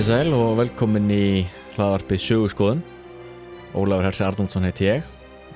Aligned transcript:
Komið 0.00 0.14
sæl 0.16 0.30
og 0.32 0.54
velkomin 0.56 1.10
í 1.12 1.24
hlaðarpið 1.74 2.22
Sögurskoðun 2.24 2.78
Ólafur 3.76 4.06
Hersi 4.06 4.22
Arnoldsson 4.24 4.64
heiti 4.64 4.86
ég 4.86 5.10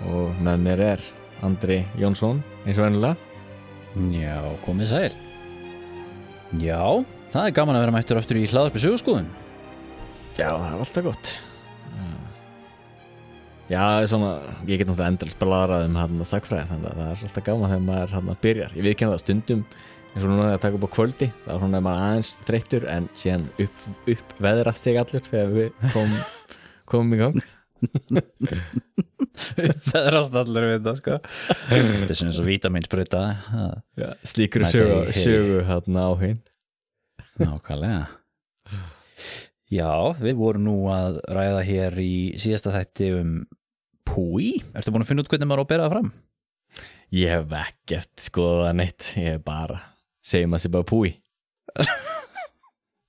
og 0.05 0.35
með 0.45 0.59
mér 0.67 0.83
er 0.85 1.05
Andri 1.49 1.79
Jónsson 1.97 2.43
eins 2.67 2.77
og 2.77 2.91
ennilega 2.91 3.17
Já, 4.13 4.37
komið 4.67 4.91
sæl. 4.91 5.17
Já, 6.61 6.77
það 7.33 7.41
er 7.47 7.57
gaman 7.57 7.79
að 7.79 7.87
vera 7.87 7.97
mættur 7.97 8.21
aftur 8.21 8.43
í 8.43 8.45
hlaðarpi 8.53 8.85
sögurskóðun 8.85 9.33
Já, 10.37 10.51
það 10.51 10.69
er 10.69 10.77
alltaf 10.77 11.09
gott. 11.09 11.33
Já, 13.65 13.81
það 13.81 14.03
er 14.03 14.13
svona, 14.13 14.37
ég 14.69 14.77
get 14.77 14.91
náttúrulega 14.91 15.15
endalist 15.15 15.41
bladrað 15.41 15.89
um 15.89 16.01
hann 16.03 16.21
að 16.21 16.33
sagfræði 16.35 16.69
þannig 16.75 16.93
að 16.93 17.01
það 17.01 17.17
er 17.17 17.27
alltaf 17.31 17.49
gaman 17.49 17.73
þegar 17.73 17.89
maður 17.89 18.17
hann 18.19 18.33
að 18.35 18.45
byrjar. 18.45 18.77
Ég 18.77 18.91
viðkynna 18.91 19.17
það 19.17 19.25
stundum 19.25 19.65
eins 20.15 20.23
og 20.23 20.31
núna 20.31 20.53
að 20.53 20.61
taka 20.63 20.79
upp 20.79 20.87
á 20.87 20.95
kvöldi 20.95 21.27
þá 21.43 21.51
er 21.55 21.63
maður 21.75 22.03
aðeins 22.07 22.31
þreyttur 22.47 22.85
en 22.91 23.05
síðan 23.19 23.45
upp, 23.65 23.79
upp 24.15 24.29
veðrast 24.47 24.87
ég 24.87 24.99
allur 25.03 25.25
þegar 25.27 25.49
við 25.55 25.69
komum, 25.95 26.21
komum 26.91 27.15
í 27.17 27.21
gang. 27.21 27.39
Feðrast 29.91 30.37
allir 30.39 30.65
við 30.71 30.77
þetta 30.77 30.95
sko. 31.01 31.15
Þetta 31.69 32.13
er 32.15 32.19
svona 32.21 32.35
svo 32.37 32.45
vítaminsbröta 32.47 33.23
Já, 33.99 34.09
slíkur 34.27 34.63
sögu 34.71 35.65
hérna 35.67 36.01
á 36.07 36.13
hinn. 36.23 36.39
Nákvæmlega. 37.41 38.05
Já, 39.75 39.91
við 40.21 40.35
vorum 40.39 40.65
nú 40.69 40.77
að 40.93 41.19
ræða 41.35 41.63
hér 41.67 41.99
í 41.99 42.15
síðasta 42.39 42.71
þætti 42.77 43.11
um 43.19 43.31
Púi. 44.05 44.61
Ertu 44.77 44.93
búin 44.95 45.03
að 45.03 45.09
finna 45.11 45.23
út 45.25 45.31
hvernig 45.33 45.49
maður 45.51 45.61
á 45.61 45.65
að 45.65 45.71
bera 45.73 45.85
það 45.89 45.95
fram? 45.95 46.09
Ég 47.15 47.29
hef 47.33 47.53
ekkert 47.59 48.15
skoðað 48.23 48.73
neitt 48.79 49.03
Ég 49.19 49.37
hef 49.37 49.43
bara, 49.47 49.79
segjum 50.25 50.57
að 50.57 50.65
sé 50.65 50.71
bara 50.73 50.89
púi. 50.89 51.13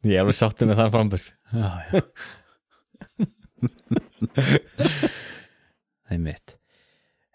Ég 0.05 0.13
er 0.13 0.21
alveg 0.21 0.37
sáttu 0.37 0.67
með 0.69 0.81
þann 0.81 0.93
já 0.93 1.25
Það 6.05 6.13
er 6.15 6.21
mitt 6.21 6.55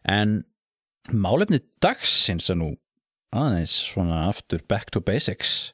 En 0.06 0.38
málefni 1.10 1.60
dagsins 1.82 2.50
er 2.52 2.58
nú 2.60 2.70
aðeins 3.34 3.74
svona 3.90 4.24
aftur 4.28 4.62
back 4.70 4.90
to 4.94 5.02
basics 5.02 5.72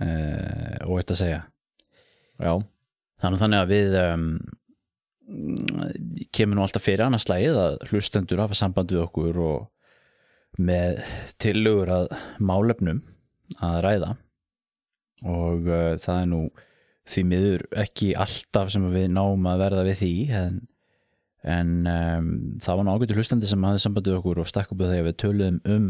uh, 0.00 0.76
og 0.84 0.98
eitt 1.00 1.12
að 1.14 1.20
segja. 1.22 1.40
Já, 2.38 2.52
Þannig 3.22 3.40
þannig 3.42 3.62
að 3.62 3.72
við 3.72 3.96
um, 3.98 4.26
kemur 6.34 6.58
nú 6.58 6.64
alltaf 6.64 6.84
fyrir 6.86 7.06
annars 7.06 7.26
slægið 7.26 7.58
að 7.60 7.78
hlustendur 7.90 8.42
hafa 8.44 8.58
samband 8.58 8.92
við 8.94 9.02
okkur 9.04 9.40
og 9.42 9.56
með 10.58 11.02
tillögur 11.40 11.92
að 11.94 12.08
málefnum 12.42 13.02
að 13.64 13.78
ræða. 13.84 14.14
Og 15.26 15.68
uh, 15.68 15.94
það 16.02 16.22
er 16.22 16.30
nú 16.30 16.40
því 17.08 17.24
miður 17.30 17.64
ekki 17.80 18.10
alltaf 18.20 18.72
sem 18.74 18.84
við 18.92 19.08
náum 19.14 19.46
að 19.48 19.62
verða 19.62 19.84
við 19.86 20.00
því 20.02 20.12
en, 20.38 20.58
en 21.48 21.70
um, 21.88 22.30
það 22.62 22.80
var 22.80 22.90
ágættur 22.92 23.20
hlustandi 23.20 23.48
sem 23.48 23.64
hafði 23.64 23.84
samband 23.84 24.10
við 24.10 24.18
okkur 24.18 24.42
og 24.42 24.50
stakk 24.50 24.74
upp 24.74 24.84
að 24.84 24.96
við 25.06 25.18
töluðum 25.22 25.60
um 25.74 25.88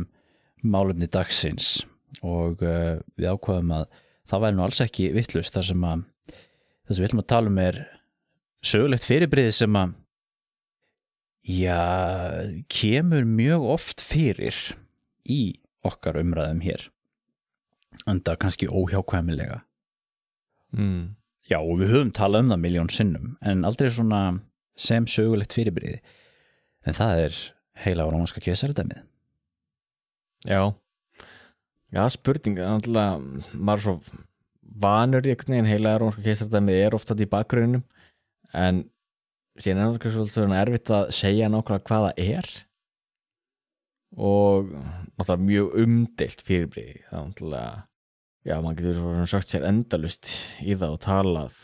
málefni 0.62 1.10
dagsins. 1.10 1.78
Og 2.24 2.62
uh, 2.64 3.00
við 3.18 3.32
ákvaðum 3.32 3.74
að 3.80 3.88
það 4.28 4.44
væri 4.44 4.58
nú 4.58 4.66
alls 4.66 4.82
ekki 4.84 5.12
vittlust 5.16 5.56
þar 5.56 5.70
sem 5.70 5.88
að 5.88 6.04
það 6.28 6.92
sem 6.92 7.02
við 7.02 7.08
ætlum 7.08 7.24
að 7.24 7.32
tala 7.34 7.52
um 7.52 7.62
er 7.62 7.80
sögulegt 8.64 9.06
fyrirbrið 9.06 9.50
sem 9.56 9.78
að 9.78 9.96
já, 11.48 11.80
kemur 12.68 13.24
mjög 13.24 13.64
oft 13.74 14.04
fyrir 14.04 14.56
í 15.24 15.58
okkar 15.86 16.18
umræðum 16.20 16.60
hér 16.64 16.88
enda 18.08 18.36
kannski 18.36 18.68
óhjákvæmilega. 18.68 19.62
Mm. 20.76 21.16
já 21.48 21.56
og 21.58 21.78
við 21.80 21.94
höfum 21.94 22.10
talað 22.12 22.44
um 22.44 22.50
það 22.52 22.60
miljón 22.60 22.90
sinnum 22.92 23.28
en 23.40 23.64
aldrei 23.64 23.88
svona 23.88 24.40
sem 24.76 25.06
sögulegt 25.08 25.54
fyrirbrið 25.56 26.02
en 26.84 26.96
það 26.98 27.22
er 27.22 27.38
heila 27.84 28.04
á 28.04 28.08
rómanska 28.12 28.42
kesaradæmið. 28.44 29.00
Já. 30.44 30.74
Já, 31.88 32.04
spurning, 32.12 32.60
að 32.60 32.90
maður 33.56 33.78
er 33.78 33.84
svo 33.86 34.24
vanur 34.78 35.24
í 35.24 35.32
einhvern 35.32 35.54
veginn 35.54 35.70
heila 35.70 35.96
rónska 35.98 36.22
keisardæmi 36.22 36.76
er 36.76 36.94
ofta 36.94 37.16
í 37.18 37.28
bakgrunum 37.28 37.82
en 38.52 38.84
síðan 39.58 39.82
er 39.84 39.98
það 39.98 40.16
svolítið 40.16 40.56
erfitt 40.62 40.94
að 40.94 41.12
segja 41.18 41.50
nákvæmlega 41.52 41.86
hvað 41.88 42.06
það 42.06 42.24
er. 42.24 42.50
Og 44.18 44.72
náttúrulega 45.18 45.46
mjög 45.48 45.78
umdeilt 45.82 46.44
fyrirbrið 46.46 46.92
það 47.08 47.18
er 47.18 47.26
náttúrulega 47.28 47.72
já, 48.48 48.54
maður 48.62 48.78
getur 48.78 49.00
svona 49.00 49.26
sagt 49.28 49.52
sér 49.52 49.66
endalust 49.68 50.30
í 50.62 50.76
það 50.76 50.94
og 50.94 51.00
talað 51.04 51.56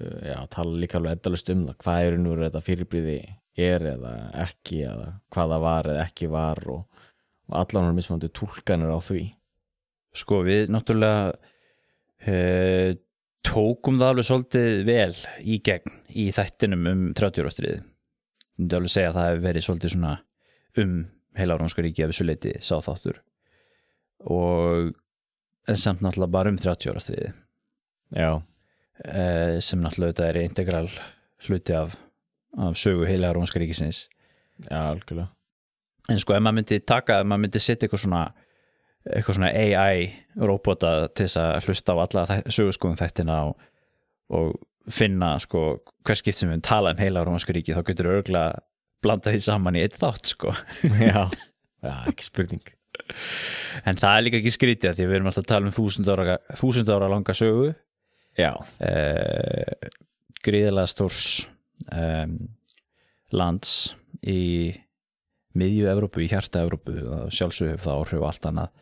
uh, 0.00 0.20
já, 0.24 0.38
tala 0.52 0.80
líka 0.80 1.00
alveg 1.00 1.18
endalust 1.18 1.50
um 1.52 1.66
það 1.66 1.80
hvað 1.84 2.06
er 2.06 2.18
nú 2.22 2.36
þetta 2.40 2.62
fyrirbriði 2.64 3.18
er 3.66 3.88
eða 3.94 4.14
ekki 4.44 4.82
eða 4.84 5.10
hvað 5.32 5.52
það 5.54 5.64
var 5.66 5.90
eða 5.92 6.06
ekki 6.06 6.30
var 6.32 6.62
og, 6.72 7.02
og 7.48 7.58
allan 7.62 7.90
er 7.90 7.96
mismandi 7.96 8.30
túlkanir 8.36 8.92
á 8.92 9.00
því. 9.00 9.22
Sko 10.16 10.40
við 10.46 10.72
náttúrulega 10.72 11.34
uh, 11.34 12.96
tókum 13.44 14.00
það 14.00 14.12
alveg 14.12 14.28
svolítið 14.28 14.80
vel 14.86 15.12
í 15.42 15.60
gegn 15.64 16.00
í 16.14 16.30
þættinum 16.34 16.88
um 16.90 17.04
30 17.16 17.50
ástriði 17.50 17.76
ég 17.76 18.62
myndi 18.62 18.76
alveg 18.78 18.92
segja 18.92 19.10
að 19.10 19.18
það 19.18 19.28
hefur 19.28 19.44
verið 19.44 19.66
svolítið 19.66 19.92
svona 19.92 20.12
um 20.80 20.92
heila 21.36 21.56
Rónska 21.60 21.84
ríki 21.84 22.04
af 22.04 22.12
þessu 22.12 22.26
leiti 22.26 22.54
sá 22.64 22.78
þáttur. 22.80 23.20
Og 24.32 24.94
en 25.68 25.76
samt 25.76 26.00
náttúrulega 26.00 26.32
bara 26.32 26.52
um 26.52 26.58
30 26.60 26.92
ára 26.92 27.02
stríði 27.02 27.32
já, 28.16 28.30
uh, 28.40 29.58
sem 29.60 29.82
náttúrulega 29.82 30.14
þetta 30.14 30.28
er 30.30 30.40
integral 30.44 30.88
hluti 31.46 31.76
af, 31.76 31.96
af 32.56 32.78
sögu 32.80 33.04
heila 33.08 33.34
Rónska 33.36 33.60
ríkisins. 33.60 34.06
Já, 34.64 34.88
algjörlega. 34.94 35.28
En 36.08 36.20
sko 36.22 36.36
ef 36.36 36.40
maður 36.40 36.60
myndi 36.62 36.80
taka, 36.86 37.20
ef 37.20 37.28
maður 37.28 37.44
myndi 37.44 37.60
setja 37.60 37.86
eitthvað 37.86 38.04
svona 38.06 38.22
eitthvað 39.06 39.38
svona 39.38 39.52
AI 39.54 40.06
robota 40.48 40.92
til 41.14 41.26
þess 41.26 41.40
að 41.40 41.68
hlusta 41.68 41.94
á 41.94 42.02
alla 42.02 42.24
sögurskóðum 42.52 42.98
þættina 42.98 43.36
og, 43.50 43.68
og 44.34 44.56
finna 44.92 45.34
sko 45.42 45.66
hvers 46.06 46.22
skipt 46.22 46.38
sem 46.40 46.50
við 46.50 46.64
tala 46.66 46.94
um 46.94 47.02
heila 47.02 47.24
Rómanska 47.26 47.54
ríki 47.54 47.74
þá 47.74 47.82
getur 47.86 48.10
örgulega 48.14 48.60
blanda 49.04 49.32
því 49.32 49.42
saman 49.44 49.78
í 49.78 49.84
eitt 49.86 49.98
þátt 50.00 50.32
sko. 50.32 50.54
Já, 51.00 51.26
já, 51.86 51.94
ekki 52.10 52.26
spurning. 52.26 52.72
En 53.86 53.98
það 54.00 54.12
er 54.12 54.24
líka 54.24 54.40
ekki 54.40 54.54
skrítið 54.54 54.96
því 54.96 55.08
við 55.08 55.18
erum 55.18 55.30
alltaf 55.30 55.44
að 55.44 55.50
tala 55.52 55.68
um 55.68 55.76
þúsund 55.76 56.08
ára, 56.10 56.38
þúsund 56.58 56.90
ára 56.90 57.10
langa 57.12 57.36
sögu. 57.36 57.74
Já, 58.36 58.50
eh, 58.84 59.92
gríðilega 60.44 60.90
stórs 60.90 61.28
um, 61.92 62.34
lands 63.32 63.94
í 64.26 64.74
miðju 65.56 65.86
Evrópu, 65.92 66.24
í 66.24 66.30
hjarta 66.30 66.64
Evrópu 66.66 66.96
og 67.00 67.32
sjálfsög 67.32 67.72
hefur 67.72 67.84
það 67.86 68.02
áhrif 68.02 68.24
á 68.24 68.28
allt 68.28 68.50
annað 68.50 68.74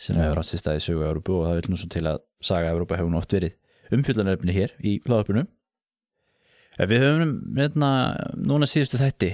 sem 0.00 0.18
hefur 0.18 0.40
átt 0.40 0.50
sér 0.50 0.62
stað 0.62 0.78
í 0.80 0.84
sögu 0.86 1.04
Evrópu 1.06 1.36
og 1.38 1.48
það 1.48 1.60
vil 1.60 1.72
nú 1.72 1.80
svo 1.80 1.90
til 1.94 2.06
að 2.10 2.22
saga 2.44 2.72
Evrópa 2.74 2.98
hefur 2.98 3.18
oft 3.20 3.36
verið 3.36 3.94
umfjöldanefni 3.94 4.56
hér 4.56 4.74
í 4.82 4.96
hlaðarpinu 5.04 5.44
En 6.74 6.90
Við 6.90 7.04
höfum 7.04 7.34
hérna, 7.54 7.88
núna 8.34 8.66
síðustu 8.66 8.98
þætti 8.98 9.28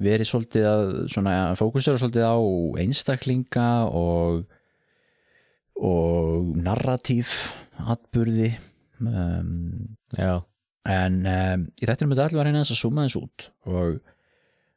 verið 0.00 0.28
svolítið 0.30 0.68
að 0.70 0.84
svona, 1.12 1.34
fókusera 1.58 2.00
svolítið 2.00 2.24
á 2.24 2.36
einstaklinga 2.80 3.68
og 3.92 4.44
og 5.74 6.54
narratív 6.62 7.32
atburði 7.90 8.52
um, 9.02 9.96
en 10.86 11.16
um, 11.26 11.64
í 11.74 11.86
þetta 11.88 12.04
er 12.04 12.10
með 12.10 12.22
allir 12.24 12.40
að 12.40 12.48
reyna 12.48 12.62
þess 12.62 12.76
að 12.76 12.80
suma 12.80 13.06
þess 13.06 13.18
út 13.18 13.46
og 13.66 13.96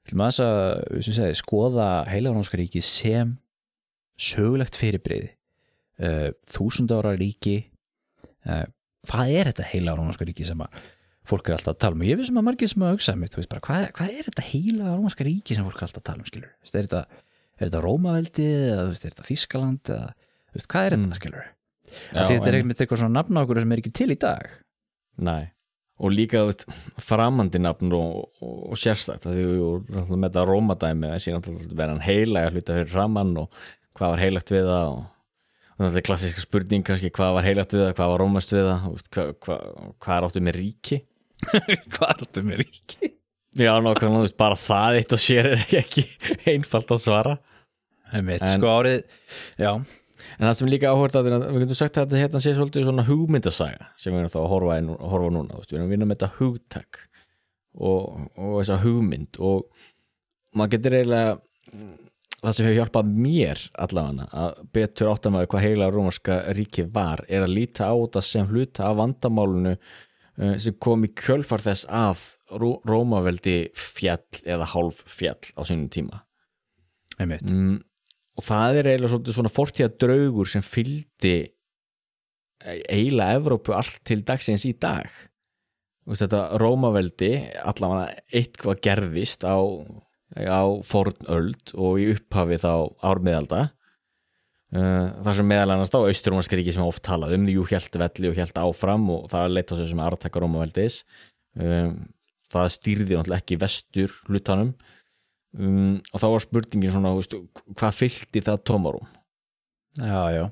til 0.07 0.17
maður 0.17 0.33
þess 0.33 0.45
að 0.47 1.05
segi, 1.19 1.37
skoða 1.37 1.89
heilarónska 2.09 2.81
sem 2.81 3.35
sögulegt 4.17 4.77
fyrirbreyði 4.79 5.31
uh, 6.01 6.29
þúsund 6.53 6.93
ára 6.95 7.15
ríki 7.17 7.57
uh, 8.47 8.65
hvað 9.07 9.33
er 9.33 9.51
þetta 9.51 9.67
heilarónska 9.71 10.27
ríki 10.27 10.47
sem 10.47 10.61
að 10.65 10.79
fólk 11.27 11.49
er 11.49 11.57
alltaf 11.57 11.73
að 11.75 11.81
tala 11.83 11.97
um? 11.97 12.03
Og 12.05 12.07
ég 12.07 12.19
veist 12.19 12.31
sem 12.31 12.39
að 12.39 12.45
margir 12.47 12.69
sem 12.71 12.83
að 12.87 12.93
hugsa 12.95 13.13
mitt, 13.19 13.35
veist, 13.35 13.49
bara, 13.51 13.63
hvað, 13.65 13.89
hvað 13.97 14.13
er 14.15 14.29
þetta 14.29 14.45
heilarónska 14.47 15.27
ríki 15.27 15.57
sem 15.57 15.65
fólk 15.67 15.81
er 15.81 15.87
alltaf 15.89 16.01
að 16.03 16.07
tala 16.11 16.23
um 16.23 16.29
skilur 16.29 16.53
Veist, 16.63 16.75
er 16.75 16.87
þetta, 16.87 17.03
þetta 17.63 17.81
Rómaveldið 17.83 18.63
eða 18.71 18.87
veist, 18.87 19.03
er 19.05 19.13
þetta 19.13 19.27
Þískaland 19.27 19.91
eða 19.97 20.07
veist, 20.55 20.69
hvað 20.71 20.87
er 20.87 20.97
þetta 20.97 21.11
Mm. 21.11 21.19
skilur 21.19 21.45
já 22.11 22.23
þetta 22.27 22.49
er 22.51 22.57
einmitt 22.61 22.81
eitthvað 22.83 22.99
svona 23.03 23.15
nafn 23.21 23.37
á 23.39 23.41
okkur 23.43 23.61
sem 23.63 23.71
er 23.75 23.81
ekki 23.83 23.93
til 23.95 24.09
í 24.11 24.17
dag. 24.19 24.49
Nei, 25.23 25.43
og 26.03 26.11
líka 26.13 26.41
veist, 26.47 26.65
framandi 27.01 27.61
nafn 27.63 27.93
og, 27.95 28.27
og, 28.43 28.57
og 28.73 28.79
vorum 30.07 30.19
með 30.21 30.27
þetta 30.29 30.43
rómadæmi 30.49 31.11
hann 31.95 32.03
heilega 32.03 32.51
hluta 32.51 32.75
fyrir 32.75 32.91
framann 32.91 33.31
og 33.43 33.55
hvað 33.97 34.13
var 34.13 34.21
heilagt 34.23 34.53
við 34.53 34.65
það 34.69 34.87
og, 34.93 35.03
og 35.03 35.83
náttúrulega 35.83 36.07
klassíska 36.09 36.43
spurning 36.45 36.85
kannski 36.87 37.11
hvað 37.17 37.35
var 37.37 37.47
heilagt 37.47 37.75
við 37.75 37.83
það, 37.85 37.93
hvað 37.99 38.11
var 38.13 38.23
rómast 38.23 38.53
við 38.55 38.65
það 38.69 38.87
hvað, 39.17 39.29
hvað, 39.45 39.67
hvað 40.05 40.17
er 40.19 40.27
áttu 40.29 40.43
með 40.47 40.59
ríki? 40.61 40.99
Hvað 41.93 42.09
er 42.09 42.19
þetta 42.23 42.41
með 42.47 42.61
ríki? 42.63 43.09
Já, 43.57 43.71
nákvæmlega, 43.85 44.31
bara 44.41 44.55
það 44.57 44.95
eitt 44.99 45.13
og 45.13 45.21
sér 45.21 45.47
er 45.51 45.61
ekki 45.79 46.03
einfalt 46.53 46.91
að 46.95 47.03
svara. 47.03 47.35
Einmitt, 48.13 48.41
En- 48.41 48.55
sko 48.57 48.71
árið 48.73 49.03
já, 49.61 49.71
En 50.37 50.43
það 50.47 50.55
sem 50.57 50.67
er 50.67 50.71
líka 50.73 50.89
áhört 50.91 51.15
að 51.19 51.27
við 51.29 51.61
getum 51.61 51.77
sagt 51.77 51.97
að 51.97 52.07
þetta 52.07 52.19
hérna 52.23 52.41
sé 52.43 52.51
svolítið 52.57 52.87
svona 52.87 53.05
hugmyndasaga 53.07 53.87
sem 54.01 54.13
við 54.13 54.23
erum 54.23 54.33
þá 54.33 54.39
að 54.41 54.49
horfa, 54.51 54.77
inn, 54.81 54.89
horfa 55.13 55.29
núna 55.37 55.59
við 55.61 55.75
erum 55.77 55.85
að 55.87 55.93
vinna 55.93 56.07
með 56.09 56.17
þetta 56.19 56.29
hugtak 56.39 56.99
og, 57.77 58.25
og 58.35 58.55
þessa 58.59 58.79
hugmynd 58.81 59.39
og 59.39 59.67
maður 60.57 60.73
getur 60.75 60.97
eiginlega 60.97 61.37
það 62.43 62.53
sem 62.53 62.67
hefur 62.67 62.77
hjálpað 62.77 63.11
mér 63.25 63.61
allavega 63.85 64.27
að 64.43 64.59
betur 64.75 65.11
áttamæðu 65.13 65.49
hvað 65.51 65.65
heila 65.65 65.89
rómarska 65.93 66.39
ríkið 66.57 66.91
var 66.93 67.23
er 67.27 67.45
að 67.47 67.55
líta 67.55 67.89
á 67.89 67.95
þetta 67.95 68.23
sem 68.25 68.49
hluta 68.51 68.87
af 68.89 68.97
vandamálunu 68.99 69.73
uh, 69.75 70.55
sem 70.61 70.77
kom 70.79 71.05
í 71.07 71.13
kjölfar 71.17 71.63
þess 71.65 71.89
að 71.89 72.25
Ró 72.47 72.77
Rómaveldi 72.87 73.73
fjall 73.75 74.39
eða 74.47 74.69
hálf 74.71 75.01
fjall 75.11 75.51
á 75.59 75.61
sínum 75.67 75.89
tíma. 75.91 76.21
Mm, 77.19 77.81
og 78.37 78.45
það 78.45 78.79
er 78.79 78.89
eiginlega 78.93 79.33
svona 79.35 79.51
fortíða 79.51 79.89
draugur 79.99 80.47
sem 80.47 80.63
fylgdi 80.63 81.35
eiginlega 82.63 83.39
Evrópu 83.41 83.75
allt 83.75 83.99
til 84.07 84.21
dagsins 84.25 84.65
í 84.69 84.73
dag. 84.79 85.09
Þetta 86.07 86.45
Rómaveldi 86.61 87.33
allavega 87.67 88.21
eitthvað 88.31 88.79
gerðist 88.85 89.43
á, 89.43 89.59
á 90.35 90.63
fornöld 90.83 91.73
og 91.75 92.01
í 92.01 92.09
upphafi 92.15 92.59
þá 92.63 92.73
ármiðalda. 93.05 93.63
Uh, 94.75 95.15
þar 95.23 95.39
sem 95.39 95.47
meðal 95.47 95.71
annars 95.77 95.93
þá 95.93 96.01
Austurumarskaríki 96.01 96.73
sem 96.75 96.83
oft 96.83 97.05
talað 97.05 97.37
um 97.37 97.47
jú 97.47 97.63
hjælt 97.69 97.95
velli 97.95 98.27
og 98.27 98.35
hjælt 98.35 98.59
áfram 98.59 99.05
og 99.13 99.29
það 99.31 99.53
leitt 99.53 99.71
á 99.71 99.75
sig 99.79 99.91
sem 99.93 100.03
aðrataka 100.03 100.43
Rómaveldis. 100.43 101.01
Um, 101.55 101.95
það 102.51 102.73
stýrði 102.75 103.15
náttúrulega 103.15 103.43
ekki 103.45 103.59
vestur 103.63 104.13
hlutanum. 104.27 104.75
Um, 105.55 106.01
og 106.11 106.21
þá 106.21 106.27
var 106.33 106.43
spurningin 106.43 106.91
svona 106.91 107.13
veist, 107.15 107.33
hvað 107.79 107.95
fylgdi 107.95 108.41
það 108.45 108.57
tómarum 108.67 109.07
já, 109.97 110.19
já, 110.35 110.43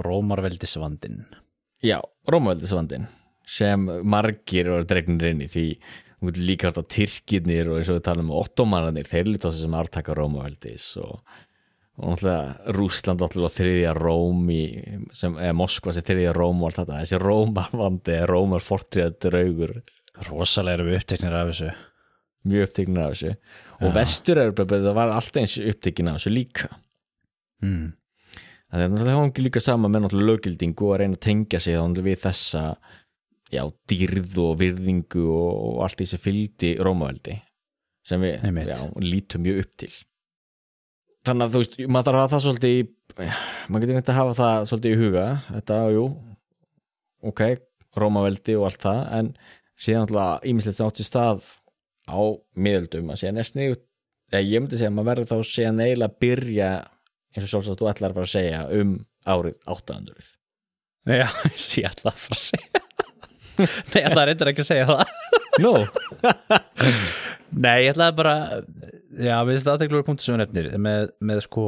Rómarveldisvandin 0.00 1.20
já, 1.84 1.98
Rómaveldisvandin 2.32 3.04
sem 3.44 3.84
margir 4.02 4.72
var 4.72 4.88
dregnir 4.88 5.34
inn 5.34 5.44
í 5.44 5.50
því 5.52 5.66
líka 6.32 6.70
hægt 6.70 6.80
að 6.80 6.90
Tyrkirnir 6.94 7.70
og 7.70 7.80
eins 7.80 7.90
og 7.92 7.98
við 7.98 8.04
talum 8.08 8.30
um 8.30 8.38
ottomanarnir, 8.40 9.08
þeir 9.08 9.30
líta 9.30 9.50
á 9.50 9.56
sem 9.56 9.74
artaka 9.76 10.14
Rómaveldis 10.16 10.86
og, 11.02 11.18
og 11.98 12.12
náttúrulega 12.12 12.76
Rúsland 12.76 13.24
náttúrulega 13.24 13.56
þriðja 13.56 13.96
Róm 13.98 14.46
í, 14.54 14.62
sem, 15.16 15.34
eða 15.40 15.56
Moskva 15.58 15.94
sem 15.96 16.06
þriðja 16.06 16.36
Róm 16.36 16.62
og 16.62 16.70
allt 16.70 16.80
þetta, 16.82 17.00
þessi 17.02 17.20
Rómarvandi 17.24 18.20
Rómar 18.30 18.64
fortriða 18.64 19.10
draugur. 19.26 19.76
Rosalega 20.28 20.78
erum 20.78 20.90
við 20.92 21.00
uppteknir 21.00 21.36
af 21.36 21.50
þessu. 21.50 21.74
Mjög 22.48 22.68
uppteknir 22.68 23.02
af 23.02 23.14
þessu. 23.14 23.36
Og 23.82 23.94
vestur 23.96 24.40
er 24.40 24.54
það 24.54 24.90
var 24.94 25.12
alltaf 25.14 25.42
eins 25.42 25.58
upptekinn 25.58 26.10
af 26.10 26.18
þessu 26.20 26.34
líka. 26.34 26.70
Mm. 27.64 27.94
það 28.68 28.82
er 28.82 28.90
náttúrulega 28.92 29.28
ekki 29.28 29.44
líka 29.46 29.62
sama 29.62 29.88
með 29.88 30.04
náttúrulega 30.04 30.30
lögildingu 30.32 30.90
að 30.90 31.00
reyna 31.00 31.16
að 31.16 31.24
tengja 31.24 31.60
sig 31.62 32.00
við 32.04 32.18
þessa 32.24 32.62
já, 33.54 33.62
dýrð 33.90 34.38
og 34.42 34.58
virðingu 34.60 35.24
og, 35.30 35.50
og 35.68 35.78
allt 35.86 36.00
því 36.00 36.08
sem 36.10 36.22
fylgdi 36.22 36.74
Rómaveldi 36.82 37.38
sem 38.04 38.20
við 38.20 38.68
já, 38.68 38.76
lítum 39.00 39.46
mjög 39.46 39.62
upp 39.62 39.76
til. 39.80 39.92
Þannig 41.24 41.46
að 41.46 41.54
þú 41.54 41.60
veist, 41.62 41.76
maður 41.88 42.04
þarf 42.04 42.18
að 42.18 42.22
hafa 42.22 42.34
það 42.34 42.44
svolítið 42.44 42.74
í, 42.74 42.80
maður 43.72 43.84
getur 43.84 43.96
neitt 43.96 44.10
að 44.12 44.18
hafa 44.18 44.34
það 44.40 44.66
svolítið 44.68 44.94
í 44.94 45.00
huga 45.00 45.26
þetta, 45.54 45.78
jú 45.94 46.04
ok, 47.24 47.42
Rómaveldi 47.96 48.56
og 48.58 48.68
allt 48.68 48.84
það 48.84 49.02
en 49.18 49.30
síðan 49.80 50.04
náttúrulega 50.04 50.50
ímislegt 50.50 50.78
sem 50.78 50.88
átti 50.88 51.06
stað 51.06 51.48
á 52.10 52.20
miðöldum 52.52 53.12
að 53.12 53.20
síðan 53.22 53.40
er 53.40 53.48
snið 53.48 53.76
eða 54.34 54.44
ég 54.44 54.62
myndi 54.62 54.78
segja 54.80 54.90
að 54.90 54.96
maður 54.98 55.10
verður 55.10 55.30
þá 55.30 55.50
síðan 55.50 55.82
eiginlega 55.84 56.10
að 56.10 56.18
byrja 56.24 56.70
eins 57.34 57.46
og 57.46 57.50
sjálfsagt 57.52 57.80
þú 57.80 57.90
ætlar 57.90 58.12
að 58.12 58.18
fara 58.18 58.28
að 58.28 58.34
segja 58.34 58.62
um 58.80 58.94
árið 59.24 59.56
800 59.74 60.28
já, 61.14 61.28
ég 61.80 61.88
ætla 61.90 62.12
að 62.12 62.22
fara 62.26 62.38
að 62.38 62.44
segja 62.44 62.83
nei, 63.58 64.00
ég 64.00 64.08
ætla 64.08 64.26
reyndar 64.28 64.50
ekki 64.52 64.64
að 64.64 64.70
segja 64.70 64.88
það 64.90 65.04
no. 65.64 65.74
nei, 67.64 67.84
ég 67.84 67.92
ætlaði 67.92 68.16
bara 68.18 68.34
já, 69.14 69.36
við 69.46 69.60
þetta 69.60 69.76
aðteglur 69.76 70.06
punktu 70.06 70.26
sem 70.26 70.36
við 70.36 70.42
nefnir 70.44 70.70
með, 70.82 71.12
með 71.20 71.44
sko 71.46 71.66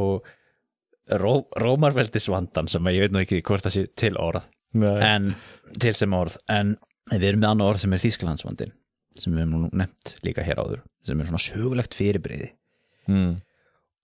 Ró, 1.07 1.37
Rómarveldisvandan 1.63 2.67
sem 2.71 2.89
ég 2.91 3.05
veit 3.05 3.15
nú 3.15 3.23
ekki 3.23 3.45
hvort 3.47 3.67
það 3.67 3.77
sé 3.77 3.85
til 3.95 4.17
orð 4.19 4.49
Nei. 4.77 4.97
en 5.07 5.29
til 5.81 5.95
sem 5.97 6.17
orð 6.17 6.35
en 6.53 6.75
við 7.13 7.29
erum 7.31 7.45
með 7.45 7.53
annað 7.53 7.71
orð 7.71 7.85
sem 7.85 7.95
er 7.95 8.03
Þísklandsvandin 8.03 8.75
sem 9.17 9.33
við 9.33 9.45
hefum 9.45 9.63
nú 9.63 9.71
nefnt 9.79 10.17
líka 10.27 10.45
hér 10.45 10.61
áður 10.61 10.83
sem 11.07 11.21
er 11.23 11.31
svona 11.31 11.45
sögulegt 11.45 11.95
fyrirbreyði 11.97 12.51
mm. 13.07 13.31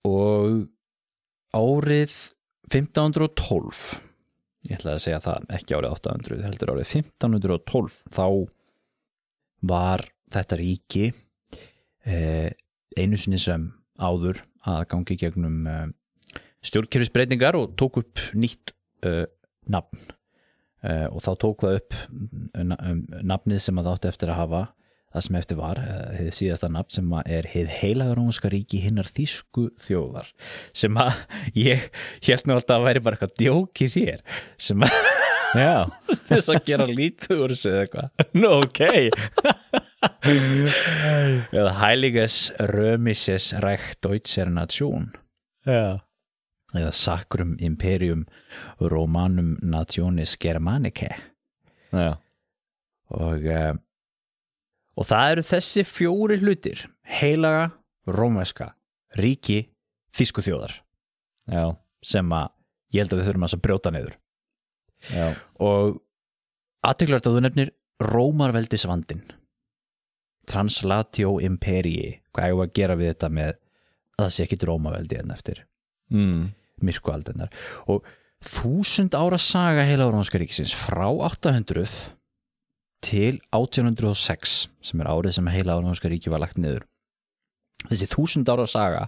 og 0.07 0.63
árið 1.53 2.15
1512 2.71 4.12
ég 4.69 4.77
ætlaði 4.77 4.95
að 4.95 5.03
segja 5.05 5.21
það 5.23 5.47
ekki 5.57 5.77
árið 5.77 5.95
800 5.97 6.43
heldur 6.47 6.73
árið 6.73 6.95
1512 7.01 7.97
þá 8.15 8.27
var 9.73 10.05
þetta 10.33 10.59
ríki 10.59 11.05
eh, 12.07 12.51
einu 12.97 13.19
sinni 13.19 13.39
sem 13.41 13.69
áður 14.01 14.41
að 14.67 14.85
gangi 14.91 15.17
gegnum 15.19 15.67
eh, 15.67 15.87
stjórnkerfisbreytingar 16.63 17.57
og 17.59 17.73
tók 17.79 17.99
upp 18.03 18.21
nýtt 18.37 18.73
eh, 19.05 19.25
nafn. 19.71 19.99
Eh, 20.83 21.07
og 21.07 21.23
þá 21.23 21.31
tók 21.39 21.63
það 21.63 21.77
upp 21.79 21.97
mm, 22.11 22.73
um, 22.75 23.03
nafnið 23.23 23.61
sem 23.63 23.77
að 23.79 23.87
það 23.87 23.97
átti 23.97 24.11
eftir 24.11 24.31
að 24.33 24.39
hafa 24.41 24.63
það 25.13 25.25
sem 25.25 25.37
eftir 25.39 25.59
var, 25.59 25.79
eh, 25.79 26.13
hið 26.19 26.29
síðasta 26.39 26.69
nafn 26.73 26.95
sem 26.97 27.15
er 27.25 27.49
hið 27.53 27.73
heilaga 27.79 28.17
rómska 28.17 28.51
ríki 28.53 28.81
hinnar 28.83 29.09
þýsku 29.09 29.69
þjóðar 29.85 30.31
sem 30.73 30.97
að 30.97 31.19
ég 31.57 31.89
held 32.25 32.47
mér 32.47 32.59
alltaf 32.59 32.79
að 32.79 32.87
væri 32.89 33.03
bara 33.05 33.19
eitthvað 33.19 33.37
djók 33.41 33.83
í 33.85 33.89
þér 33.93 34.23
sem 34.57 34.87
að 34.87 34.95
þess 36.29 36.49
að 36.49 36.63
gera 36.65 36.87
lítið 36.89 37.43
úr 37.45 37.53
þessu 37.53 37.69
eða 37.69 37.83
eitthvað. 37.85 38.07
No, 38.41 38.55
ok. 38.63 38.81
Eða 41.53 41.75
Heiliges 41.77 42.37
Römisches 42.73 43.51
Reich 43.61 43.93
Deutscher 44.01 44.49
Nation. 44.49 45.11
Já, 45.67 46.01
eða 46.73 46.91
Sacrum 46.91 47.55
Imperium 47.61 48.25
Romanum 48.81 49.57
Nationis 49.61 50.35
Germanicae 50.41 51.15
já, 51.93 52.17
og 53.13 53.45
uh, 53.45 53.73
og 54.97 55.07
það 55.09 55.31
eru 55.33 55.45
þessi 55.49 55.85
fjóri 55.87 56.39
hlutir 56.41 56.85
heilaga, 57.19 57.69
rómveska 58.07 58.71
ríki, 59.19 59.59
þýsku 60.15 60.43
þjóðar 60.45 60.75
já, 61.49 61.65
sem 62.05 62.33
að 62.35 62.49
ég 62.93 63.03
held 63.03 63.15
að 63.15 63.21
við 63.21 63.29
þurfum 63.29 63.47
að 63.47 63.53
brjóta 63.67 63.93
já. 65.09 65.27
og 65.59 65.99
aðteglart 66.85 67.27
að 67.29 67.37
þú 67.37 67.45
nefnir 67.47 67.73
Rómarveldisvandin 68.03 69.21
Translatio 70.49 71.37
Imperii 71.43 72.17
hvað 72.35 72.49
við 72.49 72.63
að 72.65 72.73
gera 72.75 72.97
við 72.99 73.13
þetta 73.13 73.29
með 73.31 73.53
að 73.53 74.25
það 74.25 74.33
sé 74.35 74.45
ekki 74.47 74.57
Rómaveldi 74.67 75.21
en 75.21 75.35
eftir 75.37 75.63
Mm. 76.13 76.51
myrkualdennar 76.83 77.49
og 77.89 78.03
þúsund 78.43 79.15
ára 79.17 79.39
saga 79.41 79.85
heila 79.87 80.05
Rómska 80.11 80.37
ríkisins 80.37 80.73
frá 80.75 81.07
800 81.07 81.87
til 83.03 83.41
1806 83.51 84.55
sem 84.83 85.03
er 85.03 85.11
árið 85.11 85.37
sem 85.37 85.51
heila 85.51 85.77
Rómska 85.79 86.11
ríki 86.11 86.31
var 86.31 86.43
lagt 86.43 86.59
niður. 86.61 86.85
Þessi 87.89 88.07
þúsund 88.11 88.49
ára 88.49 88.65
saga 88.69 89.07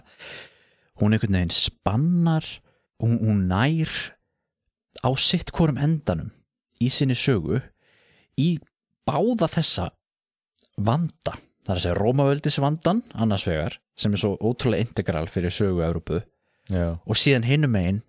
hún 1.00 1.16
einhvern 1.16 1.36
veginn 1.38 1.54
spannar 1.54 2.46
hún, 3.02 3.18
hún 3.20 3.46
nær 3.50 3.90
á 5.04 5.10
sitt 5.20 5.52
hvorum 5.52 5.80
endanum 5.80 6.32
í 6.80 6.88
sinni 6.92 7.16
sögu 7.16 7.60
í 8.40 8.56
báða 9.08 9.48
þessa 9.52 9.90
vanda 10.76 11.36
það 11.66 11.72
er 11.72 11.78
að 11.78 11.84
segja 11.84 11.98
Rómaveldisvandan 12.00 13.02
annars 13.16 13.46
vegar 13.48 13.78
sem 13.96 14.12
er 14.12 14.22
svo 14.22 14.36
ótrúlega 14.40 14.86
integral 14.86 15.28
fyrir 15.32 15.54
sögu 15.54 15.84
Európu 15.86 16.20
og 16.72 17.18
síðan 17.18 17.46
hinum 17.48 17.74
megin 17.76 18.02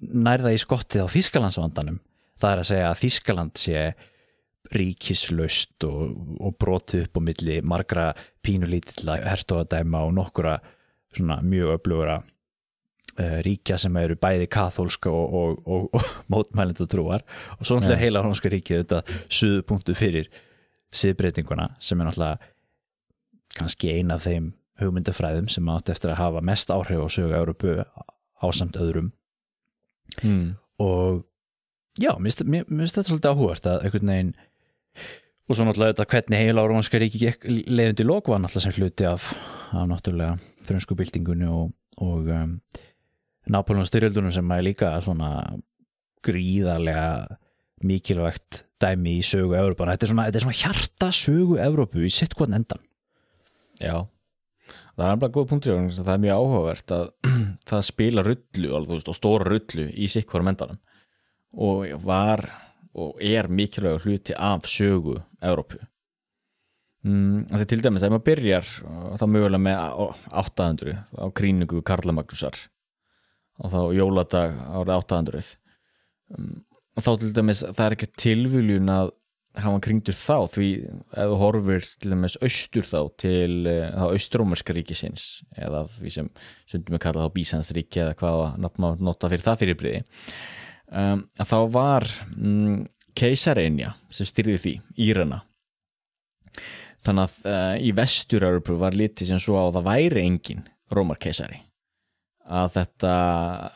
nærða 0.00 0.52
í 0.54 0.60
skottið 0.60 1.06
á 1.06 1.12
Þískalandsvandanum 1.12 2.00
það 2.40 2.50
er 2.50 2.62
að 2.62 2.70
segja 2.70 2.90
að 2.90 3.00
Þískaland 3.04 3.60
sé 3.60 3.84
ríkislaust 4.72 5.84
og, 5.84 6.14
og 6.40 6.54
brotið 6.60 7.04
upp 7.06 7.20
á 7.20 7.26
milli 7.26 7.58
margra 7.66 8.06
pínulítilla 8.44 9.18
hertóðadæma 9.20 10.04
og 10.06 10.14
nokkura 10.16 10.56
svona 11.14 11.40
mjög 11.44 11.76
öflugura 11.76 12.16
uh, 12.22 13.38
ríkja 13.44 13.78
sem 13.80 13.96
eru 14.00 14.16
bæði 14.20 14.48
kathólska 14.50 15.12
og, 15.12 15.36
og, 15.66 15.92
og, 15.94 16.08
mótmælendu 16.32 16.88
trúar 16.90 17.26
og 17.58 17.66
svo 17.66 17.78
náttúrulega 17.78 17.98
er 17.98 18.04
heila 18.06 18.24
hónska 18.24 18.52
ríkið 18.52 18.82
þetta 18.82 19.20
suðupunktu 19.28 19.96
fyrir 19.98 20.32
siðbreytinguna 20.94 21.74
sem 21.82 22.00
er 22.00 22.10
náttúrulega 22.10 22.52
kannski 23.54 23.92
ein 23.98 24.10
af 24.14 24.24
þeim 24.26 24.52
hugmyndafræðum 24.80 25.50
sem 25.52 25.68
átt 25.70 25.92
eftir 25.92 26.14
að 26.14 26.20
hafa 26.22 26.42
mest 26.42 26.72
áhrif 26.74 27.04
á 27.04 27.08
sögu 27.12 27.36
Európu 27.36 27.76
ásamt 28.42 28.76
öðrum. 28.80 29.12
Mm. 30.22 30.54
og 30.78 31.24
já, 31.98 32.12
mér 32.18 32.66
finnst 32.68 32.94
þetta 32.94 33.08
svolítið 33.08 33.30
áhugast 33.32 33.66
að 33.66 33.86
einhvern 33.86 34.10
veginn 34.12 34.32
og 35.44 35.56
svo 35.56 35.66
náttúrulega 35.66 35.92
þetta 35.92 36.10
hvernig 36.12 36.40
heila 36.40 36.64
árumanska 36.64 37.00
ríki 37.02 37.32
leiðundi 37.68 38.06
lók 38.06 38.30
var 38.32 38.40
náttúrulega 38.40 38.64
sem 38.64 38.76
hluti 38.78 39.08
af, 39.08 39.28
af 39.76 39.88
náttúrulega 39.90 40.38
frönsku 40.64 40.96
byltingunni 40.98 41.48
og, 41.50 41.74
og 42.00 42.30
um, 42.32 42.58
Nápolón 43.44 43.84
styrjöldunum 43.84 44.32
sem 44.32 44.52
er 44.56 44.64
líka 44.64 44.94
svona 45.04 45.30
gríðarlega 46.24 47.36
mikilvægt 47.84 48.64
dæmi 48.80 49.18
í 49.18 49.24
sögu 49.26 49.56
Evrópa 49.58 49.90
þetta 49.90 50.06
er 50.06 50.12
svona, 50.12 50.26
þetta 50.30 50.40
er 50.40 50.46
svona 50.46 50.60
hjarta 50.62 51.10
sögu 51.12 51.58
Evrópu 51.60 52.04
í 52.06 52.12
sitt 52.12 52.36
hvern 52.38 52.56
endan. 52.56 52.80
Já, 53.82 54.06
það 54.94 55.04
er 55.04 55.12
alveg 55.12 55.36
góð 55.36 55.48
punktur 55.50 55.80
það 55.98 56.12
er 56.14 56.24
mjög 56.24 56.40
áhugavert 56.40 56.96
að 56.96 57.06
það 57.68 57.86
spila 57.90 58.24
rullu 58.24 58.72
alveg, 58.78 58.88
þú 58.88 58.96
veist, 58.96 59.12
og 59.12 59.18
stóra 59.18 59.48
rullu 59.50 59.88
í 59.92 60.08
sikkvarum 60.14 60.52
endanum. 60.54 60.80
Og 61.54 61.84
var 62.02 62.46
og 62.94 63.18
er 63.24 63.48
mikilvægur 63.50 64.04
hluti 64.06 64.36
af 64.38 64.68
sögu 64.70 65.18
Evrópu. 65.42 65.80
Mm, 67.04 67.42
það 67.50 67.60
er 67.60 67.68
til 67.68 67.82
dæmis 67.84 68.04
að 68.06 68.14
maður 68.14 68.26
byrjar 68.30 68.68
uh, 68.88 69.08
þá 69.20 69.24
mögulega 69.28 69.60
með 69.60 69.80
á- 69.82 70.14
800 70.40 70.94
á 71.20 71.26
kríningu 71.36 71.82
Karla 71.84 72.14
Magnúsar 72.16 72.56
og 73.60 73.74
þá 73.74 73.80
jóladag 73.98 74.54
árið 74.72 74.94
800 74.94 75.50
um, 76.32 76.54
og 76.96 77.04
þá 77.04 77.10
til 77.20 77.34
dæmis 77.36 77.60
það 77.66 77.84
er 77.84 77.96
ekki 77.98 78.08
tilviljun 78.24 78.88
að 78.94 79.12
var 79.54 79.84
kringdur 79.84 80.16
þá 80.16 80.38
því 80.56 80.70
ef 80.88 81.28
þú 81.28 81.36
horfir 81.38 81.84
til 82.00 82.14
dæmis 82.14 82.38
austur 82.40 82.88
þá 82.88 82.98
til 83.20 83.52
uh, 83.68 83.92
þá 84.00 84.06
austrómerska 84.08 84.74
ríkisins 84.74 85.28
eða 85.60 85.84
því 86.00 86.14
sem 86.16 86.32
stundum 86.64 86.96
við 86.96 87.04
kalla 87.04 87.28
þá 87.28 87.36
Bísansríki 87.36 88.00
eða 88.06 88.16
hvað 88.22 88.40
var 88.40 88.56
nafn 88.64 88.86
maður 88.86 89.04
nota 89.12 89.30
fyrir 89.34 89.44
það 89.44 89.60
fyrirbriði 89.66 90.02
um, 90.90 91.24
að 91.40 91.50
þá 91.50 91.58
var 91.74 92.06
mm, 92.34 92.78
keisareinja 93.18 93.94
sem 94.12 94.28
styrði 94.28 94.56
því, 94.62 94.74
Írana. 95.06 95.42
Þannig 97.04 97.26
að 97.26 97.50
uh, 97.50 97.76
í 97.84 97.92
vestur-Európu 97.96 98.78
var 98.80 98.96
litið 98.96 99.32
sem 99.32 99.42
svo 99.42 99.58
að 99.60 99.78
það 99.78 99.88
væri 99.90 100.24
engin 100.24 100.64
rómarkeisari. 100.94 101.60
Að 102.44 102.74
þetta 102.74 103.12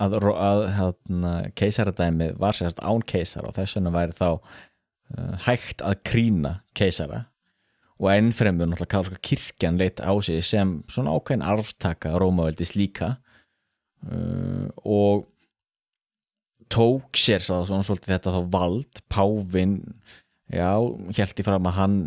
að, 0.04 0.16
að, 0.20 0.28
að, 0.44 0.62
að 0.84 1.50
keisaradæmið 1.56 2.34
var 2.40 2.56
sérst 2.56 2.82
án 2.84 3.04
keisara 3.08 3.48
og 3.48 3.56
þess 3.56 3.78
vegna 3.78 3.92
væri 3.94 4.16
þá 4.16 4.28
uh, 4.28 5.34
hægt 5.46 5.84
að 5.84 6.02
krína 6.08 6.54
keisara. 6.76 7.26
Og 7.98 8.12
ennfremur 8.12 8.68
náttúrulega 8.70 8.94
kálska 8.94 9.20
kirkjan 9.26 9.80
leitt 9.80 9.98
á 9.98 10.12
sig 10.22 10.44
sem 10.46 10.76
svona 10.92 11.16
ákveðin 11.16 11.46
arftaka 11.48 12.14
rómaveldis 12.20 12.76
líka. 12.78 13.16
Uh, 14.06 14.68
og 14.86 15.26
tók 16.72 17.18
sér 17.18 17.42
sá, 17.44 17.54
svona 17.66 17.87
svolítið 17.87 18.14
þetta 18.14 18.34
þá 18.37 18.40
vald 18.52 19.02
Pávin 19.12 19.76
já, 20.52 20.72
held 21.16 21.42
í 21.42 21.46
fram 21.46 21.68
að 21.70 21.78
hann 21.78 21.98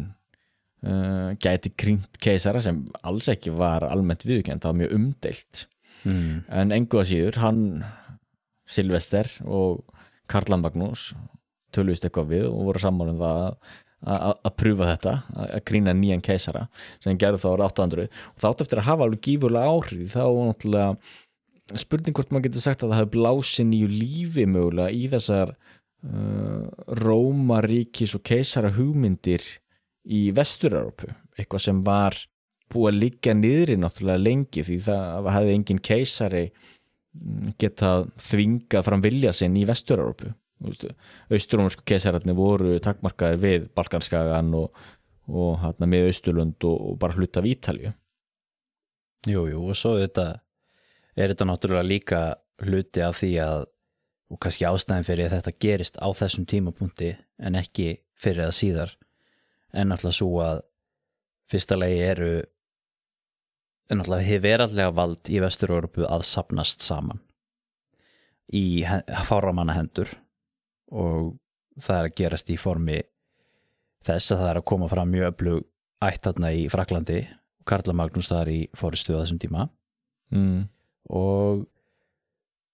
uh, 0.85 1.33
gæti 1.41 1.73
krínt 1.77 2.21
keisara 2.21 2.61
sem 2.63 2.83
alls 3.01 3.29
ekki 3.31 3.53
var 3.55 3.85
almennt 3.89 4.25
viðkjönd, 4.27 4.63
það 4.63 4.73
var 4.73 4.79
mjög 4.81 4.95
umdeilt 4.97 5.65
mm. 6.05 6.33
en 6.61 6.75
engu 6.77 7.01
að 7.01 7.11
síður 7.11 7.41
hann 7.43 7.61
Silvester 8.71 9.29
og 9.43 9.83
Karla 10.31 10.59
Magnús 10.61 11.11
töluðist 11.75 12.05
eitthvað 12.07 12.33
við 12.35 12.49
og 12.49 12.67
voru 12.69 12.83
saman 12.83 13.13
um 13.13 13.21
það 13.21 13.41
að, 14.01 14.53
prúfa 14.57 14.87
þetta 14.89 15.15
að, 15.35 15.57
grína 15.67 15.93
nýjan 15.95 16.23
keisara 16.25 16.65
sem 17.03 17.17
gerðu 17.21 17.41
þá 17.43 17.49
ára 17.51 17.67
800 17.69 18.07
og 18.09 18.39
þátt 18.43 18.63
eftir 18.65 18.81
að 18.81 18.87
hafa 18.89 19.07
alveg 19.07 19.23
gífurlega 19.27 19.75
áhrif 19.75 20.15
þá 20.15 20.23
var 20.23 20.49
náttúrulega 20.49 20.95
spurning 21.79 22.15
hvort 22.17 22.31
maður 22.31 22.49
getur 22.49 22.65
sagt 22.65 22.83
að 22.83 22.93
það 22.93 23.01
hefur 23.01 23.13
blásið 23.15 23.69
nýju 23.69 23.91
lífi 23.91 24.47
mögulega 24.49 24.95
í 24.95 25.05
þessar 25.11 25.53
uh, 25.53 26.65
Rómaríkis 27.01 28.15
og 28.17 28.25
keisara 28.27 28.73
hugmyndir 28.75 29.45
í 30.09 30.29
Vestur-Európu 30.35 31.11
eitthvað 31.37 31.65
sem 31.67 31.81
var 31.85 32.17
búið 32.71 32.91
að 32.91 32.99
liggja 33.03 33.35
niðri 33.37 33.77
náttúrulega 33.79 34.25
lengi 34.25 34.65
því 34.65 34.77
það 34.87 35.31
hefði 35.35 35.55
engin 35.57 35.81
keisari 35.83 36.43
mm, 36.49 37.55
getað 37.61 38.07
þvingað 38.29 38.87
fram 38.87 39.03
vilja 39.05 39.33
sinn 39.35 39.57
í 39.59 39.65
Vestur-Európu 39.69 40.33
Austurómusku 40.61 41.81
keisararnir 41.89 42.37
voru 42.37 42.75
takmarkaðir 42.83 43.39
við 43.41 43.63
Balkanskagan 43.77 44.51
og, 44.59 44.69
og 45.25 45.57
hérna 45.63 45.89
með 45.89 46.11
Austurlund 46.11 46.69
og, 46.69 46.77
og 46.91 46.99
bara 47.01 47.17
hluta 47.17 47.41
af 47.41 47.49
Ítalju 47.49 47.93
Jú, 49.29 49.45
jú, 49.51 49.67
og 49.69 49.77
svo 49.77 49.99
þetta 49.99 50.31
er 51.15 51.31
þetta 51.31 51.47
náttúrulega 51.49 51.87
líka 51.87 52.21
hluti 52.61 53.03
af 53.03 53.19
því 53.21 53.31
að 53.43 53.67
og 54.31 54.39
kannski 54.39 54.63
ástæðin 54.67 55.07
fyrir 55.07 55.27
að 55.27 55.41
þetta 55.41 55.59
gerist 55.59 55.97
á 55.99 56.07
þessum 56.15 56.45
tímapunkti 56.47 57.11
en 57.43 57.57
ekki 57.59 57.97
fyrir 58.15 58.47
að 58.47 58.57
síðar 58.61 58.93
en 59.75 59.91
náttúrulega 59.91 60.17
svo 60.17 60.29
að 60.45 60.61
fyrsta 61.51 61.77
legi 61.79 61.99
eru 62.05 62.31
en 63.91 63.99
náttúrulega 63.99 64.27
hefur 64.29 64.45
verallega 64.45 64.95
vald 64.95 65.31
í 65.31 65.41
Vestur-Európu 65.43 66.07
að 66.07 66.25
sapnast 66.29 66.85
saman 66.85 67.19
í 68.55 68.83
fáramanna 69.27 69.75
hendur 69.75 70.11
og 70.91 71.35
það 71.79 71.97
er 71.97 72.09
að 72.09 72.17
gerast 72.19 72.51
í 72.51 72.59
formi 72.59 73.01
þess 74.05 74.31
að 74.33 74.43
það 74.43 74.49
er 74.53 74.59
að 74.61 74.69
koma 74.71 74.89
fram 74.91 75.11
mjög 75.11 75.33
öflug 75.33 75.67
ættatna 76.01 76.51
í 76.55 76.67
Fraklandi 76.71 77.21
Karla 77.67 77.95
Magnús 77.95 78.31
það 78.31 78.41
er 78.45 78.53
í 78.55 78.61
fóristu 78.77 79.15
á 79.15 79.21
þessum 79.21 79.41
tíma 79.41 79.67
mm. 80.33 80.63
Og 81.11 81.67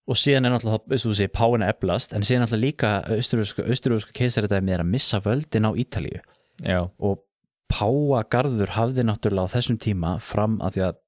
og 0.08 0.16
síðan 0.16 0.48
er 0.48 0.54
náttúrulega, 0.54 0.88
eins 0.88 1.04
og 1.04 1.12
þú 1.12 1.18
segir, 1.20 1.32
Páin 1.36 1.64
er 1.66 1.74
eflast 1.74 2.14
en 2.16 2.24
síðan 2.24 2.46
er 2.46 2.46
náttúrulega 2.46 2.64
líka 2.64 2.92
austurljóðska 3.12 4.14
keisaritæmi 4.16 4.76
er 4.76 4.84
að 4.84 4.92
missa 4.94 5.20
völdin 5.24 5.68
á 5.68 5.72
Ítalíu. 5.76 6.22
Já, 6.64 6.80
og 6.98 7.24
Páagarður 7.68 8.72
hafði 8.78 9.04
náttúrulega 9.04 9.52
á 9.52 9.54
þessum 9.58 9.80
tíma 9.84 10.14
fram 10.24 10.62
að 10.64 10.78
því 10.78 10.86
að 10.88 11.02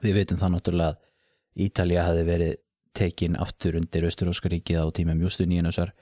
við 0.00 0.16
veitum 0.16 0.40
það 0.40 0.54
náttúrulega 0.54 0.94
að 0.94 1.66
Ítalía 1.66 2.06
hafði 2.08 2.24
verið 2.30 2.56
tekin 2.96 3.36
aftur 3.42 3.76
undir 3.76 4.08
austurljóðska 4.08 4.50
ríkið 4.54 4.80
á 4.80 4.86
tíma 4.96 5.18
mjústu 5.18 5.44
nýjanusar 5.50 5.92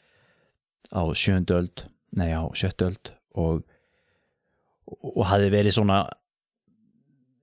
á 0.95 1.03
sjöndu 1.17 1.59
öld, 1.59 1.87
nei 2.15 2.31
á 2.31 2.47
sjöttu 2.55 2.93
öld 2.93 3.13
og, 3.35 3.63
og 4.87 5.25
hafði 5.27 5.51
verið 5.57 5.79
svona 5.81 6.05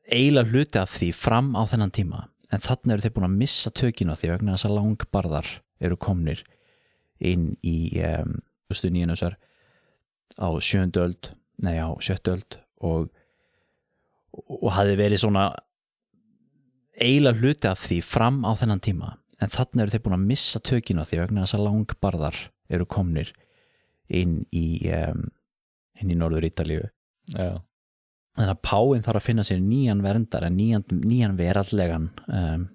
eiginlega 0.10 0.54
hluti 0.54 0.80
af 0.80 0.96
því 0.96 1.12
fram 1.18 1.56
á 1.58 1.68
þennan 1.68 1.94
tíma 1.94 2.29
en 2.50 2.64
þannig 2.64 2.96
eru 2.96 3.06
þeir 3.06 3.16
búin 3.16 3.28
að 3.30 3.38
missa 3.44 3.72
tökina 3.76 4.16
því 4.18 4.32
vegna 4.34 4.56
þess 4.56 4.70
að 4.70 4.76
langbarðar 4.78 5.52
eru 5.80 5.98
komnir 6.02 6.44
inn 7.20 7.52
í 7.66 7.78
um, 8.06 8.40
nýjanusar 8.70 9.38
á 10.40 10.48
sjöndu 10.62 11.02
öld, 11.04 11.32
nei 11.66 11.78
á 11.82 11.90
sjöttu 12.04 12.36
öld 12.36 12.60
og, 12.86 13.10
og 14.32 14.70
hafði 14.76 15.00
verið 15.00 15.24
svona 15.24 15.50
eiginlega 17.00 17.40
hluti 17.40 17.70
af 17.70 17.82
því 17.88 18.00
fram 18.06 18.44
á 18.46 18.52
þennan 18.60 18.84
tíma. 18.84 19.16
En 19.40 19.52
þannig 19.52 19.86
eru 19.86 19.94
þeir 19.94 20.04
búin 20.06 20.18
að 20.18 20.28
missa 20.30 20.60
tökina 20.60 21.06
því 21.08 21.22
vegna 21.22 21.46
þess 21.46 21.58
að 21.58 21.66
langbarðar 21.68 22.40
eru 22.70 22.88
komnir 22.90 23.32
inn 24.10 24.42
í 24.56 24.82
um, 24.94 25.28
inn 26.00 26.12
í 26.12 26.18
norður 26.18 26.48
Ítalíu 26.50 26.86
já, 27.34 27.60
þannig 28.40 28.56
að 28.56 28.62
Páin 28.70 29.06
þarf 29.06 29.20
að 29.20 29.28
finna 29.28 29.46
sér 29.48 29.62
nýjan 29.64 30.04
verndar 30.04 30.48
en 30.48 30.56
nýjan, 30.56 30.86
nýjan 30.96 31.38
verallegan 31.40 32.10
um, 32.28 32.68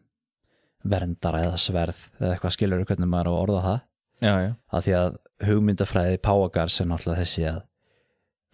verndara 0.84 1.44
eða 1.48 1.60
sverð 1.60 2.00
eða 2.20 2.34
eitthvað 2.34 2.56
skilur 2.58 2.84
hvernig 2.84 3.08
maður 3.10 3.30
á 3.30 3.32
að 3.32 3.42
orða 3.42 3.62
það 3.64 3.78
já, 4.26 4.34
já. 4.44 4.50
að 4.68 4.86
því 4.86 4.96
að 5.00 5.14
hugmyndafræði 5.48 6.18
Páagars 6.24 6.80
er 6.80 6.90
náttúrulega 6.90 7.24
þessi 7.24 7.46
að 7.48 7.62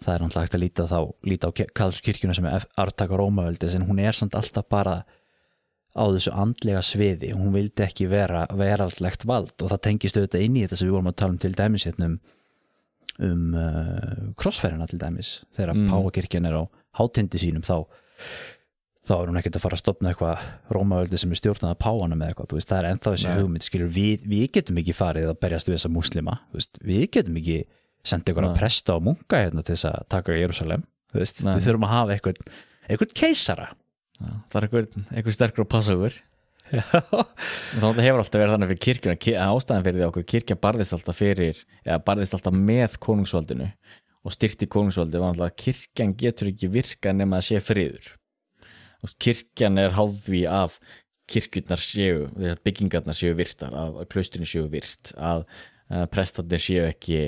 það 0.00 0.14
er 0.14 0.22
náttúrulega 0.24 0.46
hægt 0.46 0.56
að 0.56 0.62
líta, 0.64 0.86
þá, 0.88 1.00
líta 1.28 1.50
á 1.50 1.56
Karlskirkjuna 1.80 2.36
sem 2.36 2.46
er 2.48 2.68
artaka 2.80 3.18
Rómaveldis 3.18 3.74
en 3.76 3.88
hún 3.88 4.00
er 4.02 4.16
samt 4.16 4.36
alltaf 4.38 4.68
bara 4.70 5.00
á 5.90 6.04
þessu 6.06 6.32
andlega 6.38 6.82
sviði 6.86 7.32
hún 7.34 7.50
vildi 7.56 7.84
ekki 7.84 8.06
vera 8.10 8.44
veraldlegt 8.54 9.26
vald 9.26 9.56
og 9.58 9.72
það 9.72 9.82
tengist 9.88 10.18
auðvitað 10.18 10.44
inn 10.46 10.58
í 10.58 10.62
þetta 10.64 10.78
sem 10.78 10.88
við 10.88 10.96
vorum 10.96 11.10
að 11.10 11.18
tala 11.18 11.34
um 11.34 11.40
til 11.42 11.52
dæmis 11.58 11.86
hérna 11.88 12.06
um, 12.06 12.18
um 13.26 13.56
uh, 13.58 14.20
krossferðina 14.38 14.86
til 14.90 15.00
dæmis 15.02 15.32
þegar 15.58 15.74
mm. 15.74 15.90
Páagirkjan 15.90 16.46
er 16.46 16.60
á 16.62 16.64
hátindi 16.98 17.40
sínum 17.40 17.66
þá 17.66 17.76
þá 19.10 19.14
er 19.16 19.30
hún 19.30 19.40
ekkert 19.40 19.58
að 19.58 19.64
fara 19.64 19.76
að 19.76 19.82
stopna 19.82 20.10
eitthvað 20.12 20.46
Rómaveldi 20.74 21.18
sem 21.18 21.32
er 21.32 21.40
stjórnað 21.40 21.72
að 21.74 21.78
páanum 21.82 22.20
eða 22.20 22.32
eitthvað, 22.34 22.54
veist, 22.58 22.70
það 22.70 22.80
er 22.80 22.88
ennþá 22.90 23.12
þessi 23.14 23.34
hugmynd 23.38 23.66
skilur, 23.66 23.92
við, 23.94 24.24
við 24.28 24.46
getum 24.54 24.80
ekki 24.82 24.94
farið 24.94 25.30
að 25.32 25.38
berjast 25.42 25.70
við 25.70 25.76
þessa 25.78 25.92
múslima, 25.94 26.36
þú 26.50 26.60
veist, 26.60 26.80
við 26.84 27.06
getum 27.16 27.38
ekki 27.40 27.56
senda 28.06 28.32
ykkur 28.32 28.48
að 28.48 28.58
presta 28.60 28.96
og 28.96 29.06
munka 29.08 29.40
hérna 29.40 29.64
til 29.64 29.74
þess 29.74 29.88
að 29.90 30.04
taka 30.14 30.36
Jérúsalem 30.36 30.84
veist, 31.16 31.42
Nei. 31.44 31.54
við 31.56 31.66
þurfum 31.66 31.86
að 31.88 31.94
hafa 31.96 32.16
eitthvað 32.16 32.42
eitthvað 32.90 33.14
keisara. 33.18 33.70
Já, 34.20 34.32
það 34.52 34.58
er 34.60 34.66
einhver, 34.66 34.90
einhver 35.14 35.36
sterkur 35.36 35.66
að 35.66 35.72
passa 35.76 35.96
Já, 36.70 36.84
þá 36.86 37.98
hefur 37.98 38.20
alltaf 38.20 38.36
verið 38.38 38.52
þannig 38.54 38.68
fyrir 38.70 38.82
kirkjuna 38.84 39.46
ástæðan 39.50 39.86
fyrir 39.86 39.96
því 39.96 40.04
að 40.04 40.10
okkur 40.12 40.26
kirkjan 40.30 40.60
barðist 40.62 40.94
alltaf 40.94 41.16
fyrir 41.18 41.62
eða 41.82 41.96
barðist 42.06 42.36
alltaf 42.36 42.54
með 42.54 42.94
konungsvaldinu 43.02 43.66
og 44.26 44.34
styrti 44.34 44.68
konungsvaldi 44.70 45.20
var 45.20 45.32
alltaf 45.32 45.48
að 45.48 45.60
kirkjan 45.64 46.16
getur 46.20 46.50
ekki 46.50 46.70
virka 46.72 47.14
nema 47.16 47.40
að 47.40 47.46
sé 47.48 47.62
friður. 47.64 48.10
Veist, 49.00 49.16
kirkjan 49.22 49.80
er 49.80 49.96
háð 49.96 50.18
því 50.26 50.42
að 50.52 50.76
kirkjurnar 51.30 51.80
séu, 51.80 52.26
að 52.36 52.62
byggingarnar 52.66 53.16
séu 53.16 53.36
virtar, 53.38 53.74
að, 53.76 54.00
að 54.02 54.10
klausturinn 54.12 54.50
séu 54.50 54.66
virt 54.72 55.12
að, 55.16 55.46
að 55.88 56.08
prestarnir 56.12 56.62
séu 56.62 56.84
ekki 56.88 57.20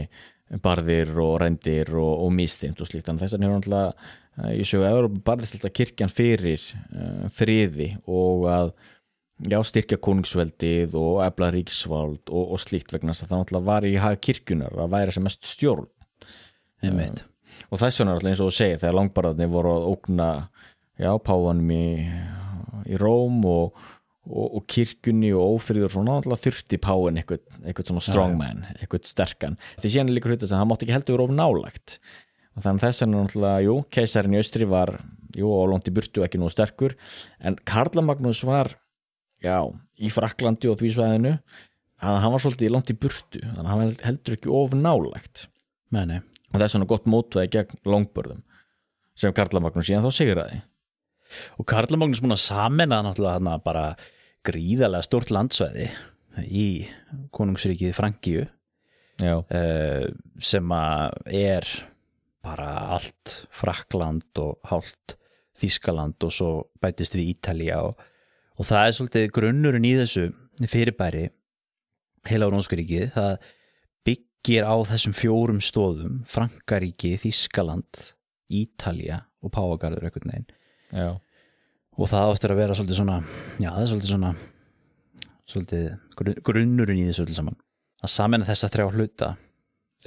barðir 0.63 1.15
og 1.23 1.39
rændir 1.41 1.93
og, 1.97 2.27
og 2.27 2.35
místind 2.35 2.83
og 2.83 2.91
slíkt. 2.91 3.07
Þannig 3.09 3.23
að 3.23 3.25
þess 3.25 3.37
vegna 3.39 3.49
hefur 3.49 3.63
alltaf 3.63 4.11
í 4.53 4.65
sögu 4.65 4.89
Európa 4.89 5.23
barðist 5.31 5.57
alltaf 5.59 5.75
kirkjan 5.77 6.13
fyrir 6.13 6.63
uh, 6.93 7.29
friði 7.37 7.93
og 8.09 8.47
að 8.53 8.75
já, 9.49 9.59
styrkja 9.69 9.99
konungsveldið 10.03 10.97
og 10.99 11.23
efla 11.27 11.51
ríksvald 11.53 12.33
og, 12.33 12.55
og 12.57 12.63
slíkt 12.63 12.95
vegna 12.95 13.13
þess 13.13 13.27
að 13.27 13.33
það 13.33 13.43
náttúrulega 13.43 13.69
var 13.71 13.89
í 13.89 13.97
hag 14.01 14.23
kirkjunar 14.25 14.79
að 14.85 14.95
væra 14.97 15.15
sem 15.15 15.27
mest 15.27 15.49
stjórn 15.49 15.89
einmitt. 16.83 17.25
Og 17.73 17.81
þess 17.81 18.01
vegna 18.01 18.13
er 18.13 18.19
alltaf 18.19 18.31
eins 18.33 18.43
og 18.43 18.51
þú 18.51 18.57
segir 18.57 18.81
þegar 18.83 18.99
langbarðarnir 18.99 19.51
voru 19.53 19.73
að 19.73 19.89
ógna 19.93 20.29
já, 21.01 21.11
páfanum 21.25 21.73
í, 21.75 21.87
í 22.93 23.01
Róm 23.01 23.39
og, 23.49 23.79
og, 24.29 24.47
og 24.59 24.67
kirkjunni 24.71 25.33
og 25.37 25.57
ófriður 25.57 25.89
og 25.89 25.95
svona 25.97 26.19
alltaf 26.21 26.45
þurfti 26.45 26.81
páin 26.83 27.23
eitthvað, 27.23 27.43
eitthvað 27.63 27.93
svona 27.93 28.05
strongman, 28.09 28.67
eitthvað 28.79 29.09
sterkan. 29.09 29.59
Því 29.81 29.95
síðan 29.95 30.13
er 30.13 30.19
líka 30.19 30.33
hluta 30.33 30.51
sem 30.51 30.61
hann 30.61 30.71
mátti 30.71 30.89
ekki 30.89 30.97
heldur 30.99 31.25
of 31.25 31.33
nálagt 31.33 31.99
og 32.53 32.65
þannig 32.67 32.85
þess 32.85 33.05
vegna 33.05 33.23
náttúrulega, 33.23 33.65
jú, 33.65 33.77
keisarin 33.97 34.35
í 34.37 34.41
austri 34.43 34.69
var 34.69 34.99
jú, 35.39 35.49
og 35.49 35.71
langt 35.73 35.89
í 35.89 35.95
burtu 35.97 36.25
ekki 36.27 36.41
nú 36.41 36.51
sterkur. 36.53 36.97
En 37.41 37.57
Karla 37.69 38.05
Magnús 38.05 38.43
var 38.45 38.75
já, 39.41 39.57
í 39.97 40.13
Fraklandi 40.13 40.69
og 40.69 40.77
því 40.81 40.93
svæðinu 40.97 41.37
að 42.03 42.19
hann 42.25 42.35
var 42.35 42.43
svolítið 42.43 42.75
langt 42.75 42.93
í 42.93 42.99
burtu 42.99 43.41
þannig 43.41 43.63
að 43.63 43.73
hann 43.73 43.97
heldur 44.09 44.37
ekki 44.37 44.53
of 44.53 44.77
nálagt 44.77 45.47
Meni. 45.93 46.23
Og 46.53 46.59
það 46.59 46.67
er 46.67 46.73
svona 46.75 46.91
gott 46.91 47.09
mótvæði 47.11 47.53
gegn 47.57 47.83
langbörðum 47.89 48.43
sem 49.19 49.35
Karla 49.37 49.61
Magnús 49.61 49.89
síðan 49.89 50.07
þá 50.07 50.17
sigraði. 50.17 50.59
Og 51.61 51.69
Karla 51.69 51.99
Magnús 52.01 52.23
múin 52.25 52.37
að 52.37 52.43
náttúrulega 53.09 53.57
bara 53.65 53.85
gríðarlega 54.47 55.07
stort 55.07 55.33
landsvæði 55.33 55.89
í 56.49 56.67
konungsríkið 57.35 57.97
Frankíu 57.97 58.45
uh, 59.23 60.07
sem 60.43 60.77
að 60.77 61.19
er 61.29 61.69
bara 62.43 62.71
allt 62.97 63.37
Frakland 63.55 64.41
og 64.43 64.59
hálft 64.71 65.17
Þískaland 65.63 66.25
og 66.27 66.33
svo 66.35 66.51
bætist 66.83 67.15
við 67.15 67.37
Ítalía 67.37 67.83
og, 67.85 68.01
og 68.59 68.67
það 68.67 68.87
er 68.87 68.97
svolítið 68.97 69.29
grunnurinn 69.37 69.87
í 69.87 69.95
þessu 70.01 70.31
fyrirbæri 70.69 71.29
heila 72.29 72.49
á 72.49 72.53
Rónskaríkið 72.53 73.13
það 73.15 73.37
byggir 74.43 74.67
á 74.67 74.75
þessum 74.91 75.15
fjórum 75.15 75.61
stóðum 75.63 76.23
Frankaríki, 76.27 77.15
Þískaland 77.21 78.09
Ítalía 78.53 79.23
og 79.43 79.53
Páagarður 79.55 80.09
einhvern 80.09 80.33
veginn. 80.33 80.49
Já, 80.93 81.13
og 81.97 82.09
það 82.11 82.33
áttur 82.33 82.53
að 82.55 82.61
vera 82.61 82.75
svolítið 82.77 82.99
svona 82.99 83.21
já, 83.63 83.69
það 83.71 83.83
er 83.85 83.91
svolítið 83.93 84.11
svona 84.13 84.33
svolítið 85.53 85.87
grunn- 86.19 86.43
grunnurinn 86.43 87.03
í 87.03 87.07
þessu 87.09 87.25
öll 87.27 87.37
saman. 87.37 87.57
Að 88.03 88.11
samena 88.13 88.49
þessa 88.49 88.71
þrjá 88.73 88.87
hluta. 88.97 89.31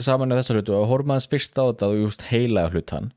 Saman 0.04 0.30
með 0.30 0.42
þessa 0.42 0.58
hlutu 0.58 0.76
og 0.76 0.88
horfum 0.92 1.14
aðeins 1.16 1.30
fyrst 1.32 1.56
á 1.56 1.64
þetta 1.72 1.88
og 1.90 2.02
just 2.04 2.26
heilaga 2.28 2.74
hlutan 2.76 3.12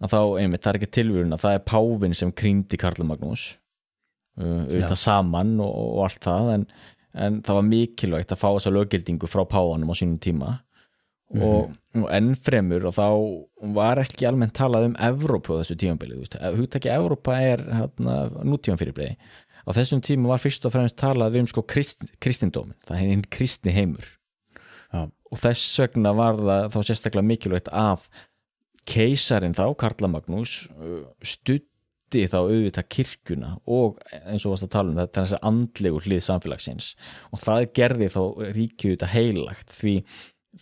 að 0.00 0.10
þá, 0.14 0.20
einmitt, 0.40 0.62
það 0.64 0.70
er 0.72 0.78
ekki 0.80 0.92
tilvíðun 0.96 1.36
að 1.36 1.42
það 1.44 1.54
er 1.58 1.62
Pávin 1.68 2.16
sem 2.16 2.32
krýndi 2.32 2.78
Karla 2.80 3.04
Magnús 3.06 3.44
uh, 4.40 4.64
auðvitað 4.64 4.98
saman 5.00 5.52
og, 5.60 5.70
og 5.70 6.00
allt 6.08 6.24
það 6.24 6.50
en, 6.54 6.64
en 7.14 7.40
það 7.46 7.58
var 7.60 7.66
mikilvægt 7.70 8.34
að 8.34 8.40
fá 8.42 8.48
þessa 8.50 8.74
löggildingu 8.74 9.30
frá 9.30 9.44
Pávanum 9.48 9.92
á 9.92 9.94
sínum 9.98 10.20
tíma. 10.22 10.58
Og, 11.34 11.72
og 11.98 12.04
ennfremur 12.14 12.84
og 12.86 12.92
þá 12.94 13.06
var 13.74 13.98
ekki 13.98 14.26
almennt 14.28 14.54
talað 14.54 14.90
um 14.90 14.92
Evrópu 15.02 15.56
á 15.56 15.64
þessu 15.64 15.74
veist, 16.20 16.36
hugtaki 16.36 16.92
Evrópa 16.92 17.40
er 17.42 17.64
hérna, 17.64 18.28
nútíman 18.44 18.78
fyrirbreyði 18.78 19.16
á 19.64 19.70
þessum 19.72 20.02
tíma 20.04 20.34
var 20.34 20.42
fyrst 20.42 20.66
og 20.68 20.74
fremst 20.74 20.98
talað 21.00 21.40
um 21.40 21.48
sko 21.48 21.64
krist, 21.66 22.04
kristindómin, 22.22 22.76
það 22.84 23.00
er 23.00 23.10
hinn 23.12 23.26
kristni 23.32 23.74
heimur. 23.74 24.06
Já, 24.92 25.08
og 25.08 25.40
þess 25.40 25.80
vegna 25.80 26.14
var 26.16 26.38
það 26.38 26.68
þá 26.74 26.78
sérstaklega 26.90 27.28
mikilvægt 27.30 27.70
að 27.72 28.08
keisarin 28.88 29.56
þá, 29.56 29.66
Karla 29.80 30.10
Magnús 30.12 30.66
uh, 30.76 31.06
stutti 32.14 32.30
þá 32.30 32.38
auðvitað 32.38 32.88
kirkjuna 32.94 33.50
og 33.66 33.98
eins 34.22 34.44
og 34.46 34.54
varst 34.54 34.66
að 34.68 34.72
tala 34.74 34.92
um 34.92 34.98
þetta 35.00 35.24
þessi 35.24 35.38
andlegu 35.48 36.00
hlið 36.04 36.22
samfélagsins. 36.22 36.94
Og 37.32 37.42
það 37.42 37.66
gerði 37.74 38.08
þá 38.14 38.22
ríkju 38.54 38.94
þetta 38.94 39.10
heilagt 39.10 39.74
því 39.74 39.94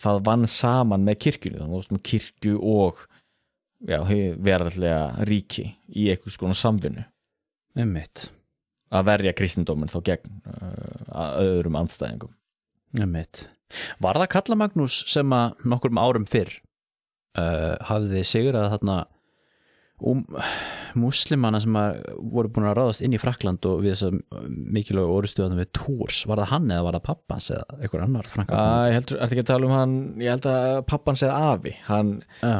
það 0.00 0.22
vann 0.24 0.46
saman 0.48 1.04
með 1.04 1.18
kirkjunni. 1.26 1.60
Þannig 1.60 1.82
að 1.82 1.92
með 1.92 2.04
kirkju 2.08 2.60
og 2.72 3.02
verðarlega 3.82 5.26
ríki 5.28 5.66
í 5.92 6.08
eitthvað 6.12 6.36
skona 6.36 6.56
samvinnu. 6.56 7.04
Einmitt. 7.76 8.30
Að 8.92 9.08
verja 9.08 9.32
kristindóminn 9.36 9.90
þá 9.92 10.00
gegn 10.04 10.40
uh, 10.46 11.04
að 11.08 11.46
öðrum 11.46 11.78
andstæðingum. 11.80 12.32
Einmitt. 13.00 13.46
Var 14.04 14.20
það 14.20 14.32
Kalla 14.34 14.58
Magnús 14.60 14.98
sem 15.08 15.32
að 15.32 15.64
nokkur 15.64 15.96
árum 15.96 16.28
fyrr 16.28 16.52
uh, 17.40 17.76
hafði 17.88 18.24
sigrað 18.28 18.74
þarna 18.74 18.98
um, 20.10 20.22
muslimana 20.98 21.60
sem 21.62 21.72
voru 22.32 22.50
búin 22.52 22.66
að 22.68 22.76
ráðast 22.78 23.04
inn 23.06 23.14
í 23.16 23.20
Frakland 23.20 23.64
og 23.68 23.82
við 23.84 23.94
þess 23.94 24.06
að 24.08 24.48
mikilvægu 24.76 25.14
orustuðan 25.16 25.56
við 25.60 25.70
Tórs, 25.78 26.22
var 26.28 26.42
það 26.42 26.50
hann 26.52 26.70
eða 26.74 26.86
var 26.88 26.98
það 26.98 27.04
pappans 27.08 27.50
eða 27.54 27.78
einhver 27.80 28.04
annar 28.06 28.30
Franka? 28.32 28.58
Uh, 28.62 28.86
ég 28.90 28.98
ertu 29.00 29.18
ekki 29.26 29.44
að 29.44 29.50
tala 29.52 29.68
um 29.70 29.74
hann 29.76 29.94
ég 30.22 30.34
held 30.34 30.48
að 30.52 30.78
pappan 30.92 31.20
segði 31.20 31.52
afi 31.52 31.74
hann 31.88 32.12
Já, 32.42 32.56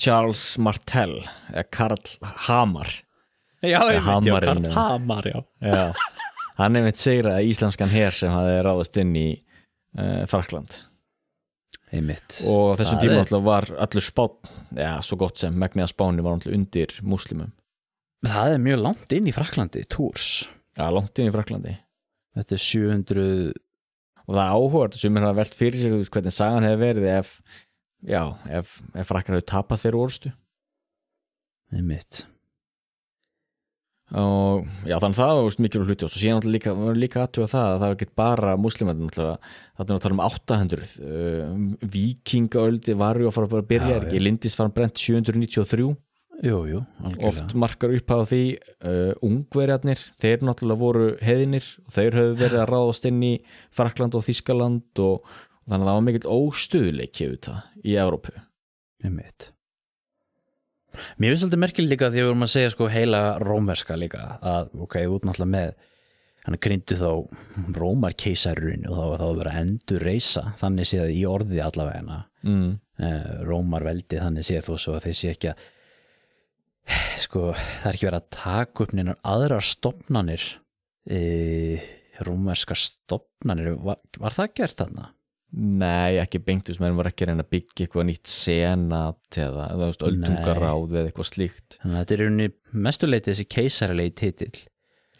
Charles 0.00 0.44
Martel 0.62 1.16
eða 1.52 1.66
Karl 1.78 2.02
Hamar 2.48 2.92
já, 3.60 3.78
einmitt, 3.80 3.96
já, 3.96 4.04
Hamarinn, 4.08 4.40
Karl 4.40 4.64
eða- 4.64 4.76
Hamar, 4.76 5.30
já 5.30 5.40
já. 5.60 5.82
hann 6.60 6.76
er 6.80 6.86
mitt 6.90 7.00
segra 7.00 7.38
íslenskan 7.44 7.92
her 7.92 8.12
sem 8.16 8.32
hafði 8.32 8.60
ráðast 8.66 8.96
inn 9.02 9.16
í 9.16 9.28
uh, 9.98 10.24
Frakland 10.30 10.82
Einmitt. 11.92 12.40
og 12.46 12.76
þessum 12.78 13.00
tíma 13.02 13.22
er- 13.24 13.40
var 13.42 13.66
allur 13.82 14.04
spán 14.04 14.36
já, 14.76 14.92
svo 15.02 15.16
gott 15.18 15.38
sem 15.38 15.54
megni 15.58 15.82
að 15.82 15.92
spáni 15.94 16.22
var 16.22 16.36
alltaf 16.36 16.52
undir 16.54 16.94
múslimum. 17.02 17.52
Það 18.26 18.54
er 18.54 18.58
mjög 18.58 18.82
langt 18.84 19.12
inn 19.16 19.26
í 19.26 19.34
Fraklandi, 19.34 19.82
Tórs 19.88 20.46
já, 20.76 20.86
langt 20.92 21.18
inn 21.18 21.30
í 21.30 21.34
Fraklandi 21.34 21.76
Þetta 22.36 22.52
er 22.54 22.62
700 22.62 23.52
og 24.28 24.34
það 24.36 24.44
er 24.44 24.52
áhugað 24.54 24.94
sem 25.00 25.16
er 25.16 25.22
að 25.26 25.38
velt 25.40 25.54
fyrir 25.58 25.80
sér 25.80 26.10
hvernig 26.14 26.32
sagan 26.36 26.62
hefði 26.68 26.84
verið 26.84 27.08
ef 27.18 27.32
ef, 28.06 28.82
ef 28.94 29.08
frakkar 29.10 29.34
hefur 29.34 29.48
tapað 29.50 29.82
þeirra 29.82 30.02
orðstu. 30.06 30.32
Einmitt 31.74 32.24
og 34.18 34.66
já 34.88 34.96
þannig 34.98 35.18
það 35.20 35.32
var 35.36 35.44
veist, 35.46 35.62
mikilvæg 35.62 35.90
hluti. 35.90 36.06
Og 36.06 36.12
svo 36.12 36.20
síðan 36.20 36.50
líka, 36.50 36.74
líka 36.98 37.24
aðtuga 37.24 37.50
það 37.52 37.66
að 37.66 37.76
það 37.78 37.86
var 37.86 37.96
ekki 37.96 38.10
bara 38.18 38.54
muslimar 38.58 38.98
er 39.94 39.96
að 39.96 40.04
tala 40.04 40.16
um 40.16 40.22
800 40.26 40.94
uh, 41.06 41.56
vikingaöldi 41.94 42.96
var 42.98 43.20
ju 43.20 43.30
að 43.30 43.36
fara 43.36 43.50
bara 43.54 43.64
að 43.64 43.70
byrja, 43.70 43.92
Já, 43.94 44.00
ekki 44.02 44.22
Lindisfarn 44.24 44.74
brent 44.74 44.98
793, 44.98 45.92
Jú, 46.40 46.62
jú, 46.64 46.78
oft 47.28 47.52
markar 47.52 47.92
upp 47.92 48.12
á 48.16 48.24
því 48.24 48.42
uh, 48.56 49.12
ungverjarnir, 49.26 50.00
þeir 50.22 50.44
náttúrulega 50.48 50.80
voru 50.80 51.08
heiðinir 51.20 51.66
og 51.84 51.94
þeir 51.98 52.16
höfðu 52.16 52.38
verið 52.40 52.62
að 52.62 52.70
ráðast 52.70 53.08
inn 53.10 53.20
í 53.26 53.32
Frakland 53.76 54.16
og 54.16 54.24
Þískaland 54.24 55.02
og, 55.04 55.20
og 55.20 55.68
þannig 55.68 55.84
að 55.84 55.90
það 55.90 55.98
var 55.98 56.06
mikill 56.08 56.26
auðvitað 57.28 57.84
í 57.84 57.98
Evrópu. 58.00 58.36
Einmitt. 59.04 59.50
Mér 61.18 61.32
finnst 61.32 61.44
svolítið 61.44 61.62
merkileg 61.64 61.94
líka 61.94 62.10
því 62.10 62.18
að 62.18 62.20
við 62.20 62.30
vorum 62.30 62.46
að 62.46 62.52
segja 62.54 62.74
sko 62.74 62.90
heila 62.92 63.22
rómerska 63.42 63.98
líka 63.98 64.26
að 64.40 64.74
ok, 64.86 64.98
út 65.10 65.26
náttúrulega 65.28 65.54
með 65.54 65.74
hann 66.46 66.60
grindu 66.64 66.96
þá 66.96 67.10
rómarkeisarurinn 67.76 68.86
og 68.88 68.96
þá 68.96 69.02
var 69.04 69.20
það 69.20 69.26
að 69.26 69.40
vera 69.42 69.58
endur 69.60 70.06
reysa 70.06 70.44
þannig 70.60 70.88
séð 70.88 71.12
í 71.12 71.20
orði 71.28 71.60
allavegna 71.64 72.22
mm. 72.46 72.70
eh, 73.04 73.28
rómarveldi 73.48 74.22
þannig 74.22 74.48
séð 74.48 74.70
þó 74.70 74.72
svo 74.80 74.96
að 74.96 75.06
þeir 75.08 75.18
sé 75.18 75.34
ekki 75.34 75.52
að 75.52 75.68
sko 77.20 77.50
það 77.52 77.88
er 77.90 77.96
ekki 77.96 78.08
verið 78.08 78.20
að 78.22 78.30
taka 78.36 78.84
upp 78.84 78.94
neinar 78.96 79.18
aðrar 79.28 79.66
stopnanir 79.66 80.46
e, 81.04 81.20
rómerskar 82.24 82.80
stopnanir 82.80 83.76
var, 83.84 84.00
var 84.20 84.36
það 84.36 84.54
gert 84.60 84.80
þarna? 84.80 85.10
Nei, 85.50 86.18
ekki 86.20 86.38
beint, 86.46 86.68
menn 86.78 86.94
var 86.94 87.08
ekki 87.10 87.26
að 87.26 87.32
reyna 87.32 87.42
að 87.42 87.54
byggja 87.56 87.86
eitthvað 87.86 88.04
nýtt 88.06 88.30
senat 88.30 89.38
eða, 89.42 89.64
öldungaráð 89.90 90.92
eða 90.94 91.08
eitthvað 91.10 91.26
slíkt. 91.26 91.78
Þannig 91.80 91.96
að 91.96 92.04
þetta 92.04 92.14
er 92.14 92.22
rauninni 92.22 92.52
mestuleiti 92.86 93.32
þessi 93.32 93.46
keisaralegi 93.50 94.14
titill. 94.20 94.60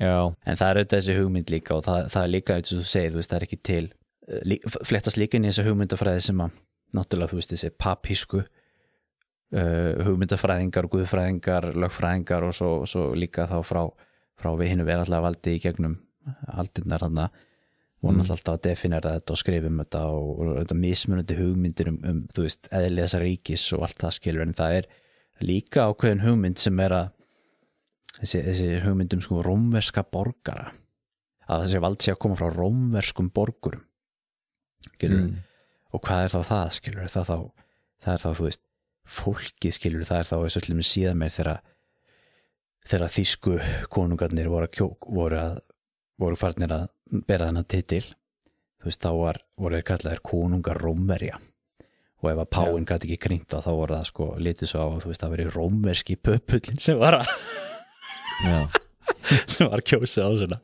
Já, 0.01 0.14
En 0.47 0.57
það 0.57 0.69
er 0.69 0.81
auðvitað 0.81 1.01
þessi 1.01 1.16
hugmynd 1.19 1.51
líka 1.53 1.75
og 1.77 1.83
það, 1.85 2.07
það 2.14 2.23
er 2.23 2.33
líka 2.37 2.57
eins 2.57 2.71
og 2.73 2.79
þú 2.79 2.87
segir, 2.93 3.11
þú 3.11 3.21
veist, 3.21 3.33
það 3.33 3.40
er 3.40 3.47
ekki 3.49 3.61
til 3.69 3.83
eh, 3.90 4.47
lí, 4.47 4.61
flettast 4.93 5.21
líka 5.21 5.37
inn 5.37 5.45
í 5.45 5.51
þessi 5.51 5.66
hugmyndafræði 5.66 6.23
sem 6.25 6.40
að 6.47 6.57
náttúrulega, 6.97 7.33
þú 7.35 7.40
veist, 7.40 7.53
þessi 7.57 7.73
papísku 7.85 8.40
uh, 8.40 9.93
hugmyndafræðingar 10.07 10.88
guðfræðingar, 10.95 11.69
lögfræðingar 11.75 12.47
og 12.49 12.57
svo, 12.57 12.71
svo 12.88 13.11
líka 13.19 13.51
þá 13.51 13.59
frá, 13.66 13.83
frá 14.40 14.55
við 14.59 14.73
hinnu 14.73 14.87
og 18.01 18.15
náttúrulega 18.15 18.37
alltaf 18.39 18.55
að 18.57 18.63
definera 18.65 19.15
þetta 19.19 19.35
og 19.35 19.41
skrifum 19.41 19.81
þetta 19.83 20.03
og, 20.09 20.29
og 20.41 20.53
þetta 20.63 20.77
mismunandi 20.81 21.37
hugmyndir 21.37 21.91
um, 21.93 21.99
um 22.09 22.21
þú 22.33 22.45
veist, 22.47 22.69
eðli 22.73 23.03
þessa 23.05 23.21
ríkis 23.21 23.65
og 23.77 23.85
allt 23.87 23.99
það 24.01 24.15
skilur 24.17 24.45
en 24.47 24.55
það 24.57 24.77
er 24.79 24.89
líka 25.45 25.89
ákveðin 25.91 26.25
hugmynd 26.25 26.61
sem 26.61 26.81
er 26.81 26.95
að 26.97 27.11
þessi, 28.21 28.41
þessi 28.47 28.71
hugmyndum 28.87 29.25
sko 29.25 29.43
rómverska 29.45 30.05
borgara 30.13 30.71
að 31.51 31.67
þessi 31.67 31.83
vald 31.85 32.01
sé 32.05 32.15
að 32.15 32.21
koma 32.25 32.39
frá 32.41 32.49
rómverskum 32.55 33.31
borgurum 33.37 33.85
skilur 34.95 35.27
Mm. 35.27 35.41
og 35.93 36.01
hvað 36.07 36.23
er 36.25 36.33
þá 36.33 36.41
það 36.49 36.69
skilur 36.79 37.09
það, 37.13 37.27
þá, 37.29 37.67
það 38.01 38.15
er 38.15 38.23
þá 38.23 38.31
þú 38.31 38.45
veist 38.47 38.63
fólkið 39.11 39.75
skilur 39.77 40.07
það 40.09 40.23
er 40.23 40.29
þá 40.31 40.37
þessu 40.39 40.61
allir 40.63 40.79
með 40.79 40.89
síðan 40.89 41.19
meir 41.21 41.35
þegar 41.35 41.61
þegar 42.91 43.13
þýsku 43.13 43.57
konungarnir 43.93 44.49
voru 44.49 44.69
að, 44.69 44.73
kjó, 44.79 44.87
voru 45.05 45.41
að 45.41 45.59
voru 46.21 46.39
farnir 46.41 46.73
að 46.73 46.87
bera 47.11 47.49
þennan 47.51 47.68
titil. 47.70 48.05
Þú 48.81 48.88
veist, 48.88 49.03
þá 49.03 49.11
var, 49.18 49.40
voru 49.61 49.79
þeir 49.79 49.88
kallaðir 49.90 50.23
konungar 50.25 50.81
Rómverja. 50.81 51.40
Og 52.20 52.29
ef 52.33 52.42
að 52.42 52.51
Páin 52.53 52.87
gæti 52.88 53.09
ekki 53.09 53.20
krýnta 53.25 53.62
þá 53.64 53.70
voru 53.73 53.96
það 53.96 54.09
sko 54.11 54.29
litið 54.40 54.70
svo 54.70 54.85
á 54.85 54.88
að 54.88 55.03
þú 55.05 55.11
veist, 55.11 55.23
það 55.23 55.35
verið 55.35 55.55
rómverski 55.57 56.16
pöpullin 56.20 56.83
sem 56.83 56.99
var 57.01 57.16
að 57.23 57.31
já, 58.44 58.59
sem 59.55 59.70
var 59.73 59.85
kjósið 59.88 60.27
á 60.29 60.31
svona. 60.42 60.59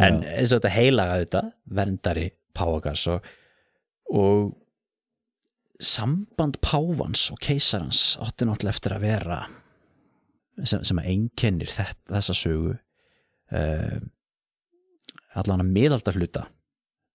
En 0.00 0.22
eins 0.24 0.54
og 0.54 0.60
þetta 0.60 0.72
heilaga 0.72 1.18
þetta 1.20 1.42
verndari 1.80 2.30
Páagars 2.56 3.04
og, 3.12 3.26
og 4.16 4.54
samband 5.80 6.56
Pávans 6.64 7.26
og 7.32 7.40
keisarans 7.44 8.16
átti 8.20 8.48
náttúrulega 8.48 8.76
eftir 8.76 8.96
að 8.96 9.04
vera 9.04 9.42
sem, 10.64 10.80
sem 10.84 11.00
að 11.00 11.10
einkennir 11.12 11.72
þetta, 11.72 12.06
þessa 12.16 12.36
sögu. 12.36 12.74
Uh, 13.50 14.00
allan 15.38 15.62
að 15.64 15.72
miðaldar 15.76 16.18
hluta 16.18 16.46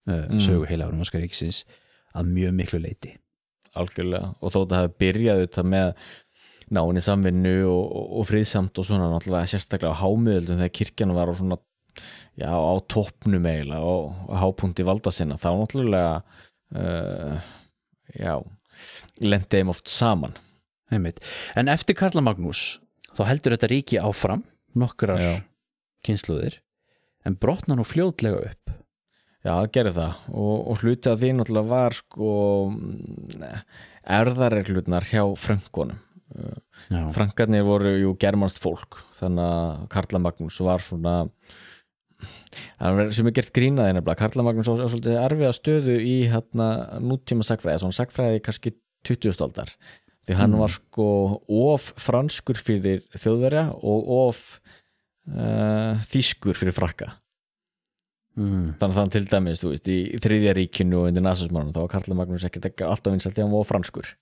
uh, 0.08 0.36
sögu 0.40 0.66
heilaga 0.70 0.92
rómverska 0.92 1.20
ríkisins 1.20 1.64
að 2.16 2.30
mjög 2.32 2.54
miklu 2.56 2.80
leiti 2.82 3.16
algjörlega. 3.76 4.32
Og 4.40 4.54
þótt 4.54 4.72
að 4.72 4.82
hafa 4.82 4.94
byrjað 5.02 5.42
þetta 5.44 5.64
með 5.68 5.90
náinni 6.76 7.02
samvinnu 7.04 7.54
og, 7.68 7.82
og, 7.84 8.06
og 8.20 8.28
friðsamt 8.30 8.80
og 8.80 8.88
svona 8.88 9.10
náttúrulega 9.12 9.50
sérstaklega 9.52 9.94
á 9.94 10.00
hámiðöldum 10.02 10.62
þegar 10.62 10.74
kirkjan 10.80 11.14
var 11.14 11.30
á 11.30 11.34
svona 11.38 11.58
já, 12.34 12.50
á 12.50 12.74
toppnum 12.90 13.46
eiginlega 13.46 13.92
og 13.92 14.34
hápunkti 14.42 14.86
valda 14.86 15.12
sinna 15.14 15.38
þá 15.40 15.50
náttúrulega 15.60 16.10
uh, 16.74 17.38
já 18.16 18.34
lendi 19.22 19.60
þeim 19.60 19.72
oft 19.72 19.88
saman. 19.92 20.34
Einmitt. 20.92 21.22
En 21.58 21.70
eftir 21.72 21.96
Karla 21.98 22.22
Magnús 22.22 22.78
þá 23.16 23.24
heldur 23.30 23.56
þetta 23.56 23.70
ríki 23.72 23.98
áfram 24.02 24.44
nokkrar 24.76 25.42
kynsluðir 26.06 26.60
en 27.26 27.38
brotna 27.42 27.76
nú 27.78 27.84
fljótlega 27.86 28.52
upp. 28.52 28.74
Já, 29.46 29.52
það 29.52 29.70
gerir 29.76 29.94
það. 29.94 30.24
Og, 30.32 30.56
og 30.72 30.82
hluti 30.82 31.10
af 31.10 31.20
því 31.20 31.34
náttúrulega 31.36 31.70
var 31.70 31.94
sko 31.94 32.32
mm, 32.72 33.46
erðareglutnar 34.16 35.06
hjá 35.06 35.22
fröngunum 35.38 36.02
Frankarnir 37.14 37.64
voru 37.66 37.92
jú 38.00 38.14
germanst 38.18 38.58
fólk 38.62 38.98
þannig 39.20 39.46
að 39.46 39.84
Karla 39.92 40.20
Magnús 40.22 40.58
var 40.64 40.82
svona 40.82 41.14
það 42.78 43.00
er 43.04 43.12
sem 43.14 43.28
er 43.30 43.36
gert 43.36 43.52
grínaði 43.54 43.96
nefnilega. 43.96 44.20
Karla 44.22 44.46
Magnús 44.46 44.70
á 44.70 44.74
svolítið 44.76 45.20
erfiða 45.20 45.52
stöðu 45.56 45.96
í 46.02 46.16
hérna 46.32 46.68
nútíma 47.02 47.46
sagfræði 47.46 47.84
svona 47.84 47.98
sagfræði 47.98 48.42
kannski 48.46 48.74
20 49.06 49.42
aldar. 49.46 49.72
Því 50.26 50.38
hann 50.40 50.56
var 50.58 50.72
sko 50.74 51.08
of 51.46 51.92
franskur 52.02 52.58
fyrir 52.58 53.04
þjóðverja 53.14 53.68
og 53.78 54.10
of 54.16 54.42
uh, 55.32 56.02
þýskur 56.10 56.58
fyrir 56.58 56.76
frakka. 56.76 57.14
Mm, 58.36 58.76
þannig 58.76 58.92
að 58.92 58.98
þann 59.00 59.12
til 59.14 59.24
dæmis, 59.30 59.62
þú 59.62 59.72
veist, 59.72 59.88
í 59.88 60.20
þriðja 60.20 60.54
ríkinu 60.58 61.00
og 61.00 61.10
undir 61.10 61.24
nasismannum, 61.24 61.72
þá 61.72 61.80
var 61.82 61.92
Karla 61.94 62.18
Magnús 62.18 62.44
ekkert 62.44 62.68
ekki 62.68 62.84
alltaf 62.84 63.14
vinsalt 63.14 63.38
að 63.38 63.46
hann 63.46 63.54
var 63.54 63.68
franskur. 63.68 64.12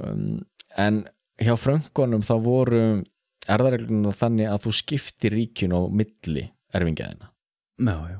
Um, 0.00 0.42
en 0.80 1.04
hjá 1.42 1.54
fröngunum 1.60 2.24
þá 2.26 2.34
voru 2.42 2.82
erðaregluna 3.50 4.14
þannig 4.16 4.50
að 4.50 4.66
þú 4.66 4.74
skiptir 4.78 5.34
ríkinu 5.36 5.78
á 5.78 5.82
milli 5.92 6.46
erfingjaðina 6.72 7.28
Já, 7.82 7.96
já, 8.06 8.18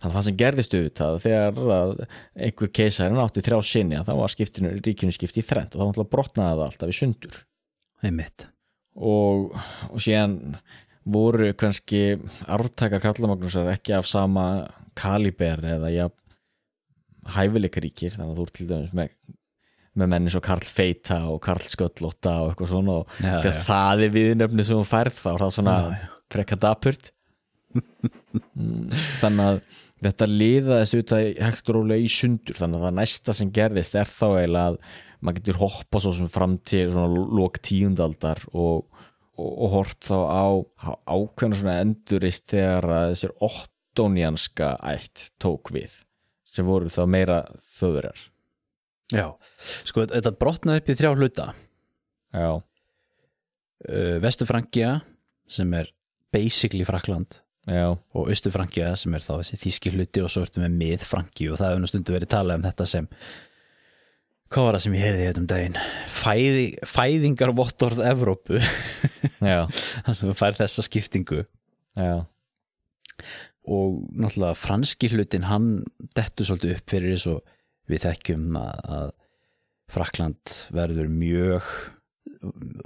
þannig 0.00 0.08
að 0.08 0.14
það 0.14 0.26
sem 0.26 0.36
gerðist 0.40 0.74
auðvitað 0.74 1.16
þegar 1.24 2.02
einhver 2.46 2.70
keisarinn 2.78 3.20
átti 3.20 3.42
þrjá 3.44 3.58
sinni 3.68 3.98
að 3.98 4.08
þá 4.08 4.14
var 4.20 4.32
skiptinu, 4.32 4.72
ríkinu 4.80 5.14
skipt 5.14 5.40
í 5.40 5.44
þrend 5.44 5.76
og 5.76 5.94
þá 5.98 6.04
brotnaði 6.14 6.54
það 6.54 6.64
alltaf 6.68 6.92
í 6.92 6.96
sundur. 6.98 7.40
Og, 8.94 9.56
og 9.90 10.00
síðan 10.00 10.38
voru 11.04 11.50
kannski 11.60 12.02
arftakar 12.48 13.02
Karlamagnúsar 13.04 13.68
ekki 13.74 13.92
af 13.96 14.06
sama 14.08 14.44
kaliber 14.96 15.60
eða 15.76 15.90
ja, 15.92 16.06
hæfileikaríkir 17.34 18.14
þannig 18.14 18.34
að 18.34 18.38
þú 18.40 18.46
ert 18.48 18.54
til 18.58 18.66
dæmis 18.70 18.92
með, 18.96 19.12
með 20.00 20.10
menni 20.14 20.32
svo 20.34 20.42
Karl 20.44 20.64
Feita 20.66 21.18
og 21.32 21.40
Karl 21.44 21.64
Sköllótta 21.68 22.34
og 22.44 22.52
eitthvað 22.52 22.72
svona 22.72 22.96
og 23.02 23.14
Já, 23.18 23.38
þegar 23.40 23.54
já. 23.58 23.62
það 23.68 24.04
er 24.06 24.14
viðnöfni 24.18 24.66
sem 24.68 24.80
þú 24.80 24.88
færð 24.90 25.20
þá 25.20 25.28
er 25.34 25.44
það 25.44 25.54
svona 25.58 25.76
Já, 25.76 25.88
já. 26.04 26.10
frekka 26.36 26.60
dapurt 26.66 27.12
Mm, 28.54 28.92
þannig 29.18 29.44
að 29.48 29.56
þetta 30.04 30.26
liðaðist 30.30 30.96
út 30.98 31.12
að 31.16 31.24
hægt 31.42 31.70
og 31.70 31.76
rólega 31.78 32.04
í 32.04 32.10
sundur 32.12 32.54
þannig 32.58 32.78
að 32.78 32.84
það 32.86 32.94
næsta 33.00 33.34
sem 33.34 33.50
gerðist 33.56 33.96
er 33.98 34.10
þá 34.10 34.24
eiginlega 34.28 34.64
að 34.68 34.76
maður 35.24 35.38
getur 35.40 35.58
hoppa 35.62 36.00
svo 36.04 36.12
sem 36.18 36.28
fram 36.30 36.54
til 36.70 36.84
svona 36.92 37.24
lók 37.38 37.58
tíundaldar 37.66 38.42
og, 38.52 38.84
og, 39.38 39.50
og 39.50 39.72
hort 39.74 40.00
þá 40.06 40.18
á, 40.18 40.46
á 40.84 40.92
ákveðna 41.10 41.60
svona 41.60 41.78
endurist 41.82 42.46
þegar 42.52 42.90
þessir 43.12 43.34
ottónianska 43.44 44.74
ætt 44.94 45.30
tók 45.42 45.72
við 45.74 46.00
sem 46.54 46.66
voru 46.66 46.92
þá 46.92 47.02
meira 47.10 47.42
þöðurar 47.78 48.30
Já, 49.12 49.34
sko 49.84 50.06
þetta 50.08 50.32
brotnaði 50.40 50.80
upp 50.80 50.88
í 50.88 50.96
þrjá 50.96 51.10
hluta. 51.12 51.46
Já, 52.34 52.50
uh, 52.56 54.14
Vesturfrankja 54.24 54.94
sem 55.50 55.74
er 55.76 55.90
basically 56.34 56.86
Frakland 56.88 57.38
já, 57.68 57.92
og 57.92 58.30
Austurfrankja 58.32 58.94
sem 58.98 59.14
er 59.14 59.24
þá 59.24 59.34
þessi 59.36 59.60
þýski 59.60 59.92
hluti 59.94 60.24
og 60.24 60.32
svo 60.32 60.44
ertu 60.46 60.62
með 60.62 60.78
miðfranki 60.80 61.50
og 61.50 61.60
það 61.60 61.74
hefur 61.74 61.84
nú 61.84 61.90
stundu 61.90 62.16
verið 62.16 62.32
talað 62.32 62.58
um 62.58 62.66
þetta 62.66 62.86
sem 62.90 63.10
hvað 64.54 64.68
var 64.68 64.76
það 64.76 64.84
sem 64.84 64.94
ég 64.94 65.04
heyrði 65.04 65.24
þetta 65.26 65.42
um 65.42 65.48
daginn? 65.50 65.80
Fæði, 66.14 66.66
fæðingar 66.86 67.52
vottorð 67.58 68.04
Evrópu 68.06 68.60
það 69.40 70.14
sem 70.20 70.36
fær 70.38 70.58
þessa 70.58 70.84
skiptingu. 70.86 71.42
Já. 71.98 72.14
Og 73.64 73.98
náttúrulega 74.12 74.58
franski 74.60 75.10
hlutin 75.10 75.48
hann 75.48 75.68
dettur 76.16 76.48
svolítið 76.48 76.76
upp 76.76 76.94
fyrir 76.94 77.14
þess 77.16 77.30
og 77.32 77.54
við 77.90 78.04
þekkjum 78.06 78.58
að, 78.60 78.80
að 78.98 79.12
Frakland 79.94 80.54
verður 80.74 81.10
mjög 81.12 81.68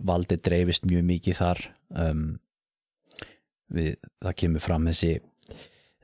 valdið 0.08 0.42
dreifist 0.48 0.86
mjög 0.88 1.04
mikið 1.08 1.38
þar. 1.38 1.62
Um, 1.94 2.24
við, 3.74 3.94
það 4.24 4.38
kemur 4.42 4.64
fram 4.64 4.88
þessi 4.88 5.12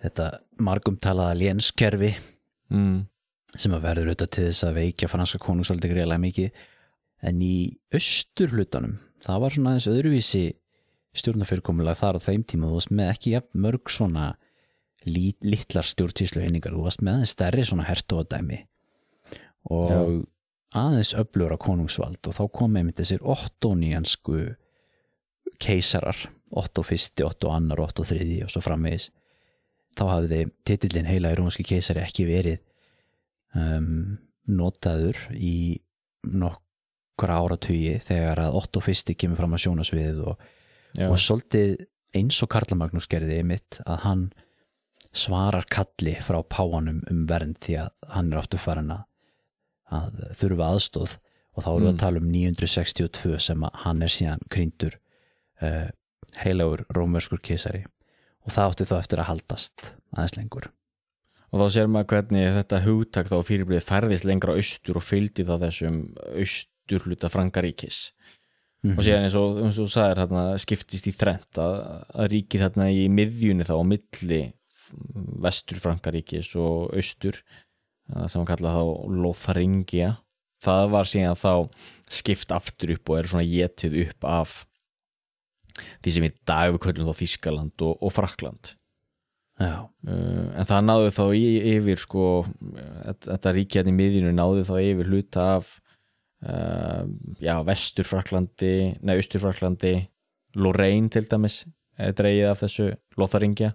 þetta 0.04 0.28
margumtalaða 0.62 1.38
lénskerfi. 1.40 2.12
Mm, 2.74 3.04
sem 3.54 3.74
að 3.74 3.86
verður 3.86 4.10
auðvitað 4.10 4.32
til 4.34 4.46
þess 4.48 4.66
að 4.66 4.78
veikja 4.80 5.10
franska 5.10 5.40
konungsvaldi 5.42 5.90
greiðlega 5.90 6.22
mikið. 6.24 6.62
En 7.24 7.40
í 7.44 7.56
austurhlutanum 7.94 8.98
það 9.24 9.40
var 9.44 9.54
svona 9.54 9.72
aðeins 9.72 9.90
öðruvísi 9.92 10.44
stjórnafyrirkomulega 11.14 12.00
þar 12.00 12.18
á 12.18 12.26
þeim 12.26 12.44
tíma. 12.50 12.68
Þú 12.68 12.78
varst 12.80 12.92
með 12.92 13.10
ekki 13.14 13.34
jafn 13.36 13.64
mörg 13.64 13.92
svona 13.92 14.26
lít, 15.06 15.38
litlar 15.44 15.86
stjórnsýslu 15.86 16.42
heiningar 16.44 16.74
þú 16.74 16.86
varst 16.88 17.04
með 17.04 17.18
aðeins 17.20 17.34
stærri 17.36 17.66
svona 17.68 17.88
hertóðdæmi 17.88 18.60
og 19.72 20.24
aðeins 20.74 21.14
öflugur 21.16 21.54
á 21.56 21.58
konungsvald. 21.64 22.20
Og 22.26 22.36
þá 22.36 22.44
kom 22.52 22.76
einmitt 22.76 22.98
þessir 23.00 23.22
ottóníansku 23.22 24.40
keisarar 25.62 26.18
Otto 26.54 26.84
fyrsti, 26.86 27.24
Otto 27.26 27.50
annar, 27.50 27.80
Otto 27.82 28.04
þriði 28.06 28.44
og 28.44 28.52
svo 28.52 28.60
framvegis. 28.62 29.08
Þá 29.98 30.04
hafði 30.10 30.40
titillin 30.66 31.08
heila 31.08 31.32
í 31.32 31.38
rómski 31.38 31.64
keisari 31.66 32.02
ekki 32.04 32.26
verið 32.28 32.60
um, 33.54 34.18
notaður 34.50 35.18
í 35.34 35.80
nokkra 36.24 37.40
áratugi 37.40 37.98
þegar 38.04 38.42
að 38.46 38.58
Otto 38.60 38.82
fyrsti 38.84 39.16
kemur 39.18 39.40
fram 39.40 39.56
að 39.56 39.64
sjónasviðið 39.66 40.22
og, 40.32 40.46
og 41.08 41.18
svolítið 41.20 41.86
eins 42.14 42.38
og 42.44 42.50
Karla 42.52 42.76
Magnús 42.78 43.08
gerði 43.10 43.40
mitt 43.46 43.80
að 43.86 44.02
hann 44.04 44.24
svarar 45.14 45.66
kalli 45.70 46.16
frá 46.22 46.40
páanum 46.42 47.00
um 47.10 47.24
vernd 47.30 47.58
því 47.62 47.76
að 47.84 47.90
hann 48.14 48.32
er 48.32 48.40
áttu 48.42 48.58
farin 48.58 48.90
að, 48.94 49.04
þurfa 50.34 50.70
aðstóð 50.74 51.16
og 51.54 51.62
þá 51.62 51.68
erum 51.70 51.84
við 51.84 51.90
Mm. 51.90 51.94
að 51.94 52.00
tala 52.02 52.18
um 52.20 52.30
962 52.34 53.38
sem 53.38 53.62
að 53.62 53.76
hann 53.84 54.02
er 54.02 54.10
síðan 54.10 54.40
krýndur 54.50 54.96
uh, 55.62 55.90
heilagur 56.42 56.82
rómverskur 56.96 57.38
keisari. 57.44 57.84
Og 58.42 58.50
það 58.50 58.72
átti 58.72 58.86
þá 58.90 58.96
eftir 58.98 59.22
að 59.22 59.28
haldast 59.30 59.92
aðeins 60.16 60.34
lengur 60.36 60.66
og 61.54 61.60
þá 61.62 61.66
sér 61.70 61.86
maður 61.94 62.10
hvernig 62.16 62.48
þetta 62.58 62.80
hugtak 62.88 63.28
þá 63.30 63.36
fyrirblið 63.46 63.84
færðist 63.86 64.26
lengra 64.26 64.56
austur 64.58 64.98
og 64.98 65.04
fylgdi 65.06 65.44
þá 65.46 65.54
þessum 65.68 66.00
austur 66.34 67.06
hluta 67.06 67.30
frankaríkis 67.30 68.08
Mhm. 68.84 68.98
og 68.98 69.04
síðan 69.06 69.22
eins 69.24 69.34
og, 69.40 69.58
eins 69.64 69.78
og 69.80 69.86
sagðir 69.88 70.18
þarna, 70.20 70.40
skiptist 70.60 71.06
í 71.08 71.12
þrent 71.16 71.56
að, 71.56 71.76
að 72.20 72.26
ríkið 72.34 72.64
þarna 72.66 72.88
í 72.92 73.06
miðjunni 73.08 73.64
þá 73.64 73.78
á 73.80 73.84
milli 73.88 74.40
vestur 75.40 75.80
frankaríkis 75.80 76.50
og 76.60 76.90
austur 76.92 77.38
það 78.12 78.26
sem 78.28 78.42
hann 78.42 78.50
kalla 78.50 78.74
þá 78.74 78.82
Lotharingia 79.24 80.10
það 80.60 80.90
var 80.92 81.08
síðan 81.08 81.40
þá 81.40 81.52
skipt 82.12 82.52
aftur 82.52 82.92
upp 82.98 83.08
og 83.14 83.22
er 83.22 83.30
svona 83.32 83.48
getið 83.48 83.96
upp 84.04 84.28
af 84.28 84.58
því 86.04 86.12
sem 86.18 86.28
í 86.28 86.32
dag 86.44 86.74
við 86.76 86.82
köllum 86.84 87.08
þá 87.08 87.16
Þískaland 87.22 87.86
og, 87.88 87.96
og 88.04 88.12
Frakland 88.12 88.74
Uh, 89.54 89.84
en 90.58 90.66
það 90.66 90.80
náði 90.88 91.10
þá 91.14 91.24
yfir 91.38 92.00
sko, 92.02 92.24
þetta, 92.74 93.28
þetta 93.28 93.52
ríki 93.54 93.78
hérna 93.78 93.92
í 93.92 93.98
miðjunu 94.00 94.32
náði 94.34 94.64
þá 94.66 94.74
yfir 94.80 95.10
hluta 95.12 95.44
af 95.60 95.68
uh, 96.42 97.04
já, 97.38 97.54
vesturfraklandi 97.68 98.74
nei, 98.98 99.14
austurfraklandi 99.14 99.94
Lorraine 100.58 101.10
til 101.10 101.28
dæmis 101.30 101.62
dreigið 101.94 102.50
af 102.50 102.64
þessu 102.64 102.88
Lotharingja 103.20 103.70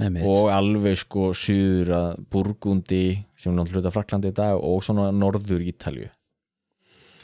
einmitt. 0.00 0.24
og 0.28 0.48
alveg 0.52 0.96
sko 1.02 1.30
suður 1.36 1.92
að 1.98 2.24
Burgundi 2.32 3.04
sem 3.36 3.56
hluta 3.56 3.92
Fraklandi 3.92 4.32
í 4.32 4.36
dag 4.36 4.56
og 4.56 4.80
svona 4.84 5.10
norður 5.12 5.60
Ítalju 5.60 6.08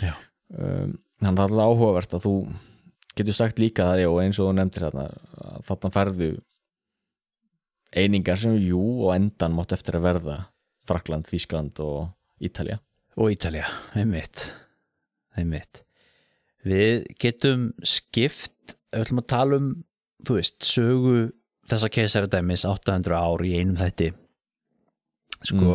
Já. 0.05 0.13
um, 0.53 0.93
þannig 1.23 1.33
að 1.33 1.41
það 1.41 1.57
er 1.57 1.65
áhugavert 1.65 2.19
að 2.19 2.27
þú 2.27 2.35
getur 3.19 3.39
sagt 3.41 3.59
líka 3.63 3.89
það 3.89 4.05
og 4.11 4.21
eins 4.23 4.39
og 4.39 4.51
þú 4.51 4.59
nefndir 4.59 4.87
hérna 4.87 5.09
að 5.09 5.65
þarna 5.71 5.95
færðu 5.97 6.31
einingar 7.97 8.39
sem 8.41 8.57
jú 8.61 8.81
og 9.07 9.15
endan 9.15 9.57
mátt 9.57 9.75
eftir 9.77 9.99
að 9.99 10.07
verða 10.09 10.39
Frakland, 10.89 11.29
Þískland 11.29 11.81
og 11.85 12.09
Ítalja 12.45 12.79
og 13.19 13.33
Ítalja, 13.35 13.67
einmitt. 13.99 14.47
Einmitt. 15.39 15.83
Við 16.67 17.09
getum 17.19 17.73
skipt 17.83 18.77
við 18.93 19.03
ætlum 19.03 19.23
að 19.23 19.29
tala 19.33 19.59
um 19.59 19.69
þú 20.27 20.39
veist, 20.39 20.63
sögu 20.67 21.19
þessa 21.69 21.91
keisaradæmis 21.93 22.65
800 22.69 23.19
ár 23.19 23.45
í 23.47 23.57
einum 23.59 23.79
þætti. 23.79 24.13
Sko, 25.39 25.75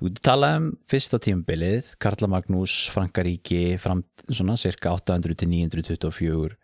við 0.00 0.10
getum 0.10 0.26
talað 0.28 0.58
um 0.58 0.66
fyrsta 0.90 1.18
tímabilið, 1.22 1.94
Karla 2.02 2.28
Magnús 2.30 2.84
Frankaríki, 2.94 3.78
fram 3.82 4.04
svona 4.28 4.58
cirka 4.60 4.92
800 4.94 5.40
til 5.40 5.50
924 5.50 6.58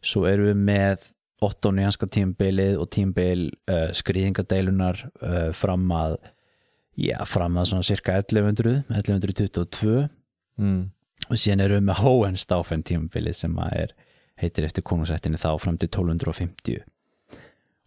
svo 0.00 0.24
erum 0.28 0.50
við 0.50 0.60
með 0.66 1.08
ottónianska 1.40 2.06
tímabilið 2.12 2.78
og 2.80 2.90
tímabil 2.92 3.48
uh, 3.70 3.88
skriðingadeilunar 3.96 5.02
uh, 5.22 5.50
fram 5.56 5.88
að 5.96 6.18
já, 7.00 7.16
fram 7.28 7.58
að 7.60 7.70
svona 7.72 7.86
cirka 7.86 8.16
1100 8.20 8.82
1122 8.90 10.06
mm. 10.60 10.80
og 11.28 11.40
síðan 11.40 11.64
erum 11.64 11.80
við 11.80 11.86
með 11.88 12.02
Hohenstaufen 12.04 12.84
tímabilið 12.86 13.38
sem 13.40 13.56
að 13.62 13.76
er, 13.84 13.94
heitir 14.40 14.68
eftir 14.68 14.84
konungsættinni 14.86 15.40
þá 15.40 15.52
fram 15.60 15.78
til 15.80 15.88
1250 15.88 16.84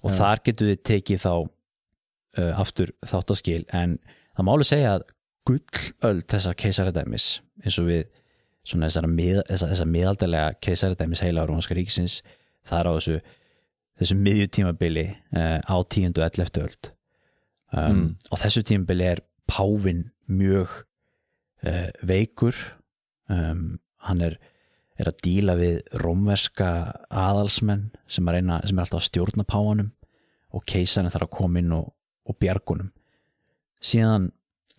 og 0.03 0.11
Já. 0.11 0.17
þar 0.17 0.43
getum 0.47 0.69
við 0.71 0.81
tekið 0.89 1.23
þá 1.23 1.33
uh, 1.33 2.53
aftur 2.59 2.93
þáttaskil 3.05 3.63
en 3.73 3.97
það 4.33 4.49
máli 4.49 4.67
segja 4.67 4.97
að 4.97 5.07
gullöld 5.47 6.27
þessa 6.31 6.53
keisaradæmis 6.57 7.27
eins 7.63 7.77
og 7.79 7.89
við 7.89 8.03
svona 8.63 8.87
þessara, 8.87 9.09
mið, 9.11 9.39
þessa, 9.49 9.69
þessa 9.73 9.87
miðaldalega 9.91 10.59
keisaradæmis 10.63 11.23
heila 11.23 11.45
rómanska 11.47 11.75
ríkisins 11.75 12.21
það 12.67 12.79
er 12.79 12.89
á 12.89 12.93
þessu 12.97 13.17
þessu 14.01 14.17
miðjutímabili 14.19 15.05
uh, 15.37 15.59
á 15.63 15.75
tíundu 15.89 16.21
og 16.23 16.29
elleftu 16.31 16.65
öld 16.67 16.89
um, 16.89 16.97
Mm. 17.73 18.07
og 18.31 18.37
þessu 18.41 18.61
tímabili 18.69 19.05
er 19.11 19.21
Pávin 19.49 20.03
mjög 20.29 20.69
uh, 21.65 21.89
veikur 22.05 22.55
um, 23.29 23.79
hann 24.07 24.21
er, 24.21 24.37
er 24.99 25.09
að 25.09 25.19
díla 25.25 25.55
við 25.57 25.79
rómverska 26.03 26.69
aðalsmenn 27.09 27.89
sem 28.07 28.27
er, 28.29 28.37
reyna, 28.39 28.59
sem 28.65 28.77
er 28.77 28.85
alltaf 28.85 29.01
að 29.01 29.07
stjórna 29.09 29.45
páfanum 29.47 29.91
og 30.53 30.65
keisarinn 30.69 31.09
þarf 31.13 31.27
að 31.27 31.35
koma 31.39 31.59
inn 31.63 31.73
og, 31.73 31.89
og 32.29 32.37
bjargunum 32.39 32.91
síðan 33.83 34.29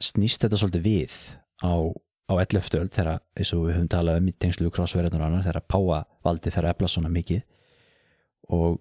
snýst 0.01 0.43
þetta 0.47 0.59
svolítið 0.61 0.87
við 0.87 1.19
á, 1.67 1.75
á 2.31 2.33
11. 2.39 2.79
öld 2.81 2.95
þegar 2.95 3.21
eins 3.37 3.53
og 3.57 3.67
við 3.67 3.77
höfum 3.77 3.91
talað 3.93 4.21
um 4.23 4.31
í 4.31 4.35
tengslu 4.39 4.71
krásverðarnar 4.75 5.23
og 5.23 5.29
annar 5.33 5.47
þegar 5.47 5.67
páfavaldi 5.75 6.55
fer 6.55 6.67
að 6.69 6.77
efla 6.77 6.91
svona 6.95 7.11
mikið 7.13 7.43
og 8.55 8.79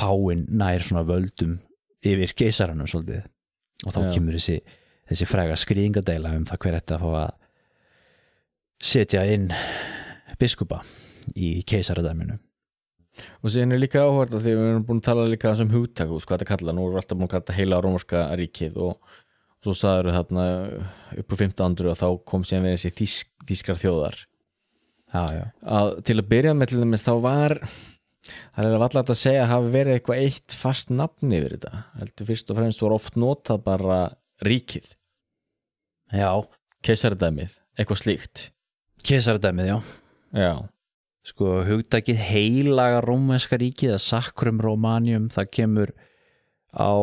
páin 0.00 0.46
nær 0.48 0.84
svona 0.84 1.04
völdum 1.08 1.58
yfir 2.00 2.32
keisaranum 2.36 2.88
svolítið. 2.88 3.26
Og 3.84 3.94
þá 3.94 4.00
Já. 4.00 4.10
kemur 4.16 4.36
þessi, 4.36 4.58
þessi 5.08 5.28
fræga 5.28 5.56
skrýðingadeila 5.60 6.34
um 6.36 6.46
það 6.48 6.62
hver 6.64 6.78
þetta 6.78 6.96
að 6.96 7.04
fá 7.04 7.10
að 7.20 7.32
setja 8.90 9.24
inn 9.28 9.50
biskupa 10.40 10.80
í 11.36 11.60
keisaradæminu. 11.68 12.38
Og 13.44 13.52
síðan 13.52 13.74
er 13.76 13.82
líka 13.82 14.04
áhugavert 14.04 14.36
að 14.36 14.46
því 14.46 14.52
við 14.56 14.68
erum 14.70 14.86
búin 14.88 15.00
að 15.02 15.08
tala 15.10 15.26
líka 15.28 15.52
um 15.52 15.74
hugtak, 15.74 16.08
veist 16.08 16.28
hvað 16.28 16.40
þetta 16.40 16.50
kalla 16.54 16.74
nú 16.76 16.86
erum 16.86 16.94
við 16.94 17.02
alltaf 17.02 17.18
búin 17.18 17.28
að 17.28 17.34
kalla 17.34 17.56
heila 17.58 17.80
rómarska 17.84 18.22
ríkið 18.40 18.78
og 18.80 19.16
svo 19.60 19.74
sagður 19.76 20.14
þarna 20.16 20.46
upp 21.20 21.34
úr 21.34 21.42
1500 21.42 21.92
og 21.92 21.98
þá 22.00 22.06
kom 22.32 22.46
síðan 22.48 22.68
við 22.68 22.76
þessi 22.76 22.92
þýsk, 22.96 23.32
þýskar 23.50 23.80
þjóðar. 23.82 24.20
Já, 25.10 25.22
já, 25.34 25.44
að 25.76 25.92
til 26.06 26.16
að 26.16 26.28
byrja 26.30 26.54
með 26.56 26.70
til 26.70 26.80
dæmis 26.80 27.04
þá 27.04 27.12
var 27.24 27.56
það 28.54 28.66
er 28.66 28.76
allavega 28.76 29.14
að 29.14 29.20
segja 29.20 29.44
að 29.44 29.52
hafi 29.54 29.72
verið 29.74 29.96
eitthvað 29.96 30.24
eitt 30.24 30.56
fast 30.56 30.92
nafn 30.94 31.34
yfir 31.36 31.56
þetta 31.56 31.82
heldur 32.00 32.30
fyrst 32.30 32.52
og 32.52 32.60
fremst 32.60 32.84
voru 32.84 32.98
oft 32.98 33.18
notað 33.20 33.64
bara 33.66 34.00
ríkið, 34.46 34.92
já 36.16 36.30
keisaradæmið 36.86 37.56
eitthvað 37.76 38.02
slíkt 38.02 38.44
keisaradæmið, 39.06 39.72
já 39.72 39.78
já, 40.36 40.52
sko 41.26 41.60
hugtakið 41.68 42.22
heilaga 42.30 43.02
rómænska 43.04 43.58
ríkið 43.60 43.96
að 43.96 44.04
Sakrum 44.06 44.62
Romanium 44.62 45.28
það 45.32 45.52
kemur 45.56 45.94
á 46.72 46.94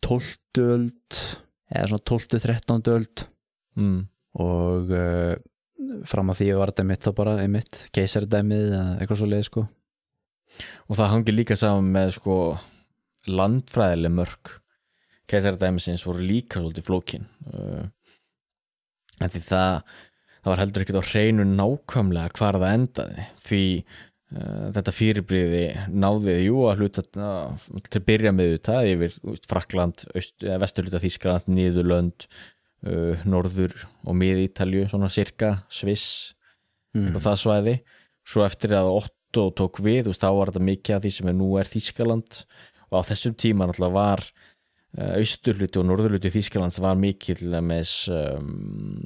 12. 0.00 0.64
öld 0.64 1.20
eða 1.70 1.90
svona 1.92 2.06
12. 2.08 2.40
13. 2.40 2.82
öld 2.94 3.24
mm. 3.78 4.00
og 4.42 4.94
uh, 4.94 5.34
fram 6.08 6.32
að 6.32 6.40
því 6.40 6.48
var 6.58 6.72
þetta 6.72 6.86
mitt 6.88 7.04
þá 7.04 7.12
bara 7.16 7.36
einmitt 7.42 7.84
keisaradæmið 7.96 8.66
eða 8.70 8.96
eitthvað 8.96 9.20
svo 9.20 9.30
leið 9.30 9.46
sko 9.48 9.66
og 10.88 10.98
það 10.98 11.12
hangir 11.14 11.36
líka 11.36 11.58
saman 11.58 11.90
með 11.94 12.14
sko 12.18 12.36
landfræðileg 13.30 14.14
mörg 14.16 14.54
keisaradæmisins 15.30 16.04
voru 16.08 16.24
líka 16.26 16.60
svolítið 16.60 16.86
flókin. 16.86 17.26
Uh, 17.52 17.84
en 19.20 19.32
því 19.32 19.42
það 19.46 19.74
það 20.40 20.52
var 20.52 20.62
heldur 20.62 20.84
ekkert 20.84 21.02
á 21.04 21.10
hreinu 21.10 21.46
nákvæmlega 21.48 22.36
hvar 22.38 22.58
það 22.60 22.76
endaði. 22.78 23.26
Því 23.44 23.64
uh, 23.80 24.66
þetta 24.76 24.96
fyrirbriði 24.96 25.64
náði 25.92 26.36
jú 26.46 26.64
að 26.70 26.82
hluta 26.84 27.04
uh, 27.04 27.68
til 27.86 28.00
að 28.00 28.08
byrja 28.08 28.34
með 28.36 28.54
þetta 28.56 28.80
yfir 28.94 29.18
Frakland, 29.50 30.04
vesturluta 30.64 31.02
Þískland 31.02 31.52
Niðurlönd, 31.52 32.28
uh, 32.88 33.24
Norður 33.28 33.76
og 34.06 34.18
Mið-Ítalju, 34.20 34.88
svona 34.90 35.12
cirka 35.12 35.58
Sviss 35.72 36.34
mm. 36.96 37.12
og 37.14 37.24
það 37.26 37.40
svæði. 37.44 37.80
Svo 38.30 38.44
eftir 38.46 38.76
að 38.78 38.92
Otto 39.30 39.50
tók 39.54 39.78
við 39.78 40.08
veist, 40.10 40.24
þá 40.24 40.34
var 40.34 40.50
þetta 40.50 40.66
mikið 40.66 40.96
af 40.96 41.02
því 41.04 41.10
sem 41.14 41.28
er 41.30 41.34
nú 41.38 41.50
er 41.60 41.68
Þískaland 41.70 42.40
og 42.90 42.96
á 42.98 43.06
þessum 43.06 43.36
tíma 43.38 43.68
náttúrulega 43.68 43.94
var 43.94 44.22
uh, 44.26 45.12
austurluti 45.20 45.78
og 45.78 45.86
norðurluti 45.86 46.32
Þískalands 46.34 46.80
var 46.82 46.98
mikið 46.98 47.44
dæmis 47.52 47.92
um, 48.10 48.98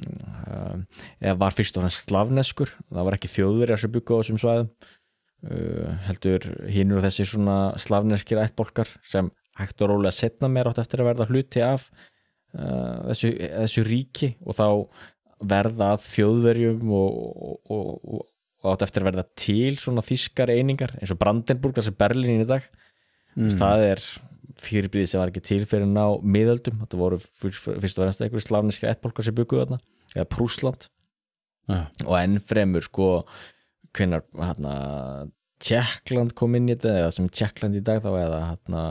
um, 0.49 0.81
eða 1.21 1.37
var 1.43 1.53
fyrst 1.53 1.77
og 1.77 1.85
fremst 1.85 2.09
slavneskur. 2.09 2.73
Það 2.89 3.05
var 3.05 3.19
ekki 3.19 3.33
þjóðverjar 3.35 3.83
sem 3.83 3.93
byggu 3.93 4.17
á 4.17 4.19
þessum 4.23 4.41
svæðum 4.41 4.73
uh, 4.73 5.93
heldur 6.09 6.49
hinnur 6.73 7.03
og 7.03 7.05
þessi 7.05 7.29
svona 7.29 7.61
slavneskir 7.85 8.41
ættbólkar 8.41 8.97
sem 9.05 9.29
hægt 9.61 9.85
og 9.85 9.93
rólega 9.93 10.17
setna 10.17 10.49
meir 10.49 10.73
átt 10.73 10.81
eftir 10.81 11.05
að 11.05 11.13
verða 11.13 11.29
hluti 11.29 11.61
af 11.61 11.91
uh, 12.57 13.11
þessu, 13.11 13.35
þessu 13.45 13.85
ríki 13.85 14.33
og 14.41 14.57
þá 14.57 14.69
verða 15.45 15.95
þjóðverjum 16.01 16.95
og, 16.97 17.19
og, 17.21 17.59
og, 17.69 18.31
og, 18.65 18.73
átt 18.73 18.87
eftir 18.87 19.03
að 19.05 19.11
verða 19.11 19.25
til 19.39 19.75
svona 19.81 20.03
þískar 20.05 20.51
einingar 20.53 20.95
eins 20.99 21.13
og 21.13 21.19
Brandenburg, 21.21 21.77
þessi 21.77 21.93
Berlín 21.95 22.43
í 22.43 22.49
dag. 22.49 22.65
Mm. 23.35 23.51
það 23.59 23.81
er 23.83 24.03
fyrirbyrði 24.63 25.09
sem 25.11 25.19
var 25.19 25.31
ekki 25.31 25.43
til 25.43 25.63
fyrir 25.67 25.89
ná 25.91 26.05
miðöldum, 26.23 26.77
þetta 26.83 26.99
voru 26.99 27.17
fyrst 27.19 27.67
og 27.67 28.05
fremst 28.05 28.21
einhverju 28.23 28.45
slavniska 28.45 28.87
ettbólkar 28.87 29.27
sem 29.27 29.35
bygguðu 29.35 29.65
þarna 29.65 29.79
eða 30.15 30.27
Prúsland 30.31 30.87
Já. 31.67 31.81
og 32.05 32.15
enn 32.21 32.37
fremur 32.39 32.85
sko 32.85 33.09
hvenar 33.95 34.23
hérna 34.39 34.75
Tjekkland 35.65 36.35
kom 36.37 36.55
inn 36.57 36.69
í 36.69 36.75
þetta 36.75 36.95
eða 37.01 37.13
sem 37.15 37.29
Tjekkland 37.31 37.79
í 37.79 37.83
dag 37.83 38.01
þá 38.03 38.09
eða 38.13 38.41
hérna 38.49 38.81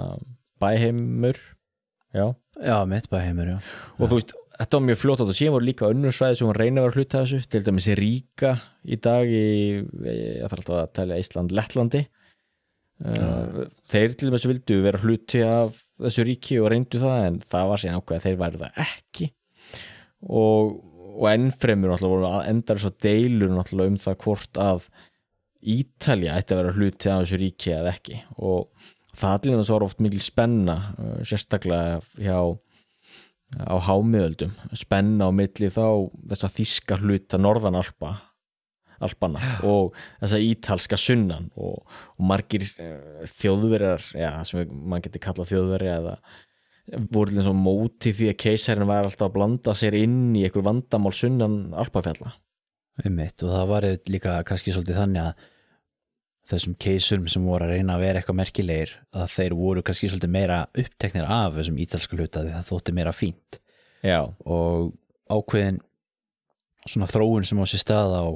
Bæheimur. 0.62 1.40
Já, 2.14 2.30
já, 2.62 2.76
mitt 2.88 3.08
bara 3.10 3.26
heimur, 3.26 3.50
já. 3.50 3.58
Og 3.98 4.08
þú 4.08 4.18
veist, 4.18 4.32
þetta 4.58 4.78
var 4.78 4.84
mjög 4.88 5.00
fljótt 5.00 5.22
og 5.24 5.32
síðan 5.34 5.54
voru 5.56 5.68
líka 5.68 5.88
önnur 5.90 6.14
svæði 6.14 6.38
sem 6.38 6.48
hún 6.48 6.58
reyna 6.58 6.82
að 6.82 6.86
vera 6.88 7.00
hluta 7.00 7.22
þessu. 7.22 7.46
Til 7.50 7.62
dæmis 7.66 7.88
í 7.90 7.96
Ríka 7.98 8.52
í 8.84 8.98
dag 9.02 9.30
í, 9.30 9.46
ég 10.06 10.44
þarf 10.44 10.60
alltaf 10.60 10.80
að 10.80 10.92
tala 10.98 11.18
Ísland, 11.22 11.54
Lettlandi. 11.54 12.04
Uh, 13.04 13.64
þeir 13.90 14.14
til 14.14 14.30
dæmis 14.30 14.46
vildu 14.46 14.78
vera 14.84 15.00
hluti 15.02 15.40
af 15.44 15.80
þessu 16.04 16.24
ríki 16.28 16.60
og 16.62 16.70
reyndu 16.70 17.00
það 17.02 17.24
en 17.26 17.38
það 17.42 17.70
var 17.70 17.82
síðan 17.82 17.98
ákveð 17.98 18.20
að 18.20 18.26
þeir 18.28 18.38
væri 18.44 18.60
það 18.62 18.78
ekki. 18.84 19.28
Og, 20.24 20.76
og 21.18 21.26
ennfremur 21.32 21.96
endar 22.46 22.80
svo 22.80 22.92
deilur 23.02 23.58
um 23.58 23.98
það 24.00 24.20
hvort 24.22 24.62
að 24.62 24.88
Ítalja 25.64 26.36
ætti 26.36 26.52
að 26.52 26.58
vera 26.60 26.72
hluti 26.76 27.08
af 27.08 27.22
þessu 27.22 27.40
ríki 27.40 27.70
eða 27.72 27.94
ekki. 27.96 28.18
Og 28.36 28.68
það 29.16 29.38
til 29.40 29.54
dæmis 29.54 29.70
var 29.72 29.84
oft 29.86 30.02
mikil 30.04 30.22
spenna 30.22 30.76
uh, 30.94 31.18
sérstaklega 31.26 31.98
hjá 32.20 32.38
á 33.60 33.76
hámiðöldum 33.86 34.54
spenna 34.76 35.28
á 35.28 35.32
milli 35.34 35.70
þá 35.72 36.10
þessa 36.32 36.50
þíska 36.54 36.98
hluta 37.02 37.40
norðan 37.40 37.78
Alpa 37.78 38.16
Alpana 39.02 39.58
og 39.66 39.94
þessa 40.22 40.40
ítalska 40.42 40.98
sunnan 41.00 41.50
og, 41.58 41.82
og 42.16 42.26
margir 42.28 42.64
uh, 42.78 43.22
þjóðverjar, 43.36 44.04
já, 44.14 44.28
það 44.38 44.50
sem 44.50 44.74
maður 44.74 45.06
getur 45.08 45.24
kallað 45.26 45.50
þjóðverja 45.52 45.96
eða 46.00 46.16
voru 47.14 47.32
eins 47.32 47.48
og 47.48 47.56
móti 47.56 48.12
því 48.12 48.30
að 48.32 48.40
keisarinn 48.44 48.88
var 48.90 49.06
alltaf 49.06 49.30
að 49.30 49.36
blanda 49.38 49.74
sér 49.78 49.96
inn 49.96 50.34
í 50.36 50.44
einhver 50.44 50.66
vandamál 50.66 51.14
sunnan 51.16 51.72
Alpafjalla. 51.80 52.34
Einmitt 53.00 53.42
og 53.42 53.54
það 53.54 53.70
var 53.70 53.86
líka 54.12 54.36
kannski 54.46 54.74
svolítið 54.74 55.00
þannig 55.00 55.22
að 55.24 55.46
þessum 56.50 56.76
keisurum 56.80 57.28
sem 57.30 57.44
voru 57.46 57.66
að 57.66 57.78
reyna 57.78 57.96
að 57.96 58.04
vera 58.04 58.20
eitthvað 58.20 58.40
merkilegir 58.40 58.94
að 59.16 59.30
þeir 59.32 59.56
voru 59.58 59.84
kannski 59.84 60.10
svolítið 60.10 60.34
meira 60.34 60.58
uppteknir 60.82 61.30
af 61.30 61.56
þessum 61.58 61.78
ítalska 61.84 62.18
hluta 62.18 62.42
því 62.44 62.52
það 62.56 62.68
þótti 62.70 62.96
meira 62.98 63.14
fínt 63.16 63.60
já, 64.04 64.20
og 64.44 64.92
ákveðin 65.32 65.80
svona 66.84 67.08
þróun 67.08 67.48
sem 67.48 67.62
á 67.62 67.64
sér 67.70 67.84
stað 67.84 68.18
á 68.20 68.26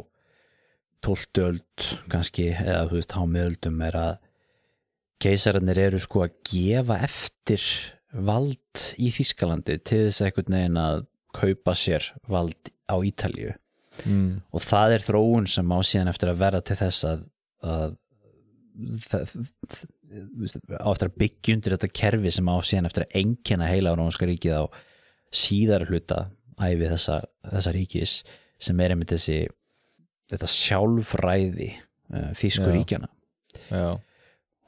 12. 1.05 1.45
öld 1.45 1.91
kannski 2.11 2.49
eða 2.55 2.89
þú 2.89 2.99
veist 2.99 3.15
hámiðöldum 3.15 3.85
er 3.87 4.01
að 4.01 4.17
keisararnir 5.23 5.81
eru 5.83 6.01
sko 6.03 6.25
að 6.25 6.41
gefa 6.49 6.99
eftir 7.07 7.63
vald 8.13 8.85
í 8.97 9.11
Þískalandi 9.13 9.79
til 9.83 10.05
þess 10.07 10.23
að 10.23 10.31
einhvern 10.31 10.59
veginn 10.59 10.81
að 10.81 11.01
kaupa 11.39 11.75
sér 11.77 12.07
vald 12.31 12.71
á 12.89 12.97
Ítalju 13.05 13.53
mm. 14.07 14.31
og 14.55 14.65
það 14.65 14.95
er 14.97 15.05
þróun 15.05 15.49
sem 15.51 15.75
á 15.75 15.79
síðan 15.85 16.13
eftir 16.13 16.33
að 16.33 16.41
verða 16.43 16.63
til 16.65 16.79
þess 16.81 17.09
að, 17.09 17.27
að 17.65 17.97
það, 19.09 19.33
veist, 20.39 20.59
á 20.71 20.89
eftir 20.93 21.11
að 21.11 21.19
byggja 21.23 21.57
undir 21.57 21.75
þetta 21.77 21.93
kerfi 22.01 22.33
sem 22.35 22.51
á 22.51 22.57
síðan 22.63 22.89
eftir 22.91 23.07
að 23.07 23.17
engina 23.23 23.71
heila 23.71 23.95
á 23.95 23.99
Rónska 23.99 24.29
ríkið 24.29 24.61
á 24.61 24.65
síðar 25.35 25.87
hluta 25.89 26.29
æfi 26.59 26.89
þessa, 26.89 27.21
þessa 27.47 27.75
ríkis 27.75 28.19
sem 28.59 28.81
er 28.83 28.95
einmitt 28.95 29.13
þessi 29.15 29.39
þetta 30.29 30.51
sjálfræði 30.53 31.71
þýsku 32.39 32.69
Já. 32.69 32.75
ríkjana 32.75 33.11
já, 33.69 33.91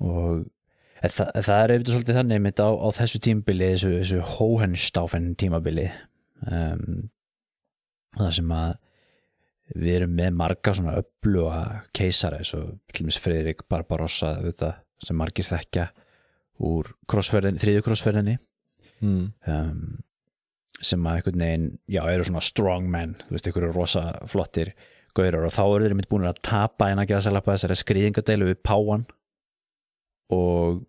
og 0.01 0.45
en 1.01 1.15
það, 1.15 1.31
það 1.47 1.63
er 1.63 1.73
auðvitað 1.75 1.95
svolítið 1.95 2.19
þannig 2.21 2.39
einmitt 2.39 2.61
á, 2.61 2.69
á 2.71 2.89
þessu 2.99 3.23
tímabili 3.25 3.71
þessu, 3.73 3.93
þessu 3.97 4.21
Hohenstaufen 4.35 5.33
tímabili 5.41 5.87
um, 6.45 7.09
það 8.19 8.33
sem 8.37 8.55
að 8.57 8.77
við 9.75 9.97
erum 10.01 10.15
með 10.19 10.37
marga 10.39 10.75
svona 10.77 10.99
öfluga 11.01 11.63
keisara 11.97 12.41
eins 12.41 12.53
og 12.59 12.77
til 12.91 13.05
dæmis 13.05 13.19
Friðrik 13.23 13.67
Barbarossa 13.71 14.37
auðvitað, 14.39 14.79
sem 15.01 15.19
margir 15.19 15.47
þekkja 15.47 15.89
úr 16.71 16.93
þriðu 17.09 17.85
krossferðinni. 17.87 18.37
Mm. 19.01 19.31
um, 19.49 20.01
sem 20.85 21.07
að 21.09 21.19
einhvern 21.19 21.43
veginn, 21.45 21.67
já, 21.89 22.01
eru 22.09 22.25
svona 22.25 22.43
strong 22.45 22.89
men, 22.89 23.15
þú 23.27 23.35
veist, 23.35 23.49
einhverju 23.49 23.73
rosa 23.75 24.05
flottir 24.29 24.75
gaurar. 25.17 25.47
Og 25.49 25.53
þá 25.53 25.63
eru 25.65 25.87
þeir 25.87 25.97
mitt 25.99 26.09
búin 26.11 26.29
að 26.29 26.41
tapa 26.47 26.91
en 26.91 27.03
að 27.03 27.11
gefa 27.11 27.25
sér 27.27 27.37
lappa 27.37 27.57
þessari 27.57 27.77
skriðingadeilu 27.81 28.49
við 28.51 28.63
Páan 28.65 29.05
og 30.33 30.85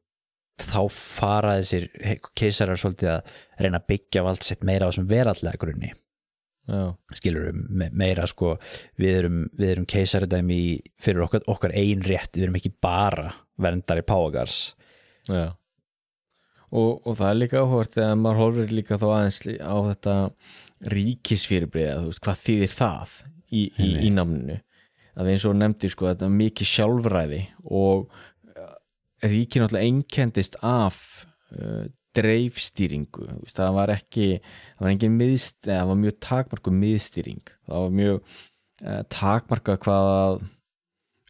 þá 0.61 0.81
fara 0.93 1.57
þessir 1.59 1.89
keisarar 2.37 2.79
svolítið 2.79 3.15
að 3.15 3.35
reyna 3.63 3.81
að 3.81 3.89
byggja 3.91 4.25
vald 4.27 4.45
sitt 4.45 4.65
meira 4.67 4.87
á 4.87 4.89
þessum 4.91 5.09
verallega 5.09 5.61
grunni 5.61 5.91
já, 6.69 6.83
skilur 7.17 7.51
me 7.53 7.89
meira 7.93 8.27
sko 8.29 8.55
við 8.99 9.17
erum, 9.21 9.39
við 9.57 9.73
erum 9.75 9.87
keisaradæmi 9.89 10.61
fyrir 11.01 11.25
okkar, 11.25 11.45
okkar 11.51 11.73
ein 11.77 12.03
rétt, 12.05 12.35
við 12.35 12.47
erum 12.47 12.59
ekki 12.59 12.73
bara 12.83 13.31
verndari 13.61 14.05
Páagars 14.05 14.59
og, 16.71 17.01
og 17.05 17.13
það 17.17 17.29
er 17.29 17.39
líka 17.39 17.63
áhvert 17.63 17.97
þegar 17.97 18.19
maður 18.19 18.43
horfir 18.45 18.75
líka 18.75 18.99
þá 19.01 19.07
aðeins 19.11 19.41
á 19.59 19.75
þetta 19.91 20.17
ríkisfyrirbriða, 20.91 21.99
þú 22.01 22.11
veist, 22.11 22.23
hvað 22.25 22.43
þýðir 22.45 22.75
það 22.75 23.15
í, 23.51 23.63
í, 23.69 23.89
í 24.07 24.11
namninu 24.15 24.57
að 25.19 25.31
eins 25.33 25.45
og 25.47 25.57
nefndir 25.59 25.91
sko, 25.93 26.07
þetta 26.09 26.27
er 26.27 26.37
mikið 26.37 26.69
sjálfræði 26.69 27.41
og 27.67 28.05
uh, 28.55 28.75
ríkin 29.27 29.65
náttúrulega 29.65 29.89
einkendist 29.89 30.57
af 30.63 31.01
uh, 31.57 31.89
dreifstýringu 32.17 33.27
það 33.49 33.75
var 33.77 33.93
ekki 33.95 34.27
það 34.41 34.83
var 34.83 34.91
engin 34.91 35.17
miðst, 35.19 35.57
það 35.67 35.89
var 35.91 35.99
mjög 36.01 36.17
takmarku 36.27 36.73
miðstýring, 36.75 37.53
það 37.67 37.85
var 37.85 37.95
mjög 38.01 38.19
uh, 38.19 39.01
takmarka 39.15 39.77
hvað 39.85 40.43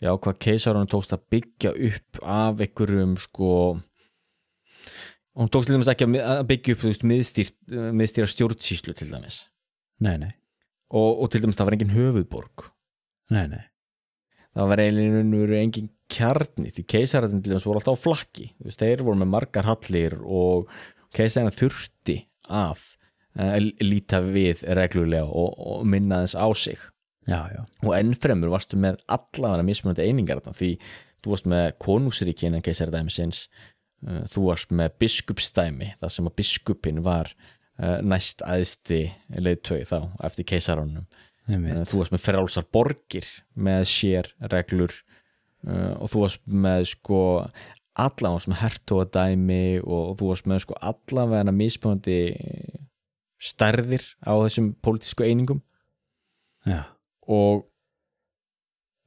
já, 0.01 0.11
hvað 0.11 0.41
keisarunum 0.47 0.91
tókst 0.91 1.15
að 1.15 1.25
byggja 1.35 1.73
upp 1.91 2.21
af 2.25 2.65
einhverjum 2.65 3.15
sko 3.21 3.53
hún 5.37 5.51
tókst 5.53 5.71
til 5.71 5.77
dæmis 5.77 5.91
ekki 5.93 6.09
að 6.19 6.45
byggja 6.49 6.75
upp 6.75 6.85
veist, 6.89 7.07
miðstýrt, 7.07 7.57
miðstýra 7.71 8.29
stjórnsýslu 8.29 8.95
til 8.97 9.11
dæmis. 9.13 9.45
Nei, 10.01 10.17
nei, 10.17 10.33
og, 10.89 11.23
og 11.23 11.31
til 11.31 11.43
dæmis 11.45 11.59
það 11.59 11.69
var 11.69 11.77
engin 11.77 11.95
höfuðborg. 11.95 12.71
Nei, 13.31 13.45
nei 13.47 13.65
það 14.55 14.71
var 14.71 14.83
eiginlega 14.83 15.59
engin 15.61 15.91
kjarni 16.11 16.71
því 16.75 16.85
dæmis 17.47 17.67
voru 17.67 17.79
alltaf 17.79 17.99
á 17.99 18.03
flakki. 18.03 18.49
Veist, 18.63 18.81
þeir 18.81 19.03
voru 19.07 19.21
með 19.21 19.31
margar 19.31 19.67
hallir 19.69 20.17
og 20.21 20.71
keisararnir 21.15 21.57
þurfti 21.57 22.17
að 22.51 22.81
uh, 23.39 23.55
líta 23.83 24.21
við 24.25 24.65
reglulega 24.77 25.27
og, 25.27 25.55
og 25.55 25.85
minna 25.87 26.23
þess 26.25 26.35
á 26.39 26.47
sig. 26.57 26.83
Já, 27.29 27.45
já, 27.53 27.61
og 27.85 27.93
ennfremur 27.93 28.49
varstu 28.49 28.79
með 28.81 28.97
allavega 29.13 29.65
mismunandi 29.67 30.07
einingar 30.09 30.39
þarna, 30.41 30.57
því 30.57 30.71
þú 31.21 31.33
varst 31.35 31.49
með 31.51 31.67
konungsríki 31.85 32.47
innan 32.47 32.63
keisardæmisins 32.65 33.43
uh, 34.07 34.23
þú 34.33 34.47
varst 34.49 34.73
með 34.75 34.95
biskupsdæmi 35.03 35.93
þar 36.01 36.15
sem 36.15 36.29
að 36.31 36.37
biskupin 36.41 37.03
var 37.05 37.29
uh, 37.35 37.99
næst 38.01 38.41
aðsti 38.41 39.03
leiðtögi 39.37 39.85
þá 39.91 39.99
eftir 40.25 40.49
uh, 40.49 41.21
þú 41.49 42.01
varst 42.01 42.13
með 42.13 42.23
frjálsar 42.25 42.67
borgir 42.73 43.27
með 43.55 43.85
sér 43.89 44.29
reglur 44.51 44.93
uh, 45.67 45.97
og 45.97 46.11
þú 46.11 46.23
varst 46.25 46.43
með 46.45 46.85
sko 46.93 47.21
allavega 48.01 48.45
sem 48.45 48.55
hertóadæmi 48.61 49.65
og 49.83 50.15
þú 50.19 50.29
varst 50.31 50.47
með 50.49 50.63
sko 50.65 50.77
allavega 50.79 51.55
mismunandi 51.55 52.21
stærðir 53.41 54.05
á 54.21 54.37
þessum 54.45 54.71
pólitísku 54.85 55.25
einingum. 55.25 55.61
Já, 56.67 56.85
og 57.25 57.65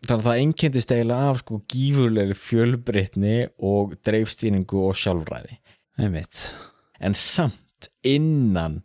þannig 0.05 0.19
að 0.19 0.27
það 0.27 0.41
einkendist 0.43 0.95
eiginlega 0.95 1.31
af 1.31 1.41
sko 1.43 1.61
gífurlegri 1.71 2.39
fjölbreytni 2.39 3.37
og 3.63 3.95
dreifstýringu 4.05 4.83
og 4.89 4.99
sjálfræði. 4.99 5.61
Einmitt. 6.03 6.49
En 6.99 7.15
samt 7.15 7.91
innan 8.03 8.83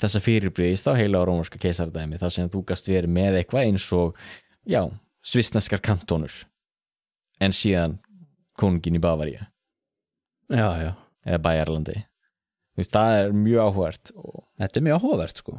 þessa 0.00 0.22
fyrirbreyðist 0.24 0.88
á 0.88 0.92
heila 0.98 1.22
á 1.22 1.28
rómarska 1.28 1.60
keisardæmi 1.60 2.18
þar 2.20 2.34
sem 2.34 2.50
þú 2.52 2.62
gast 2.68 2.88
verið 2.90 3.12
með 3.14 3.40
eitthvað 3.40 3.68
eins 3.68 3.86
og 3.96 4.18
já, 4.68 4.82
svisneskar 5.24 5.82
kantónur 5.84 6.34
en 7.40 7.56
síðan 7.56 7.98
konungin 8.60 8.98
í 8.98 9.02
Bavaríu. 9.02 9.44
Eða 11.24 11.42
Bæjarlandi. 11.44 11.98
Þú 12.74 12.82
veist, 12.82 12.94
það 12.94 13.18
er 13.18 13.36
mjög 13.36 13.68
áhugert 13.68 14.12
og, 14.16 14.40
þetta 14.60 14.80
er 14.80 14.86
mjög 14.86 15.00
áhugavert 15.00 15.42
sko. 15.42 15.58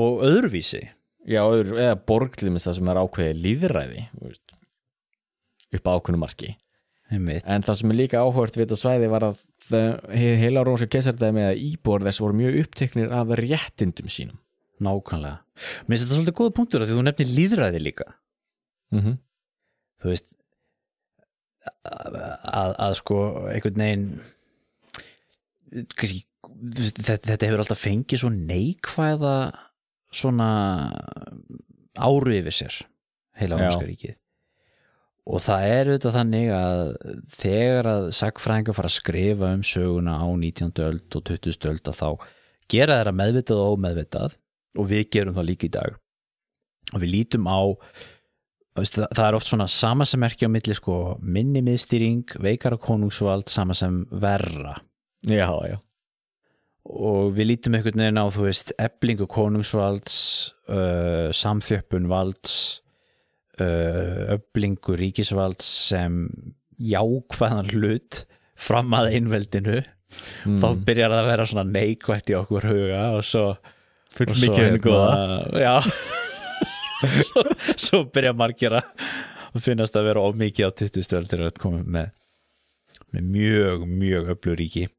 Og 0.00 0.24
öðruvísi. 0.26 0.82
Já, 1.28 1.42
öðru, 1.44 1.76
eða 1.76 1.98
borglimis 2.08 2.64
það 2.64 2.78
sem 2.78 2.90
er 2.90 3.00
ákveðið 3.02 3.40
líðræði 3.44 4.04
upp 5.76 5.86
á 5.86 5.90
ákveðnu 5.92 6.20
marki 6.22 6.54
einmitt, 7.10 7.44
En 7.46 7.62
það 7.66 7.80
sem 7.80 7.90
er 7.92 7.98
líka 7.98 8.22
áhört 8.22 8.56
við 8.56 8.66
þetta 8.66 8.80
svæði 8.80 9.10
var 9.10 9.26
að 9.30 9.42
heila 10.14 10.64
rónska 10.66 10.88
keisardæmi 10.90 11.42
eða 11.44 11.58
íbúar 11.58 12.04
þess 12.06 12.22
voru 12.22 12.38
mjög 12.40 12.60
uppteknir 12.64 13.12
af 13.14 13.34
réttindum 13.38 14.08
sínum. 14.10 14.38
nákvæmlega 14.80 15.38
mér 15.86 15.96
finnst 15.96 16.06
þetta 16.06 16.16
svolítið 16.16 16.38
góða 16.38 16.56
punktur 16.56 16.84
því 16.86 16.96
þú 16.96 17.06
nefnir 17.06 17.34
líðræði 17.36 17.80
líka 17.84 18.08
Mm 18.90 19.00
-hmm. 19.00 19.16
þú 20.02 20.08
veist 20.10 20.32
að, 21.84 22.14
að, 22.42 22.74
að 22.78 22.94
sko 22.98 23.16
einhvern 23.52 23.82
veginn 23.82 24.06
kannski, 25.94 26.24
þetta, 26.98 27.26
þetta 27.28 27.46
hefur 27.46 27.62
alltaf 27.62 27.84
fengið 27.84 28.22
svo 28.22 28.30
neikvæða 28.34 29.34
svona 30.10 30.48
áru 31.94 32.34
yfir 32.34 32.56
sér 32.56 32.80
heila 33.38 33.60
Já. 33.60 33.68
ámska 33.68 33.86
ríkið 33.86 34.16
og 35.28 35.42
það 35.44 35.64
er 35.68 35.90
auðvitað 35.90 36.16
þannig 36.16 36.52
að 36.56 36.84
þegar 37.36 37.88
að 37.90 38.06
sagfræðingar 38.16 38.76
fara 38.76 38.90
að 38.90 38.96
skrifa 38.96 39.50
um 39.56 39.64
söguna 39.66 40.14
á 40.16 40.26
19. 40.26 40.70
öld 40.86 41.18
og 41.18 41.26
20. 41.28 41.68
öld 41.70 41.90
að 41.90 41.98
þá 42.00 42.08
gera 42.70 43.00
þeirra 43.00 43.16
meðvitað 43.18 43.60
og 43.64 43.74
ómeðvitað 43.76 44.38
og 44.78 44.88
við 44.90 45.04
gerum 45.16 45.36
það 45.36 45.48
líka 45.50 45.68
í 45.68 45.74
dag 45.74 45.98
og 46.94 47.02
við 47.02 47.14
lítum 47.14 47.46
á 47.50 47.60
það, 48.80 49.24
er 49.26 49.36
oft 49.36 49.50
svona 49.50 49.66
sama 49.70 50.06
sem 50.08 50.22
merkja 50.22 50.48
á 50.48 50.54
milli 50.54 50.74
sko 50.76 50.96
minni 51.20 51.62
miðstýring, 51.66 52.24
veikara 52.40 52.78
konungsvald 52.80 53.50
sama 53.50 53.76
sem 53.76 54.04
verra 54.10 54.78
Já, 55.28 55.50
já. 55.68 55.76
og 56.88 57.34
við 57.36 57.50
lítum 57.52 57.76
einhvern 57.76 58.00
veginn 58.06 58.22
á 58.22 58.26
þú 58.32 58.46
veist 58.46 58.72
eblingu 58.80 59.26
konungsvalds 59.28 60.14
uh, 60.70 61.28
samþjöppun 61.34 62.08
valds 62.08 62.80
öflingu 64.36 64.96
ríkisvalds 65.00 65.68
sem 65.90 66.22
jákvæðan 66.80 67.70
hlut 67.74 68.24
fram 68.60 68.92
að 68.96 69.14
einveldinu 69.18 69.80
Mm. 70.42 70.56
þá 70.58 70.64
byrjar 70.88 71.12
það 71.12 71.20
að 71.22 71.28
vera 71.30 71.44
svona 71.46 71.62
neikvætt 71.70 72.30
í 72.32 72.34
okkur 72.34 72.64
huga 72.66 73.02
og 73.14 73.20
svo 73.22 73.42
Full 74.16 74.26
mikið 74.40 74.64
henni 74.64 74.80
góða. 74.82 75.36
já 75.66 75.74
svo, 77.06 77.44
svo 77.78 78.00
byrja 78.10 78.32
margir 78.34 78.74
að 78.80 78.88
finnast 79.62 79.94
að 79.94 80.08
vera 80.10 80.24
of 80.26 80.34
mikið 80.40 80.66
á 80.66 80.70
20 80.82 81.06
stöldir 81.06 81.44
að 81.46 81.60
koma 81.62 81.84
með, 81.86 82.10
með 83.14 83.28
mjög, 83.36 83.86
mjög 84.02 84.32
öflug 84.34 84.58
ríki 84.58 84.82
Já. 84.88 84.90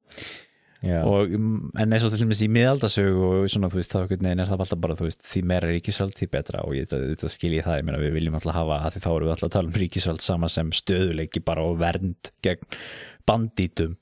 Og, 1.05 1.29
mm, 1.29 1.71
en 1.77 1.93
eins 1.93 2.05
og 2.07 2.13
til 2.13 2.23
dæmis 2.23 2.41
í 2.41 2.49
miðaldasögu 2.49 3.25
og 3.27 3.51
svona, 3.53 3.69
þú 3.69 3.77
veist, 3.77 3.93
þá 3.93 4.07
veginn 4.09 4.31
er 4.31 4.49
það 4.49 4.63
alltaf 4.65 4.81
bara, 4.81 4.97
þú 4.97 5.07
veist, 5.07 5.21
því 5.29 5.43
meira 5.51 5.69
ríkisvald, 5.69 6.15
því 6.17 6.27
betra. 6.33 6.63
Og 6.65 6.73
ég 6.79 6.89
þetta 6.89 7.29
skil 7.29 7.53
ég 7.53 7.67
það, 7.67 7.77
ég 7.81 7.87
meina 7.87 8.01
við 8.01 8.15
viljum 8.17 8.37
alltaf 8.39 8.57
hafa 8.57 8.79
að 8.87 8.95
því 8.95 9.03
þá 9.03 9.09
erum 9.11 9.27
við 9.27 9.33
alltaf 9.35 9.49
að 9.49 9.55
tala 9.57 9.71
um 9.71 9.79
ríkisvald 9.83 10.25
sama 10.25 10.49
sem 10.49 10.73
stöðuleiki 10.73 11.43
bara 11.45 11.67
og 11.69 11.77
vernd 11.81 12.31
gegn 12.41 12.79
bandítum 13.29 13.93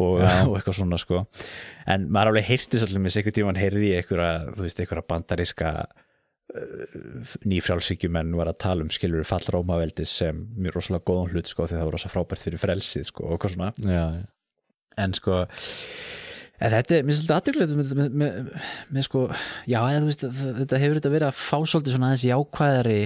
og, 0.00 0.24
og 0.48 0.56
eitthvað 0.56 0.78
svona 0.80 1.00
sko. 1.02 1.26
En 1.84 2.08
maður 2.08 2.32
alveg 2.32 2.48
heyrti 2.48 2.80
svolítið 2.80 3.04
með 3.04 3.20
einhvern 3.20 3.38
tíma 3.38 3.52
hann 3.52 3.62
heyrði 3.62 3.92
einhverja, 4.00 4.32
einhverja 4.56 5.08
bandariska 5.12 5.76
nýfrjálsíkjumenn 7.46 8.32
var 8.38 8.50
að 8.50 8.60
tala 8.62 8.84
um 8.86 8.92
skilur 8.92 9.26
fall 9.26 9.44
Rómaveldis 9.52 10.12
sem 10.22 10.38
mjög 10.56 10.78
rosalega 10.78 11.06
góðan 11.10 11.34
hlut 11.34 11.50
sko 11.50 11.66
því 11.66 11.76
það 11.76 11.88
var 11.88 11.96
rosalega 11.96 12.14
frábært 12.14 12.44
fyrir 12.44 12.62
frelsið 12.62 13.06
sko 13.10 13.26
og 13.28 13.40
hvað 13.42 13.56
svona. 13.56 13.70
Já, 13.82 14.04
en 15.00 15.16
sko 15.16 15.42
en 16.56 16.72
þetta 16.72 16.96
er, 16.96 17.04
mér 17.04 17.12
finnst 17.12 17.26
þetta 17.26 17.38
aðtökulegt 17.40 18.14
með, 18.16 19.02
sko, 19.04 19.26
já 19.68 19.78
eða 19.82 20.06
veist 20.06 20.24
þetta 20.26 20.80
hefur 20.82 21.00
þetta 21.00 21.12
verið 21.12 21.28
að 21.28 21.40
fá 21.42 21.58
svolítið 21.58 21.96
svona 21.96 22.10
aðeins 22.12 22.26
jákvæðari 22.30 23.00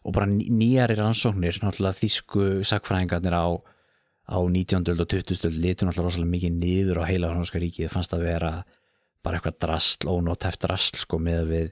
og 0.00 0.16
bara 0.16 0.30
ný- 0.30 0.48
nýjari 0.48 0.96
rannsóknir, 0.96 1.60
náttúrulega 1.60 1.98
þýsku 1.98 2.46
sakfræðingarnir 2.64 3.36
á, 3.36 3.48
á 4.32 4.38
19. 4.40 4.88
öld 4.94 5.04
og 5.04 5.10
20. 5.12 5.44
öld 5.50 5.60
litur 5.60 5.90
náttúrulega 5.90 6.08
rosalega 6.08 6.34
mikið 6.36 6.56
niður 6.56 7.02
á 7.04 7.10
heila 7.10 7.34
franska 7.34 7.60
ríkið, 7.60 7.92
fannst 7.92 8.16
að 8.16 8.24
vera 8.30 8.54
bara 9.20 9.36
eitthvað 9.36 9.60
drasl, 9.60 10.08
ónótæft 10.08 10.64
drasl 10.64 10.96
sko 11.02 11.20
með 11.20 11.44
við 11.52 11.70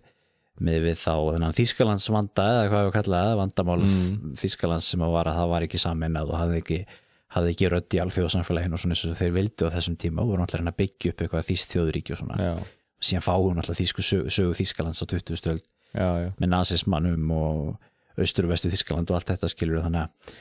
með 0.59 0.89
við 0.89 0.97
þá 0.99 1.13
þennan 1.33 1.55
Þýskalands 1.55 2.09
vanda 2.11 2.45
eða 2.51 2.71
hvað 2.73 2.87
við 2.89 2.95
kalla 2.97 3.21
það, 3.23 3.35
vandamál 3.39 3.77
mm. 3.85 4.33
Þýskalands 4.41 4.89
sem 4.91 5.05
að 5.07 5.13
var 5.15 5.31
að 5.31 5.39
það 5.39 5.53
var 5.53 5.67
ekki 5.69 5.81
samennað 5.83 6.33
og 6.33 6.41
hafði 6.43 6.63
ekki, 6.63 6.79
hafði 7.35 7.53
ekki 7.53 7.71
rödd 7.73 7.95
í 7.97 8.01
alfjóðsamfélaginu 8.03 8.77
og 8.77 8.83
svona 8.83 8.97
eins 8.97 9.05
og 9.05 9.19
þeir 9.19 9.35
vildu 9.37 9.69
á 9.69 9.75
þessum 9.77 9.97
tíma 10.01 10.23
og 10.23 10.31
voru 10.33 10.45
að 10.45 10.55
reyna 10.57 10.73
að 10.73 10.79
byggja 10.81 11.13
upp 11.13 11.25
eitthvað 11.25 11.49
þýst 11.51 11.75
þjóðuríki 11.75 12.15
og 12.15 12.21
svona. 12.23 12.39
Já, 12.41 12.55
síðan 13.05 13.25
fáum 13.27 13.59
náttúrulega 13.59 13.83
þýsku 13.83 14.05
sögu, 14.05 14.33
sögu 14.33 14.57
Þýskalands 14.59 15.03
á 15.05 15.07
20 15.07 15.39
stöld 15.39 15.65
já, 15.93 16.09
já. 16.25 16.29
með 16.41 16.51
nazismannum 16.55 17.35
og 17.37 18.19
austur 18.19 18.49
og 18.49 18.55
vestu 18.55 18.73
Þýskaland 18.73 19.13
og 19.13 19.19
allt 19.19 19.33
þetta 19.33 19.51
skilur 19.53 19.85
þannig 19.85 20.07
að, 20.07 20.33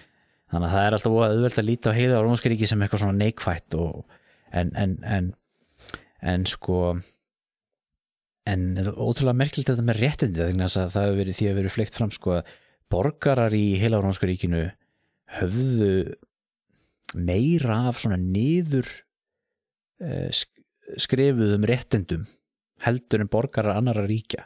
þannig 0.53 0.69
að 0.69 0.75
það 0.77 0.87
er 0.87 0.97
alltaf 0.97 1.17
auðvelt 1.27 1.61
að 1.61 1.67
líta 1.67 1.93
á 1.93 1.97
heiða 1.97 2.17
á 2.17 2.25
rómska 2.25 2.51
ríki 2.51 2.69
sem 2.69 2.81
eitthvað 2.81 3.03
svona 3.03 3.19
neikvætt 3.19 3.77
og, 3.77 4.17
en, 4.55 4.71
en, 4.79 4.95
en, 5.05 5.29
en 6.33 6.47
sko 6.49 6.79
en 8.47 8.65
ótrúlega 8.79 9.37
merkilegt 9.37 9.73
þetta 9.73 9.85
með 9.85 10.01
réttindi 10.01 10.45
þannig 10.47 10.65
að 10.71 10.93
það 10.95 11.05
hefur 11.05 11.21
verið 11.21 11.37
því 11.37 11.49
að 11.49 11.59
verið 11.59 11.75
fleikt 11.75 11.99
fram 11.99 12.13
sko 12.15 12.39
borgarar 12.89 13.53
í 13.53 13.65
heila 13.81 13.99
rómska 14.01 14.29
ríkinu 14.29 14.63
höfðu 15.37 15.91
meira 17.15 17.77
af 17.89 17.99
svona 18.01 18.17
niður 18.19 18.87
eh, 20.01 20.29
sk- 20.33 20.97
skrifuðum 20.99 21.65
réttindum 21.67 22.25
heldur 22.85 23.23
en 23.23 23.29
borgarar 23.31 23.77
annara 23.79 24.03
ríkja 24.07 24.45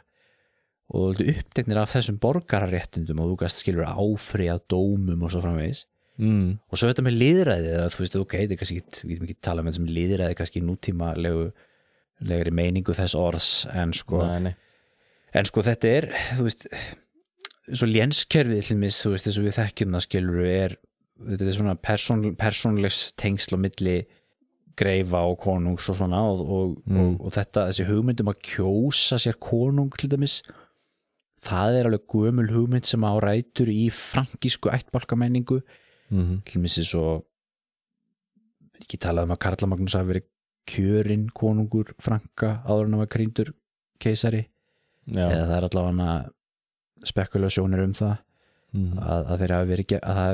og 0.92 1.16
þú 1.16 1.26
uppteknir 1.32 1.78
af 1.80 1.92
þessum 1.94 2.18
borgararéttindum 2.20 3.20
og 3.22 3.30
þú 3.32 3.36
gæst 3.44 3.62
skilur 3.62 3.86
áfriða 3.88 4.58
dómum 4.70 5.22
og 5.26 5.32
svo 5.34 5.42
framvegis 5.44 5.86
Mm. 6.20 6.58
og 6.68 6.76
svo 6.76 6.90
þetta 6.90 7.02
með 7.06 7.14
liðræði 7.16 7.70
að 7.80 7.86
þú 7.94 8.00
veist, 8.02 8.16
ok, 8.20 8.32
þetta 8.36 8.52
er 8.52 8.58
kannski 8.60 8.74
ekki, 8.82 8.98
við 9.08 9.12
getum 9.14 9.24
ekki 9.26 9.36
tala 9.48 9.62
með 9.64 9.72
þessum 9.72 9.86
liðræði 9.96 10.34
kannski 10.36 10.60
nútíma 10.62 11.06
legri 12.28 12.52
meiningu 12.52 12.92
þess 12.94 13.14
orðs 13.16 13.46
en 13.72 13.94
sko, 13.96 14.20
Nei, 14.28 14.42
nei. 14.44 14.52
en 15.40 15.48
sko 15.48 15.64
þetta 15.64 15.88
er 15.96 16.06
þú 16.36 16.44
veist, 16.44 16.66
svo 17.72 17.88
lénskerfið 17.88 18.60
þú 19.08 19.14
veist, 19.14 19.24
þess 19.30 19.40
að 19.40 19.48
við 19.48 19.56
þekkjum 19.56 19.96
það 19.96 20.04
skilur 20.04 20.44
er, 20.52 20.76
þetta 21.28 21.46
er 21.46 21.56
svona 21.56 21.76
persón, 21.78 22.24
persónlegs 22.38 23.12
tengsl 23.20 23.56
á 23.56 23.58
milli 23.60 23.96
greifa 24.78 25.20
og 25.28 25.38
konungs 25.42 25.88
og 25.92 25.98
svona 25.98 26.22
og, 26.24 26.40
og, 26.40 26.76
og, 26.88 27.16
og 27.26 27.32
þetta, 27.34 27.66
þessi 27.68 27.88
hugmyndum 27.90 28.30
að 28.32 28.40
kjósa 28.48 29.18
sér 29.20 29.36
konung 29.42 29.92
til 30.00 30.10
dæmis 30.12 30.40
það 31.42 31.78
er 31.78 31.88
alveg 31.88 32.06
gömul 32.10 32.50
hugmynd 32.52 32.88
sem 32.88 33.04
á 33.04 33.12
rætur 33.22 33.70
í 33.72 33.88
frankísku 33.92 34.70
ættbálkamenningu. 34.72 35.62
Mm 36.12 36.42
til 36.46 36.60
missi 36.60 36.84
svo 36.84 37.22
ekki 38.82 38.98
talað 39.00 39.28
um 39.28 39.34
að 39.34 39.42
Karla 39.44 39.68
Magnús 39.70 39.96
hafi 39.96 40.10
verið 40.10 40.28
kjörinn 40.68 41.28
konungur 41.34 41.94
franka 42.02 42.60
áður 42.66 42.86
en 42.86 42.96
að 42.96 43.02
var 43.02 43.12
krýndur 43.14 43.52
keisari. 44.02 44.46
Já. 45.06 45.26
eða 45.26 45.46
það 45.48 45.56
er 45.56 45.64
allavega 45.66 46.10
spekulasjónir 47.10 47.80
um 47.82 47.94
það 47.98 48.12
Mm. 48.72 48.96
að, 49.04 49.26
að, 49.26 49.42
þeir 49.42 49.52
hafi 49.52 49.68
verið, 49.68 49.90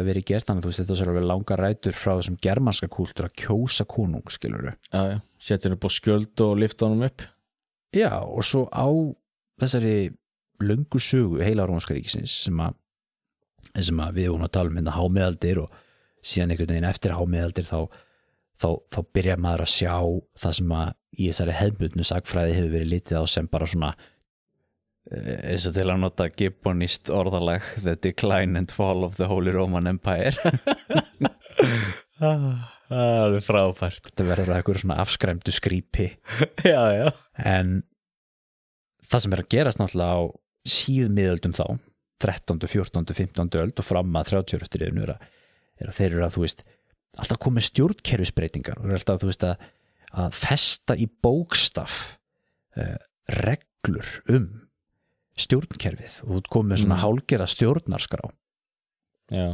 verið 0.06 0.24
gert 0.28 0.46
þannig 0.46 0.60
að 0.60 0.66
þú 0.66 0.70
veist 0.70 0.80
þetta 0.84 0.96
er 1.02 1.08
alveg 1.10 1.24
langa 1.26 1.56
rætur 1.58 1.96
frá 1.98 2.10
þessum 2.12 2.36
germanska 2.46 2.86
kúltur 2.94 3.26
að 3.26 3.32
kjósa 3.42 3.86
konung 3.90 4.30
skilur 4.30 4.68
já. 4.68 5.16
Settir 5.42 5.74
upp 5.74 5.86
á 5.86 5.90
skjöld 5.90 6.42
og 6.46 6.52
lifta 6.62 6.86
honum 6.86 7.02
upp 7.08 7.24
Já, 7.96 8.12
og 8.22 8.44
svo 8.46 8.68
á 8.70 8.86
þessari 9.58 10.12
löngu 10.62 11.00
sögu 11.02 11.42
heila 11.42 11.66
rómska 11.66 11.96
ríkisins 11.96 12.34
sem 12.44 12.60
að, 12.62 12.76
sem 13.74 14.02
að 14.06 14.20
við 14.20 14.30
vorum 14.30 14.46
að 14.46 14.54
tala 14.54 14.70
um 14.70 14.78
hérna 14.78 14.94
hámiðaldir 14.94 15.62
og 15.64 15.74
síðan 16.22 16.54
einhvern 16.54 16.74
veginn 16.74 16.88
eftir 16.92 17.16
hámiðaldir 17.18 17.66
þá, 17.66 17.80
þá, 18.54 18.68
þá 18.92 19.00
byrja 19.18 19.38
maður 19.42 19.64
að 19.66 19.74
sjá 19.74 19.94
það 20.44 20.56
sem 20.60 20.76
að 20.78 20.94
í 21.18 21.26
þessari 21.30 21.58
hefðbundnu 21.58 22.06
sagfræði 22.06 22.56
hefur 22.58 22.74
verið 22.76 22.92
litið 22.94 23.18
á 23.18 23.24
sem 23.34 23.50
bara 23.50 23.66
svona 23.70 23.92
eins 25.08 25.66
og 25.68 25.76
til 25.76 25.86
að 25.88 26.00
nota 26.02 26.28
gibbonist 26.28 27.08
orðalag 27.12 27.64
The 27.80 27.94
Decline 27.96 28.58
and 28.60 28.72
Fall 28.74 29.06
of 29.06 29.16
the 29.16 29.28
Holy 29.30 29.54
Roman 29.54 29.88
Empire 29.88 30.36
Það 32.18 33.36
er 33.36 33.44
frábært 33.44 34.08
þetta 34.08 34.26
verður 34.26 34.52
að 34.52 34.58
eitthvað 34.58 34.80
svona 34.82 34.98
afskræmdu 35.04 35.54
skrýpi 35.54 36.10
Já, 36.64 36.82
já 36.96 37.08
en 37.40 37.80
það 39.08 39.24
sem 39.24 39.36
er 39.36 39.42
að 39.44 39.50
gerast 39.54 39.80
náttúrulega 39.80 40.20
á 40.20 40.22
síðmiðöldum 40.68 41.56
þá 41.56 41.66
13., 42.18 42.60
14., 42.66 43.14
15. 43.14 43.60
öld 43.62 43.80
og 43.80 43.86
fram 43.86 44.16
að 44.18 44.32
30. 44.34 44.68
stríðinu 44.68 45.06
er, 45.06 45.14
er 45.78 45.90
að 45.90 46.00
þeir 46.00 46.10
eru 46.10 46.24
að 46.26 46.36
þú 46.36 46.44
veist 46.44 46.64
alltaf 47.18 47.40
komið 47.40 47.68
stjórnkerfisbreytingar 47.70 48.80
og 48.82 48.92
alltaf 48.92 49.22
þú 49.22 49.30
veist 49.30 49.46
að, 49.48 49.68
að 50.24 50.36
festa 50.36 50.96
í 50.98 51.08
bókstaf 51.08 52.00
uh, 52.76 52.96
reglur 53.40 54.18
um 54.28 54.50
stjórnkerfið 55.38 56.14
og 56.26 56.32
þú 56.38 56.42
komið 56.54 56.70
með 56.72 56.80
svona 56.82 56.96
Mm. 56.98 57.02
hálgera 57.04 57.46
stjórnarskrá. 57.48 58.30
Já, 59.30 59.46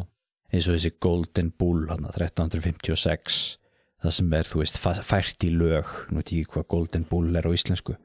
eins 0.52 0.68
og 0.68 0.76
þessi 0.78 0.92
Golden 1.02 1.50
Bull 1.58 1.86
hann 1.90 2.04
1356 2.06 3.58
það 4.04 4.12
sem 4.18 4.32
er 4.36 4.44
þú 4.48 4.60
veist 4.62 4.78
fært 4.78 5.44
í 5.46 5.50
lög 5.54 5.90
nú 6.10 6.20
veit 6.20 6.32
ég 6.32 6.44
ekki 6.44 6.52
hvað 6.58 6.68
Golden 6.68 7.04
Bull 7.10 7.36
er 7.36 7.46
á 7.48 7.50
íslensku 7.54 7.96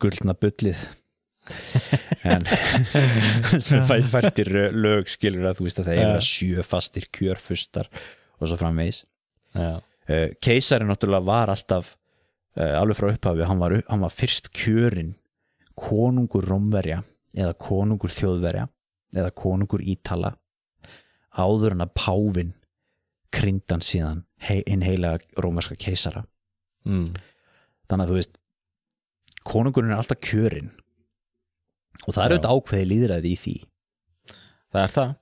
gullna 0.00 0.34
bullið. 0.34 0.80
En 2.24 2.42
sem 3.64 3.80
fæ- 3.88 4.04
fært 4.12 4.38
í 4.42 4.44
lög 4.46 5.08
skilur 5.08 5.46
að 5.48 5.56
þú 5.60 5.64
veist 5.66 5.78
að 5.80 5.86
það 5.88 6.00
er 6.04 6.20
sjö 6.24 6.64
fastir 6.66 7.06
kjörfustar 7.16 7.88
og 8.40 8.48
svo 8.50 8.58
framvegis. 8.60 9.04
Já, 9.56 9.80
uh, 9.80 10.28
keisari 10.44 10.84
náttúrulega 10.86 11.24
var 11.26 11.48
alltaf 11.52 11.94
uh, 12.56 12.76
alveg 12.80 12.96
frá 12.98 13.08
upphafi, 13.14 13.46
hann 13.48 13.58
var, 13.62 13.74
hann 13.88 14.04
var 14.04 14.12
fyrst 14.14 14.50
kjörin 14.52 15.14
konungur 15.80 16.46
Rómverja 16.48 17.00
eða 17.36 17.54
konungur 17.60 18.12
Þjóðverja 18.12 18.66
eða 19.16 19.32
konungur 19.36 19.82
Ítala 19.82 20.34
áður 21.30 21.76
en 21.76 21.84
að 21.84 21.94
Pávin 21.96 22.52
kryndan 23.30 23.82
síðan 23.84 24.24
hinn 24.42 24.82
heila 24.82 25.14
rómverska 25.38 25.76
keisara. 25.78 26.24
Mm. 26.88 27.12
þannig 27.90 28.06
að 28.06 28.10
þú 28.10 28.14
veist 28.16 28.38
konungurinn 29.44 29.92
er 29.92 30.00
alltaf 30.00 30.20
kjörin 30.24 30.70
og 32.06 32.14
það 32.14 32.22
er 32.22 32.32
auðvitað 32.32 32.54
ákveði 32.54 32.86
líðræði 32.88 33.30
í 33.30 33.40
því. 33.42 33.54
Það 34.70 34.82
er 34.82 34.94
það. 34.94 35.14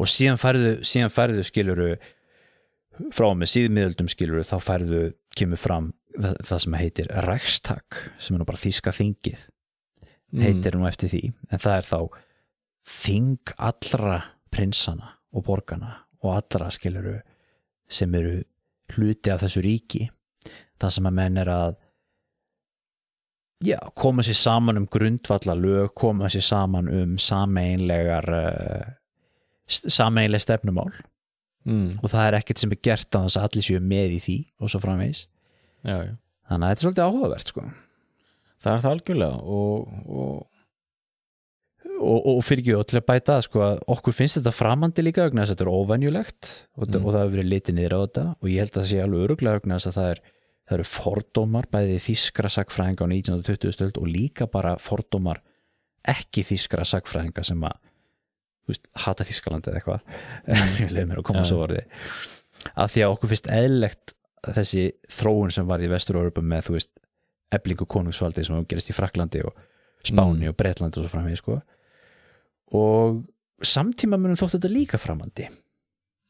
Og 0.00 0.08
síðan 0.08 0.40
færðu, 0.40 0.70
síðan 0.88 1.12
færðu 1.12 1.44
skiluru 1.44 1.88
frá 3.12 3.28
með 3.36 3.52
síðmiðöldum 3.52 4.08
skiluru 4.12 4.44
þá 4.46 4.56
færðu 4.64 5.02
kemur 5.36 5.60
fram 5.60 5.90
það, 6.16 6.36
það 6.48 6.62
sem 6.64 6.78
heitir 6.80 7.10
Rækstag 7.26 8.00
sem 8.16 8.36
er 8.36 8.42
nú 8.42 8.48
bara 8.48 8.62
þýska 8.62 8.94
þingið 8.96 9.44
heitir 10.40 10.78
nú 10.78 10.86
eftir 10.88 11.12
því. 11.12 11.32
En 11.52 11.60
það 11.62 11.76
er 11.76 11.88
þá 11.88 11.98
þing 12.92 13.52
allra 13.58 14.16
prinsana 14.52 15.12
og 15.32 15.46
borgana 15.46 15.92
og 16.22 16.34
allra 16.36 16.70
skiluru 16.72 17.18
sem 17.92 18.14
eru 18.14 18.40
hluti 18.92 19.32
af 19.32 19.42
þessu 19.44 19.62
ríki 19.64 20.08
það 20.82 20.94
sem 20.96 21.08
að 21.08 21.16
menn 21.18 21.38
er 21.42 21.50
að 21.52 21.76
já, 23.62 23.78
koma 23.98 24.24
sér 24.26 24.38
saman 24.38 24.80
um 24.80 24.88
grundvalla 24.90 25.54
lög, 25.58 25.92
koma 25.98 26.30
sér 26.32 26.44
saman 26.46 26.90
um 26.90 27.14
sameinlegar 27.20 28.28
uh, 28.34 28.90
sameinleg 29.68 30.42
stefnumál. 30.42 30.92
Mm. 31.62 32.00
og 32.02 32.10
það 32.10 32.24
er 32.26 32.34
ekkert 32.40 32.58
sem 32.58 32.72
er 32.74 32.78
gert 32.82 33.14
að 33.14 33.28
þess 33.28 33.38
að 33.38 33.44
allir 33.46 33.62
séu 33.62 33.82
með 33.86 34.14
í 34.16 34.18
því 34.24 34.34
og 34.58 34.70
svo 34.72 34.80
framvegis. 34.82 35.20
Já, 35.86 35.94
já. 36.08 36.14
Þannig 36.50 36.64
að 36.66 36.72
þetta 36.72 36.80
er 36.80 36.82
svolítið 36.82 37.04
áhugavert 37.06 37.52
sko 37.52 37.66
Það 38.62 38.74
er 38.74 38.82
það 38.84 38.96
algjörlega 38.96 39.58
og, 39.58 39.94
og 40.06 40.40
og, 42.02 42.18
og 42.32 42.40
fyrir 42.46 42.62
ekki 42.62 42.90
til 42.90 42.98
að 42.98 43.08
bæta 43.08 43.38
sko 43.44 43.62
að 43.62 43.80
okkur 43.94 44.14
finnst 44.16 44.38
þetta 44.38 44.52
framandi 44.54 45.04
líka 45.04 45.28
þess 45.28 45.42
að 45.44 45.52
þetta 45.52 45.64
er 45.66 45.72
óvenjulegt 45.72 46.48
og, 46.50 46.86
mm. 46.86 46.94
Mm. 46.96 47.04
og 47.04 47.08
það 47.08 47.20
hefur 47.20 47.34
verið 47.36 47.50
litið 47.52 47.76
niður 47.78 47.94
á 47.94 48.00
þetta 48.02 48.24
og 48.32 48.48
ég 48.50 48.62
held 48.62 48.72
að 48.72 48.78
það 48.78 48.88
sé 48.90 49.02
alveg 49.02 49.26
öruglega 49.26 49.62
þess 49.68 49.90
að 49.90 49.98
það 49.98 50.10
er 50.12 50.22
það 50.62 50.76
eru 50.78 50.88
fordómar 50.88 51.68
bæði 51.72 51.96
þýskra 52.06 52.50
sagfræðinga 52.56 53.06
á 53.06 53.12
1920 53.12 53.76
stöld 53.76 54.00
og 54.00 54.10
líka 54.10 54.48
bara 54.50 54.74
fordómar 54.80 55.42
ekki 56.08 56.44
þýskra 56.46 56.86
sagfræðinga 56.88 57.44
sem 57.46 57.66
að 57.66 57.78
veist, 58.70 58.88
hata 59.04 59.26
Þýskaland 59.26 59.68
eða 59.68 59.80
eitthvað 59.80 60.02
ég 60.82 60.94
leiði 60.94 61.06
mér 61.10 61.22
að 61.22 61.28
koma 61.28 61.44
Já. 61.44 61.50
svo 61.50 61.62
orði 61.66 61.84
að 62.72 62.94
því 62.94 63.04
að 63.04 63.14
okkur 63.16 63.32
finnst 63.32 63.50
eðlegt 63.52 64.14
þessi 64.42 64.84
þróun 65.10 65.54
sem 65.54 65.68
var 65.68 65.82
í 65.82 65.90
Vestur-Európa 65.90 66.42
með 66.46 66.68
þú 66.68 66.76
veist, 66.78 66.92
eblingu 67.52 67.86
konungsvaldi 67.90 68.44
sem 68.46 68.64
gerist 68.68 68.92
í 68.92 68.96
Fraklandi 68.96 69.42
og 69.46 69.58
Spáni 70.06 70.48
og 70.50 70.56
Bretlandi 70.58 70.98
og 70.98 71.06
svo 71.06 71.12
framvegi 71.12 71.38
sko. 71.38 71.58
Og 72.78 73.20
samtíma 73.62 74.18
munum 74.18 74.38
þótt 74.38 74.56
þetta 74.56 74.72
líka 74.72 75.00
framandi. 75.00 75.46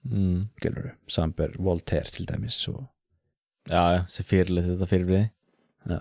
Mm. 0.02 0.48
við, 0.58 0.96
samber 1.06 1.54
Voltaire 1.62 2.10
til 2.10 2.26
dæmis 2.26 2.56
og, 2.72 2.80
já, 3.70 4.02
sem 4.10 4.26
fyrirlið 4.26 4.72
þetta 4.72 4.88
fyrirbrið 4.90 5.28
já, 5.92 6.00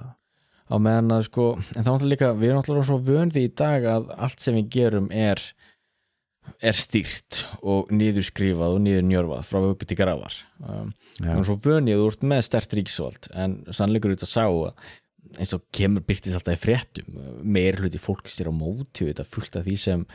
á 0.71 0.75
meðan 0.81 1.13
að 1.13 1.27
sko, 1.27 1.45
en 1.75 1.83
er 1.83 1.85
náttúrulega 1.85 2.09
líka 2.09 2.29
við 2.39 2.47
erum 2.47 2.61
náttúrulega 2.61 2.87
svo 2.89 2.97
vönði 3.05 3.43
í 3.45 3.51
dag 3.61 3.85
að 3.91 4.09
allt 4.17 4.41
sem 4.41 4.57
við 4.57 4.71
gerum 4.73 5.11
er 5.13 5.43
er 6.65 6.77
stýrt 6.77 7.43
og 7.61 7.91
niður 7.93 8.25
skrifað 8.25 8.79
og 8.79 8.81
niður 8.87 9.05
njörfað 9.05 9.45
frá 9.45 9.59
vöku 9.67 9.87
til 9.87 9.97
grafar. 9.99 10.33
Um, 10.65 10.89
og 11.35 11.45
svo 11.45 11.59
vönið 11.61 12.01
þú 12.01 12.07
ert 12.09 12.25
með 12.33 12.41
stert 12.47 12.73
ríkisvald 12.77 13.29
en 13.37 13.59
sannleikur 13.69 14.15
út 14.15 14.25
að 14.25 14.33
sá 14.33 14.45
að 14.47 14.89
eins 15.37 15.55
og 15.55 15.63
kemur 15.75 16.03
byrtist 16.05 16.37
alltaf 16.37 16.57
í 16.57 16.61
fréttum. 16.61 17.17
Meir 17.43 17.79
hluti 17.79 18.01
fólk 18.01 18.29
sér 18.31 18.51
á 18.51 18.53
móti 18.55 19.07
þetta 19.07 19.27
fullt 19.27 19.57
af 19.59 19.67
því 19.67 19.77
sem 19.79 20.05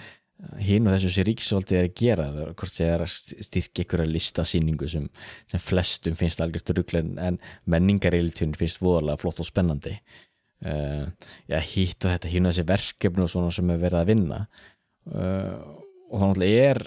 hinn 0.60 0.84
og 0.84 0.92
þessu 0.92 1.12
sér 1.14 1.28
ríkisvaldi 1.30 1.78
er 1.78 1.88
að 1.88 1.96
gera. 1.96 2.28
Það 2.34 2.42
er 2.42 2.54
hvort 2.60 2.72
sér 2.72 2.92
er 2.92 3.04
að 3.06 3.14
styrkja 3.46 3.84
einhverja 3.84 4.12
listasýningu 4.12 4.90
sem, 4.92 5.08
sem 5.48 5.62
flestum 5.62 6.18
finnst 6.18 6.42
algjört 6.44 6.74
rugglen 6.76 7.16
en 7.22 7.40
menningareiltun 7.64 8.56
finnst 8.58 8.82
voðalega 8.84 9.22
flott 9.22 9.40
og 9.40 9.48
spennandi. 9.48 9.96
Uh, 10.64 11.08
já, 11.48 11.58
hitt 11.60 12.04
og 12.04 12.12
þetta 12.14 12.32
hinn 12.32 12.48
og 12.48 12.54
þessi 12.54 12.68
verkefni 12.68 13.24
og 13.24 13.32
svona 13.32 13.52
sem 13.52 13.72
er 13.72 13.80
verið 13.80 14.00
að 14.02 14.12
vinna. 14.12 14.42
Uh, 15.06 15.56
og 16.10 16.20
þá 16.20 16.26
náttúrulega 16.26 16.68
er 16.70 16.82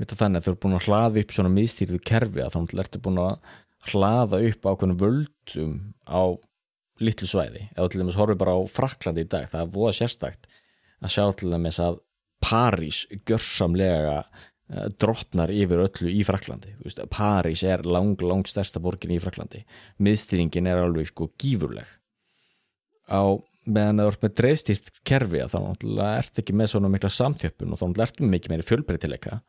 veit 0.00 0.14
að 0.14 0.20
þannig 0.22 0.40
að 0.40 0.46
þú 0.46 0.52
eru 0.52 0.60
búin 0.62 0.76
að 0.76 0.86
hlaða 0.86 1.20
upp 1.22 1.34
svona 1.34 1.52
miðstýrðu 1.54 1.98
kerfi 2.08 2.40
að 2.40 2.54
þá 2.54 2.58
náttúrulega 2.60 2.86
ertu 2.86 3.02
búin 3.04 3.20
að 3.20 3.58
hlaða 3.90 4.40
upp 4.48 4.68
ákveðnum 4.70 5.00
völdum 5.00 5.74
á 6.08 6.22
litlu 7.00 7.28
svæði. 7.28 7.66
Eða 7.76 7.90
til 7.90 8.02
dæmis 8.02 8.18
horfið 8.18 8.40
bara 8.42 8.56
á 8.56 8.60
Fraklandi 8.70 9.24
í 9.24 9.30
dag 9.30 9.48
það 9.50 9.64
er 9.64 9.74
voða 9.74 9.96
sérstakt 10.00 10.48
að 11.00 11.14
sjá 11.14 11.24
til 11.40 11.52
dæmis 11.54 11.80
að 11.82 12.00
París 12.40 13.02
gjörsamlega 13.28 14.16
eh, 14.20 14.88
drottnar 15.00 15.52
yfir 15.52 15.84
öllu 15.84 16.12
í 16.12 16.24
Fraklandi 16.24 16.74
París 17.12 17.64
er 17.66 17.84
lang, 17.84 18.16
lang 18.20 18.48
stærsta 18.48 18.80
borgin 18.82 19.14
í 19.16 19.20
Fraklandi 19.22 19.64
miðstýringin 20.00 20.70
er 20.70 20.84
alveg 20.84 21.10
sko 21.12 21.30
gífurleg. 21.40 21.88
Á 23.10 23.36
meðan 23.68 24.00
það 24.00 24.10
er 24.10 24.18
með 24.22 24.36
dreifstýrt 24.40 24.92
kerfi 25.06 25.42
þá 25.52 25.58
náttúrulega 25.60 26.20
ert 26.22 26.40
ekki 26.42 26.54
með 26.56 26.72
svona 26.72 26.90
mikla 26.92 27.10
samtjöppun 27.12 27.74
og 27.74 27.80
þá 27.80 28.04
ertu 28.06 28.24
með 28.24 28.32
mikið 28.36 28.54
meiri 28.54 28.66
fjölbreytileika 28.68 29.40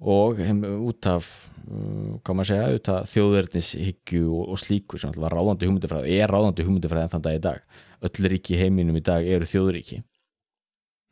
og 0.00 0.40
heim, 0.40 0.62
út 0.88 1.06
af 1.10 1.26
uh, 1.68 2.18
hvað 2.24 2.36
maður 2.38 2.50
segja, 2.50 2.78
út 2.78 2.90
af 2.92 3.10
þjóðverðnishyggju 3.12 4.22
og, 4.30 4.46
og 4.54 4.60
slíkur 4.62 5.02
sem 5.02 5.10
alltaf 5.10 5.26
var 5.26 5.36
ráðandi 5.36 5.68
hugmyndafræði 5.68 6.16
er 6.16 6.32
ráðandi 6.32 6.66
hugmyndafræði 6.66 7.04
en 7.06 7.12
þann 7.12 7.26
dag 7.26 7.36
í 7.36 7.42
dag. 7.48 7.80
Öll 8.02 8.30
ríki 8.32 8.56
í 8.56 8.60
heiminum 8.62 8.98
í 8.98 9.04
dag 9.04 9.26
eru 9.28 9.48
þjóðríki. 9.48 10.00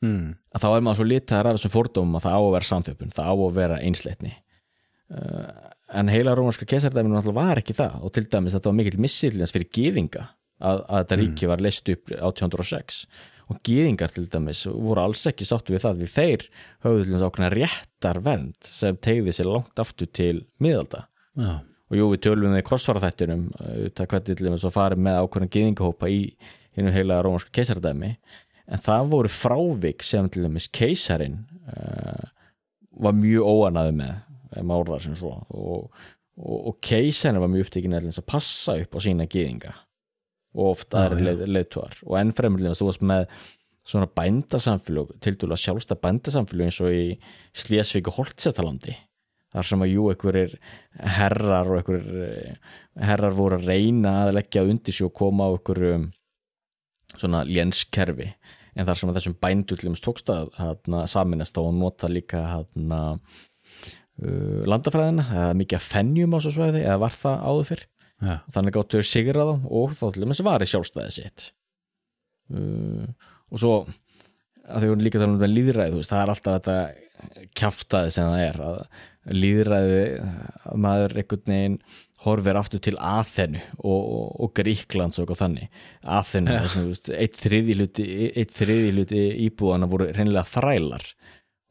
Mm, 0.01 0.33
að 0.55 0.65
þá 0.65 0.69
er 0.71 0.85
maður 0.87 1.03
svo 1.03 1.09
litaðar 1.11 1.51
af 1.51 1.59
þessum 1.59 1.75
fordómum 1.75 2.17
að 2.17 2.25
það 2.27 2.37
á 2.37 2.41
að 2.41 2.55
vera 2.55 2.71
samtjöpun, 2.71 3.13
það 3.15 3.29
á 3.31 3.35
að 3.37 3.59
vera 3.59 3.81
einsleitni. 3.85 4.33
Uh, 5.11 5.51
en 6.01 6.11
heila 6.11 6.35
rómarska 6.39 6.69
kesardæminu 6.71 7.19
náttúrulega 7.19 7.51
var 7.51 7.61
ekki 7.61 7.77
það. 7.77 7.99
Og 8.07 8.15
til 8.17 8.25
dæmis 8.31 8.57
þetta 8.57 8.71
var 8.71 8.79
mikill 8.79 9.03
missillins 9.03 9.53
fyrir 9.55 9.69
gýðinga 9.77 10.25
að, 10.25 10.83
að 10.87 11.03
þetta 11.03 11.21
ríki 11.21 11.51
var 11.51 11.63
leist 11.65 11.93
upp 11.93 12.15
1806 12.17 13.05
og 13.51 13.59
gýðingar 13.67 14.13
til 14.15 14.29
dæmis 14.31 14.63
voru 14.69 15.03
alls 15.03 15.25
ekki 15.27 15.47
sáttu 15.49 15.75
við 15.75 15.85
það 15.85 16.03
því 16.03 16.09
þeir 16.13 16.45
höfðu 16.85 17.03
til 17.03 17.15
dæmis 17.15 17.25
ákveðna 17.27 17.51
réttar 17.57 18.21
vernd 18.27 18.71
sem 18.71 19.01
tegði 19.03 19.35
sér 19.35 19.51
langt 19.51 19.83
aftur 19.83 20.11
til 20.15 20.45
miðalda. 20.63 21.07
Já, 21.41 21.53
og 21.91 21.99
jú 21.99 22.07
við 22.13 22.23
tölum 22.27 22.55
við 22.55 22.65
krossfaraþættinum 22.69 23.49
auðvitað 23.59 24.13
hvernig 24.13 24.39
til 24.39 24.47
dæmis 24.47 24.67
að 24.69 24.77
fara 24.77 24.99
með 24.99 25.21
ákveðna 25.25 25.53
gýðingahópa 25.57 26.13
í 26.13 26.23
hinu 26.79 26.95
heila 26.95 27.19
rómarska 27.27 27.55
keisardæmi 27.59 28.13
en 28.71 28.85
það 28.87 29.13
voru 29.17 29.35
frávik 29.35 30.07
sem 30.07 30.31
til 30.31 30.47
dæmis 30.47 30.71
keisarin 30.71 31.41
uh, 31.75 32.31
var 33.03 33.19
mjög 33.19 33.51
óanaði 33.51 33.97
með 33.99 34.63
maður 34.63 34.81
orðar 34.85 35.07
sem 35.07 35.19
svo. 35.19 35.35
Og, 35.51 35.87
og, 36.39 36.59
og 36.71 36.79
keisarin 36.85 37.43
var 37.43 37.51
mjög 37.51 37.67
upptekinn 37.67 37.99
að 37.99 38.27
passa 38.31 38.79
upp 38.79 38.95
á 38.95 38.99
sína 39.03 39.27
gýðinga 39.31 39.75
og 40.57 40.73
oft 40.75 40.91
Já, 40.91 41.05
aðri 41.05 41.21
já. 41.21 41.27
leið, 41.31 41.45
leiðtúar 41.57 41.99
og 42.07 42.17
enn 42.21 42.35
fremur 42.37 42.61
til 42.61 42.69
dæmis 42.69 42.81
þú 42.83 42.91
varst 42.91 43.07
með 43.13 43.27
svona 43.91 44.11
bændasamfélög 44.21 45.15
til 45.25 45.37
dæla 45.41 45.59
sjálfsta 45.59 45.99
bændasamfélög 45.99 46.69
eins 46.69 46.81
og 46.85 46.95
í 46.95 47.05
Slésvík 47.57 48.11
og 48.11 48.19
Holtsetalandi 48.21 48.97
þar 49.51 49.67
sem 49.67 49.83
að 49.83 49.93
jú 49.95 50.07
einhverjir 50.13 50.57
herrar 51.19 51.71
og 51.71 51.81
einhverjir 51.81 52.59
herrar 53.01 53.37
voru 53.37 53.59
að 53.59 53.69
reyna 53.71 54.15
að 54.25 54.37
leggja 54.39 54.67
undir 54.67 54.95
sig 54.95 55.09
og 55.09 55.15
koma 55.17 55.49
á 55.51 55.55
einhverju 55.57 55.95
svona 57.17 57.43
lénskerfi. 57.49 58.31
En 58.79 58.87
þar 58.87 59.01
sem 59.01 59.11
að 59.11 59.17
þessum 59.19 59.39
bændu 59.43 59.77
til 59.77 59.89
dæmis 59.89 60.05
tókst 60.05 60.31
að 60.31 60.53
hana, 60.59 61.05
saminast 61.11 61.59
á 61.59 61.63
að 61.63 61.79
nota 61.81 62.11
líka 62.11 62.43
hana, 62.47 63.01
uh, 64.23 64.61
landafræðina 64.71 65.27
eða 65.27 65.57
mikið 65.59 65.81
að 65.81 65.89
fennjum 65.89 66.37
á 66.37 66.39
svo 66.39 66.55
svæði 66.55 66.85
eða 66.85 67.01
var 67.03 67.17
það 67.19 67.43
áður 67.51 67.69
fyrr 67.73 67.87
já, 68.21 68.37
þannig 68.55 68.77
gáttu 68.77 69.01
þeir 69.01 69.11
sigra 69.11 69.49
þá 69.49 69.55
og 69.81 69.97
þá 69.99 70.05
til 70.07 70.25
dæmis 70.25 70.45
var 70.47 70.65
í 70.65 70.71
sjálfstæði 70.71 71.17
sitt. 71.17 71.49
Uh, 72.51 73.07
og 73.51 73.63
svo 73.63 73.75
að 74.71 74.87
þau 74.87 75.01
líka 75.03 75.21
talað 75.21 75.47
um 75.47 75.55
líðræði 75.55 76.05
það 76.07 76.23
er 76.23 76.35
alltaf 76.35 76.61
þetta 76.61 76.79
kjaftaði 77.59 78.13
sem 78.15 78.29
það 78.31 78.45
er 78.45 78.61
að 78.65 78.79
líðræði 79.41 80.05
að 80.21 80.79
maður 80.81 81.19
einhvern 81.21 81.53
veginn 81.53 81.81
horfir 82.21 82.59
aftur 82.61 82.83
til 82.85 82.97
Aþenu 83.01 83.61
og, 83.79 84.01
og, 84.01 84.27
og 84.45 84.53
Gríklands 84.59 85.21
og 85.23 85.31
þannig. 85.39 85.71
Þú 86.75 86.85
veist, 86.91 87.11
eitt 87.17 87.39
þriði 87.41 87.77
hluti 87.79 88.07
eitt 88.29 88.53
þriði 88.57 88.91
hluti 88.97 89.23
íbúðana 89.47 89.89
voru 89.91 90.11
reynilega 90.13 90.45
þrælar 90.51 91.07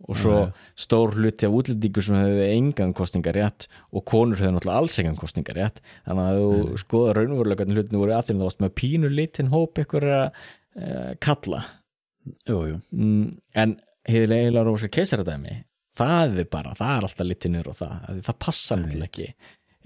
og 0.08 0.18
svo 0.18 0.36
stór 0.80 1.16
hluti 1.18 1.47
af 1.47 1.56
útlendingur 1.56 2.06
sem 2.06 2.16
hefðu 2.16 2.45
engan 2.47 2.93
kostingar 2.95 3.36
rétt 3.36 3.68
og 3.91 4.06
konur 4.08 4.39
hefðu 4.39 4.56
náttúrulega 4.56 4.84
alls 4.84 5.00
engan 5.02 5.20
kostingar 5.20 5.60
rétt 5.60 5.82
þannig 6.08 6.30
að 6.30 6.39
þú 6.39 6.80
skoða 6.84 7.16
raunverulega 7.18 7.64
hvernig 7.64 7.82
hlutinu 7.82 8.04
voru 8.04 8.16
að 8.16 8.30
þeim 8.30 8.39
þá 8.39 8.45
varst 8.47 8.64
með 8.64 8.76
pínu 8.80 9.12
litin 9.12 9.52
hóp 9.52 9.82
ykkur 9.84 10.08
að 10.08 10.26
uh, 10.30 11.12
kalla. 11.20 11.64
Jú, 12.47 12.60
jú. 12.72 12.80
Mm, 12.95 13.26
en 13.60 13.76
hefði 14.10 14.39
eiginlega 14.39 14.68
róska 14.70 14.91
keisaradæmi 14.95 15.60
það 16.00 16.41
er 16.43 16.50
bara, 16.52 16.76
það 16.78 16.95
er 16.95 17.08
alltaf 17.08 17.28
litinir 17.28 17.70
og 17.70 17.78
það, 17.80 18.10
það 18.28 18.41
passa 18.45 18.78
náttúrulega 18.80 19.10
ekki 19.10 19.30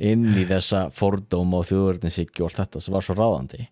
inn 0.09 0.25
í 0.41 0.45
þessa 0.49 0.87
fordóma 0.93 1.61
og 1.61 1.69
þjóðurninsíkju 1.69 2.43
og 2.43 2.49
allt 2.49 2.61
þetta 2.63 2.81
sem 2.81 2.95
var 2.95 3.05
svo 3.05 3.15
ráðandi. 3.17 3.67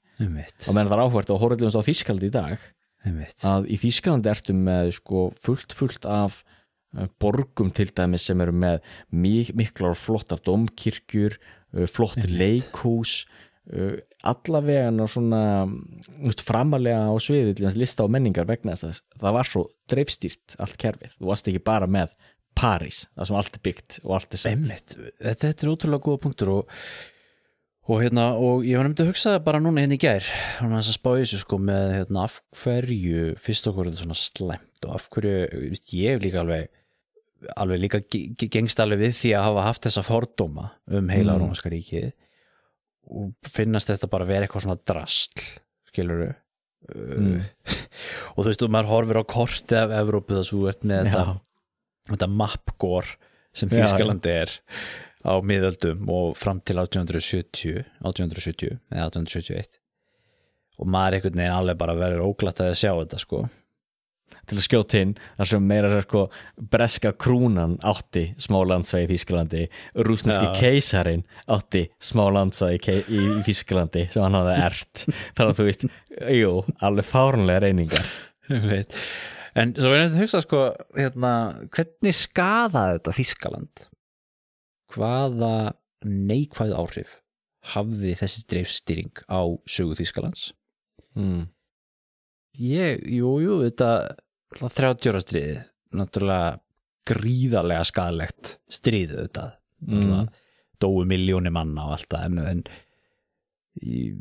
Og 0.70 0.76
meðan 0.76 0.92
það 0.92 0.98
er 0.98 1.04
áhvert 1.06 1.34
að 1.34 1.42
horfðum 1.42 1.82
á 1.82 1.88
Þískaldi 1.88 2.30
í 2.30 2.34
dag 2.36 2.66
að 3.48 3.70
í 3.72 3.78
Þískalandi 3.82 4.32
ertu 4.32 4.56
með 4.58 4.96
sko 5.00 5.30
fullt 5.42 5.74
fullt 5.78 6.06
af 6.06 6.42
eh, 6.98 7.08
borgum 7.22 7.72
til 7.74 7.90
dæmis 7.90 8.28
sem 8.30 8.42
eru 8.44 8.54
með 8.54 8.82
mik 9.10 9.54
miklar 9.58 9.96
og 9.96 10.02
flottar 10.02 10.42
domkirkjur 10.46 11.38
eh, 11.38 11.88
flott 11.90 12.22
leikhús 12.30 13.24
eh, 13.74 14.02
allavega 14.22 15.08
svona 15.10 15.44
framalega 16.46 17.10
á 17.10 17.16
sviði 17.18 17.72
lista 17.74 18.06
og 18.06 18.14
menningar 18.14 18.50
vegna 18.50 18.78
þess 18.78 19.02
að 19.02 19.24
það 19.24 19.38
var 19.40 19.50
svo 19.50 19.64
dreifstýrt 19.90 20.60
allt 20.62 20.78
kerfið, 20.82 21.18
þú 21.18 21.32
varst 21.32 21.50
ekki 21.50 21.64
bara 21.66 21.90
með 21.90 22.14
París, 22.58 23.06
það 23.16 23.28
sem 23.30 23.38
allt 23.40 23.58
er 23.58 23.64
byggt 23.66 23.98
og 24.04 24.14
allt 24.18 24.36
er 24.36 24.42
sett. 24.44 24.96
Þetta, 25.24 25.52
er 25.56 25.72
ótrúlega 25.72 26.04
góða 26.04 26.22
punktur 26.26 26.52
og, 26.52 26.74
og 27.90 28.02
hérna 28.04 28.28
og 28.38 28.62
ég 28.68 28.78
var 28.78 28.86
nefndi 28.88 29.04
að 29.06 29.10
hugsa 29.10 29.32
það 29.36 29.46
bara 29.48 29.60
núna 29.64 29.82
hérna 29.82 29.98
í 29.98 30.02
gær 30.04 30.28
hann 30.60 30.76
að 30.78 30.92
spá 30.94 31.10
í 31.18 31.24
þessu 31.24 31.40
sko 31.42 31.58
með 31.62 31.88
hérna 31.98 32.26
af 32.28 32.36
hverju 32.62 33.24
fyrst 33.42 33.68
okkur 33.72 33.88
er 33.88 33.92
þetta 33.92 34.04
svona 34.06 34.20
slæmt 34.20 34.86
og 34.88 34.94
af 35.00 35.08
hverju, 35.16 35.34
víst, 35.72 35.90
ég 35.98 36.14
hef 36.16 36.22
líka 36.26 36.44
alveg 36.44 36.70
alveg 37.58 37.82
líka 37.82 38.02
ge- 38.06 38.28
ge- 38.38 38.52
gengst 38.54 38.80
alveg 38.84 39.02
við 39.02 39.16
því 39.18 39.32
að 39.34 39.48
hafa 39.50 39.64
haft 39.66 39.88
þessa 39.88 40.04
fordóma 40.06 40.68
um 40.94 41.10
heila 41.10 41.34
Mm. 41.34 41.42
rómaska 41.48 41.72
ríkið 41.74 42.12
og 43.12 43.34
finnast 43.50 43.90
þetta 43.90 44.08
bara 44.14 44.26
vera 44.30 44.46
eitthvað 44.46 44.68
svona 44.68 44.80
drastl 44.86 45.48
skilur 45.90 46.36
Mm. 46.92 47.44
og 48.36 48.40
þú 48.42 48.48
veist, 48.48 48.62
og 48.66 48.72
maður 48.74 48.88
horfir 48.90 49.20
á 49.22 49.24
korti 49.30 49.76
af 49.78 49.92
Evrópu 49.94 50.34
þess 50.34 50.50
að 50.50 50.56
þú 50.58 50.62
ert 50.72 50.86
með 50.90 51.04
þetta 51.06 51.26
Já, 51.28 51.36
þetta 52.10 52.28
mappgór 52.42 53.10
sem 53.54 53.70
Þískalandi 53.70 54.32
er 54.34 54.54
á 55.26 55.34
miðöldum 55.46 56.08
og 56.12 56.38
fram 56.40 56.62
til 56.66 56.80
1870 56.82 57.84
1870 58.02 58.78
eða 58.92 59.10
1871 59.12 59.82
og 60.82 60.88
maður 60.90 61.18
einhvern 61.18 61.42
veginn 61.42 61.58
alveg 61.58 61.78
bara 61.78 61.98
verður 61.98 62.26
óglatt 62.26 62.64
að 62.64 62.78
sjá 62.80 62.90
þetta 62.96 63.20
sko. 63.22 63.44
Til 64.48 64.56
að 64.58 64.64
skjóta 64.64 65.00
inn 65.04 65.12
þar 65.38 65.50
sem 65.52 65.66
meira 65.68 66.00
sko 66.02 66.22
breska 66.72 67.12
krúnan 67.20 67.76
átti 67.86 68.24
smá 68.42 68.62
landsvæði 68.66 69.04
í 69.04 69.10
Þísklandi 69.12 69.66
rúsneski 70.08 70.48
Já. 70.48 70.54
keisarin 70.58 71.26
átti 71.52 71.84
smá 72.02 72.24
landsvæði 72.34 72.96
í, 73.12 73.22
Þísklandi 73.46 74.08
sem 74.14 74.24
hann 74.26 74.40
hafði 74.40 74.56
ert. 74.64 75.04
Þannig 75.36 75.52
að 75.52 75.60
þú 75.60 75.68
veist, 75.68 75.86
jú, 76.40 76.56
alveg 76.88 77.10
fárunlega 77.12 77.66
reyningar 77.68 78.12
en 79.60 79.76
svo 79.76 79.92
er 79.92 80.06
þetta 80.06 80.16
að 80.16 80.24
hugsa 80.24 80.44
sko 80.46 80.64
hérna, 80.96 81.32
hvernig 81.76 82.18
skaðaði 82.18 82.98
þetta 82.98 83.18
Þískaland 83.20 83.86
hvaða 84.92 85.54
neikvæð 86.06 86.74
áhrif 86.78 87.16
hafði 87.74 88.16
þessi 88.18 88.44
dreifstýring 88.50 89.24
á 89.30 89.42
sögu 89.70 89.98
Þískalands 90.00 90.50
mm. 91.18 91.46
ég, 92.58 93.04
jú, 93.06 93.36
jú, 93.44 93.58
þetta 93.68 93.92
30 94.58 95.12
ára 95.12 95.24
stríðið 95.24 95.72
náttúrulega 95.98 96.52
gríðarlega 97.12 97.90
skadalegt 97.90 98.56
stríðið 98.72 99.26
þetta 99.26 99.50
Mm. 99.82 100.28
dóu 100.78 101.00
miljóni 101.10 101.50
manna 101.50 101.88
og 101.88 101.96
allt 101.96 102.12
það 102.14 102.36
en, 102.52 102.60
í, 103.82 104.12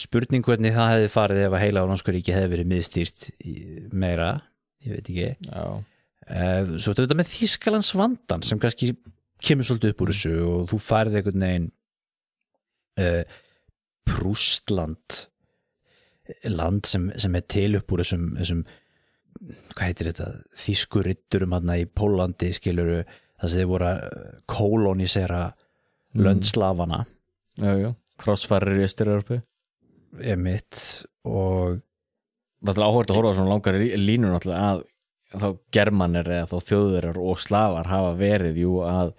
spurning 0.00 0.40
hvernig 0.46 0.72
það 0.72 0.94
hefði 0.94 1.10
farið 1.12 1.40
ef 1.44 1.56
að 1.58 1.60
heila 1.60 1.82
á 1.84 1.88
Nónskuríki 1.90 2.32
hefði 2.32 2.48
verið 2.54 2.70
miðstýrt 2.70 3.26
meira, 3.92 4.30
ég 4.80 4.96
veit 4.96 5.10
ekki 5.12 5.26
Já, 5.44 5.66
Eh, 6.28 6.74
svo 6.76 6.92
þetta 6.92 7.16
með 7.16 7.30
Þískalands 7.32 7.94
vandan 7.96 8.42
sem 8.44 8.58
kannski 8.60 8.90
kemur 9.44 9.68
svolítið 9.68 9.94
upp 9.94 10.02
úr 10.04 10.12
þessu 10.12 10.34
og 10.48 10.66
þú 10.72 10.80
færið 10.82 11.18
einhvern 11.20 11.46
veginn 11.46 11.68
uh, 13.02 13.22
Prústland 14.08 15.22
land 16.48 16.88
sem, 16.88 17.08
sem 17.16 17.36
er 17.38 17.46
til 17.48 17.70
upp 17.78 17.92
úr 17.94 18.02
þessum, 18.02 18.28
þessum 18.40 18.64
hvað 19.72 19.84
heitir 19.86 20.10
þetta, 20.10 20.28
þýskuritturum 20.58 21.54
hann 21.56 21.74
í 21.76 21.86
Pólandi 21.86 22.50
skiluru 22.56 23.02
það 23.04 23.52
sem 23.52 23.62
þið 23.62 23.70
voru 23.70 23.88
að 23.88 24.00
kolonisera 24.50 25.42
löndslafana 26.18 27.04
já, 27.60 27.72
já, 27.78 27.90
krossfærir 28.18 28.80
í 28.80 28.86
Östur-Európu 28.88 29.42
emitt 30.34 30.82
og 31.28 31.78
Það 32.58 32.74
er 32.80 32.84
áhverð 32.88 33.10
að 33.12 33.18
horfa 33.18 33.30
á 33.30 33.36
svona 33.36 33.52
langar 33.52 33.76
línur 33.78 34.32
náttúrulega 34.34 34.70
að 34.72 34.80
þá 35.34 35.48
germanir 35.74 36.28
eða 36.28 36.48
þá 36.52 36.70
þjóðurar 36.70 37.20
og 37.20 37.42
slafar 37.42 37.90
hafa 37.90 38.14
verið 38.18 38.62
jú 38.64 38.78
að 38.86 39.14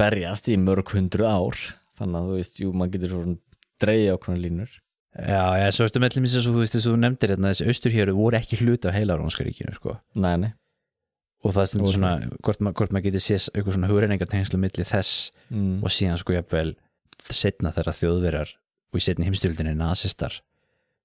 berjast 0.00 0.50
í 0.52 0.58
mörg 0.60 0.92
hundru 0.96 1.28
ár. 1.28 1.60
Þannig 1.96 2.18
að 2.18 2.28
þú 2.28 2.40
veist, 2.40 2.58
jú, 2.60 2.72
maður 2.76 2.96
getur 2.96 3.14
svona 3.14 3.38
dreigja 3.80 4.16
ákveðna 4.16 4.42
línur. 4.42 4.76
Já, 5.16 5.44
já, 5.56 5.66
svo 5.72 5.86
ertu 5.88 6.00
með 6.02 6.12
til 6.12 6.22
mér 6.22 6.32
þú 6.44 6.58
veist 6.60 6.74
þess 6.76 6.84
að 6.84 6.92
þú 6.92 6.98
nefndir 7.00 7.32
hérna 7.32 7.52
þessi 7.52 7.68
austurhéru 7.72 8.14
voru 8.18 8.36
ekki 8.36 8.58
hluti 8.60 8.90
af 8.90 8.96
heila 8.98 9.16
Rónskaríkinu 9.16 9.72
sko. 9.72 9.94
Nei, 10.20 10.34
nei, 10.42 10.50
og 11.46 11.54
það 11.54 11.62
er 11.76 11.84
Og 11.84 11.94
svona 11.94 12.10
hvort, 12.44 12.60
ma 12.60 12.72
hvort 12.76 12.92
maður 12.94 13.08
getur 13.10 13.24
séð 13.24 13.46
eitthvað 13.52 13.76
svona 13.76 13.90
hugreiningartengslu 13.90 14.60
milli 14.60 14.86
þess 14.86 15.30
mm. 15.52 15.78
og 15.84 15.94
síðan 15.94 16.20
sko 16.20 16.36
jafnvel 16.36 16.74
setna 17.26 17.72
þegar 17.74 17.98
þjóðverjar 18.00 18.52
og 18.92 19.00
í 19.00 19.04
setni 19.06 19.28
heimstyrildinni 19.28 19.74
nasistar 19.78 20.40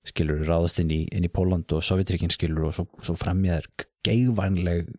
skilur 0.07 0.41
ráðast 0.47 0.81
inn 0.81 0.91
í, 0.93 1.01
inn 1.13 1.27
í 1.27 1.31
Póland 1.31 1.71
og 1.75 1.85
Sovjetrikinn 1.85 2.33
skilur 2.33 2.69
og 2.69 2.77
svo, 2.77 2.87
svo 3.05 3.15
framjæðar 3.17 3.69
geigvænleg 4.07 4.89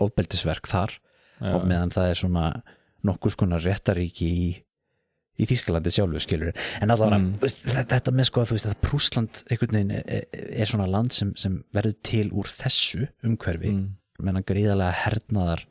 ofbeldisverk 0.00 0.68
þar 0.70 0.96
já, 0.96 1.52
og 1.54 1.66
meðan 1.68 1.92
það 1.94 2.10
er 2.10 2.20
svona 2.20 2.44
nokkuð 3.06 3.34
skonar 3.36 3.64
réttaríki 3.64 4.28
í, 4.28 4.48
í 5.40 5.48
Þískalandi 5.48 5.92
sjálfu 5.94 6.22
skilur 6.24 6.56
en 6.80 6.92
allavega 6.92 7.20
Mm. 7.20 7.86
þetta 7.90 8.12
með 8.12 8.28
sko 8.28 8.42
að 8.42 8.50
þú 8.50 8.58
veist 8.58 8.70
að 8.70 8.80
Prúsland 8.84 9.42
einhvern 9.48 9.76
veginn 9.76 9.94
er, 10.00 10.26
er 10.32 10.68
svona 10.68 10.88
land 10.90 11.12
sem, 11.16 11.32
sem 11.36 11.62
verður 11.72 11.96
til 12.04 12.26
úr 12.32 12.48
þessu 12.48 13.08
umhverfi 13.24 13.72
mm. 13.72 13.86
menna 14.20 14.44
gríðarlega 14.44 14.98
hernaðar 15.04 15.66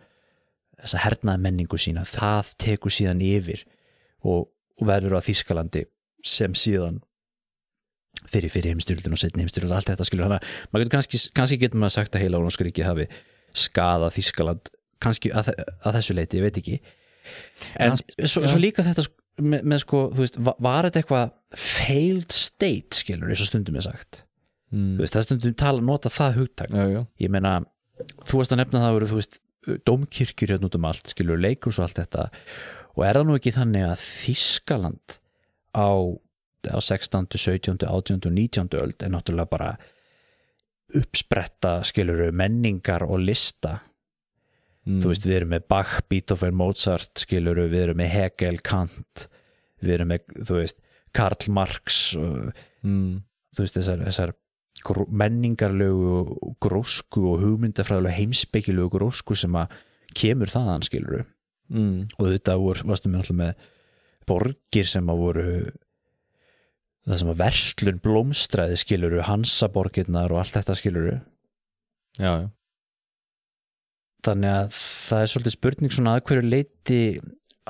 þessa 0.80 1.04
hernaða 1.04 1.44
menningu 1.44 1.78
sína 1.78 2.06
það 2.08 2.56
tekur 2.66 2.94
síðan 2.94 3.22
yfir 3.26 3.66
og, 4.24 4.50
og 4.80 4.88
verður 4.88 5.20
á 5.20 5.22
Þískalandi 5.26 5.86
sem 6.26 6.56
síðan 6.58 7.02
fyrir 8.30 8.51
fyrir 8.53 8.74
heimstyrlun 8.74 9.16
og 9.16 9.22
setni 9.22 9.43
heimstyrlun 9.45 9.72
og 9.74 9.80
allt 9.80 9.91
þetta 9.91 10.07
skilur 10.07 10.28
hana, 10.28 10.39
maður 10.70 10.86
getur 10.86 10.95
kannski, 10.97 11.22
kannski 11.38 11.60
getur 11.62 11.82
maður 11.82 11.95
sagt 11.97 12.18
að 12.18 12.26
heila 12.26 12.41
Ónóskaríki 12.41 12.86
hafi 12.86 13.07
skadað 13.57 14.16
Þískaland 14.18 14.72
kannski 15.03 15.32
að, 15.34 15.53
að 15.88 15.99
þessu 15.99 16.16
leiti, 16.18 16.39
ég 16.39 16.45
veit 16.45 16.60
ekki. 16.62 16.80
En 17.80 17.95
Ja, 17.95 18.28
svo, 18.28 18.43
ja. 18.43 18.51
svo 18.51 18.60
líka 18.62 18.84
þetta 18.86 19.05
sko, 19.05 19.16
með, 19.39 19.68
með 19.72 19.84
sko, 19.86 20.01
þú 20.14 20.24
veist, 20.26 20.39
var, 20.45 20.88
þetta 20.88 21.01
eitthvað 21.01 21.36
failed 21.64 22.36
state 22.36 22.99
skilur, 22.99 23.30
eins 23.32 23.43
og 23.43 23.51
stundum 23.51 23.80
er 23.80 23.86
sagt? 23.88 24.24
Mm. 24.70 24.97
þú 24.97 25.05
veist, 25.05 25.16
það 25.16 25.26
stundum 25.26 25.53
tala, 25.57 25.86
nota 25.86 26.12
það 26.14 26.41
hugtak. 26.43 26.74
Já, 26.76 26.86
já, 26.93 27.01
ég 27.24 27.32
meina, 27.34 27.53
þú 28.28 28.41
varst 28.41 28.53
að 28.53 28.62
nefna 28.62 28.84
það 28.84 28.97
voru, 28.97 29.10
þú 29.10 29.22
veist, 29.22 29.39
dómkirkjur 29.88 30.53
hérna 30.53 30.70
út 30.70 30.78
um 30.78 30.88
allt 30.89 31.14
skilur 31.14 31.41
leikus 31.41 31.80
og 31.80 31.88
allt 31.88 32.01
þetta. 32.01 32.28
Og 32.97 33.05
er 33.05 33.20
það 33.20 33.28
nú 33.30 33.38
ekki 33.38 33.53
þannig 33.55 33.88
að 33.88 34.03
Þískaland 34.03 35.18
á, 35.74 35.89
á 36.68 36.78
16., 36.82 37.28
17., 37.38 37.78
18. 37.86 38.20
og 38.26 38.34
19. 38.34 38.76
öld 38.82 39.03
er 39.03 39.14
náttúrulega 39.14 39.51
bara 39.51 39.70
uppspretta 40.99 41.80
skilur 41.86 42.32
menningar 42.34 43.05
og 43.05 43.22
lista 43.22 43.78
mm. 44.86 44.99
þú 45.03 45.12
veist, 45.12 45.28
við 45.28 45.38
erum 45.38 45.53
með 45.53 45.68
Bach, 45.70 45.95
Beethoven, 46.10 46.57
Mozart 46.57 47.22
skilur 47.22 47.62
við 47.70 47.86
erum 47.88 48.01
með 48.01 48.14
Hegel, 48.16 48.60
Kant 48.66 49.28
við 49.80 49.99
erum 49.99 50.12
með, 50.14 50.28
þú 50.41 50.60
veist 50.60 50.80
Karl 51.16 51.49
Marx 51.53 51.99
og 52.20 52.51
mm. 52.84 53.20
þú 53.55 53.66
veist, 53.66 53.80
þessar, 53.80 54.05
þessar 54.10 54.36
menningarlegu 55.12 56.55
grósku 56.64 57.26
og 57.34 57.43
hugmyndafræðilegu 57.43 58.16
heimspekilegu 58.16 58.91
grósku 58.93 59.36
sem 59.38 59.55
að 59.60 59.76
kemur 60.18 60.49
þaðan 60.51 60.88
skilur 60.88 61.28
Mm. 61.70 62.07
og 62.18 62.32
þetta 62.34 62.55
voru, 62.57 62.86
varstu 62.89 63.12
með 63.12 63.20
alltaf 63.22 63.38
með 63.38 63.68
borgir 64.30 64.88
sem 64.89 65.10
að 65.12 65.20
voru 65.22 65.49
það 67.08 67.20
sem 67.22 67.32
að 67.34 67.39
verslun 67.43 68.00
blómstræði 68.04 68.78
skilur 68.82 69.18
hansaborgirnar 69.30 70.34
og 70.34 70.41
allt 70.43 70.56
þetta 70.60 70.76
skilur 70.80 71.12
Já, 72.20 72.32
já. 72.43 72.47
Þannig 74.26 74.52
að 74.52 74.72
það 74.76 75.22
er 75.24 75.30
svolítið 75.32 75.54
spurning 75.56 75.93
svona 75.95 76.14
að 76.18 76.24
hverju 76.28 76.47
leiti 76.52 76.97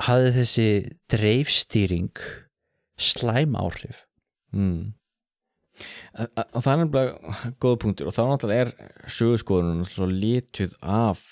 hafði 0.02 0.30
þessi 0.40 0.64
dreifstýring 1.12 2.22
slæm 3.00 3.54
áhrif? 3.60 4.00
Mm. 4.56 4.88
A- 6.18 6.48
Það 6.56 6.72
er 6.72 6.80
nefnilega 6.80 7.44
góða 7.62 7.78
punktur 7.84 8.10
og 8.10 8.16
þá 8.16 8.22
náttúrulega 8.32 8.64
er 8.66 8.72
sögurskoðunum 9.14 9.86
svo 9.88 10.08
lituð 10.10 10.74
af 10.82 11.22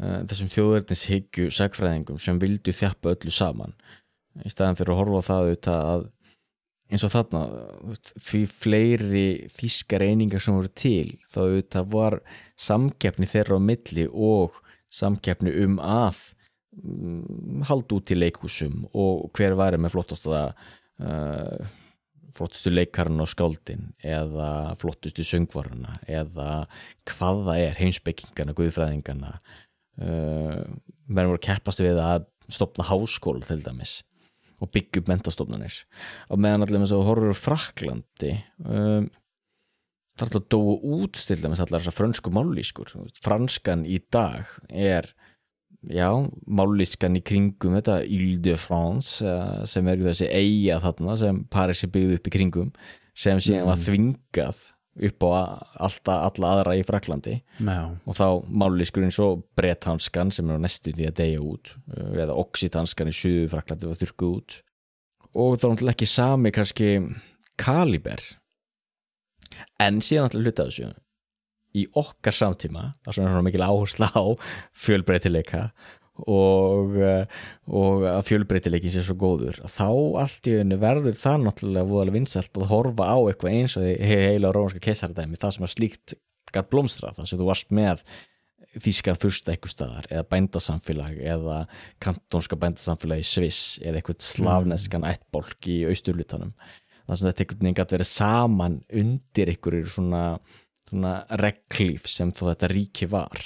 uh, 0.00 0.24
þessum 0.30 0.48
þjóðverðnishyggju 0.56 1.50
sagfræðingum 1.58 2.18
sem 2.22 2.40
vildu 2.42 2.72
þjappa 2.74 3.12
öllu 3.18 3.34
saman. 3.34 3.76
Í 4.40 4.50
staðan 4.54 4.78
fyrir 4.80 4.94
að 4.96 5.00
horfa 5.02 5.20
á 5.20 5.28
það 5.28 5.44
auðvitað 5.44 5.84
að 5.92 6.08
eins 6.88 7.04
og 7.04 7.12
þarna 7.12 7.42
því 8.16 8.40
fleiri 8.48 9.26
þýskar 9.52 10.04
einingar 10.06 10.42
sem 10.42 10.56
voru 10.56 10.70
til 10.72 11.18
þá 11.28 11.40
auðvitað 11.42 11.90
var 11.92 12.18
samkeppni 12.60 13.28
þeirra 13.28 13.60
á 13.60 13.66
milli 13.68 14.06
og 14.08 14.56
samkeppni 14.94 15.52
um 15.64 15.76
að 15.84 16.22
um, 16.80 17.60
halda 17.68 17.98
út 17.98 18.14
í 18.14 18.18
leikhúsum 18.18 18.86
og 18.96 19.28
hver 19.36 19.58
væri 19.58 19.80
með 19.80 19.94
flottasta 19.96 20.46
uh, 20.48 21.68
flottustu 22.38 22.72
leikarinn 22.72 23.20
á 23.20 23.26
skáldin 23.28 23.92
eða 24.04 24.48
flottustu 24.80 25.26
söngvarana 25.26 25.98
eða 26.08 26.66
hvað 27.08 27.44
það 27.48 27.62
er 27.66 27.80
heimspekingana, 27.82 28.56
guðfræðingana 28.56 29.36
uh, 29.36 30.64
menn 31.04 31.30
voru 31.30 31.40
að 31.40 31.46
keppast 31.50 31.84
við 31.84 32.00
að 32.00 32.28
stopna 32.48 32.88
háskóla 32.88 33.44
til 33.44 33.60
dæmis 33.60 33.98
og 34.58 34.72
byggja 34.74 35.02
upp 35.02 35.12
mentastofnanir 35.12 35.80
og 36.28 36.42
meðan 36.42 36.66
allir 36.66 36.82
með 36.82 36.92
svo 36.92 37.04
horfur 37.06 37.34
á 37.34 37.42
Fraklandi 37.42 38.34
um, 38.64 39.08
það 40.18 40.24
er 40.24 40.26
alltaf 40.26 40.42
að 40.42 40.50
dóu 40.54 40.98
út 40.98 41.20
til 41.28 41.38
dæmis 41.38 41.62
allar 41.62 41.82
þessar 41.82 41.96
frönsku 41.96 42.34
mállískur 42.34 42.94
franskan 43.22 43.84
í 43.86 44.00
dag 44.12 44.50
er 44.68 45.12
já, 45.86 46.10
mállískan 46.46 47.18
í 47.18 47.22
kringum 47.22 47.76
þetta 47.78 48.00
Ile 48.04 48.40
de 48.42 48.56
France 48.58 49.22
eh, 49.22 49.60
sem 49.68 49.86
er 49.90 50.02
þessi 50.08 50.30
eiga 50.30 50.80
þarna 50.82 51.18
sem 51.20 51.44
Paris 51.52 51.84
er 51.86 51.92
byggð 51.94 52.16
upp 52.18 52.30
í 52.30 52.34
kringum 52.34 52.72
sem 53.18 53.40
síðan 53.42 53.70
var 53.70 53.80
þvingað 53.82 54.64
upp 55.08 55.26
á 55.26 55.30
alltaf 55.86 56.24
alla 56.26 56.52
aðra 56.54 56.76
í 56.78 56.84
Fraklandi 56.86 57.36
Já, 57.38 57.80
og 57.86 58.16
þá 58.18 58.26
mállískurinn 58.62 59.14
svo 59.14 59.28
bretanskan 59.58 60.32
sem 60.34 60.48
er 60.50 60.58
á 60.58 60.64
næstu 60.64 60.92
því 60.94 61.08
að 61.10 61.18
deyja 61.20 61.42
út 61.44 61.74
uh, 61.94 62.12
eða 62.18 62.38
oxitanskan 62.38 63.10
í 63.10 63.16
suðu 63.16 63.48
Fraklandi 63.52 63.90
var 63.90 64.00
þurrkuð 64.00 64.36
út. 64.38 64.60
Og 65.38 65.58
þá 65.60 65.66
náttúrulega 65.68 65.96
ekki 65.96 66.08
sami 66.10 66.54
kannski 66.54 66.88
kaliber. 67.60 68.22
En 69.80 70.02
síðan 70.04 70.28
náttúrulega 70.28 70.48
hluta 70.48 70.68
þessu. 70.70 70.90
Í 71.78 71.84
okkar 72.00 72.34
samtíma 72.34 72.84
þar 73.04 73.14
sem 73.14 73.26
er 73.26 73.34
svona 73.34 73.46
mikil 73.46 73.62
áhersla 73.66 74.08
á 74.10 74.24
fjölbreytileika 74.86 75.68
og, 76.26 76.96
uh, 76.98 77.42
og 77.70 78.06
að 78.10 78.22
fjölbreytileikin 78.30 78.94
sé 78.94 79.04
svo 79.06 79.18
góður. 79.20 79.60
Þá 79.70 79.88
allt 80.24 80.48
í 80.50 80.56
henni 80.58 80.78
verður 80.80 81.18
það 81.18 81.44
náttúrulega 81.44 81.90
voðalega 81.92 82.18
vinsælt 82.18 82.58
að 82.58 82.70
horfa 82.72 83.10
á 83.12 83.18
eitthvað 83.20 83.58
eins 83.58 83.76
og 83.78 83.86
heila 83.86 84.54
rómanska 84.54 84.82
keisardæmi 84.88 85.38
það 85.38 85.54
sem 85.56 85.68
er 85.68 85.74
slíkt 85.74 86.18
gætt 86.54 86.72
blómstra 86.72 87.12
það 87.16 87.30
sem 87.30 87.40
þú 87.40 87.48
varst 87.48 87.72
með 87.76 88.02
þýskan 88.78 89.18
fyrsta 89.18 89.52
eitthvað 89.52 89.72
staðar 89.72 90.08
eða 90.12 90.26
bændasamfélag 90.32 91.20
eða 91.34 91.58
kantónska 92.04 92.58
bændasamfélag 92.60 93.22
í 93.22 93.26
Sviss 93.26 93.78
eða 93.80 94.00
eitthvað 94.00 94.26
slavneskan 94.26 95.06
ættbólk 95.08 95.68
í 95.70 95.80
austurlutanum 95.88 96.52
þannig 97.08 97.14
að 97.14 97.28
þetta 97.30 97.44
einhvern 97.44 97.62
veginn 97.62 97.78
gætt 97.78 97.94
verið 97.96 98.10
saman 98.10 98.80
undir 99.02 99.52
einhverjur 99.54 99.92
svona, 99.94 100.24
svona 100.90 101.14
reglíf 101.40 102.10
sem 102.12 102.32
þó 102.36 102.44
þetta 102.50 102.72
ríki 102.74 103.08
var 103.10 103.44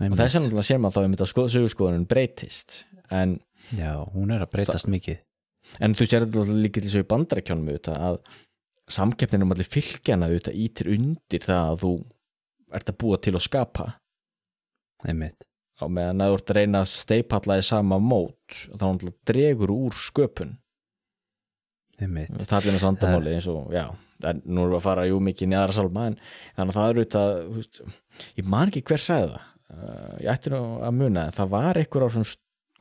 og 0.00 0.18
þess 0.18 0.38
vegna 0.38 0.64
sér 0.66 0.80
maður 0.82 0.96
þá 0.96 1.06
einmitt 1.06 1.24
að 1.24 1.30
sko, 1.30 1.46
sögurskoðunum 1.52 2.08
breytist. 2.10 2.82
En, 3.14 3.38
Já, 3.74 3.92
hún 4.12 4.34
er 4.34 4.44
að 4.44 4.52
breytast 4.52 4.90
mikið. 4.92 5.22
En 5.82 5.96
þú 5.98 6.06
sér 6.06 6.26
þetta 6.26 6.58
líka 6.60 6.82
til 6.82 7.00
í 7.00 7.06
bandarækjónum 7.10 7.70
að 7.96 8.20
samkeppninum 8.92 9.54
allir 9.54 9.66
fylgjana 9.66 10.28
ítir 10.30 10.92
undir 10.94 11.42
það 11.42 11.72
að 11.72 11.80
þú 11.82 11.92
ert 12.76 12.92
að 12.92 12.98
búa 13.00 13.18
til 13.22 13.34
og 13.38 13.42
skapa. 13.42 13.88
Einmitt. 15.06 15.48
Á 15.76 15.84
meðan 15.92 16.22
að 16.22 16.30
þú 16.30 16.38
ert 16.38 16.52
að 16.52 16.60
reyna 16.60 16.84
að 16.84 16.92
steipalla 16.92 17.58
í 17.58 17.66
sama 17.66 17.98
mót 18.00 18.60
þá 18.70 18.84
náttúrulega 18.84 19.28
dregur 19.32 19.74
úr 19.74 19.98
sköpun. 19.98 20.54
Einmitt. 21.98 22.32
Það 22.44 22.70
er 22.70 22.76
eins 22.76 22.86
vandamáli 22.86 23.34
eins 23.34 23.50
og 23.50 23.72
já, 23.74 23.88
en 24.28 24.40
nú 24.44 24.62
erum 24.62 24.76
við 24.76 24.78
að 24.78 24.86
fara 24.86 25.08
jú 25.08 25.20
mikið 25.24 25.52
í 25.52 25.58
aðra 25.58 25.76
salma 25.80 26.08
en 26.10 26.18
þannig 26.56 26.70
að 26.70 26.78
það 26.78 26.90
er 26.90 26.98
þú 27.48 27.58
veist, 27.58 27.82
ég 28.36 28.50
man 28.54 28.72
ekki 28.72 28.84
hver 28.86 29.02
sagði 29.02 29.30
það 29.34 29.52
uh, 29.74 30.16
ég 30.22 30.32
ætti 30.32 30.52
nú 30.54 30.62
að 30.86 30.98
muna 30.98 31.28
það 31.34 31.54
var 31.56 31.80
einhver 31.80 32.06
á 32.06 32.08
svona 32.14 32.34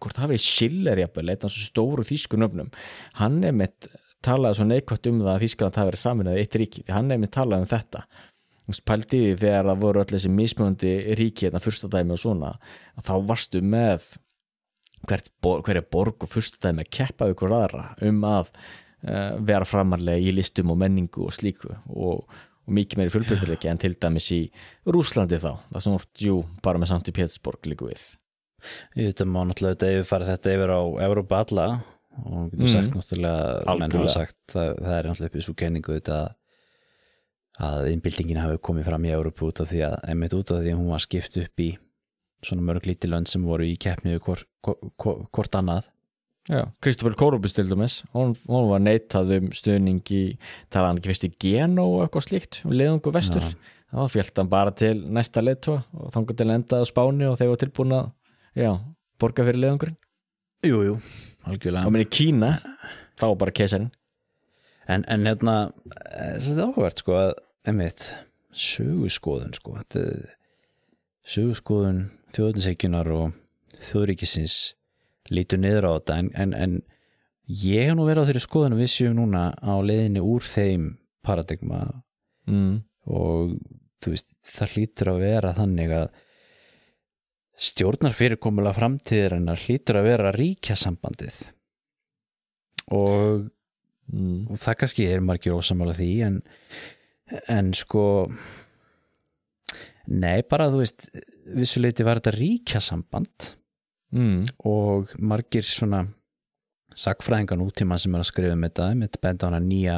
hvort 0.03 0.17
það 0.17 0.31
verið 0.33 0.43
Schiller 0.43 0.99
jafnvel, 0.99 1.29
eitt 1.31 1.45
af 1.45 1.53
þessu 1.53 1.69
stóru 1.69 2.03
þýskunöfnum 2.05 2.73
hann 3.21 3.37
er 3.47 3.55
mitt 3.55 3.87
talaði 4.25 4.59
svo 4.59 4.67
neikvægt 4.69 5.09
um 5.09 5.19
það 5.23 5.33
að 5.33 5.43
Þýskaland 5.45 5.79
hafi 5.79 5.91
verið 5.91 6.01
saminað 6.01 6.39
eitt 6.41 6.57
ríki, 6.61 6.83
því 6.85 6.95
hann 6.95 7.11
er 7.13 7.21
mitt 7.21 7.33
talaði 7.35 7.65
um 7.65 7.71
þetta. 7.71 8.03
Því 8.65 9.19
þegar 9.37 9.67
það 9.69 9.81
voru 9.83 10.01
öll 10.01 10.09
þessi 10.09 10.31
mismjöndi 10.33 10.93
ríki 11.19 11.45
hérna 11.45 11.61
fyrsta 11.61 11.89
dæmi 11.93 12.15
og 12.15 12.21
svona 12.21 12.55
þá 13.05 13.13
varstu 13.29 13.61
með 13.61 14.07
hverja 15.05 15.85
borg 15.93 16.25
og 16.25 16.31
fyrsta 16.31 16.63
dæmi 16.65 16.81
að 16.81 16.93
keppa 16.97 17.29
ykkur 17.29 17.53
aðra 17.53 17.83
um 18.07 18.23
að 18.25 18.49
uh, 18.49 19.37
vera 19.37 19.69
framarlega 19.69 20.17
í 20.17 20.33
listum 20.33 20.73
og 20.73 20.81
menningu 20.81 21.27
og 21.27 21.35
slíku. 21.37 21.75
Og, 21.93 22.25
og 22.65 22.75
mikið 22.77 23.01
meiri 23.01 23.13
fullbyrðuleiki 23.13 23.69
en 23.71 23.81
til 23.81 23.93
dæmis 23.93 24.29
í 24.33 24.41
Rúslandi 24.89 25.39
þá, 25.41 25.51
það 25.71 25.83
sem 25.85 25.95
vort 25.95 26.23
jú 26.25 26.37
bara 26.65 26.81
með 26.81 26.91
samt 26.93 27.11
í 27.11 27.15
Pétursborg 27.15 27.69
líku 27.69 27.89
við. 27.91 28.05
Að 28.97 29.27
má 29.29 29.43
náttúrulega 29.45 29.75
auðvitað 29.75 29.93
yfirfara 29.99 30.29
þetta 30.31 30.55
yfir 30.55 30.73
á 30.73 30.81
Európa 31.05 31.43
alla 31.45 31.67
og 32.25 32.51
getur 32.51 32.71
sagt 32.71 32.89
Mm. 32.89 32.97
náttúrulega 32.97 33.77
menn 33.79 33.91
hafa 33.91 34.13
sagt 34.13 34.37
það, 34.47 34.69
það 34.81 34.97
er 34.97 35.07
náttúrulega 35.09 35.31
upp 35.31 35.35
í 35.35 35.45
svo 35.45 35.55
kenningu 35.59 35.97
þetta 35.99 36.19
að 37.65 37.89
innbyltingin 37.93 38.41
hafi 38.41 38.59
komið 38.59 38.87
fram 38.89 39.05
í 39.05 39.13
Európa 39.15 39.45
út 39.47 39.61
af 39.63 39.69
því 39.71 39.81
að 39.87 39.97
einmitt 40.09 40.33
út 40.35 40.51
af 40.51 40.63
því 40.63 40.71
að 40.73 40.79
hún 40.79 40.91
var 40.91 41.03
skipt 41.03 41.37
upp 41.39 41.59
í 41.63 41.69
svona 42.45 42.65
mörg 42.67 42.87
lítið 42.87 43.11
lönd 43.13 43.29
sem 43.31 43.43
voru 43.45 43.67
í 43.67 43.77
keppni 43.79 44.17
hvort 44.19 45.55
annað 45.55 45.87
Já, 46.45 46.61
Kristoffer 46.83 47.15
Kórubus 47.17 47.55
til 47.57 47.65
dæmis 47.69 48.03
hún, 48.13 48.35
hún 48.45 48.67
var 48.69 48.83
neitað 48.83 49.31
um 49.39 49.47
stuðning 49.55 50.03
í 50.13 50.23
talaðan 50.73 50.99
ekki 50.99 51.09
fyrst 51.09 51.25
í 51.25 51.31
Genó 51.41 51.87
og 51.95 52.03
eitthvað 52.05 52.27
slíkt 52.27 52.59
um 52.67 52.75
leðungu 52.75 53.13
vestur, 53.15 53.47
Já. 53.49 53.55
þá 53.95 54.13
fjölt 54.13 54.41
hann 54.41 54.51
bara 54.51 54.73
til 54.77 54.95
næsta 55.09 55.41
leðtúa 55.41 55.81
og 55.97 56.13
þangur 56.13 56.37
til 56.37 56.49
að 56.49 56.57
enda 56.59 56.81
á 56.81 56.85
Spáni 56.85 57.29
og 57.31 57.39
þeir 57.39 57.49
voru 57.49 57.63
tilbúin 57.63 57.95
að 57.97 58.77
borga 59.21 59.47
fyrir 59.47 59.63
leðungurinn 59.63 59.97
Jú, 60.65 60.79
jú, 60.81 60.93
algjörlega. 61.45 61.85
Og 61.85 61.93
minni 61.93 62.07
Kína, 62.09 62.55
þá 63.19 63.25
var 63.27 63.35
bara 63.43 63.53
keisarinn. 63.53 63.91
En, 64.89 65.03
en 65.11 65.27
hérna 65.27 65.55
eh, 65.91 66.37
þetta 66.41 66.55
er 66.55 66.63
áhugavert 66.63 67.01
sko 67.01 67.17
að 67.19 67.33
einmitt 67.65 68.07
söguskoðun 68.55 69.53
sko 69.57 69.75
þetta 69.79 70.03
söguskoðun 71.25 72.03
þjóðninsækjunar 72.37 73.09
og 73.13 73.37
þjóðríkisins 73.89 74.57
lítur 75.33 75.61
niður 75.61 75.89
á 75.89 75.91
þetta 75.95 76.19
en, 76.21 76.29
en, 76.35 76.53
en 76.53 76.75
ég 77.47 77.89
hef 77.89 77.97
nú 77.97 78.05
verið 78.07 78.25
á 78.25 78.27
þeirri 78.29 78.43
skoðun 78.45 78.75
að 78.77 78.83
við 78.83 78.91
séum 78.93 79.17
núna 79.19 79.47
á 79.57 79.73
leiðinni 79.81 80.23
úr 80.25 80.45
þeim 80.45 80.91
paradigma 81.25 81.81
mm. 82.49 82.77
og 83.09 83.57
þú 84.03 84.13
veist 84.13 84.37
það 84.45 84.75
hlýtur 84.75 85.11
að 85.15 85.25
vera 85.25 85.55
þannig 85.57 85.97
að 85.97 86.07
stjórnar 87.65 88.15
fyrirkomulega 88.15 88.77
framtíðarinnar 88.77 89.61
hlýtur 89.63 90.01
að 90.01 90.09
vera 90.11 90.33
ríkja 90.35 90.75
sambandið 90.77 91.37
og 92.93 93.45
Mm. 94.13 94.45
og 94.53 94.59
það 94.61 94.77
kannski 94.81 95.05
er 95.09 95.23
margir 95.25 95.55
ósamála 95.57 95.95
því 95.97 96.09
en, 96.27 96.35
en 97.49 97.71
sko 97.73 98.03
nei 100.13 100.43
bara 100.45 100.67
þú 100.69 100.81
veist 100.83 101.07
vissuleiti 101.57 102.05
var 102.05 102.21
þetta 102.21 102.35
ríkja 102.35 102.81
samband 102.85 103.55
Mm. 104.13 104.45
og 104.69 105.11
margir 105.19 105.65
svona 105.65 106.05
sagfræðingar 106.95 107.57
nútíma 107.59 107.97
sem 107.99 108.13
er 108.15 108.21
að 108.23 108.29
skrifa 108.29 108.55
um 108.55 108.63
þetta 108.63 108.89
þetta 109.01 109.21
benda 109.23 109.47
á 109.47 109.49
hana 109.49 109.61
nýja 109.63 109.95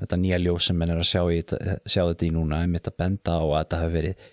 þetta 0.00 0.18
nýja 0.22 0.38
ljós 0.40 0.68
sem 0.70 0.78
menn 0.80 0.92
er 0.94 1.00
að 1.02 1.08
sjá, 1.10 1.22
í, 1.28 1.40
sjá 1.84 2.02
þetta 2.04 2.28
í 2.28 2.30
núna 2.36 2.60
með 2.64 2.80
þetta 2.80 2.94
benda 3.02 3.34
á 3.36 3.44
að 3.44 3.56
þetta 3.58 3.80
hafi 3.82 3.96
verið 3.98 4.28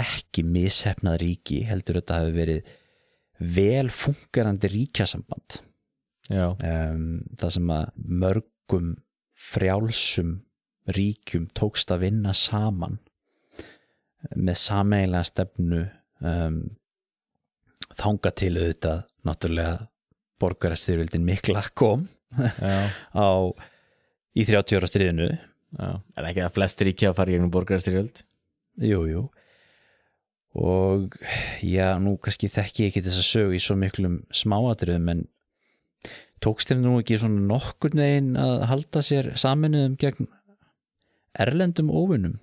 ekki 0.00 0.44
mishefnað 0.46 1.18
ríki 1.24 1.58
heldur 1.66 1.98
þetta 1.98 2.20
hafi 2.20 2.36
verið 2.36 2.70
vel 3.40 3.90
fungerandi 3.90 4.70
ríkjasamband 4.76 5.60
um, 6.30 7.04
það 7.40 7.54
sem 7.56 7.72
að 7.74 7.86
mörgum 8.22 8.92
frjálsum 9.50 10.36
ríkjum 10.94 11.48
tókst 11.56 11.90
að 11.90 12.04
vinna 12.06 12.34
saman 12.36 13.00
með 14.36 14.60
sameiginlega 14.60 15.26
stefnu 15.26 15.80
um, 16.20 16.60
þanga 18.00 18.32
til 18.38 18.52
auðvitað 18.56 19.02
náttúrulega 19.26 19.86
borgarastyrvildin 20.40 21.24
mikla 21.26 21.62
kom 21.76 22.06
á 23.12 23.28
í 24.36 24.44
30 24.46 24.78
ára 24.78 24.88
stríðinu. 24.88 25.28
Já. 25.76 25.90
En 26.16 26.26
ekki 26.30 26.42
að 26.46 26.54
flest 26.56 26.80
ríki 26.86 27.06
að 27.08 27.16
fara 27.18 27.30
í 27.32 27.36
gegnum 27.36 27.52
borgarastyrjöld? 27.54 28.22
Jú, 28.82 29.02
jú. 29.10 29.22
Og 30.58 31.12
já, 31.62 31.92
nú 32.02 32.16
kannski 32.18 32.48
þekki 32.50 32.86
ég 32.86 32.90
ekki 32.90 33.02
þess 33.06 33.20
að 33.20 33.28
sögu 33.28 33.54
í 33.54 33.60
svo 33.62 33.76
miklum 33.78 34.16
smáatriðum 34.34 35.12
en 35.12 35.20
tókst 36.42 36.72
þeim 36.72 36.80
nú 36.82 36.96
ekki 36.98 37.20
svona 37.20 37.42
nokkur 37.52 37.94
negin 37.94 38.32
að 38.40 38.64
halda 38.70 39.02
sér 39.04 39.28
saminuðum 39.38 39.94
gegn 40.00 40.26
erlendum 41.38 41.92
óvinnum 41.94 42.34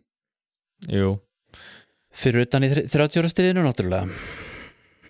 Jú, 0.88 1.16
fyrir 2.16 2.46
utan 2.46 2.64
í 2.64 2.70
þr- 2.72 2.86
30 2.94 3.20
ára 3.24 3.32
stríðinu 3.34 3.66
náttúrulega 3.66 4.06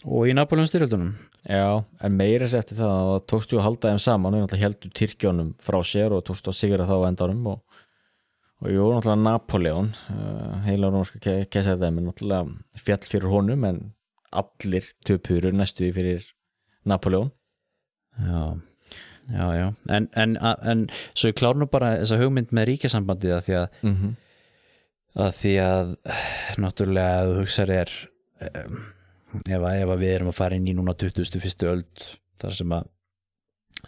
og 0.07 0.29
í 0.29 0.35
Napoleon 0.35 0.67
styrjöldunum? 0.69 1.11
Já, 1.47 1.83
en 2.03 2.15
meira 2.15 2.47
sér 2.47 2.63
eftir 2.63 2.79
það 2.79 3.11
að 3.13 3.17
tókstu 3.31 3.59
að 3.59 3.65
halda 3.65 3.91
þeim 3.91 4.01
saman 4.03 4.37
og 4.37 4.43
náttúrulega 4.43 4.67
heldur 4.67 4.93
Tyrkjónum 4.99 5.51
frá 5.63 5.77
sér 5.85 6.15
og 6.15 6.23
tókstu 6.27 6.51
að 6.51 6.59
sigra 6.61 6.87
þá 6.87 6.95
á 7.03 7.07
endanum 7.09 7.49
og, 7.53 7.81
og 8.63 8.71
jú, 8.71 8.87
náttúrulega 8.93 9.25
Napoleon 9.25 9.91
uh, 10.13 10.55
heila 10.67 10.91
rómarska 10.93 11.21
ke 11.23 11.35
keisar 11.51 11.79
þeim 11.81 11.99
er 12.01 12.07
náttúrulega 12.07 12.83
fjall 12.87 13.11
fyrir 13.11 13.31
honum 13.33 13.67
en 13.67 13.83
allir 14.31 14.91
töpurur 15.07 15.55
næstu 15.55 15.85
því 15.85 15.93
fyrir 15.97 16.27
Napoleon 16.87 17.31
já, 18.17 18.43
já, 19.31 19.47
já. 19.59 19.67
En, 19.91 20.09
en, 20.15 20.37
en 20.39 20.85
svo 21.13 21.33
ég 21.33 21.39
klár 21.39 21.59
nú 21.59 21.67
bara 21.71 21.97
þessa 22.01 22.21
hugmynd 22.21 22.53
með 22.55 22.71
ríkjasambandið 22.71 23.37
að 23.37 23.47
því 23.47 23.57
að 23.61 23.81
mm 23.81 23.95
-hmm. 23.95 24.13
að 25.27 25.33
því 25.41 25.55
að 25.63 25.95
náttúrulega 26.63 27.17
ef 27.23 27.33
þú 27.33 27.41
hugsar 27.41 27.73
er 27.81 27.97
um, 28.51 28.85
ef, 29.35 29.61
að, 29.61 29.73
ef 29.83 29.91
að 29.93 30.01
við 30.03 30.13
erum 30.15 30.31
að 30.31 30.37
fara 30.39 30.57
inn 30.59 30.67
í 30.69 30.75
núna 30.77 30.95
21. 30.97 31.67
öld 31.71 32.07
þar 32.41 32.57
sem 32.59 32.75
að 32.77 32.89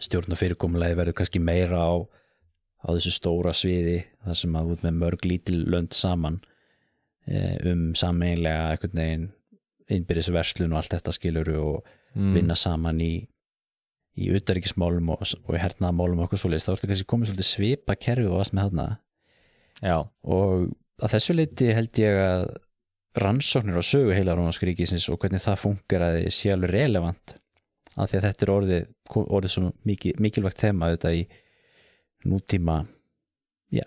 stjórna 0.05 0.37
fyrirkomulegi 0.39 0.97
verður 0.99 1.17
kannski 1.17 1.41
meira 1.41 1.81
á, 1.81 1.93
á 2.85 2.87
þessu 2.93 3.11
stóra 3.15 3.53
sviði 3.57 4.01
þar 4.25 4.37
sem 4.43 4.55
að 4.59 4.73
út 4.75 4.85
með 4.85 4.99
mörg 5.01 5.25
lítil 5.25 5.63
lönd 5.69 5.95
saman 5.97 6.39
eh, 7.27 7.55
um 7.71 7.89
sameinlega 7.97 8.73
einhvern 8.75 9.01
veginn 9.01 9.27
innbyrðisverslun 9.89 10.73
og 10.75 10.81
allt 10.83 10.93
þetta 10.97 11.15
skiluru 11.17 11.57
og 11.63 11.95
Mm. 12.17 12.31
vinna 12.33 12.55
saman 12.57 12.97
í 13.05 13.27
í 14.17 14.31
utaríkismálum 14.33 15.11
og, 15.13 15.19
og 15.45 15.51
í 15.53 15.59
hernaðamálum 15.61 16.23
og 16.23 16.25
okkur 16.25 16.39
svoleiðis, 16.41 16.65
þá 16.65 16.71
ertu 16.73 16.87
kannski 16.89 17.05
komið 17.05 17.29
svolítið 17.29 17.45
svipa 17.45 17.95
kerfi 18.01 18.25
og 18.25 18.39
varst 18.39 18.55
með 18.57 18.71
þarna 18.71 18.85
Já, 19.85 19.97
og 20.25 20.63
að 21.05 21.13
þessu 21.13 21.35
leiti 21.37 21.67
held 21.77 22.01
ég 22.01 22.17
að 22.23 22.47
rannsóknir 23.23 23.79
á 23.79 23.83
sögu 23.85 24.13
heila 24.15 24.35
rómansk 24.37 24.65
ríkisins 24.67 25.07
og 25.11 25.19
hvernig 25.21 25.43
það 25.43 25.61
fungeraði 25.63 26.33
sé 26.33 26.53
alveg 26.53 26.73
relevant 26.73 27.35
af 27.99 28.11
því 28.11 28.19
að 28.19 28.25
þetta 28.27 28.45
er 28.45 28.51
orðið, 28.53 28.91
orðið 29.19 29.53
svo 29.53 29.71
mikil, 29.87 30.13
mikilvægt 30.21 30.61
þema 30.61 30.91
þetta 30.93 31.13
í 31.17 31.23
nútíma 32.29 32.77
já, 33.73 33.85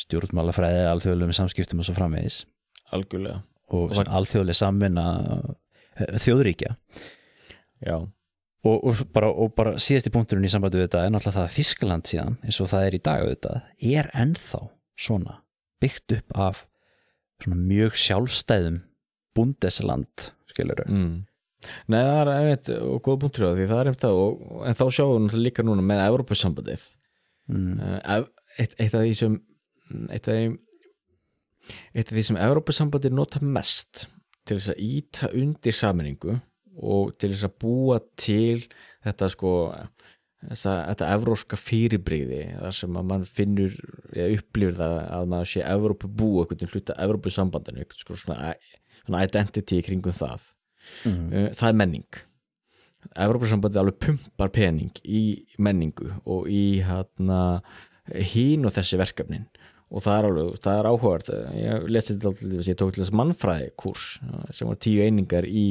stjórnmálafræði 0.00 0.86
alþjóðlegum 0.90 1.36
samskiptum 1.36 1.82
og 1.82 1.88
svo 1.88 1.96
framvegis. 1.96 2.44
Algjörlega. 2.94 3.42
Og, 3.70 3.90
Og 3.90 4.00
og 4.00 4.14
alþjóðleg 4.20 4.58
samvinna 4.58 5.04
eh, 6.00 6.16
þjóðríkja. 6.24 6.74
Já, 7.86 7.96
og, 8.66 8.76
og, 8.84 9.04
bara, 9.14 9.30
og 9.30 9.54
bara 9.56 9.76
síðasti 9.80 10.12
punkturinn 10.12 10.44
í 10.44 10.50
sambandi 10.52 10.80
við 10.80 10.88
þetta 10.88 11.04
er 11.04 11.14
náttúrulega 11.14 11.36
það 11.38 11.46
að 11.46 11.54
Þískaland 11.56 12.10
síðan 12.10 12.34
eins 12.44 12.58
og 12.60 12.72
það 12.72 12.86
er 12.86 12.96
í 12.96 13.02
dag 13.06 13.22
auðvitað 13.24 13.94
er 14.00 14.10
ennþá 14.24 14.60
svona 15.00 15.36
byggt 15.80 16.16
upp 16.18 16.36
af 16.48 16.64
mjög 17.48 17.98
sjálfstæðum 17.98 18.80
búndesland 19.36 20.30
skilur 20.50 20.84
mm. 20.88 21.18
Nei, 21.92 22.00
það 22.00 22.18
er 22.22 22.30
einmitt 22.32 22.70
og 22.72 23.02
góð 23.04 23.18
punktur 23.24 23.50
á 23.50 23.52
því, 23.52 23.66
það 23.68 23.80
er 23.80 23.90
einmitt 23.90 24.04
það 24.06 24.18
og, 24.22 24.44
en 24.64 24.78
þá 24.78 24.84
sjáum 24.96 25.26
við 25.28 25.42
líka 25.44 25.64
núna 25.66 25.84
með 25.84 26.02
Evrópusambandið 26.06 26.86
mm. 27.52 27.74
uh, 27.84 28.22
eitt, 28.56 28.76
eitt 28.80 28.96
af 28.96 29.04
því 29.04 29.16
sem 29.18 29.36
eitt 30.08 30.30
af 30.30 30.38
því 30.38 30.46
eitt 31.94 32.08
af 32.08 32.14
því 32.16 32.24
sem 32.30 32.40
Evrópusambandið 32.40 33.16
nota 33.18 33.42
mest 33.44 34.06
til 34.48 34.56
þess 34.56 34.72
að 34.72 34.84
íta 34.86 35.30
undir 35.36 35.76
saminningu 35.76 36.38
og 36.80 37.12
til 37.20 37.32
þess 37.34 37.48
að 37.50 37.58
búa 37.60 38.00
til 38.18 38.62
þetta 39.04 39.28
sko 39.34 39.52
þessa, 40.48 40.74
þetta 40.90 41.10
evróska 41.16 41.58
fyrirbreyði 41.60 42.40
þar 42.54 42.76
sem 42.76 42.96
að 43.00 43.10
mann 43.10 43.26
finnur 43.28 43.76
eða 44.14 44.38
upplifir 44.38 44.78
það 44.78 44.96
að 45.04 45.28
maður 45.34 45.52
sé 45.52 45.66
Evrópu 45.66 46.10
bú 46.20 46.30
eitthvað 46.42 46.74
hluta 46.74 46.96
Evrópusambandinu 47.04 47.82
eitthvað 47.82 48.04
sko 48.04 48.18
svona, 48.22 48.54
svona 49.04 49.22
identity 49.28 49.80
kringum 49.86 50.16
það. 50.16 50.50
Mm. 51.04 51.24
uh, 51.28 51.46
það 51.56 51.68
er 51.68 51.78
menning. 51.82 52.20
Evrópusambandið 53.16 53.82
alveg 53.82 54.00
pumpar 54.04 54.52
pening 54.52 55.02
í 55.04 55.22
menningu 55.60 56.10
og 56.28 56.48
í 56.52 56.80
hérna 56.84 57.60
hín 58.10 58.66
og 58.68 58.74
þessi 58.76 59.00
verkefnin. 59.00 59.48
Og 59.90 60.04
það 60.04 60.16
er 60.16 60.26
alveg, 60.28 60.58
það 60.62 60.76
er 60.78 60.86
áhugavert. 60.86 61.30
Ég 61.58 61.86
lesi 61.90 62.12
þetta 62.12 62.30
alltaf, 62.30 62.68
ég 62.68 62.76
tók 62.78 62.92
til 62.94 63.02
þess 63.02 63.16
mannfræði 63.18 63.72
kurs 63.80 64.04
sem 64.54 64.68
var 64.70 64.78
tíu 64.78 65.02
einingar 65.02 65.48
í 65.48 65.64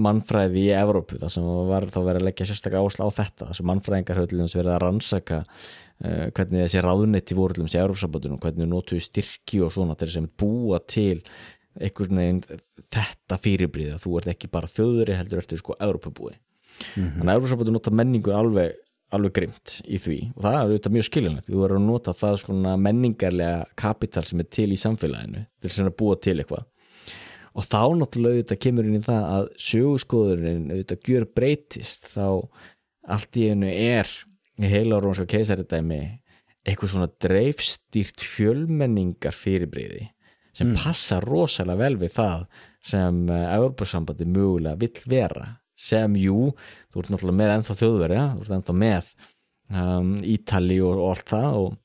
mannfræði 0.00 0.64
í 0.64 0.72
Evrópu 0.72 1.20
það 1.20 1.34
sem 1.34 1.46
var 1.68 1.86
þá 1.92 2.00
verið 2.00 2.20
að 2.22 2.26
leggja 2.30 2.48
sérstaklega 2.48 2.88
ásla 2.88 3.08
á 3.08 3.10
þetta 3.18 3.48
þess 3.50 3.62
að 3.62 3.70
mannfræðingar 3.70 4.20
höfðu 4.22 4.48
verið 4.48 4.72
að 4.74 4.82
rannsaka 4.86 5.40
uh, 5.44 6.26
hvernig 6.36 6.64
þessi 6.64 6.84
ráðnetti 6.86 7.38
voru 7.38 7.56
til 7.58 7.66
þessi 7.66 7.82
Evrópusambandinu 7.84 8.38
og 8.38 8.44
hvernig 8.46 8.70
notuðu 8.70 9.04
styrki 9.04 9.62
og 9.64 9.74
svona 9.74 9.96
til 10.00 10.08
þess 10.08 10.22
að 10.22 10.30
búa 10.40 10.80
til 10.88 11.18
einhvern 11.80 12.22
veginn 12.22 12.44
þetta 12.90 13.40
fyrirbríð 13.40 13.92
að 13.94 14.04
þú 14.06 14.14
ert 14.18 14.32
ekki 14.32 14.50
bara 14.50 14.70
þjóðuri 14.70 15.18
heldur 15.20 15.42
eftir 15.44 15.60
sko 15.60 15.76
Európabúi 15.78 16.36
Mhm. 16.96 17.20
þannig 17.20 17.28
að 17.28 17.40
Európabúi 17.40 17.74
nota 17.74 17.92
menningu 17.92 18.32
alveg 18.32 18.78
alveg 19.10 19.32
grimt 19.34 19.72
í 19.90 19.98
því. 19.98 20.18
Og 20.36 20.44
það 20.44 20.54
er 20.54 20.60
auðvitað 20.64 20.94
mjög 20.94 21.06
skiljanlegt. 21.08 21.48
Þú 21.50 21.62
verður 21.64 21.80
að 21.80 21.86
nota 21.88 22.12
það 22.14 22.36
svona 22.44 22.74
menningarlega 22.78 23.64
kapital 23.80 24.22
sem 24.28 24.42
er 24.42 24.48
til 24.54 24.68
í 24.70 24.78
samfélaginu 24.78 25.46
til 25.60 25.84
að 25.84 25.96
búa 25.98 26.18
til 26.22 26.36
eitthvað 26.38 26.68
og 27.56 27.66
þá 27.66 27.82
náttúrulega 27.98 28.40
auðvitað 28.40 28.62
kemur 28.66 28.88
inn 28.88 29.00
í 29.00 29.04
það 29.04 29.28
að 29.34 29.48
sögurskoðurinn 29.66 30.70
auðvitað 30.70 31.10
gjör 31.10 31.28
breytist 31.36 32.08
þá 32.12 32.26
allt 33.10 33.40
í 33.40 33.48
hennu 33.50 33.70
er 33.74 34.10
í 34.60 34.70
heila 34.70 35.00
rónska 35.02 35.26
keisaridæmi 35.30 36.00
eitthvað 36.68 36.92
svona 36.92 37.10
dreifstýrt 37.24 38.22
fjölmenningar 38.22 39.34
fyrirbreyði 39.34 40.10
sem 40.56 40.74
passa 40.76 41.20
rosalega 41.22 41.78
vel 41.80 41.96
við 42.00 42.14
það 42.16 42.44
sem 42.84 43.20
Európa-sambandi 43.30 44.26
mögulega 44.28 44.78
vill 44.80 45.04
vera. 45.10 45.56
Sem 45.80 46.16
jú, 46.20 46.50
þú 46.92 47.00
ert 47.00 47.12
náttúrulega 47.12 47.38
með 47.38 47.50
ennþá 47.54 47.76
þjóðverja, 47.80 48.24
þú 48.34 48.42
ert 48.42 48.54
ennþá 48.56 48.74
með 48.76 49.06
um, 49.80 50.10
Ítali 50.28 50.76
og, 50.84 50.98
og 50.98 51.14
allt 51.14 51.32
það 51.32 51.60
og 51.60 51.78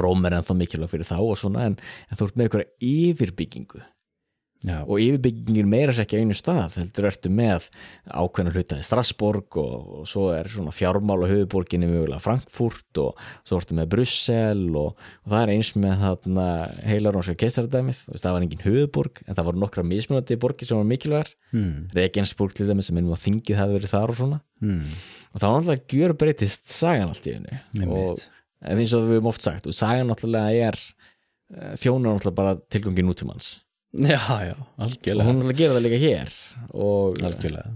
Róm 0.00 0.24
er 0.28 0.38
ennþá 0.38 0.56
mikilvæg 0.56 0.92
fyrir 0.92 1.08
þá 1.08 1.18
og 1.18 1.36
svona 1.40 1.66
en, 1.68 1.76
en 2.08 2.18
þú 2.18 2.26
ert 2.28 2.38
með 2.38 2.46
einhverja 2.46 2.88
yfirbyggingu 2.88 3.82
Já, 4.66 4.80
og 4.82 4.98
yfirbyggingin 4.98 5.68
meira 5.70 5.92
sér 5.94 6.02
ekki 6.02 6.18
á 6.18 6.22
einu 6.24 6.34
stað 6.34 6.80
heldur 6.80 7.06
ertu 7.06 7.30
með 7.30 7.68
ákveðna 8.10 8.50
hlutaði 8.56 8.86
Strasborg 8.88 9.58
og, 9.60 9.74
og 10.00 10.08
svo 10.10 10.24
er 10.34 10.48
svona 10.50 10.72
fjármál 10.74 11.22
og 11.22 11.30
höfuborginni 11.30 11.86
mögulega 11.86 12.18
Frankfurt 12.24 12.98
og 12.98 13.20
svo 13.46 13.60
ertu 13.60 13.76
með 13.78 13.92
Brussel 13.92 14.64
og, 14.72 14.98
og 14.98 15.30
það 15.30 15.44
er 15.44 15.52
eins 15.54 15.70
með 15.78 16.02
þarna 16.02 16.48
heilarónska 16.90 17.36
veist 17.38 18.24
það 18.24 18.34
var 18.34 18.48
engin 18.48 18.64
höfuborg 18.64 19.22
en 19.28 19.38
það 19.38 19.48
voru 19.52 19.62
nokkra 19.62 19.86
mismunandi 19.86 20.40
borgir 20.42 20.66
sem 20.66 20.80
var 20.80 20.90
mikilvægar. 20.90 21.30
Mm. 21.54 21.86
Regensburg 21.94 22.58
til 22.58 22.66
dæmis 22.66 22.90
sem 22.90 22.98
ennum 22.98 23.14
að 23.14 23.22
þingið 23.28 23.60
hafi 23.62 23.78
verið 23.78 23.94
þar 23.94 24.14
og 24.14 24.18
svona. 24.18 24.40
Mm. 24.58 24.90
og 25.30 25.38
það 25.38 25.52
var 25.52 25.60
náttúrulega 25.60 25.94
gjör 25.94 26.16
breytist 26.18 26.72
sagan 26.74 27.12
allt 27.12 27.30
í 27.30 27.36
henni 27.36 27.86
og 27.86 28.18
eins 28.66 28.94
og 28.96 29.06
við 29.06 29.20
höfum 29.20 29.30
oft 29.30 29.44
sagt 29.46 29.70
og 29.70 29.76
sagan 29.76 30.10
náttúrulega 30.10 30.66
er 30.66 30.78
eh, 30.82 31.74
þjónar 31.78 32.16
náttúrulega 32.16 32.38
bara 32.40 32.56
tilgangi 32.66 33.06
nútímans 33.06 33.52
já, 33.92 34.20
já, 34.44 34.54
og 34.58 34.82
algjörlega 34.84 35.28
hún 35.28 35.38
náttúrulega 35.40 35.58
gera 35.62 35.76
það 35.78 35.84
líka 35.86 36.00
hér 36.02 36.32
og 36.74 37.20
algjörlega. 37.24 37.70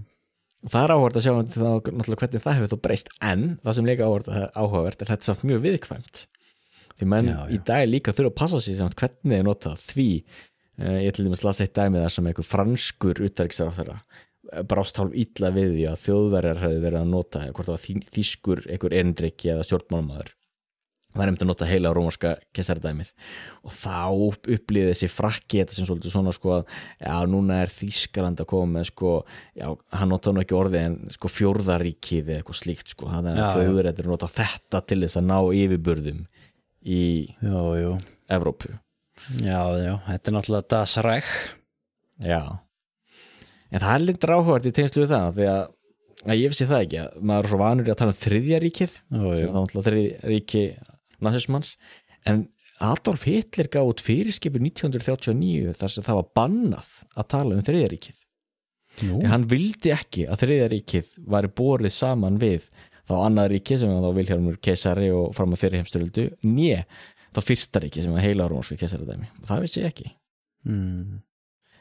Og 0.63 0.71
það 0.71 0.83
er 0.85 0.93
áhugavert 0.95 1.17
að 1.19 1.25
sjá 1.25 1.33
náttúrulega 1.35 2.19
hvernig 2.21 2.43
það 2.43 2.57
hefur 2.59 2.71
þá 2.73 2.81
breyst 2.87 3.09
en 3.19 3.45
það 3.63 3.77
sem 3.79 3.89
líka 3.89 4.09
áhugavert 4.53 5.01
er 5.03 5.11
þetta 5.13 5.29
samt 5.31 5.43
mjög 5.49 5.63
viðkvæmt. 5.65 6.21
Því 6.99 7.07
menn 7.09 7.27
Já, 7.31 7.37
já. 7.41 7.47
í 7.55 7.57
dag 7.65 7.87
líka 7.89 8.13
þurfa 8.13 8.31
að 8.31 8.37
passa 8.43 8.59
sig 8.61 8.77
samt 8.77 8.95
hvernig 8.99 9.33
þeir 9.39 9.47
nota 9.47 9.73
því. 9.81 10.07
Uh, 10.73 10.99
ég 11.03 11.13
til 11.13 11.25
dæmis 11.27 11.43
lasa 11.45 11.65
eitt 11.65 11.73
dæmi 11.77 11.99
þar 12.01 12.13
sem 12.15 12.27
einhver 12.29 12.45
franskur 12.49 13.19
útæriksar 13.25 13.69
á 13.69 13.77
þeirra 13.77 13.97
brást 14.69 14.97
hálf 14.99 15.13
illa 15.17 15.49
við 15.55 15.69
því 15.73 15.83
að 15.89 15.99
þjóðverjar 16.03 16.59
hefði 16.61 16.79
verið 16.83 16.99
að 16.99 17.11
nota 17.13 17.39
hvort 17.49 17.67
það 17.69 17.73
var 17.73 17.81
þý- 17.83 18.09
þýskur, 18.13 18.59
einhver 18.69 18.93
erindriki 18.97 19.49
eða 19.53 19.63
stjórnmálmaður 19.65 20.31
er 21.21 21.29
einmitt 21.29 21.43
að 21.45 21.49
nota 21.51 21.67
heila 21.69 21.91
rómarska 21.93 22.29
kessardæmið 22.57 23.09
og 23.63 23.73
þá 23.77 23.97
upplýði 24.55 24.89
þessi 24.93 25.09
frakki 25.13 25.59
þetta 25.61 25.75
sem 25.77 25.85
svolítið 25.85 26.13
svona 26.15 26.33
sko 26.33 26.53
að 26.55 26.63
já, 27.03 27.13
núna 27.29 27.59
er 27.61 27.73
Þýskaland 27.73 28.41
að 28.41 28.49
koma 28.49 28.79
með 28.79 28.87
sko 28.89 29.11
já, 29.53 29.67
hann 29.99 30.09
nota 30.09 30.33
nú 30.33 30.41
ekki 30.41 30.57
orðið 30.57 30.79
en 30.87 30.95
sko 31.13 31.29
fjórðaríkið 31.29 32.31
eða 32.33 32.39
eitthvað 32.41 32.59
slíkt 32.63 32.95
sko 32.95 33.11
þannig 33.11 33.37
Já, 33.37 33.43
að 33.43 33.45
já. 33.45 33.53
þau 33.69 33.79
eru 33.83 33.91
að 33.93 34.09
nota 34.09 34.31
þetta 34.39 34.81
til 34.89 34.99
þess 35.05 35.19
að 35.21 35.27
ná 35.29 35.37
yfirburðum 35.61 36.23
í 36.83 37.03
Jú, 37.45 37.61
jú, 37.79 37.91
Evrópu. 38.33 38.73
Já, 39.39 39.59
já, 39.79 39.93
þetta 40.09 40.31
er 40.31 40.35
náttúrulega 40.35 40.69
dasræk 40.73 41.29
já. 42.23 42.41
En 43.73 43.81
það 43.81 43.93
er 43.93 44.03
lindur 44.07 44.33
áhugart 44.35 44.65
í 44.69 44.73
tengslu 44.75 45.05
við 45.05 45.13
það 45.13 45.37
því 45.37 45.45
að, 45.49 45.61
að 46.27 46.41
ég 46.41 46.51
vissi 46.51 46.67
það 46.69 46.83
ekki 46.85 46.99
að 47.03 47.21
maður 47.29 47.45
er 47.47 47.51
svo 47.53 47.59
vanur 47.61 47.91
að 47.93 47.99
tala 48.01 48.13
um 48.13 48.19
þriðja 48.23 48.59
ríkið 48.65 48.97
Þá 51.23 51.29
nazismans. 51.29 51.77
En 52.27 52.47
Adolf 52.83 53.23
Hitler 53.27 53.69
gaf 53.71 53.89
út 53.93 54.03
fyrirskipur 54.03 54.61
1939 54.63 55.75
þar 55.79 55.91
sem 55.93 56.05
það 56.05 56.19
var 56.19 56.29
bannað 56.39 56.93
að 57.15 57.27
tala 57.33 57.57
um 57.57 57.65
þriðja 57.65 57.89
ríkið 57.91 58.21
Nú, 59.03 59.19
því 59.21 59.29
hann 59.31 59.45
vildi 59.49 59.93
ekki 59.93 60.25
að 60.29 60.41
þriðja 60.43 60.69
ríkið 60.73 61.11
væri 61.33 61.51
borið 61.57 61.93
saman 61.95 62.39
við 62.41 62.65
þá 63.09 63.13
annað 63.19 63.51
ríki 63.53 63.77
sem 63.79 63.91
þá 63.93 64.09
Vilhjálmur 64.17 64.57
keisari 64.63 65.09
og 65.13 65.33
fram 65.37 65.53
að 65.55 65.63
fyrir 65.63 65.81
heimstyröldu 65.81 66.25
njö 66.45 66.79
þá 67.33 67.41
fyrsta 67.47 67.81
ríki 67.83 68.03
sem 68.03 68.13
var 68.13 68.25
heila 68.25 68.49
rómsku 68.51 68.77
keisari 68.79 69.07
dæmi 69.07 69.29
það 69.49 69.63
vissi 69.65 69.81
ég 69.81 69.89
ekki. 69.89 70.09
Mm, 70.69 71.21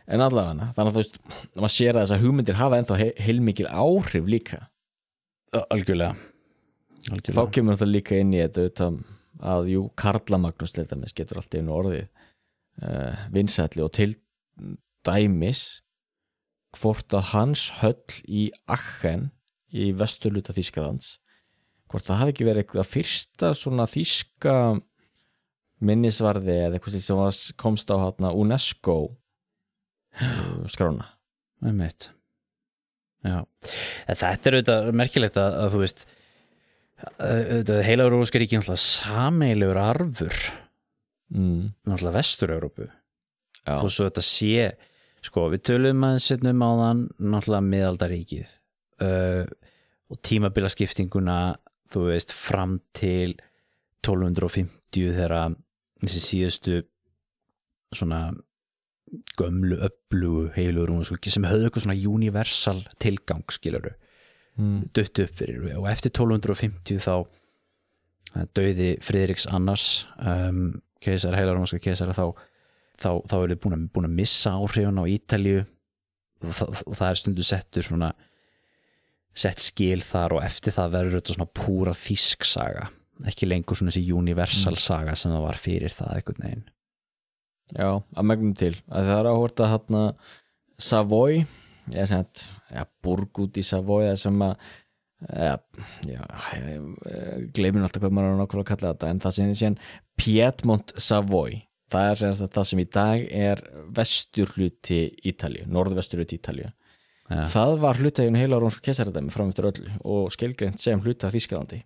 en 0.08 0.24
allavega 0.26 0.70
þannig 0.76 0.90
að 0.90 0.92
þú 0.92 1.02
veist 1.02 1.18
maður 1.56 1.74
sér 1.76 1.96
að 1.96 2.06
þessar 2.06 2.22
hugmyndir 2.24 2.60
hafa 2.60 2.80
ennþá 2.80 3.00
he 3.00 3.08
heilmikil 3.26 3.68
áhrif 3.68 4.28
líka. 4.28 4.62
Algjörlega. 5.52 6.16
Þá 7.02 7.12
algjörlega 7.16 7.52
kemur 7.56 7.76
þetta 7.76 7.90
líka 7.90 8.22
inn 8.22 8.32
í 8.34 8.40
þetta 8.42 8.88
að 9.42 9.72
jú, 9.74 9.86
Karla 9.98 10.38
Magnús 10.40 10.74
til 10.74 10.86
dæmis 10.88 11.14
getur 11.16 11.40
alltaf 11.40 11.60
einu 11.60 11.74
orðið 11.74 12.04
uh, 12.06 13.24
vinsætli 13.34 13.84
og 13.84 13.92
til 13.96 14.14
dæmis 15.06 15.82
hvort 16.78 17.12
að 17.12 17.32
hans 17.32 17.66
höll 17.82 18.22
í 18.28 18.46
Achen 18.70 19.30
í 19.72 19.90
vesturluta 19.96 20.54
Þýskalands 20.56 21.16
hvort 21.92 22.06
það 22.06 22.22
hafi 22.22 22.32
ekki 22.32 22.48
verið 22.48 22.64
eitthvað 22.64 22.88
fyrsta 22.88 23.52
svona 23.56 23.84
þýska 23.90 24.54
minnisvarði 25.82 26.56
eða 26.68 26.78
eitthvað 26.78 26.98
sem 27.02 27.54
komst 27.60 27.90
á 27.92 27.96
hátna 28.00 28.32
UNESCO 28.38 28.96
skrána. 30.72 31.10
Þetta 33.22 34.30
er 34.32 34.56
auðvitað 34.56 34.88
merkilegt 34.98 35.38
að, 35.38 35.58
að 35.62 35.74
þú 35.74 35.82
veist 35.82 36.04
heila 37.86 38.06
Európska 38.06 38.40
ríki 38.40 38.56
er 38.56 38.62
náttúrulega 38.62 38.82
sameilegur 38.82 39.80
arfur. 39.80 40.36
Mm. 41.32 41.72
náttúrulega 41.88 42.18
vestur-Európu 42.18 42.88
þó 43.64 43.86
svo 43.88 44.08
þetta 44.08 44.24
sé 44.26 44.66
sko 45.24 45.46
við 45.52 45.62
tölum 45.70 46.04
aðeins 46.04 46.26
setnum 46.28 46.64
á 46.66 46.70
þann 46.80 47.02
náttúrulega 47.32 47.68
miðaldaríkið 47.70 48.52
uh, 49.06 49.46
og 50.12 50.20
tímabilaskiptinguna 50.28 51.38
þú 51.92 52.04
veist 52.10 52.34
fram 52.36 52.80
til 52.96 53.36
1250 54.02 55.16
þegar 55.16 55.54
þessi 56.02 56.22
síðustu 56.26 56.82
svona 57.94 58.26
gömlu 59.38 59.78
öflugu 59.88 60.50
heilur 60.56 60.92
sem 61.06 61.48
höfðu 61.48 61.68
eitthvað 61.68 61.86
svona 61.86 62.00
universal 62.12 62.80
tilgang 63.00 63.44
skiluru 63.52 63.94
Mm. 64.60 64.82
dutt 64.92 65.18
upp 65.22 65.30
fyrir. 65.38 65.62
Og 65.80 65.86
eftir 65.88 66.10
1250 66.12 66.98
þá 67.00 67.14
döiði 68.56 68.90
Friðriks 69.04 69.46
Annars 69.52 70.06
um, 70.20 70.80
keisar, 71.02 71.36
heilarómaska 71.36 71.80
keisara 71.82 72.14
þá, 72.16 72.26
þá, 73.00 73.08
þá 73.28 73.34
er 73.38 73.54
þið 73.54 73.60
búin 73.64 73.86
búin 73.92 74.08
að 74.08 74.18
missa 74.20 74.52
áhrifun 74.56 75.00
á 75.00 75.04
Ítalju 75.08 75.62
og, 75.62 76.52
það- 76.58 76.82
og 76.86 76.98
það 77.00 77.08
er 77.10 77.20
stundu 77.22 77.46
settur 77.48 77.86
svona 77.88 78.12
sett 79.32 79.62
skil 79.64 80.02
þar 80.04 80.34
og 80.36 80.44
eftir 80.44 80.74
það 80.76 80.92
verður 80.98 81.18
þetta 81.18 81.36
svona 81.38 81.48
púra 81.56 81.94
þýsk 81.96 82.44
saga. 82.44 82.86
Ekki 83.28 83.48
lengur 83.48 83.78
svona 83.78 83.92
þessi 83.94 84.12
universal 84.16 84.76
saga 84.80 85.14
sem 85.16 85.32
það 85.32 85.44
var 85.46 85.60
fyrir 85.60 85.92
það 85.94 86.14
einhvern 86.18 86.44
veginn. 86.46 86.64
Já, 87.72 87.88
að 88.02 88.26
megnum 88.28 88.54
til. 88.58 88.74
Að 88.92 89.08
það 89.08 89.18
er 89.22 89.28
að 89.30 89.70
hérna 89.72 90.02
Savoy 90.82 91.44
ég 91.90 92.06
sem 92.08 92.22
að, 92.22 92.46
ja, 92.70 92.86
burg 93.02 93.42
út 93.42 93.58
í 93.58 93.64
Savoy 93.66 94.06
eða 94.06 94.20
sem 94.22 94.44
að 94.46 94.54
ja, 95.30 95.56
já, 96.08 96.22
gleimin 97.54 97.84
alltaf 97.84 98.02
hvað 98.02 98.14
maður 98.14 98.32
er 98.32 98.40
nákvæmlega 98.40 98.64
að 98.64 98.70
kalla 98.70 98.92
þetta 98.92 99.10
en 99.10 99.22
það 99.22 99.36
sem 99.36 99.50
er 99.50 99.60
síðan 99.60 99.78
Piedmont 100.18 100.94
Savoy 100.98 101.58
það 101.92 102.10
er 102.10 102.20
sem 102.20 102.52
það 102.56 102.68
sem 102.70 102.82
í 102.82 102.88
dag 102.96 103.24
er 103.42 103.64
vestur 103.94 104.52
hluti 104.56 105.00
Ítalju, 105.28 105.66
norðvestur 105.70 106.22
hluti 106.22 106.38
Ítalju 106.40 106.68
Já. 107.32 107.44
það 107.52 107.74
var 107.84 108.00
hlutægjun 108.00 108.36
heila 108.36 108.60
rónska 108.60 108.84
kesaradæmi 108.88 109.32
framöftur 109.32 109.70
öllu 109.70 109.96
og 110.02 110.32
skilgreint 110.34 110.82
sem 110.82 111.00
hluta 111.00 111.28
af 111.28 111.36
Þískalandi 111.36 111.82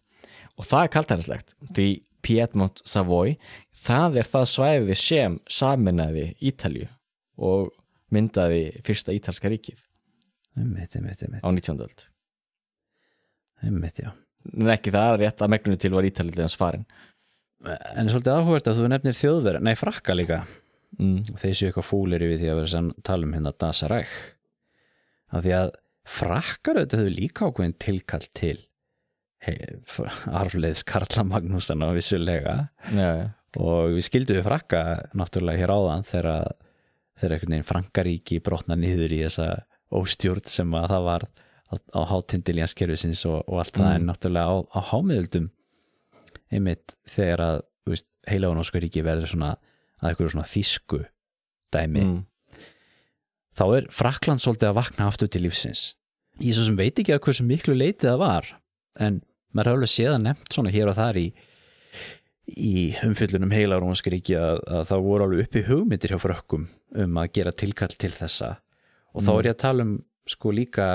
og 0.56 0.66
það 0.66 0.82
er 0.82 0.92
kaltæðislegt 0.96 1.56
því 1.76 1.88
Piedmont 2.26 2.80
Savoy 2.88 3.36
það 3.84 4.22
er 4.22 4.30
það 4.30 4.46
svæði 4.54 4.96
sem 4.98 5.40
saminnaði 5.50 6.30
Ítalju 6.50 6.88
og 7.36 7.74
myndaði 8.14 8.80
fyrsta 8.86 9.14
ítalska 9.14 9.50
ríkið 9.52 9.82
einmitt, 10.56 10.96
einmitt, 10.96 11.24
einmitt, 11.26 11.44
á 11.44 11.48
19. 11.48 11.82
öld 11.86 12.06
einmitt 13.64 14.00
já 14.02 14.10
en 14.54 14.70
ekki 14.72 14.94
það 14.94 15.18
rétt 15.22 15.42
að 15.42 15.52
megninu 15.52 15.80
til 15.80 15.92
var 15.94 16.06
Ítalið 16.06 16.44
hans 16.44 16.58
farin 16.58 16.86
en 17.66 18.10
svolítið 18.12 18.36
áhugast 18.36 18.70
að 18.70 18.80
þú 18.80 18.92
nefnir 18.92 19.18
þjóðverð 19.18 19.66
nei 19.66 19.74
frakka 19.78 20.14
líka 20.16 20.42
mm. 20.98 21.32
og 21.32 21.40
þeir 21.40 21.56
séu 21.56 21.70
eitthvað 21.70 21.88
fúlir 21.88 22.24
yfir 22.26 22.40
því 22.42 22.50
að 22.52 22.60
vera 22.60 22.72
sem 22.74 22.90
tala 23.06 23.26
um 23.26 23.36
hérna 23.36 23.54
Dasaræk 23.64 24.14
af 25.34 25.44
því 25.44 25.54
að 25.58 25.72
frakkar 26.06 26.78
auðvitað 26.78 27.02
höfðu 27.02 27.14
líka 27.16 27.48
ákveðin 27.48 27.78
tilkall 27.82 28.26
til 28.36 28.58
hey, 29.42 29.80
arfleiðs 30.30 30.84
Karla 30.86 31.24
Magnússon 31.26 31.82
á 31.82 31.90
vissulega 31.96 32.56
já, 32.92 33.08
já. 33.22 33.26
og 33.58 33.96
við 33.96 34.06
skildum 34.06 34.38
við 34.38 34.46
frakka 34.46 34.84
náttúrulega 35.18 35.64
hér 35.64 35.74
áðan 35.74 36.06
þegar 36.06 36.54
þegar 37.16 37.34
einhvern 37.34 37.56
veginn 37.56 37.70
Frankaríki 37.70 38.38
brotna 38.44 38.76
niður 38.78 39.16
í 39.16 39.22
þessa 39.24 39.48
óstjórn 39.94 40.46
sem 40.50 40.72
að 40.74 40.88
það 40.94 41.04
var 41.06 41.26
á, 41.66 42.00
hátindiljanskerfisins 42.10 43.24
og, 43.26 43.42
og 43.46 43.58
allt 43.62 43.74
það 43.76 43.86
Mm. 43.90 43.96
en 43.96 44.06
náttúrulega 44.10 44.46
á, 44.50 44.56
á 44.74 44.80
hámiðöldum 44.90 45.48
einmitt 46.52 46.94
þegar 47.10 47.40
að 47.42 47.62
heila 48.26 48.48
og 48.50 48.56
norsku 48.58 48.80
ríki 48.82 49.02
verður 49.06 49.30
svona 49.30 49.52
að 50.02 50.08
einhverju 50.10 50.32
svona 50.34 50.50
þýsku 50.50 51.00
dæmi 51.74 52.02
Mm. 52.04 52.20
þá 53.56 53.64
er 53.76 53.86
Frakland 53.90 54.42
svolítið 54.42 54.68
að 54.70 54.78
vakna 54.80 55.06
aftur 55.10 55.28
til 55.30 55.42
lífsins 55.46 55.94
ég 56.42 56.52
svo 56.54 56.66
sem 56.66 56.76
veit 56.76 56.98
ekki 56.98 57.14
að 57.14 57.22
hversu 57.24 57.46
miklu 57.46 57.74
leitið 57.74 58.10
það 58.10 58.18
var 58.22 58.50
en 59.00 59.22
maður 59.54 59.70
hefur 59.70 59.76
alveg 59.78 59.92
séð 59.94 60.14
að 60.16 60.22
nefnt 60.26 60.52
svona 60.52 60.70
hér 60.74 60.90
og 60.92 60.98
þar 60.98 61.16
í 61.22 61.26
í 62.46 62.74
umfyllunum 63.02 63.50
heila 63.50 63.78
rómanska 63.80 64.10
ríki 64.12 64.36
að, 64.38 64.60
að 64.70 64.84
það 64.90 65.00
voru 65.08 65.24
alveg 65.26 65.46
uppi 65.48 65.62
hugmyndir 65.66 66.12
hjá 66.14 66.20
frökkum 66.22 66.66
um 66.94 67.16
að 67.18 67.32
gera 67.38 67.52
tilkall 67.52 67.94
til 67.98 68.12
þessa 68.14 68.52
og 69.16 69.24
þá 69.24 69.32
er 69.36 69.48
ég 69.48 69.56
að 69.56 69.62
tala 69.64 69.86
um 69.86 69.96
sko 70.26 70.52
líka 70.54 70.86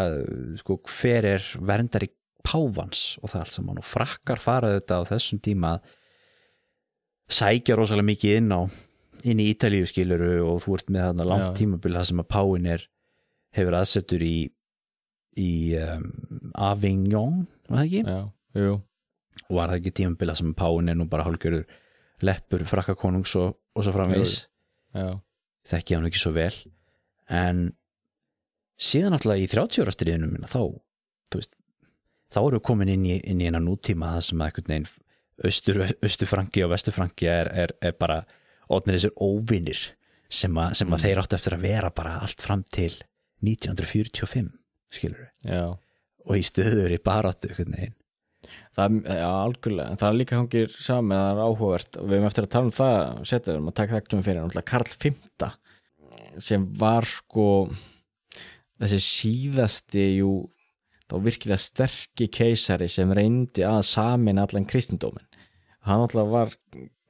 sko 0.59 0.77
hver 0.91 1.27
er 1.37 1.45
verndari 1.63 2.11
pávans 2.45 3.17
og 3.21 3.31
það 3.31 3.43
allt 3.43 3.55
saman. 3.55 3.81
Og 3.81 3.87
frakkar 3.87 4.41
faraði 4.41 4.79
þetta 4.79 5.01
á 5.01 5.09
þessum 5.11 5.41
tíma 5.43 5.75
að 5.77 5.91
sækja 7.31 7.77
rosalega 7.79 8.09
mikið 8.11 8.39
inn 8.41 8.55
á 8.55 8.61
inn 9.31 9.41
í 9.41 9.51
Ítalíu 9.53 9.85
skiluru 9.87 10.33
og 10.47 10.63
þú 10.63 10.77
ert 10.77 10.89
með 10.91 11.05
þarna 11.07 11.27
langt 11.29 11.59
tímabil 11.59 11.93
það 11.95 12.07
sem 12.09 12.23
að 12.23 12.29
Páin 12.33 12.69
er 12.73 12.85
hefur 13.55 13.77
aðsettur 13.77 14.23
í 14.25 14.35
í 15.39 15.51
um, 15.79 16.07
Avignon 16.59 17.43
var 17.69 17.77
það 17.77 17.85
ekki? 17.85 18.01
já, 18.03 18.21
jú. 18.65 18.73
Og 19.47 19.57
var 19.57 19.71
það 19.71 19.77
ekki 19.79 19.93
tímabil 20.01 20.31
það 20.31 20.39
sem 20.41 20.55
Páin 20.57 20.91
er 20.91 20.97
nú 20.99 21.07
bara 21.11 21.27
hálfgjörður 21.27 21.77
leppur 22.27 22.65
frakkakonungs 22.69 23.35
og, 23.39 23.55
og 23.75 23.85
svo 23.85 23.93
framvegis? 23.95 24.35
Já, 24.97 25.07
þekki 25.71 25.97
hann 25.97 26.09
ekki 26.09 26.21
svo 26.21 26.33
vel. 26.35 26.51
En 27.31 27.69
síðan 28.81 29.17
alltaf 29.17 29.37
í 29.37 29.47
30 29.51 29.85
ára 29.85 30.27
minna 30.27 30.49
þá 30.49 30.61
þá 32.31 32.39
erum 32.41 32.57
við 32.57 32.65
komin 32.65 32.91
inn 32.91 33.05
í, 33.05 33.17
inn 33.27 33.41
í 33.43 33.47
eina 33.49 33.61
nútíma 33.61 34.15
það 34.15 34.27
sem 34.27 34.41
að 34.41 34.49
einhvern 34.49 34.71
veginn 34.71 34.91
austur, 35.47 35.81
austurfranki 36.01 36.63
og 36.65 36.71
vesturfranki 36.73 37.29
er, 37.29 37.49
er, 37.65 37.73
er 37.81 37.95
bara 37.99 38.21
ótnir 38.71 38.97
þessir 38.97 39.15
óvinnir 39.19 39.81
sem, 40.31 40.57
a, 40.57 40.71
sem 40.77 40.91
að 40.93 41.07
þeir 41.07 41.21
áttu 41.21 41.37
eftir 41.37 41.57
að 41.57 41.65
vera 41.65 41.91
bara 41.93 42.17
allt 42.23 42.43
fram 42.43 42.63
til 42.71 42.91
1945 43.43 44.51
skilur 44.91 45.25
við 45.25 45.55
já. 45.55 45.65
Og 46.21 46.37
í 46.37 46.43
stöður 46.45 46.93
í 46.93 47.01
baráttu 47.01 47.49
einhvern 47.49 47.73
veginn. 47.73 47.95
Það, 48.75 48.97
já, 49.09 49.27
algjörlega, 49.27 49.89
en 49.89 49.99
það 50.01 50.11
er 50.11 50.17
líka 50.19 50.37
hangir 50.37 50.75
saman 50.75 51.17
það 51.17 51.31
er 51.31 51.41
áhugavert. 51.47 51.97
Og 51.97 52.05
við 52.05 52.17
erum 52.17 52.27
eftir 52.29 52.45
að 52.45 52.51
tala 52.53 52.67
um 52.67 52.75
það 52.75 52.99
setja 53.31 53.47
við 53.47 53.55
erum 53.55 53.71
að 53.71 53.77
taka 53.79 53.97
þekktum 53.97 54.23
fyrir 54.27 54.43
náttúrulega 54.45 54.69
Karl 54.69 54.93
V 55.01 55.49
sem 56.41 56.67
var 56.79 57.07
sko 57.09 57.45
þessi 58.81 58.99
síðasti 59.05 60.05
jú, 60.19 60.31
þá 61.09 61.15
virkilega 61.25 61.61
sterki 61.61 62.27
keisari 62.33 62.89
sem 62.91 63.11
reyndi 63.15 63.65
að 63.67 63.81
samin 63.89 64.41
allan 64.41 64.67
kristindómin 64.69 65.27
hann 65.87 66.03
náttúrulega 66.03 66.31
var 66.35 66.53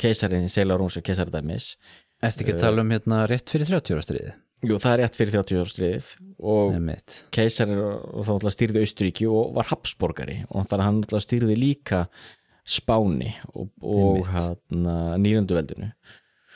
keisari 0.01 0.41
Seila 0.49 0.77
Rónsa 0.79 1.03
keisaradæmis 1.05 1.75
Ertu 2.21 2.43
ekki 2.43 2.53
að 2.53 2.63
tala 2.67 2.83
um 2.85 2.91
hérna 2.93 3.23
rétt 3.29 3.49
fyrir 3.49 3.65
30 3.65 3.95
ára 3.95 4.03
stríði? 4.05 4.33
Jú, 4.61 4.75
það 4.77 4.91
er 4.91 4.99
rétt 5.01 5.15
fyrir 5.17 5.33
30 5.39 5.57
ára 5.57 5.71
stríðið 5.71 6.09
og 6.53 6.75
Einmitt. 6.75 7.15
keisari 7.33 7.77
og 7.81 8.21
þá 8.21 8.29
náttúrulega 8.35 8.55
stýrði 8.57 8.83
Austuríki 8.85 9.29
og 9.29 9.55
var 9.55 9.71
Habsborgari 9.71 10.37
og 10.49 10.67
þannig 10.69 10.75
að 10.77 10.85
hann 10.85 10.99
náttúrulega 11.01 11.25
stýrði 11.27 11.57
líka 11.57 12.03
Spáni 12.61 13.31
og, 13.57 13.71
og 13.81 14.27
hérna, 14.29 14.97
nýlanduveldinu 15.17 15.89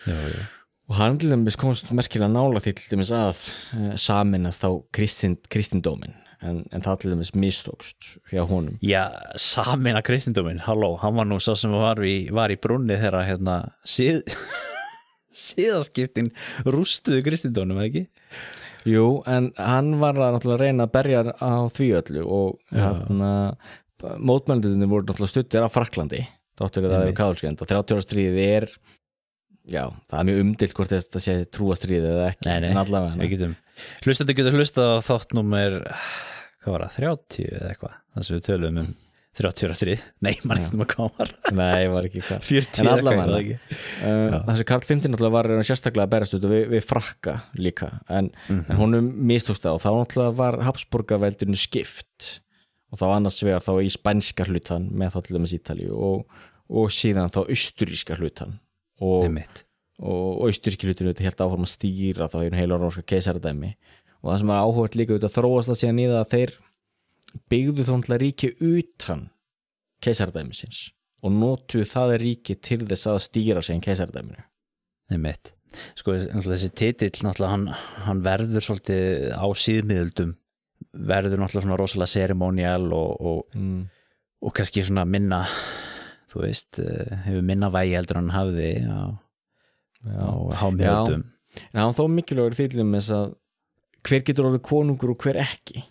Já, 0.06 0.14
já. 0.14 0.44
Og 0.90 0.98
hann 1.00 1.18
til 1.22 1.34
dæmis 1.34 1.58
komst 1.60 1.90
merkilega 1.96 2.30
nála 2.32 2.62
því 2.64 2.76
til 2.78 2.94
dæmis 2.94 3.12
að 3.16 3.42
uh, 3.78 3.96
saminast 4.00 4.64
þá 4.64 4.70
kristind, 4.96 5.42
kristindómin 5.52 6.16
en, 6.46 6.62
en 6.70 6.86
það 6.86 7.02
til 7.02 7.16
dæmis 7.16 7.34
mistókst 7.38 8.12
hjá 8.32 8.44
honum. 8.50 8.78
Já, 8.86 9.10
samina 9.40 10.04
kristindóminn, 10.06 10.62
halló, 10.66 10.96
hann 11.02 11.18
var 11.18 11.30
nú 11.30 11.40
sá 11.42 11.54
sem 11.58 11.74
var 11.74 12.02
í, 12.06 12.28
var 12.34 12.54
í 12.54 12.60
brunni 12.62 13.00
þegar 13.02 13.26
hérna 13.26 13.58
síð, 13.88 14.22
síðaskiptin 15.46 16.34
rústuðu 16.68 17.24
kristindónum, 17.26 17.82
eða 17.82 17.90
ekki? 17.90 18.06
Jú, 18.86 19.08
en 19.26 19.50
hann 19.58 19.96
var 20.02 20.20
að 20.22 20.46
reyna 20.62 20.86
að 20.86 20.94
berja 20.94 21.24
á 21.42 21.66
því 21.74 21.90
öllu 22.02 22.26
og 22.30 22.76
hérna 22.76 23.32
mótmælendunir 24.04 24.90
voru 24.92 25.08
náttúrulega 25.08 25.32
stuttir 25.32 25.66
af 25.66 25.74
Fraklandi 25.74 26.22
þáttur 26.60 26.86
að 26.86 26.94
það 26.94 27.06
eru 27.06 27.16
káðurskend 27.18 27.64
og 27.64 27.72
30 27.72 27.96
ára 27.96 28.06
stríðið 28.06 28.44
er 28.46 28.68
já, 29.66 29.84
það 30.12 30.20
er 30.20 30.28
mjög 30.30 30.44
umdilt 30.46 30.76
hvort 30.78 30.94
þetta 30.94 31.24
sé 31.24 31.38
trúastríðið 31.54 32.12
eða 32.12 32.28
ekki 32.32 32.50
Nei, 32.50 32.60
nei, 32.64 32.70
en 32.74 32.82
allavega 32.84 33.22
við 33.22 33.36
getum 33.36 33.56
Hlustandi 34.06 34.36
getur 34.38 34.56
hlusta 34.60 34.86
á 34.88 35.04
þáttnúmer 35.04 35.82
hvað 36.66 36.76
var 36.76 36.86
það, 36.86 37.02
30 37.02 37.50
eða 37.50 37.74
eitthvað? 37.74 37.98
Það 38.14 38.28
sem 38.28 38.38
við 38.38 38.48
tölum 38.50 38.80
um 38.82 38.94
30 39.36 39.68
ára 39.68 39.76
stríð. 39.76 40.04
Nei, 40.24 40.32
maður 40.48 40.62
ekki 40.62 40.78
um 40.78 40.84
að 40.86 40.94
var. 41.18 41.32
Nei, 41.58 41.88
var 41.92 42.08
ekki 42.08 42.22
hvað. 42.24 42.46
40 42.48 42.80
En 42.86 42.90
eða 42.94 43.40
eitthvað? 43.42 43.74
Uh, 44.00 44.38
þessi 44.48 44.68
Karl 44.70 44.86
V 44.86 44.96
náttúrulega 44.96 45.36
var 45.36 45.50
sérstaklega 45.68 46.08
að 46.08 46.14
berast 46.14 46.38
út 46.38 46.48
við, 46.48 46.64
við 46.72 46.86
frakka 46.88 47.36
líka 47.60 47.92
en, 48.08 48.32
en 48.56 48.80
honum 48.80 49.10
mistókst 49.28 49.66
það 49.68 49.80
og 49.80 49.84
þá 49.84 49.90
náttúrulega 49.92 50.38
var 50.40 50.60
Habsburgaveldinu 50.70 51.60
skipt 51.60 52.30
og 52.94 53.02
þá 53.02 53.06
annars 53.10 53.42
vegar 53.44 53.66
þá 53.66 53.74
í 53.84 53.92
spænska 53.92 54.48
hlutan 54.48 54.88
með 54.96 55.18
þá 55.18 55.20
til 55.26 55.36
dæmis 55.36 55.56
Ítalíu 55.58 56.00
og, 56.00 56.44
og 56.72 56.94
síðan 56.96 57.34
þá 57.34 57.42
austuríska 57.44 58.16
hlutan 58.22 58.56
og, 59.04 59.40
og 60.00 60.46
austuríski 60.48 60.88
hlutinu 60.88 61.12
þetta 61.12 61.28
helt 61.28 61.46
áfram 61.46 61.68
að 61.68 61.74
stýra 61.74 62.30
þá 62.32 62.40
í 62.46 62.52
heila 62.56 62.80
rónska 62.80 63.06
keisaradæmi 63.12 63.76
og 64.22 64.32
það 64.32 64.42
sem 64.42 64.54
er 64.54 64.64
áhugað 64.64 65.00
líka 65.00 65.16
auðvitað 65.16 65.38
þróast 65.38 65.72
það 65.72 65.82
síðan 65.82 66.02
í 66.02 66.08
það 66.10 66.22
að 66.22 66.34
þeir 66.34 66.56
byggðu 67.52 67.86
náttúrulega 67.86 68.24
ríki 68.24 68.52
utan 68.72 69.28
keisaradæmisins 70.06 70.82
og 71.26 71.34
notuðu 71.36 71.88
það 71.90 72.18
ríki 72.22 72.58
til 72.62 72.82
þess 72.86 73.12
að 73.12 73.24
stýra 73.26 73.64
sig 73.66 73.78
en 73.78 73.86
keisaradæminu 73.86 74.46
Einmitt. 75.12 75.52
Sko 76.00 76.16
náttúrulega 76.16 76.56
þessi 76.56 76.72
titill 76.80 77.26
náttúrulega 77.26 77.52
hann, 77.52 77.66
hann 78.08 78.22
verður 78.26 78.64
svolítið 78.64 79.36
á 79.36 79.46
síðmiðöldum 79.60 80.32
verður 80.96 81.42
náttúrulega 81.42 81.66
svona 81.66 81.80
rosalega 81.80 82.14
cerimonial 82.14 82.88
og, 82.96 83.12
og, 83.20 83.42
mm. 83.58 83.82
og 84.46 84.56
kannski 84.56 84.86
svona 84.86 85.06
minna 85.10 85.44
þú 86.36 86.44
veist, 86.44 86.82
eh, 86.84 87.16
hefur 87.26 87.48
minna 87.48 87.72
vægi 87.74 87.96
heldur 87.96 88.20
hann 88.20 88.36
hafði 88.36 88.70
á, 88.86 89.02
á 90.12 90.30
hámiðöldum 90.62 91.26
en 91.72 91.82
hann 91.82 91.96
þó 91.96 92.06
mikilvægur 92.12 92.58
til 92.58 92.84
þess 92.84 93.14
að 93.16 93.36
hver 94.06 94.26
getur 94.28 94.50
orðið 94.50 94.66
konungur 94.68 95.14
og 95.16 95.24
hver 95.24 95.40
ekki? 95.42 95.86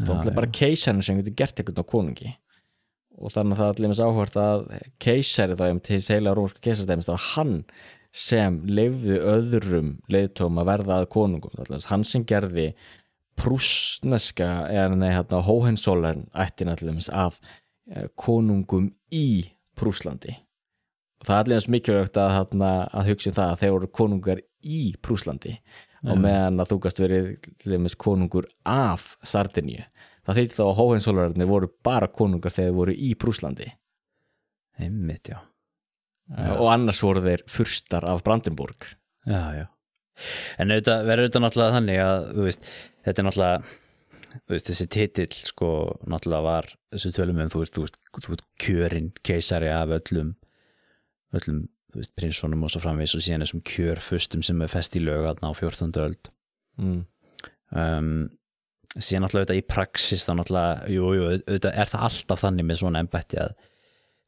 Þá 0.00 0.12
er 0.16 0.36
bara 0.36 0.52
keisarinn 0.54 1.04
sem 1.04 1.18
getur 1.20 1.36
gert 1.36 1.60
eitthvað 1.60 1.82
á 1.84 1.92
konungi. 1.92 2.34
Og 3.20 3.32
þannig 3.34 3.56
að 3.56 3.60
það 3.60 3.66
er 3.66 3.74
allir 3.74 3.90
með 3.90 4.02
áhvert 4.06 4.36
að 4.40 4.62
keisari 5.02 5.56
þá 5.58 5.64
til 5.84 5.98
seila 6.04 6.36
rómska 6.36 6.62
keisardæmis 6.64 7.08
þá 7.10 7.12
var 7.12 7.26
hann 7.34 7.56
sem 8.16 8.56
leifði 8.66 9.18
öðrum 9.32 9.90
leiðtóm 10.10 10.60
að 10.62 10.70
verða 10.70 11.00
að 11.02 11.10
konungum. 11.12 11.52
Er 11.58 11.66
allir 11.66 11.90
hann 11.90 12.06
sem 12.08 12.24
gerði 12.26 12.70
prúsneska 13.40 14.48
eða 14.70 14.96
nei 14.96 15.10
hérna 15.12 15.42
Hóhensólen 15.44 16.26
ættin 16.32 16.72
allir 16.72 16.96
að 17.12 17.36
eh, 17.92 18.08
konungum 18.16 18.90
í 19.12 19.50
Prúslandi 19.80 20.36
það 21.24 21.34
er 21.34 21.42
allir 21.42 21.58
eins 21.58 21.70
mikilvægt 21.72 22.20
að, 22.20 22.36
þarna, 22.38 22.70
að 22.96 23.10
hugsa 23.10 23.30
um 23.30 23.38
það 23.38 23.54
að 23.54 23.62
þeir 23.62 23.74
voru 23.76 23.90
konungar 24.00 24.44
í 24.60 24.80
Prúslandi 25.00 25.56
og 26.00 26.16
meðan 26.16 26.62
að 26.62 26.70
þú 26.70 26.78
gast 26.86 27.00
verið 27.02 27.26
til 27.60 27.74
dæmis 27.74 27.96
konungur 28.00 28.46
af 28.68 29.14
Sardiníu 29.20 29.82
það 30.24 30.38
þýtti 30.38 30.56
þá 30.56 30.64
að 30.64 30.78
Hóhensólverðarnir 30.78 31.50
voru 31.50 31.68
bara 31.84 32.08
konungar 32.08 32.54
þegar 32.54 32.70
þeir 32.70 32.78
voru 32.78 32.96
í 32.96 33.12
Prúslandi 33.20 33.68
einmitt, 34.80 35.28
já. 35.28 35.40
Já. 36.30 36.54
og 36.56 36.70
annars 36.70 37.02
voru 37.02 37.22
þeir 37.24 37.44
fyrstar 37.50 38.06
af 38.06 38.22
Brandenburg. 38.26 38.86
Já, 39.26 39.42
já. 39.58 39.66
En 40.60 40.70
auðvitað, 40.70 41.06
verður 41.08 41.26
auðvitað 41.26 41.44
náttúrulega 41.44 41.76
þannig 41.76 42.02
að 42.04 42.26
veist, 42.44 42.66
þetta 43.06 43.22
er 43.22 43.26
náttúrulega 43.26 43.62
veist, 44.50 44.68
þessi 44.70 44.86
titill 44.90 45.32
sko 45.34 45.68
náttúrulega 46.10 46.42
var 46.46 46.68
þessu 46.94 47.12
tölum 47.16 47.40
um 47.42 47.50
þú 47.52 47.62
veist, 47.64 47.76
þú 47.76 47.84
veist, 47.86 48.00
þú 48.16 48.32
veist 48.34 48.44
kjörin 48.62 49.12
keisari 49.26 49.70
af 49.74 49.94
öllum 50.00 50.34
öllum, 51.36 51.62
þú 51.92 52.00
veist, 52.02 52.14
prinsonum 52.18 52.64
og 52.66 52.72
svo 52.74 52.82
framvegis 52.84 53.14
og 53.18 53.24
síðan 53.26 53.44
þessum 53.46 53.62
kjörfustum 53.70 54.42
sem 54.46 54.62
er 54.62 54.70
fest 54.72 54.96
í 54.98 55.02
lög 55.04 55.24
þarna 55.28 55.50
á 55.50 55.54
14. 55.58 55.94
öld 56.04 56.30
mm. 56.78 57.00
um, 57.76 58.12
síðan 58.98 59.26
náttúrulega 59.26 59.46
auðvitað 59.46 59.62
í 59.62 59.66
praxis 59.70 60.26
þá 60.26 60.32
náttúrulega, 60.40 60.90
jú, 60.90 61.10
jú, 61.14 61.26
auðvitað 61.30 61.80
er 61.84 61.90
það 61.92 62.06
alltaf 62.10 62.44
þannig 62.44 62.66
með 62.70 62.80
svona 62.82 63.02
embætti 63.04 63.38
að 63.44 63.56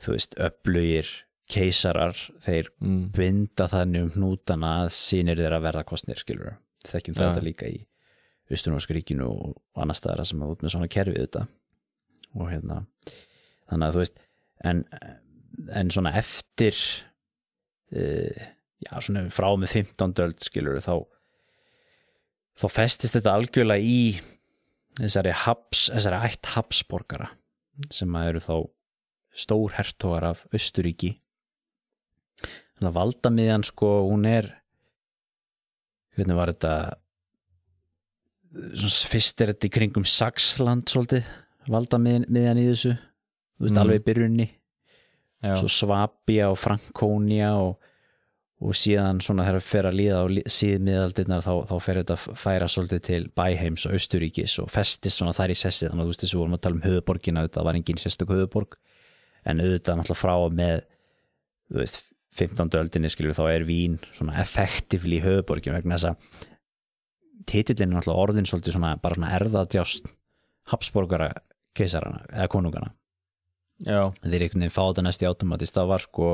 þú 0.02 0.16
veist, 0.16 0.34
öflugir 0.48 1.12
keisarar, 1.52 2.16
þeir 2.40 2.68
Mm. 2.80 3.10
binda 3.12 3.66
þannig 3.68 4.04
um 4.06 4.12
hnútana 4.14 4.70
að 4.84 4.92
sínir 4.94 5.36
þeirra 5.36 5.58
verða 5.60 5.82
kostnir, 5.84 6.16
skilur 6.22 6.54
þekkjum 6.86 7.16
Ja. 7.18 7.26
þetta 7.26 7.42
líka 7.44 7.66
í 7.68 7.82
Östurnorska 8.52 8.96
ríkinu 8.96 9.28
og 9.28 9.80
annar 9.80 9.96
staðara 9.96 10.26
sem 10.28 10.42
er 10.42 10.52
út 10.52 10.64
með 10.64 10.74
svona 10.74 10.90
kerfið 10.92 11.24
þetta 11.26 11.46
og 12.32 12.50
hérna 12.50 12.82
þannig 13.70 13.86
að 13.86 13.96
þú 13.96 14.02
veist 14.02 14.20
en, 14.68 14.82
en 15.80 15.92
svona 15.94 16.12
eftir 16.20 16.76
uh, 17.96 18.44
já 18.82 18.94
svona 19.00 19.26
frá 19.32 19.48
með 19.56 19.76
15 19.80 20.14
döld 20.18 20.44
skilur 20.44 20.80
þá 20.84 20.94
þá 22.58 22.66
festist 22.72 23.16
þetta 23.16 23.36
algjörlega 23.38 23.82
í 23.82 24.20
þessari, 25.00 25.32
Habs, 25.44 25.86
þessari 25.94 26.20
ætt 26.28 26.52
Habsborgara 26.52 27.30
sem 27.90 28.16
að 28.18 28.32
eru 28.32 28.42
þá 28.44 28.56
stór 29.42 29.76
hertogar 29.78 30.26
af 30.34 30.42
Östuríki 30.52 31.14
þannig 32.42 32.90
að 32.90 32.98
valdamiðjan 32.98 33.64
sko 33.64 33.92
hún 34.10 34.26
er 34.28 34.50
hvernig 36.12 36.36
var 36.36 36.52
þetta 36.52 36.74
fyrst 38.52 39.40
er 39.40 39.52
þetta 39.52 39.68
í 39.68 39.72
kringum 39.78 40.04
Saxland 40.08 40.90
svolítið 40.92 41.24
valdamiðjan 41.72 42.60
í 42.60 42.66
þessu 42.72 42.92
þú 42.96 43.64
veist 43.66 43.76
Mm. 43.76 43.80
alveg 43.84 44.00
í 44.00 44.04
byrjunni 44.08 44.48
Já. 45.42 45.54
svo 45.58 45.68
Svabia 45.70 46.50
og 46.50 46.58
Frankónia 46.58 47.52
og, 47.58 47.78
og 48.62 48.74
síðan 48.78 49.20
svona 49.22 49.46
þegar 49.46 49.58
það 49.60 49.68
fer 49.70 49.88
að 49.88 49.96
líða 49.98 50.20
á 50.22 50.24
síðmiðaldinnar 50.56 51.42
þá, 51.42 51.52
þá 51.70 51.74
fer 51.82 52.00
þetta 52.02 52.14
að 52.18 52.36
færa 52.42 52.68
svolítið 52.70 53.02
til 53.08 53.22
Bæheims 53.34 53.86
og 53.88 53.96
Austuríkis 53.96 54.58
og 54.62 54.70
festist 54.70 55.18
svona 55.18 55.32
þær 55.34 55.54
í 55.54 55.58
sessi 55.58 55.88
þannig 55.88 56.02
að 56.02 56.06
þú 56.06 56.12
veist 56.12 56.24
þessu 56.26 56.38
vorum 56.42 56.54
að 56.58 56.62
tala 56.66 56.78
um 56.78 56.86
höfuborgina 56.86 57.44
þetta 57.48 57.64
var 57.66 57.74
engin 57.80 57.98
sérstök 58.02 58.30
höfuborg 58.34 58.76
en 59.44 59.58
auðvitað 59.64 59.98
náttúrulega 59.98 60.22
frá 60.22 60.36
með 60.54 60.84
þú 61.72 61.80
veist 61.82 62.02
15. 62.32 62.70
öldinni 62.78 63.10
skilur 63.12 63.34
þá 63.36 63.44
er 63.52 63.64
Vín 63.68 63.98
svona 64.14 64.38
effektivli 64.40 65.18
höfuborgin 65.24 65.74
vegna 65.74 65.98
þess 65.98 66.12
að 66.12 66.38
titillin 67.48 67.90
er 67.92 67.98
náttúrulega 67.98 68.22
orðin 68.26 68.48
svolítið 68.48 68.76
svona 68.76 68.94
bara 69.02 69.18
svona 69.18 69.32
erðadjást 69.38 70.08
Habsborgara 70.72 71.30
keisarana 71.76 72.24
eða 72.30 72.48
konungana 72.52 72.90
Já. 73.82 74.12
þeir 74.22 74.44
einhvern 74.46 74.62
veginn 74.62 74.74
fá 74.74 74.82
þetta 74.84 75.04
næst 75.06 75.22
í 75.24 75.28
automatist 75.30 75.74
það 75.78 75.88
var 75.90 76.04
sko 76.04 76.26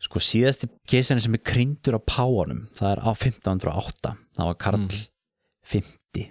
sko 0.00 0.20
síðasti 0.24 0.68
keisarinn 0.88 1.24
sem 1.24 1.34
er 1.36 1.42
kryndur 1.44 1.98
á 1.98 2.00
páanum 2.00 2.62
það 2.78 2.92
er 2.94 3.00
á 3.04 3.10
1508 3.12 4.14
það 4.38 4.50
var 4.52 4.60
Karl 4.66 4.84
Mm. 4.84 5.00
50 5.70 6.30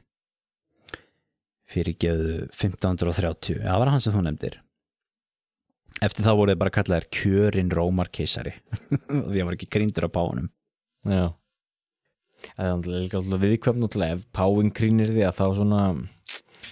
fyrir 1.69 1.95
geðu 2.01 2.31
1530 2.49 3.59
það 3.61 3.77
var 3.83 3.91
hann 3.93 4.01
sem 4.01 4.13
þú 4.15 4.23
nefndir. 4.25 4.55
Eftir 6.01 6.25
það 6.25 6.37
voru 6.39 6.51
þeir 6.53 6.59
bara 6.63 6.73
kallaðir 6.73 7.05
kjörin 7.13 7.69
Rómar 7.75 8.09
keisari 8.13 8.53
því 8.89 9.37
hann 9.37 9.49
var 9.49 9.57
ekki 9.57 9.69
kryndur 9.73 10.07
á 10.07 10.15
páanum 10.17 10.49
Já 11.05 11.27
Það 12.55 12.89
er 12.95 13.03
líka 13.03 13.21
viðkvæm 13.43 13.85
ef 14.09 14.25
páin 14.35 14.73
krýnir 14.75 15.13
því 15.13 15.25
að 15.27 15.37
þá 15.39 15.45
svona 15.59 15.83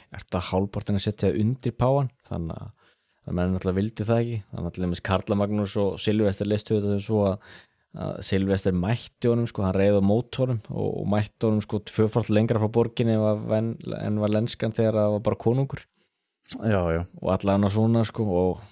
er 0.07 0.21
þetta 0.21 0.43
hálfpartin 0.51 0.99
að 0.99 1.05
setja 1.07 1.31
undir 1.35 1.75
páan 1.75 2.11
þannig 2.27 2.59
að 2.61 2.69
það 3.27 3.37
menn 3.37 3.55
náttúrulega 3.55 3.79
vildi 3.81 4.07
það 4.07 4.21
ekki. 4.21 4.37
Þannig 4.43 4.59
að 4.59 4.67
náttúrulega 4.67 5.05
Karla 5.09 5.39
Magnús 5.41 5.73
og 5.81 5.97
Silvester 5.99 6.47
listu 6.47 6.77
þetta 6.77 7.01
svo 7.03 7.25
að, 7.27 7.49
Silvester 8.23 8.75
mætti 8.77 9.31
honum 9.31 9.47
sko, 9.49 9.65
hann 9.65 9.75
reyði 9.75 9.99
á 9.99 10.03
mót 10.05 10.39
honum 10.39 10.61
og, 10.69 11.03
mætti 11.11 11.47
honum 11.47 11.63
sko 11.65 11.81
tvöfald 11.87 12.31
lengra 12.31 12.61
frá 12.61 12.71
borginni 12.71 13.17
en 13.17 14.19
var, 14.21 14.31
lenskan 14.31 14.75
þegar 14.75 14.99
það 15.01 15.13
var 15.17 15.23
bara 15.27 15.41
konungur. 15.43 15.83
Já, 16.61 16.79
já, 16.93 17.01
og 17.19 17.31
allan 17.33 17.67
að 17.67 17.73
svona 17.75 18.05
sko 18.07 18.27
og 18.31 18.65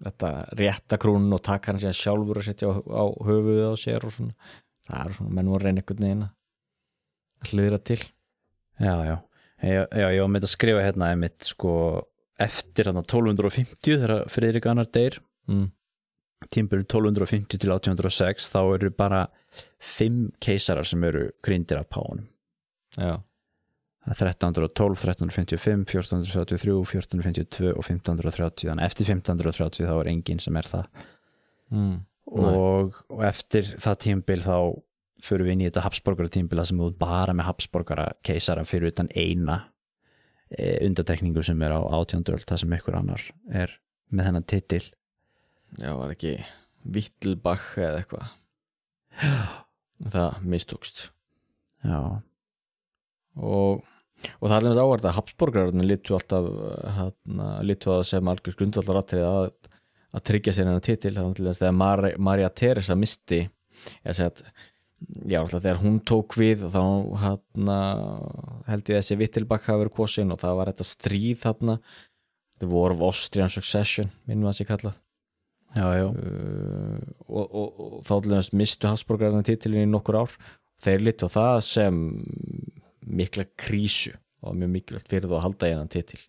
þetta 0.00 0.30
rétta 0.56 0.96
krúnin 1.00 1.36
og 1.36 1.42
taka 1.44 1.72
hann 1.72 1.82
sér 1.82 1.96
sjálfur 1.96 2.40
að 2.40 2.46
setja 2.48 2.70
á, 2.72 2.80
á 2.80 3.04
höfuðið 3.26 3.66
á 3.68 3.76
sér 3.76 4.06
og 4.08 4.14
svona 4.14 4.52
það 4.90 5.08
er 5.08 5.16
svona, 5.16 5.34
menn 5.38 5.50
voru 5.52 5.66
reyna 5.66 5.82
einhvern 5.82 6.06
veginn 6.06 6.24
að 6.26 7.50
hlýðra 7.50 7.80
til. 7.90 8.00
Já, 8.80 8.94
já. 9.08 9.16
Já, 9.60 9.82
ég 9.92 10.22
var 10.22 10.30
með 10.32 10.46
að 10.46 10.54
skrifa 10.54 10.84
hérna 10.86 11.10
einmitt 11.12 11.44
sko 11.44 11.72
eftir 12.40 12.88
hann 12.88 13.02
1250 13.02 13.76
þegar 13.84 14.22
Friðrik 14.32 14.68
Annar 14.70 14.88
deyr 14.88 15.18
mm. 15.50 15.66
tímbil 16.48 16.86
1250 16.86 17.60
til 17.60 17.74
1806 17.74 18.48
þá 18.54 18.60
eru 18.78 18.88
bara 18.96 19.26
fimm 19.76 20.30
keisarar 20.40 20.88
sem 20.88 21.04
eru 21.04 21.26
kryndir 21.44 21.82
af 21.82 21.90
páunum 21.92 22.24
já, 22.96 23.18
Það 24.00 24.22
er 24.24 24.30
1312, 24.32 24.96
1355, 24.96 25.82
1433 25.92 26.72
1452 26.72 27.72
og 27.74 27.84
1530 27.84 28.70
þannig 28.70 28.86
eftir 28.88 29.10
1530 29.12 29.90
þá 29.90 29.92
er 29.98 30.08
enginn 30.14 30.40
sem 30.40 30.56
er 30.56 30.68
það. 30.70 31.02
Mm. 31.70 31.98
Og, 32.28 32.96
og 33.10 33.24
eftir 33.26 33.66
það 33.80 34.00
tímbil 34.04 34.40
þá 34.44 34.56
fyrir 35.20 35.46
við 35.46 35.54
inn 35.54 35.64
í 35.64 35.68
þetta 35.68 35.84
Habsborgara 35.84 36.32
tímbil 36.32 36.62
sem 36.66 36.80
er 36.80 36.96
bara 37.00 37.34
með 37.36 37.50
Habsborgara 37.50 38.06
keisara 38.26 38.64
fyrir 38.68 38.92
utan 38.94 39.10
eina 39.12 39.58
e, 40.48 40.78
undatekningu 40.86 41.44
sem 41.46 41.60
er 41.66 41.76
á 41.76 41.80
18. 41.80 42.24
öld 42.32 42.46
það 42.48 42.62
sem 42.64 42.76
ykkur 42.78 42.98
annar 43.00 43.26
er 43.48 43.76
með 44.10 44.30
þennan 44.30 44.48
titil. 44.50 44.82
Já, 45.78 45.92
var 45.94 46.14
ekki 46.14 46.38
Vittelbach 46.90 47.72
eða 47.78 48.00
eitthvað? 48.00 48.36
Það 50.10 50.36
mistókst. 50.48 51.00
Já, 51.84 51.98
og, 53.36 53.82
og 54.40 54.46
það 54.46 54.54
er 54.54 54.68
alveg 54.70 54.80
áhverð 54.80 55.08
að 55.10 55.16
Habsborgararnir 55.18 55.88
litu 55.90 56.16
alltaf 56.16 56.48
hana, 56.96 57.48
litu 57.64 57.92
að 57.92 58.06
sem 58.08 58.30
algjör 58.32 58.56
grundvallar 58.58 59.00
atrið 59.02 59.26
að, 59.28 59.50
að 60.10 60.26
tryggja 60.30 60.54
sér 60.56 60.68
hennar 60.68 60.84
titil 60.84 61.14
þannig 61.16 61.38
til 61.38 61.46
þess 61.48 61.62
þegar 61.62 61.78
Mar 61.78 62.04
Maria 62.18 62.50
Teresa 62.50 62.96
misti 62.98 63.44
ég 63.44 64.16
segi 64.16 64.28
að 64.28 64.42
já, 65.26 65.40
alltaf 65.40 65.62
þegar 65.62 65.80
hún 65.80 65.98
tók 66.06 66.36
við 66.38 66.64
þá 66.72 66.82
hana, 67.22 67.78
held 68.68 68.90
ég 68.90 69.00
þessi 69.00 69.18
Vittelbach 69.20 69.68
hafi 69.68 69.84
verið 69.84 69.96
kosin 69.96 70.34
og 70.34 70.40
það 70.42 70.56
var 70.58 70.72
þetta 70.72 70.88
stríð 70.88 71.44
þarna. 71.44 71.78
The 72.60 72.68
War 72.68 72.92
of 72.92 73.00
Austrian 73.00 73.48
Succession 73.48 74.10
minnum 74.28 74.50
að 74.50 74.58
sé 74.58 74.66
kallað. 74.68 74.98
Já, 75.70 75.86
já, 75.94 76.06
uh, 76.10 76.96
og, 77.30 77.44
og, 77.46 77.80
og 77.80 78.00
þá 78.04 78.14
til 78.16 78.32
þess 78.34 78.54
mistu 78.58 78.90
Habsborgararnir 78.90 79.46
titilin 79.46 79.86
í 79.86 79.90
nokkur 79.90 80.18
ár. 80.24 80.34
Þeir 80.82 81.06
litu 81.06 81.28
á 81.30 81.36
það 81.36 81.60
sem 81.68 82.00
mikla 83.06 83.46
krísu 83.60 84.12
og 84.44 84.56
mjög 84.56 84.72
mikilvægt 84.74 85.12
fyrir 85.12 85.28
þú 85.30 85.38
að 85.38 85.44
halda 85.46 85.70
hennan 85.70 85.92
titil 85.92 86.20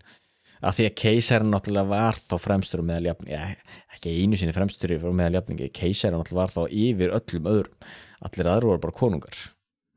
af 0.61 0.77
því 0.77 0.85
að 0.89 0.95
keisærin 1.01 1.51
náttúrulega 1.53 1.89
var 1.89 2.19
þá 2.21 2.35
fremstur 2.41 2.83
meðal 2.85 3.09
jafningi, 3.11 3.33
ja, 3.33 3.47
ekki 3.95 4.13
einu 4.21 4.37
sinni 4.39 4.53
fremstur 4.55 4.93
meðal 5.09 5.39
jafningi, 5.39 5.69
keisærin 5.73 6.19
náttúrulega 6.19 6.41
var 6.43 6.53
þá 6.53 6.75
yfir 6.85 7.15
öllum 7.17 7.49
öðrum, 7.53 7.87
allir 8.29 8.51
aðra 8.53 8.69
voru 8.71 8.83
bara 8.85 8.97
konungar, 9.01 9.39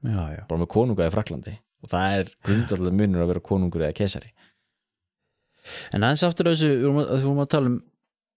já, 0.04 0.22
já. 0.38 0.42
bara 0.48 0.62
með 0.62 0.70
konunga 0.76 1.08
í 1.08 1.14
Fraklandi 1.14 1.56
og 1.84 1.92
það 1.92 2.18
er 2.20 2.30
grundallega 2.48 2.98
munur 3.00 3.24
að 3.24 3.32
vera 3.34 3.44
konungur 3.52 3.84
eða 3.84 3.98
keisæri 4.00 4.30
En 5.96 6.04
aðeins 6.04 6.24
aftur 6.26 6.50
að 6.50 6.58
þessu, 6.58 6.70
við 6.76 7.24
vorum 7.24 7.38
að, 7.40 7.44
að 7.46 7.52
tala 7.54 7.70
um 7.70 7.76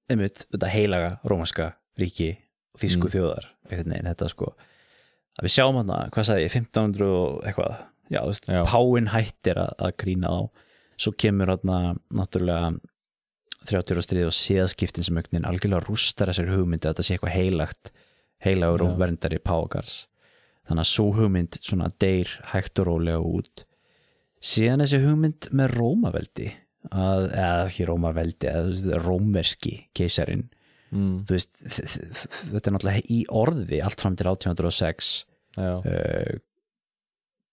einmitt, 0.07 0.45
þetta 0.53 0.69
heilaga 0.71 1.09
rómanska 1.27 1.65
ríki 1.99 2.29
og 2.71 2.81
þýsku 2.83 3.07
Mm. 3.07 3.13
þjóðar 3.15 3.47
einhvern 3.67 3.91
veginn, 3.91 4.09
þetta 4.13 4.29
sko 4.31 4.51
að 5.37 5.47
við 5.47 5.53
sjáum 5.57 5.79
hana, 5.81 5.97
hvað 6.13 6.27
sagði 6.29 6.45
ég, 6.45 6.53
1500 6.55 7.09
og 7.17 7.43
eitthvað, 7.49 7.73
já, 8.09 8.19
þú 8.21 8.31
veist, 8.31 8.47
Já. 8.47 8.61
páin 8.71 9.11
hættir 9.11 9.59
að, 9.61 9.73
að 9.77 9.91
grína 10.03 10.31
á 10.31 10.39
svo 10.97 11.13
kemur 11.13 11.53
hana 11.53 11.95
náttúrulega 12.13 12.73
30 13.67 13.95
ára 13.95 14.03
stríð 14.05 14.29
og 14.29 14.35
séðskiptin 14.35 15.05
sem 15.05 15.17
veginn 15.17 15.47
algjörlega 15.47 15.85
rústar 15.85 16.31
þessari 16.31 16.55
hugmyndi 16.55 16.87
að 16.87 16.95
þetta 16.95 17.07
sé 17.07 17.15
eitthvað 17.15 17.35
heilagt 17.35 17.91
heilagur 18.45 18.85
og 18.85 18.99
verndari 19.01 19.39
págars. 19.43 20.05
Þannig 20.67 20.83
að 20.83 20.91
svo 20.91 21.07
hugmynd 21.15 21.57
svona 21.63 21.89
deyr 22.01 22.31
hægt 22.51 22.79
og 22.81 22.89
rólega 22.91 23.23
út. 23.23 23.65
Síðan 24.43 24.83
þessi 24.83 25.01
hugmynd 25.03 25.49
með 25.57 25.73
Rómaveldi 25.79 26.51
að, 26.91 27.27
eða 27.31 27.65
ekki 27.65 27.87
Rómaveldi 27.87 28.49
eða 28.51 28.65
veist, 28.69 28.89
rómerski 29.03 29.73
keisarin 29.97 30.45
mm. 30.91 31.23
þú 31.27 31.35
veist, 31.35 31.61
þetta 31.63 32.63
er 32.63 32.75
náttúrulega 32.75 33.03
í 33.13 33.19
orði 33.33 33.81
allt 33.83 34.03
fram 34.03 34.17
til 34.19 34.29
1806 34.31 35.13
já, 35.57 35.71
uh, 35.81 36.37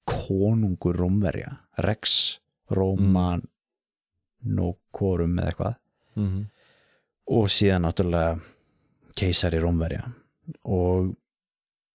konungur 0.08 0.98
Rómverja 1.00 1.56
Rex 1.84 2.38
Róman 2.76 3.44
Nokorum 4.44 5.38
eða 5.38 5.52
eitthvað. 5.52 5.78
Mm 6.20 6.42
og 7.30 7.51
síðan 7.52 7.86
náttúrulega 7.86 8.38
keisari 9.16 9.60
Rómverja. 9.62 10.05
Og 10.68 11.12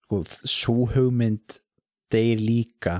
sko, 0.05 0.21
svo 0.43 0.87
hugmynd 0.93 1.59
deyr 2.09 2.41
líka 2.41 2.95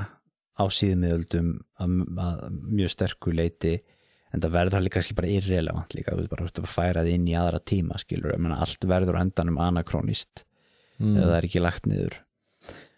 á 0.60 0.64
síðmiðöldum 0.70 1.56
að, 1.82 1.96
að 2.20 2.44
mjög 2.68 2.94
sterku 2.94 3.34
leiti 3.34 3.78
en 4.30 4.44
það 4.44 4.54
verður 4.54 4.76
það 4.76 4.84
líka 4.86 4.98
kannski 5.00 5.16
bara 5.18 5.32
irrelevant 5.34 5.96
líka, 5.98 6.14
þú 6.14 6.26
veist 6.26 6.34
bara 6.36 6.50
að 6.52 6.74
færa 6.76 7.02
það 7.02 7.14
inn 7.16 7.30
í 7.32 7.38
aðra 7.40 7.62
tíma 7.72 7.98
skilur, 7.98 8.36
ég 8.36 8.44
meina 8.44 8.60
allt 8.62 8.86
verður 8.86 9.18
endanum 9.24 9.58
anakrónist 9.64 10.44
mm. 11.00 11.16
ef 11.16 11.24
það 11.24 11.38
er 11.38 11.48
ekki 11.48 11.64
lagt 11.64 11.90
niður. 11.90 12.20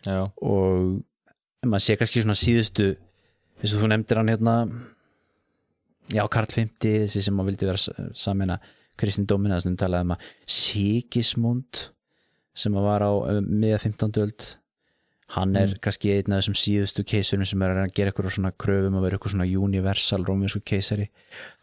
Já, 0.02 0.18
og 0.28 1.70
maður 1.70 1.86
sé 1.86 1.96
kannski 2.02 2.26
svona 2.26 2.36
síðustu 2.36 2.90
eins 3.62 3.76
og 3.76 3.84
þú 3.84 3.92
nefndir 3.92 4.20
hann 4.22 4.32
hérna 4.34 4.56
já, 6.12 6.24
Karl 6.32 6.50
50 6.50 7.04
þessi 7.06 7.26
sem 7.26 7.36
maður 7.38 7.54
vildi 7.54 7.70
vera 7.70 8.12
samina 8.18 8.58
kristindómina 9.00 9.60
þessum 9.60 9.78
talaði 9.80 10.08
um 10.08 10.16
að 10.16 10.32
Sigismund 10.58 11.86
sem 12.58 12.76
að 12.76 12.88
var 12.90 13.06
á 13.06 13.12
um, 13.14 13.46
miða 13.62 13.80
15. 13.84 14.18
öld 14.24 14.48
hann 15.32 15.56
er 15.56 15.78
kannski 15.80 16.12
einn 16.18 16.34
af 16.34 16.42
þessum 16.42 16.58
síðustu 16.60 17.06
keisurum 17.08 17.48
sem 17.48 17.62
er 17.64 17.72
að 17.72 17.86
að 17.86 17.94
gera 17.96 18.12
eitthvað 18.12 18.34
svona 18.36 18.52
kröfum 18.60 18.98
að 19.00 19.06
vera 19.06 19.18
eitthvað 19.18 19.36
svona 19.36 19.48
universal 19.48 20.26
róminsku 20.28 20.60
keisari 20.68 21.08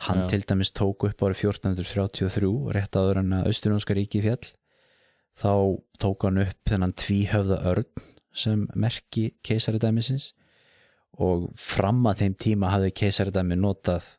hann 0.07 0.23
Já. 0.25 0.29
til 0.33 0.41
dæmis 0.49 0.73
tók 0.73 1.05
upp 1.11 1.27
árið 1.27 1.43
1433 1.51 2.53
rétt 2.79 2.97
áður 2.97 3.21
en 3.21 3.37
að 3.37 3.51
Austurjónska 3.51 3.99
ríki 3.99 4.23
fjall 4.25 4.55
þá 5.39 5.53
tók 6.01 6.25
hann 6.25 6.43
upp 6.47 6.73
þennan 6.73 6.97
tvíhöfða 6.97 7.61
örn 7.75 8.07
sem 8.33 8.65
merki 8.73 9.29
keisaridæmisins 9.45 10.33
og 11.19 11.49
fram 11.59 12.05
að 12.11 12.25
þeim 12.25 12.37
tíma 12.45 12.73
hafði 12.75 12.93
keisaridæmi 13.01 13.59
notað 13.59 14.13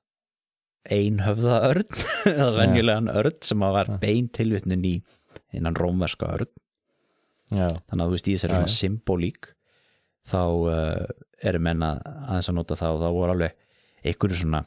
einhöfða 0.89 1.59
örn 1.69 2.01
eða 2.31 2.49
venjulegan 2.57 3.11
örn 3.11 3.37
sem 3.45 3.61
var 3.61 3.91
bein 4.01 4.29
tilvitnun 4.33 4.85
í 4.87 4.95
innan 5.55 5.77
rómverska 5.77 6.33
örn. 6.37 6.51
Já, 7.49 7.67
þannig 7.89 8.03
að 8.03 8.05
þú 8.05 8.15
veist 8.15 8.27
í 8.29 8.35
þessari 8.35 8.57
svona 8.57 8.73
symbolík 8.73 9.53
þá 10.29 10.41
uh, 10.45 11.05
eru 11.41 11.61
menna 11.63 11.95
aðeins 12.27 12.51
að 12.51 12.59
nota 12.59 12.77
það 12.77 12.97
og 12.97 13.01
þá 13.01 13.09
voru 13.15 13.33
alveg 13.33 13.55
einhverju 14.05 14.41
svona 14.43 14.61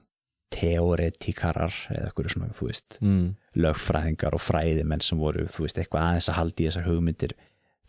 teoretikarar 0.53 1.77
eða 1.93 2.11
einhverju 2.11 2.35
svona, 2.35 2.51
þú 2.57 2.69
veist 2.69 2.99
mm. 3.01 3.23
lögfræðingar 3.63 4.37
og 4.37 4.43
fræðimenn 4.43 5.05
sem 5.05 5.21
voru, 5.21 5.47
þú 5.49 5.67
veist, 5.67 5.79
eitthvað 5.81 6.09
aðeins 6.09 6.29
að 6.29 6.39
haldi 6.41 6.65
í 6.65 6.69
þessar 6.69 6.89
hugmyndir 6.91 7.37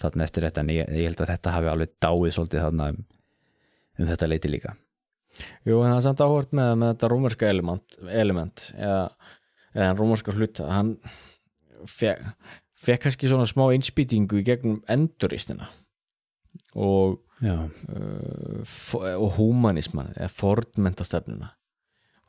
þarna 0.04 0.28
eftir 0.28 0.48
þetta. 0.48 0.64
En 0.64 0.72
ég, 0.74 0.94
ég 0.94 1.10
held 1.10 1.24
að 1.24 1.34
þetta 1.34 1.56
hafi 1.58 1.72
alveg 1.74 1.94
dáið 2.04 2.36
svolítið 2.38 2.66
þarna 2.68 2.90
um, 2.94 3.02
um 4.00 4.10
þetta 4.10 4.30
leiti 4.30 4.52
líka. 4.52 4.74
Jú, 5.66 5.80
en 5.82 5.90
það 5.90 5.98
er 5.98 6.06
samt 6.08 6.24
áhvert 6.24 6.52
með, 6.54 6.74
með 6.82 6.92
þetta 6.94 7.12
rómarska 7.14 7.50
element, 7.50 7.98
element 8.24 8.66
eða, 8.78 9.00
eða 9.74 9.94
rómarska 9.98 10.36
hluta. 10.36 10.68
Hann 10.70 10.94
fekk, 11.90 12.52
fekk 12.84 13.08
kannski 13.08 13.32
svona 13.32 13.50
smá 13.50 13.66
innspýtingu 13.74 14.42
í 14.42 14.46
gegnum 14.46 14.84
enduristina 14.92 15.72
og, 16.78 17.18
uh, 17.42 17.66
og 19.18 19.28
humanisman 19.40 20.14
eða 20.14 20.30
fordmentastefnuna 20.38 21.54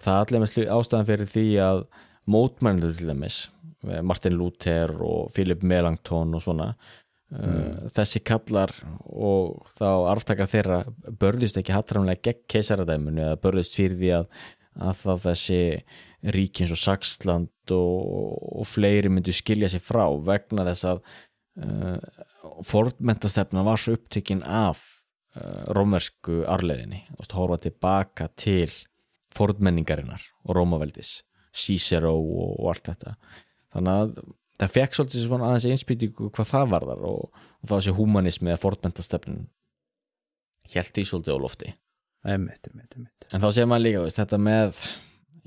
það 0.04 0.14
er 0.14 0.24
allir 0.24 0.42
með 0.42 0.72
ástæðan 0.74 1.08
fyrir 1.08 1.30
því 1.30 1.46
að 1.64 1.82
mótmænendur 2.34 2.96
til 2.98 3.10
dæmis 3.10 3.38
eh, 3.88 4.02
Martin 4.04 4.36
Luther 4.38 4.94
og 5.04 5.32
Philip 5.34 5.64
Melanchthon 5.64 6.34
og 6.36 6.44
svona 6.44 6.72
uh, 7.32 7.86
þessi 7.94 8.22
kallar 8.26 8.72
og 9.04 9.68
þá 9.78 9.88
arftakar 10.12 10.50
þeirra 10.50 10.80
börðust 11.20 11.60
ekki 11.60 11.74
hattramlega 11.76 12.30
gegn 12.30 12.44
keisaradæmunu 12.54 13.24
eða 13.28 13.40
börðust 13.42 13.78
fyrir 13.78 14.00
því 14.00 14.12
að, 14.18 14.26
að 14.88 15.02
þá 15.02 15.12
þessi 15.28 15.60
ríki 16.34 16.64
eins 16.64 16.72
og 16.72 16.80
Saxland 16.80 17.74
og, 17.74 18.40
og 18.60 18.66
fleiri 18.68 19.12
myndu 19.12 19.34
skilja 19.34 19.70
sér 19.72 19.84
frá 19.84 20.06
vegna 20.24 20.64
þess 20.70 20.88
að 20.94 21.04
uh, 21.60 22.24
fordmentastefna 22.64 23.64
var 23.66 23.80
svo 23.80 23.96
upptökin 23.98 24.42
af 24.46 24.82
uh, 25.36 25.68
rómversku 25.76 26.42
arleðinni 26.50 27.04
og 27.18 27.28
horfa 27.36 27.60
tilbaka 27.66 28.30
til 28.40 28.72
fordmenningarinnar 29.34 30.22
og 30.44 30.56
rómaveldis 30.56 31.20
Cicero 31.54 32.16
og, 32.18 32.56
og 32.58 32.72
allt 32.72 32.88
þetta. 32.90 33.14
Þannig 33.74 34.00
að 34.00 34.16
það 34.60 34.74
fekk 34.76 34.96
svolítið 34.98 35.26
svona 35.26 35.50
aðeins 35.50 35.68
einspýtingu 35.72 36.30
hvað 36.34 36.50
það 36.52 36.70
varðar 36.74 37.06
og, 37.08 37.44
og 37.62 37.70
það 37.70 37.86
sé 37.86 37.94
humanismi 37.96 38.52
eða 38.52 38.62
fordmentastefnin 38.62 39.44
held 40.72 40.92
því 40.94 41.06
svolítið 41.08 41.36
á 41.36 41.38
lofti. 41.44 41.72
Einmitt, 42.24 42.68
einmitt, 42.70 42.94
einmitt. 42.96 43.26
En 43.30 43.42
þá 43.42 43.48
sé 43.52 43.66
maður 43.68 43.84
líka 43.84 44.04
veist, 44.04 44.20
þetta 44.20 44.38
með 44.40 44.78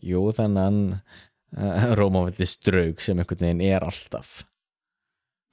jú 0.05 0.25
þennan 0.37 0.81
uh, 0.97 1.87
rómaveldis 1.97 2.57
draug 2.61 3.01
sem 3.01 3.17
einhvern 3.17 3.47
veginn 3.47 3.63
er 3.65 3.85
alltaf 3.85 4.43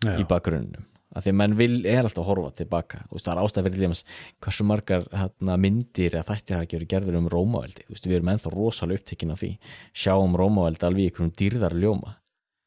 Já, 0.04 0.18
í 0.18 0.26
bakgrunnum. 0.28 0.90
Að 1.14 1.28
því 1.28 1.30
að 1.30 1.38
menn 1.38 1.52
vil, 1.56 1.74
er 1.86 2.02
alltaf 2.02 2.24
að 2.24 2.28
horfa 2.32 2.52
tilbaka. 2.58 3.04
Þú 3.06 3.16
veist, 3.16 3.24
það 3.24 3.34
er 3.34 3.42
ástæð 3.44 3.66
fyrir 3.68 3.80
því 3.80 3.98
hversu 4.44 4.64
margar 4.66 5.04
hérna, 5.14 5.58
myndir 5.62 6.16
eða 6.18 6.26
þættir 6.32 6.58
hafa 6.58 6.70
verið 6.74 6.90
gerður 6.90 7.18
um 7.20 7.28
Rómaveldi, 7.30 7.86
þú 7.86 7.94
veist, 7.94 8.08
við 8.10 8.16
erum 8.18 8.32
ennþá 8.34 8.52
rosalega 8.52 9.00
upptekinn 9.00 9.32
af 9.32 9.40
því, 9.44 9.50
sjáum 9.94 10.34
Rómaveldi 10.40 10.88
alveg 10.88 11.04
í 11.04 11.12
einhverjum 11.12 11.36
dýrðar 11.38 11.76
ljóma. 11.78 12.16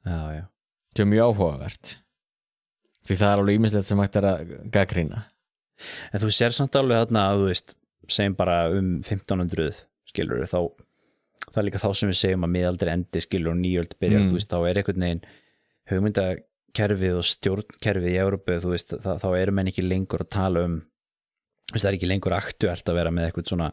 Já, 0.08 0.22
já, 0.38 0.46
það 0.98 1.06
er 1.06 1.12
mjög 1.14 1.32
áhugavert 1.32 1.94
því 3.08 3.16
það 3.22 3.32
er 3.32 3.42
alveg 3.42 3.60
ímislegt 3.62 3.88
sem 3.88 4.02
hægt 4.04 4.20
er 4.22 4.30
að 4.34 4.54
gaggrýna 4.74 5.24
En 6.10 6.22
þú 6.24 6.32
sér 6.34 6.56
samt 6.56 6.74
alveg 6.80 7.04
þarna 7.04 7.24
að 7.30 7.40
þú 7.40 7.50
veist, 7.52 7.74
segjum 8.10 8.36
bara 8.40 8.54
um 8.74 8.88
1500 9.06 9.76
skilur 10.10 10.40
þá 10.50 10.58
það 11.54 11.60
er 11.62 11.66
líka 11.68 11.82
þá 11.84 11.90
sem 12.00 12.10
við 12.10 12.18
segjum 12.18 12.48
að 12.48 12.54
miðaldri 12.56 12.90
endi 12.96 13.22
skilur 13.22 13.52
og 13.54 13.60
nýjöld 13.62 13.94
byrjar, 14.02 14.24
Mm. 14.24 14.32
þú 14.32 14.38
veist, 14.40 14.50
þá 14.50 14.58
er 14.72 14.80
einhvern 14.82 15.06
veginn 15.06 15.22
hugmyndakerfið 15.92 17.18
og 17.20 17.28
stjórnkerfið 17.30 18.10
í 18.10 18.18
Európu, 18.24 18.58
þú 18.64 18.72
veist, 18.74 18.96
þá, 19.06 19.12
þá 19.22 19.28
eru 19.38 19.54
menn 19.60 19.70
ekki 19.72 19.86
lengur 19.86 20.24
að 20.26 20.32
tala 20.34 20.64
um 20.66 20.80
veist, 21.72 21.84
það 21.84 21.92
er 21.92 21.98
ekki 22.00 22.10
lengur 22.12 22.36
aktuelt 22.38 22.90
að 22.90 22.98
vera 23.00 23.14
með 23.14 23.30
eitthvað 23.30 23.52
svona 23.54 23.70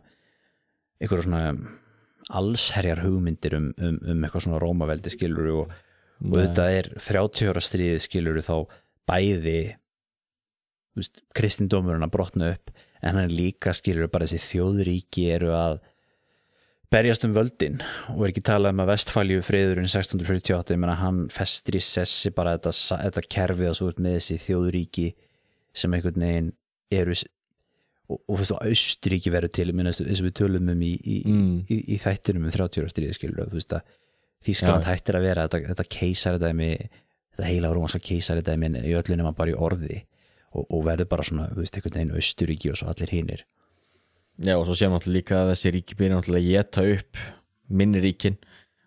eitthvað 1.00 1.24
svona 1.24 1.42
allsherjar 2.34 3.02
hugmyndir 3.04 3.56
um, 3.58 3.72
um, 3.78 3.98
um 4.12 4.24
eitthvað 4.24 4.46
svona 4.46 4.60
rómaveldi 4.62 5.12
skilur 5.12 5.50
og, 5.54 5.74
og 6.22 6.34
Nei. 6.36 6.44
þetta 6.46 6.66
er 6.78 6.90
30 6.98 7.50
ára 7.52 7.62
stríði 7.64 8.02
skilur 8.04 8.40
þá 8.44 8.54
bæði 9.10 9.58
veist, 10.94 11.20
kristindómurinn 11.36 12.06
að 12.06 12.14
brotna 12.14 12.52
upp 12.54 12.70
en 13.04 13.18
hann 13.18 13.34
líka 13.34 13.74
skilur 13.76 14.08
bara 14.12 14.28
þessi 14.28 14.54
þjóðríki 14.54 15.26
eru 15.34 15.50
að 15.56 15.80
berjast 16.94 17.24
um 17.26 17.34
völdin 17.34 17.80
og 18.12 18.22
er 18.22 18.30
ekki 18.30 18.44
talað 18.46 18.76
um 18.76 18.82
að 18.84 18.90
vestfælju 18.92 19.42
friðurinn 19.44 19.88
1648, 19.90 20.76
ég 20.76 20.80
meina 20.80 20.94
hann 21.00 21.24
festir 21.32 21.78
í 21.80 21.82
sessi 21.82 22.30
bara 22.34 22.54
þetta, 22.56 22.72
þetta 23.02 23.24
kerfið 23.34 23.70
að 23.70 23.78
svo 23.80 23.88
ert 23.90 24.02
með 24.04 24.18
þessi 24.20 24.36
þjóðríki 24.44 25.06
sem 25.74 25.96
einhvern 25.96 26.22
veginn 26.22 26.52
eru 26.94 27.16
og, 27.18 28.20
og 28.20 28.36
þú 28.36 28.38
veist, 28.38 28.54
og 28.54 28.62
Austuríki 28.68 29.32
verður 29.34 29.54
til 29.58 29.68
eins 29.74 30.00
og 30.20 30.28
við 30.28 30.34
tölum 30.38 30.70
um 30.70 30.82
í, 30.86 30.92
í, 31.02 31.16
Mm. 31.24 31.54
í, 31.66 31.78
í 31.96 31.98
þættinum 31.98 32.46
um 32.46 32.54
30 32.54 32.84
ára 32.84 32.92
stríði 32.92 33.16
skilur 33.16 33.48
þú 33.50 33.58
veist 33.58 33.74
að 33.74 33.94
Þískaland 34.44 34.84
Já. 34.84 34.90
hættir 34.92 35.18
að 35.18 35.26
vera 35.28 35.46
þetta, 35.46 35.72
þetta 35.72 35.86
keisaridæmi 35.96 36.70
þetta 37.34 37.46
heila 37.48 37.70
rómanska 37.72 38.00
keisaridæmi 38.04 38.70
í 38.84 38.94
öllu 38.98 39.18
nema 39.18 39.34
bara 39.36 39.54
í 39.54 39.56
orði 39.56 40.02
og, 40.54 40.66
og 40.68 40.84
verður 40.86 41.10
bara 41.10 41.26
svona, 41.26 41.48
þú 41.52 41.62
veist, 41.62 41.78
einhvern 41.78 41.96
veginn 41.98 42.18
Austuríki 42.18 42.72
og 42.72 42.80
svo 42.80 42.90
allir 42.92 43.14
hinir 43.14 43.44
Já 44.44 44.56
og 44.56 44.66
svo 44.66 44.76
séum 44.78 44.94
náttúrulega 44.94 45.18
líka 45.18 45.40
að 45.40 45.50
þessi 45.52 45.74
ríki 45.76 45.98
byrja 45.98 46.18
náttúrulega 46.18 46.44
að 46.44 46.52
geta 46.52 46.86
upp 46.94 47.24
minni 47.70 48.02
ríkin 48.02 48.38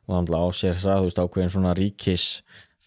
og 0.07 0.15
náttúrulega 0.15 0.47
á 0.47 0.49
sér 0.59 0.79
það, 0.81 1.01
þú 1.01 1.09
veist, 1.09 1.21
ákveðin 1.23 1.53
svona 1.55 1.75
ríkis 1.77 2.25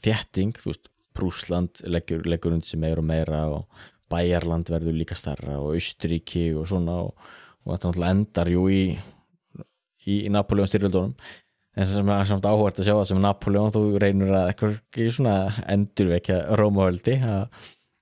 þétting, 0.01 0.61
þú 0.61 0.73
veist, 0.73 0.91
Prúsland 1.17 1.81
leggur, 1.91 2.23
leggur 2.29 2.55
undir 2.55 2.69
sig 2.69 2.81
meira 2.81 3.03
og 3.03 3.09
meira 3.09 3.41
og 3.51 3.81
Bæjarland 4.11 4.71
verður 4.71 4.97
líka 4.97 5.17
starra 5.19 5.59
og 5.59 5.75
Austuríki 5.75 6.51
og 6.55 6.69
svona 6.71 7.01
og, 7.07 7.17
og 7.65 7.75
þetta 7.75 7.91
náttúrulega 7.91 8.15
endar 8.17 8.53
jú 8.53 8.67
í 8.71 8.83
í, 10.07 10.15
í 10.27 10.31
Napoleon 10.33 10.71
styrjöldunum 10.71 11.17
en 11.81 11.91
sem 11.91 12.15
er 12.15 12.29
samt 12.29 12.47
áhvert 12.49 12.81
að 12.81 12.89
sjá 12.89 12.95
það 12.95 13.05
sem 13.11 13.21
Napoleon 13.25 13.75
þú 13.75 13.85
reynur 14.03 14.33
að 14.37 14.49
eitthvað 14.53 15.13
svona 15.17 15.37
endurvekja 15.71 16.41
Rómavöldi 16.61 17.17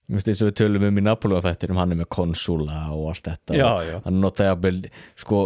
þú 0.09 0.17
veist 0.17 0.31
eins 0.33 0.41
og 0.41 0.49
við 0.49 0.55
tölum 0.57 0.87
um 0.89 0.99
í 0.99 1.05
Napoleon 1.05 1.45
þættinum 1.45 1.79
hann 1.83 1.93
er 1.93 1.99
með 2.01 2.09
konsúla 2.15 2.79
og 2.95 3.11
allt 3.11 3.27
þetta. 3.29 3.57
Og, 3.59 3.83
já, 3.85 3.97
hann 4.07 4.21
notaði 4.23 4.53
að 4.55 4.63
byrja 4.65 4.93
sko 5.21 5.41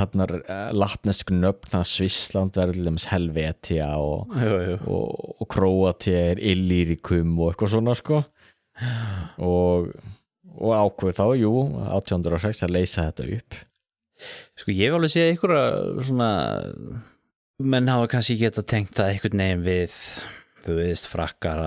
hann 0.00 0.24
er 0.24 0.32
latnesk 0.74 1.30
nöfn 1.30 1.70
þannig 1.70 1.86
að 1.86 1.92
Svissland 1.92 2.58
verður 2.58 2.78
til 2.80 2.86
dæmis 2.88 3.06
Helvetia 3.12 3.90
og, 4.02 4.34
og, 4.90 5.36
og 5.38 5.50
Kroatia 5.54 6.24
er 6.32 6.42
Illyricum 6.42 7.38
og 7.38 7.52
eitthvað 7.52 7.74
svona 7.76 7.94
sko. 7.98 8.22
Og, 9.46 9.92
og 10.58 10.74
ákveð 10.74 11.18
þá, 11.20 11.24
jú 11.44 11.54
1806 11.86 12.66
að 12.66 12.74
leysa 12.80 13.06
þetta 13.12 13.30
upp. 13.38 13.62
Sko 14.58 14.74
ég 14.74 14.90
hef 14.90 14.98
alveg 14.98 15.14
séð 15.14 15.34
ykkur 15.36 15.56
svona 16.10 16.30
menn 17.60 17.90
hafa 17.92 18.08
kannski 18.14 18.36
geta 18.40 18.64
tengt 18.64 18.94
það 18.96 19.14
einhvern 19.14 19.42
veginn 19.42 19.64
við 19.66 19.96
þú 20.64 20.76
veist 20.76 21.08
frakkar 21.08 21.60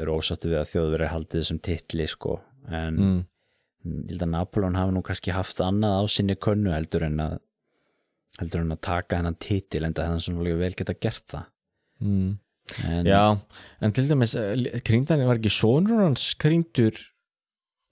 eru 0.00 0.16
ósáttu 0.18 0.50
við 0.50 0.60
að 0.62 0.70
þjóðveri 0.72 1.10
haldið 1.12 1.40
þessum 1.40 1.60
titli 1.64 2.08
sko. 2.10 2.38
En 2.68 2.98
mm. 2.98 3.18
ég 3.86 4.12
held 4.12 4.26
að 4.26 4.32
Napoleon 4.34 4.78
hafi 4.78 4.96
nú 4.96 5.02
kannski 5.06 5.34
haft 5.34 5.60
annað 5.64 5.98
á 6.00 6.02
sinni 6.12 6.36
könnu 6.40 6.74
heldur 6.74 7.06
en 7.08 7.18
að 7.24 7.38
heldur 8.40 8.62
en 8.64 8.72
að 8.72 8.84
taka 8.86 9.18
hennan 9.18 9.36
titil 9.36 9.84
en 9.84 9.96
það 9.96 10.08
hann 10.08 10.22
svona 10.24 10.46
líka 10.46 10.60
vel 10.62 10.72
geta 10.78 10.96
gert 10.96 11.26
það. 11.34 11.50
Mm. 12.02 12.30
en, 12.88 13.06
Já, 13.06 13.24
en 13.84 13.92
til 13.96 14.06
dæmis 14.08 14.36
krýndan 14.86 15.26
var 15.28 15.40
ekki 15.40 15.52
sonur 15.52 16.00
hans 16.06 16.30
krýndur 16.40 16.96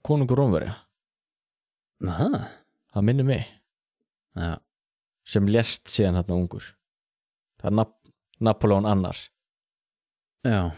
konungur 0.05 0.41
Rómverja? 0.41 0.75
Aha, 2.09 2.45
það 2.95 3.05
minnir 3.05 3.27
mig. 3.27 3.49
Já, 4.33 4.55
sem 5.27 5.49
lést 5.49 5.91
síðan 5.93 6.17
hann 6.17 6.33
ungur 6.33 6.71
það 7.61 7.71
er 7.71 7.77
Nap 7.79 7.97
Napoleon 8.41 8.87
annar. 8.89 9.17
Já. 10.41 10.71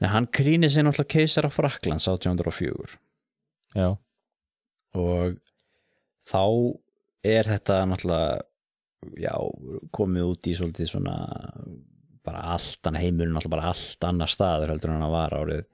En 0.00 0.08
hann 0.10 0.26
krýnir 0.32 0.72
sér 0.72 0.86
náttúrulega 0.86 1.12
keisara 1.12 1.50
Fraklands 1.52 2.08
1804 2.08 2.96
Já, 3.76 3.90
og 4.98 5.36
þá 6.26 6.42
er 7.26 7.50
þetta 7.52 7.78
náttúrulega 7.90 8.42
já, 9.20 9.34
komið 9.94 10.30
út 10.32 10.48
í 10.48 10.54
svolítið 10.56 10.90
svona 10.90 11.16
bara 12.24 12.42
allt 12.54 12.88
annað 12.88 13.04
heimurinn 13.04 13.36
alltaf 13.36 13.52
bara 13.52 13.70
allt 13.70 14.08
annar 14.08 14.32
staður 14.32 14.72
heldur 14.72 14.94
hann 14.94 15.12
var 15.12 15.36
árið 15.36 15.64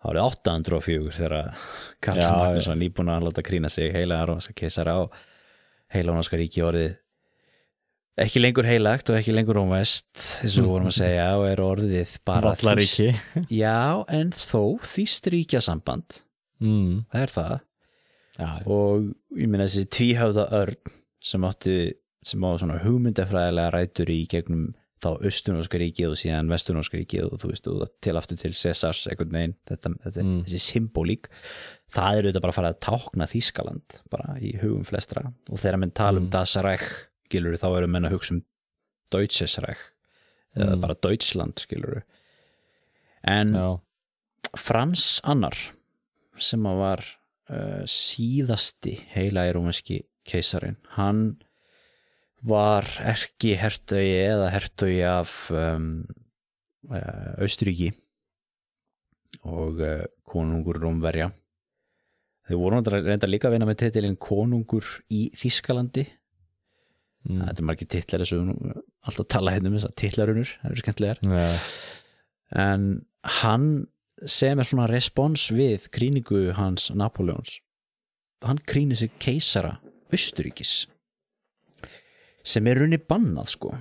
árið 0.00 0.22
804 0.24 1.12
þegar 1.18 1.66
Karl 2.00 2.22
Magnússon 2.24 2.80
nýbúin 2.80 3.12
að 3.12 3.26
láta 3.28 3.44
krýna 3.44 3.68
sig 3.72 3.92
heila 3.92 4.22
rónska 4.28 4.56
keisara 4.56 4.96
á 4.96 5.00
heila 5.92 6.14
rónska 6.16 6.40
ríki 6.40 6.64
orðið 6.64 6.96
ekki 8.20 8.42
lengur 8.42 8.66
heilagt 8.68 9.10
og 9.12 9.16
ekki 9.18 9.32
lengur 9.34 9.56
rómvest 9.60 10.24
eins 10.44 10.56
og 10.60 10.68
vorum 10.70 10.90
að 10.90 10.98
segja 10.98 11.26
og 11.38 11.46
er 11.48 11.62
orðið 11.64 12.16
bara 12.28 12.52
Vallaríki 12.54 13.10
já 13.54 14.04
en 14.12 14.32
þó 14.36 14.76
þýst 14.84 15.30
ríkjasamband 15.34 16.20
mm. 16.62 17.06
það 17.12 17.26
er 17.26 17.34
það 17.38 17.58
Já, 18.40 18.46
og 18.72 19.10
ég 19.36 19.50
meina 19.52 19.66
þessi 19.66 19.88
tvíhöfða 19.92 20.46
örn 20.56 20.92
sem 21.20 21.42
átti 21.44 21.74
sem 22.24 22.44
á 22.44 22.50
svona 22.60 22.78
hugmyndafræðilega 22.80 23.72
rætur 23.74 24.12
í 24.14 24.22
gegnum 24.32 24.70
þá 25.00 25.10
austunóska 25.24 25.80
ríkið 25.80 26.12
og 26.14 26.18
síðan 26.20 26.48
vestunóska 26.52 26.96
ríkið 27.00 27.26
og 27.26 27.40
þú 27.42 27.50
veist 27.50 27.68
og 27.72 27.82
til 28.04 28.14
aftur 28.20 28.40
til 28.40 28.52
Cesars 28.56 29.02
einhvern 29.08 29.32
veginn, 29.36 29.54
þetta, 29.68 29.92
þetta, 30.06 30.24
Mm. 30.24 30.40
þessi 30.46 30.60
symbolík 30.60 31.28
það 31.92 32.16
er 32.16 32.24
auðvitað 32.28 32.44
bara 32.46 32.52
að 32.54 32.58
fara 32.60 32.72
að 32.72 32.80
tákna 32.86 33.28
Þískaland 33.34 34.00
bara 34.12 34.36
í 34.40 34.54
hugum 34.60 34.84
flestra 34.88 35.26
og 35.50 35.60
þegar 35.60 35.78
menn 35.80 35.92
tala 35.96 36.20
um 36.20 36.26
Mm. 36.28 36.32
Das 36.36 36.56
Reich 36.64 36.88
skilur 37.30 37.54
þá 37.62 37.68
eru 37.70 37.90
menn 37.94 38.10
að 38.10 38.18
hugsa 38.18 38.34
um 38.36 38.42
Deutsches 39.14 39.56
Reich 39.62 39.86
eða 40.58 40.74
Mm. 40.74 40.80
bara 40.82 40.98
Deutschland 40.98 41.62
skilur 41.62 42.02
en 43.22 43.54
já, 43.54 43.80
Frans 44.58 45.20
annar 45.22 45.54
sem 46.42 46.64
að 46.66 46.80
var 46.80 47.04
uh, 47.52 47.84
síðasti 47.86 48.96
heila 49.14 49.44
í 49.46 49.52
rúmenski 49.54 50.00
keisarin 50.26 50.74
hann 50.96 51.38
var 52.42 52.88
ekki 53.04 53.54
hertögi 53.60 54.16
eða 54.24 54.50
hertögi 54.50 55.02
af 55.06 55.34
um, 55.54 56.06
uh, 56.90 57.36
Austuríki 57.38 57.92
og 59.46 59.78
uh, 59.84 60.06
konungur 60.26 60.80
Rómverja. 60.80 61.30
Þau 62.48 62.56
voru 62.58 62.80
reynda 62.82 63.28
líka 63.28 63.46
að 63.46 63.54
vinna 63.54 63.68
með 63.68 63.84
titilinn 63.84 64.18
konungur 64.18 64.88
í 65.12 65.28
Þískalandi 65.36 66.08
mm. 67.28 67.40
þetta 67.46 67.62
er 67.62 67.68
margir 67.68 67.90
titlar 67.90 68.24
þessu 68.24 68.40
alltaf 69.08 69.28
tala 69.32 69.54
hérna 69.54 69.70
um 69.70 69.78
þess 69.78 69.90
að 69.90 69.96
titlarunur 70.02 70.52
það 70.56 70.70
eru 70.70 70.84
skemmtilegar 70.84 71.22
já. 71.24 71.48
en 72.64 72.86
hann 73.40 73.68
sem 74.28 74.60
er 74.60 74.68
svona 74.68 74.88
respons 74.90 75.48
við 75.54 75.88
krýningu 75.94 76.50
hans 76.58 76.90
Napoleons 76.92 77.60
hann 78.44 78.60
krýnir 78.68 78.98
sig 79.00 79.12
keisara 79.22 79.78
Östuríkis 80.10 80.88
sem 82.42 82.66
er 82.66 82.80
runni 82.80 82.98
bannað 82.98 83.52
sko 83.54 83.74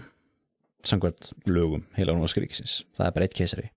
samkvæmt 0.88 1.34
lögum 1.49 1.84
heila 1.98 2.14
Rómaskaríkisins 2.16 2.84
það 2.98 3.07
er 3.07 3.16
bara 3.16 3.28
eitt 3.28 3.38
keisari 3.40 3.72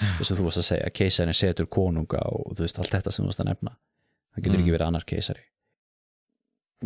þess 0.00 0.32
að 0.32 0.40
þú 0.40 0.46
varst 0.46 0.60
að 0.62 0.68
segja 0.68 0.90
keisarin 0.96 1.36
setur 1.36 1.68
konunga 1.72 2.20
og 2.32 2.54
þú 2.56 2.64
veist 2.64 2.80
allt 2.80 2.92
þetta 2.96 3.12
sem 3.12 3.24
þú 3.24 3.30
varst 3.32 3.42
að 3.44 3.50
nefna 3.52 3.72
það 3.76 4.44
getur 4.44 4.56
Mm. 4.56 4.62
ekki 4.62 4.74
verið 4.76 4.86
annar 4.86 5.06
keisari 5.08 5.46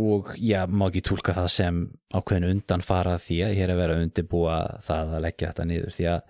og 0.01 0.33
já, 0.43 0.65
má 0.67 0.89
ekki 0.89 1.05
tólka 1.07 1.35
það 1.37 1.51
sem 1.55 1.83
ákveðin 2.15 2.49
undan 2.51 2.83
fara 2.83 3.15
því 3.21 3.37
að 3.47 3.59
hér 3.59 3.73
er 3.73 3.79
verið 3.79 3.99
að 3.99 4.07
undirbúa 4.09 4.57
það 4.83 5.13
að 5.15 5.23
leggja 5.27 5.51
þetta 5.53 5.67
niður. 5.71 5.95
Því 5.95 6.09
að 6.11 6.25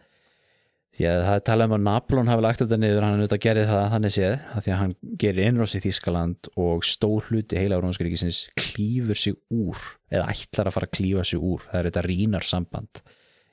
því 0.95 1.07
að 1.11 1.21
það 1.27 1.37
er 1.37 1.45
talað 1.49 1.69
um 1.71 1.75
að 1.75 1.85
Napoleon 1.89 2.31
hafi 2.31 2.45
lagt 2.45 2.61
þetta 2.63 2.79
niður 2.79 3.05
hann 3.05 3.17
auðvitað 3.19 3.43
gerði 3.43 3.65
það 3.71 3.87
þannig 3.95 4.15
séð 4.15 4.35
að 4.35 4.61
því 4.67 4.73
að 4.75 4.81
hann 4.81 4.95
gerir 5.25 5.49
innrós 5.49 5.75
í 5.75 5.81
Þískaland 5.83 6.51
og 6.65 6.85
stór 6.87 7.31
hluti 7.31 7.59
heila 7.59 7.81
Rómskaríkisins 7.83 8.43
klífur 8.61 9.19
sig 9.19 9.39
úr 9.51 9.81
eða 10.13 10.29
ætlar 10.31 10.71
að 10.71 10.77
fara 10.77 10.91
að 10.91 10.95
klífa 11.01 11.27
sig 11.27 11.43
úr. 11.43 11.65
Það 11.71 11.81
er 11.81 11.89
þetta 11.89 12.05
rínar 12.07 12.47
samband 12.47 13.03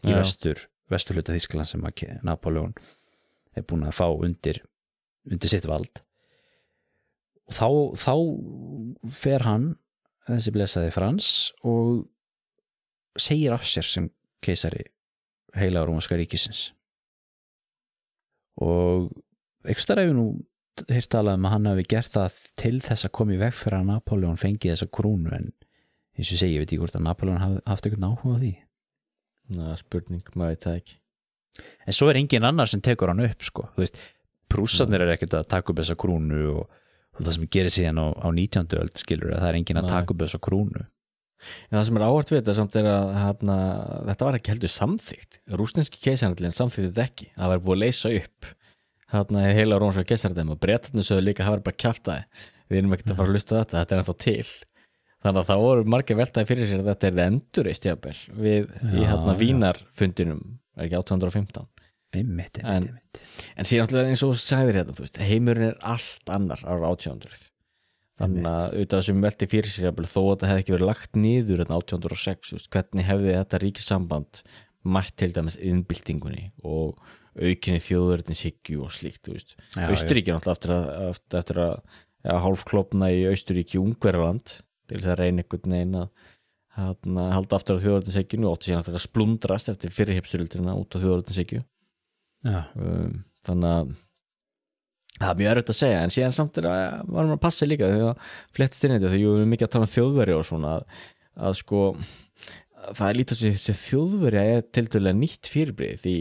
í 0.06 0.14
Já. 0.14 0.20
vestur, 0.20 0.64
vestur 0.92 1.18
hluta 1.18 1.34
Þískaland 1.34 1.72
sem 1.72 1.88
að 1.90 2.06
Napoleon 2.28 2.76
er 3.58 3.66
búin 3.66 3.88
að 3.90 3.98
fá 3.98 4.06
undir, 4.12 4.62
undir 5.26 5.52
sitt 5.52 5.66
vald. 5.70 6.04
Og 7.50 7.58
þá, 7.58 7.68
þá 8.06 9.10
fer 9.18 9.48
hann 9.50 9.72
þessi 10.30 10.54
blessaði 10.56 10.94
Frans 10.94 11.30
og 11.68 12.06
segir 13.20 13.56
af 13.56 13.66
sér 13.68 13.88
sem 13.88 14.10
keisari 14.44 14.86
heila 15.58 15.84
Rómska 15.86 16.18
ríkisins. 16.20 16.70
Og 18.62 19.10
ekki 19.68 19.84
stær 19.84 20.02
hefur 20.02 20.18
nú 20.18 20.28
heyrt 20.90 21.12
talað 21.12 21.38
um 21.38 21.48
að 21.48 21.54
hann 21.56 21.70
hafi 21.72 21.86
gert 21.92 22.14
það 22.14 22.40
til 22.60 22.78
þess 22.84 23.08
að 23.08 23.16
koma 23.18 23.36
í 23.36 23.42
veg 23.42 23.54
fyrir 23.58 23.80
að 23.82 23.90
Napoleon 23.90 24.40
fengi 24.40 24.72
þessa 24.72 24.88
krúnu 24.94 25.34
en 25.36 25.52
eins 26.18 26.32
og 26.32 26.40
segi, 26.40 26.56
ég 26.56 26.64
veit 26.64 26.70
ekki 26.70 26.82
hvort 26.82 26.98
að 26.98 27.06
Napoleon 27.08 27.42
hafi 27.42 27.62
haft 27.68 27.88
eitthvað 27.88 28.08
áhuga 28.08 28.38
á 28.38 28.42
því. 28.42 28.52
Ná, 29.52 29.64
spurning, 29.80 30.34
maður 30.38 30.76
ekki. 30.78 30.98
En 31.86 31.96
svo 31.96 32.08
er 32.08 32.20
engin 32.22 32.48
annar 32.48 32.70
sem 32.72 32.82
tekur 32.84 33.12
hann 33.12 33.24
upp 33.26 33.44
sko. 33.44 33.68
þú 33.76 33.84
veist, 33.84 33.98
prússarnir 34.52 35.04
er 35.04 35.14
ekkert 35.16 35.36
að 35.40 35.50
taka 35.52 35.74
upp 35.74 35.82
þessa 35.82 35.98
krúnu 36.00 36.42
og, 36.54 36.78
og 37.22 37.28
það 37.28 37.38
sem 37.38 37.52
gerir 37.56 37.74
síðan 37.74 38.02
á, 38.02 38.06
á 38.18 38.28
19. 38.34 38.80
öld 38.82 38.98
skilur 39.00 39.36
að 39.36 39.44
það 39.44 39.52
er 39.52 39.60
engin 39.60 39.82
að 39.82 39.92
taka 39.92 40.16
upp 40.16 40.24
þessa 40.26 40.42
krúnu. 40.48 40.88
En 41.70 41.78
það 41.78 41.86
sem 41.88 41.98
er 41.98 42.06
áhvert 42.06 42.32
við 42.32 42.40
þetta 42.42 42.56
samt 42.58 42.76
er 42.78 42.88
að 42.92 43.12
hana, 43.18 43.58
þetta 44.12 44.28
var 44.28 44.38
ekki 44.38 44.52
heldur 44.54 44.72
samþygt 44.72 45.38
rústinski 45.58 46.02
keisarallin 46.04 46.54
samþykti 46.54 46.90
þetta 46.92 47.06
ekki. 47.08 47.30
Það 47.38 47.54
var 47.54 47.64
búið 47.66 47.78
að 47.78 47.84
leysa 47.86 48.12
upp 48.20 48.52
er 49.12 49.56
heila 49.58 49.80
rónska 49.82 50.06
keisarallin 50.08 50.54
og 50.54 50.60
breytarnir 50.62 51.08
sögðu 51.08 51.26
líka 51.26 51.44
að 51.44 51.50
það 51.50 51.56
var 51.58 51.64
bara 51.66 51.82
kjaftaði 51.84 52.44
við 52.72 52.80
erum 52.80 52.94
ekki 52.96 53.10
að 53.10 53.18
fara 53.18 53.28
að 53.28 53.36
lusta 53.36 53.58
þetta, 53.58 53.80
þetta 53.82 53.96
er 53.96 54.02
ennþá 54.02 54.16
til. 54.24 54.52
Þannig 55.22 55.42
að 55.42 55.50
það 55.50 55.64
voru 55.66 55.84
margir 55.94 56.18
veltaði 56.18 56.50
fyrir 56.50 56.70
sér 56.70 56.82
að 56.82 56.90
þetta 56.92 57.10
er 57.10 57.20
endurist 57.26 57.88
jafnvel 57.90 58.16
við 58.46 58.72
í 58.82 59.02
Já, 59.02 59.10
hérna 59.12 59.36
já. 59.36 59.40
vínarfundinum 59.42 60.42
er 60.78 60.88
ekki 60.88 60.98
815 61.02 61.68
einmitt, 62.18 62.60
En- 62.62 62.66
einmitt, 62.66 62.92
einmitt. 62.92 63.22
en 63.56 63.70
síðan 63.70 63.88
alltaf 63.88 64.10
eins 64.12 64.24
og 64.26 64.34
þú 64.34 64.42
sagðir 64.44 64.80
hérna 64.82 64.98
veist, 65.00 65.22
heimurinn 65.22 65.70
er 65.72 65.78
allt 65.94 66.32
annar 66.34 66.62
ára 66.66 66.92
1800 66.92 67.48
þannig 68.22 68.46
að 68.46 68.66
auðvitað 68.76 69.06
sem 69.08 69.22
velti 69.26 69.48
fyrir 69.50 69.72
jafnvel, 69.86 70.10
þó 70.12 70.20
að 70.22 70.32
þetta 70.34 70.50
hefði 70.52 70.62
ekki 70.64 70.76
verið 70.76 70.90
lagt 70.92 71.16
niður 71.18 71.64
en 71.64 71.74
1806, 71.78 72.52
þú 72.52 72.58
veist, 72.60 72.70
hvernig 72.76 73.08
hefði 73.08 73.34
þetta 73.38 73.62
ríkisamband 73.64 74.42
mætt 74.84 75.16
til 75.22 75.32
dæmis 75.34 75.58
innbyltingunni 75.62 76.52
og 76.68 77.00
aukinni 77.40 77.80
þjóðverðinshyggju 77.82 78.82
og 78.84 78.92
slíkt 78.94 79.30
Austuríki 79.88 80.34
náttúrulega 80.36 81.12
eftir 81.40 81.62
að, 81.64 81.76
hálfklopna 82.44 83.10
í 83.16 83.24
Austuríki 83.32 83.80
Ungverjaland 83.82 84.58
til 84.92 85.00
þess 85.00 85.14
að 85.14 85.22
reyna 85.24 85.46
einhvern 85.46 85.76
veginn 85.78 86.00
að 86.02 86.10
halda 87.36 87.58
aftur 87.58 87.80
á 87.80 87.84
þjóðverðinshyggjunu 87.86 88.48
og 88.50 88.58
óttu 88.58 88.70
síðan 88.70 88.86
að 88.92 89.06
splundrast 89.06 89.72
eftir 89.72 89.94
fyrirhipsturildina 89.96 90.76
út 90.80 90.96
á 90.96 91.02
þjóðverðinshyggju 91.02 91.62
já, 91.62 91.66
um, 92.46 93.20
þannig 93.48 93.76
að 93.76 93.94
það 95.22 95.32
er 95.32 95.40
mjög 95.42 95.52
erfitt 95.52 95.72
að 95.74 95.80
segja 95.80 96.02
en 96.02 96.14
síðan 96.16 96.36
samt 96.36 96.60
er 96.62 96.68
að 96.72 97.02
varum 97.14 97.36
að 97.36 97.44
passa 97.44 97.68
líka 97.68 97.90
þegar 97.92 98.38
flettist 98.56 98.86
inn 98.86 98.96
í 98.96 98.98
þetta 98.98 99.12
þegar 99.12 99.22
við 99.22 99.42
erum 99.42 99.52
mikið 99.56 99.68
að 99.68 99.74
tala 99.76 99.88
um 99.88 99.94
þjóðveri 99.96 100.38
og 100.38 100.48
svona 100.48 100.72
að, 100.78 100.86
að 101.50 101.58
sko 101.62 101.82
það 102.82 103.04
er 103.08 103.20
lítið 103.20 103.36
að 103.38 103.60
þessi 103.60 103.78
þjóðveri 103.82 104.42
er 104.56 104.66
til 104.74 104.88
dælega 104.88 105.20
nýtt 105.20 105.52
fyrirbrið 105.52 106.02
því 106.06 106.16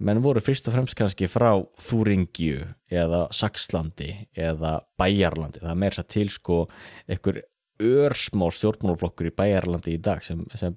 menn 0.00 0.22
voru 0.24 0.40
fyrst 0.42 0.68
og 0.68 0.74
fremst 0.74 0.96
kannski 0.96 1.28
frá 1.28 1.50
Þúringju 1.84 2.64
eða 3.02 3.26
Saxlandi 3.36 4.10
eða 4.32 4.78
Bæjarlandi 4.98 5.62
það 5.62 5.74
er 5.74 5.80
meira 5.82 5.98
sér 6.00 6.08
til 6.16 6.30
sko 6.32 6.60
einhver 7.06 7.42
örsmá 7.80 8.48
stjórnmálflokkur 8.54 9.30
í 9.30 9.34
Bæjarlandi 9.36 9.94
í 9.96 10.00
dag 10.02 10.22
sem, 10.26 10.42
sem, 10.58 10.76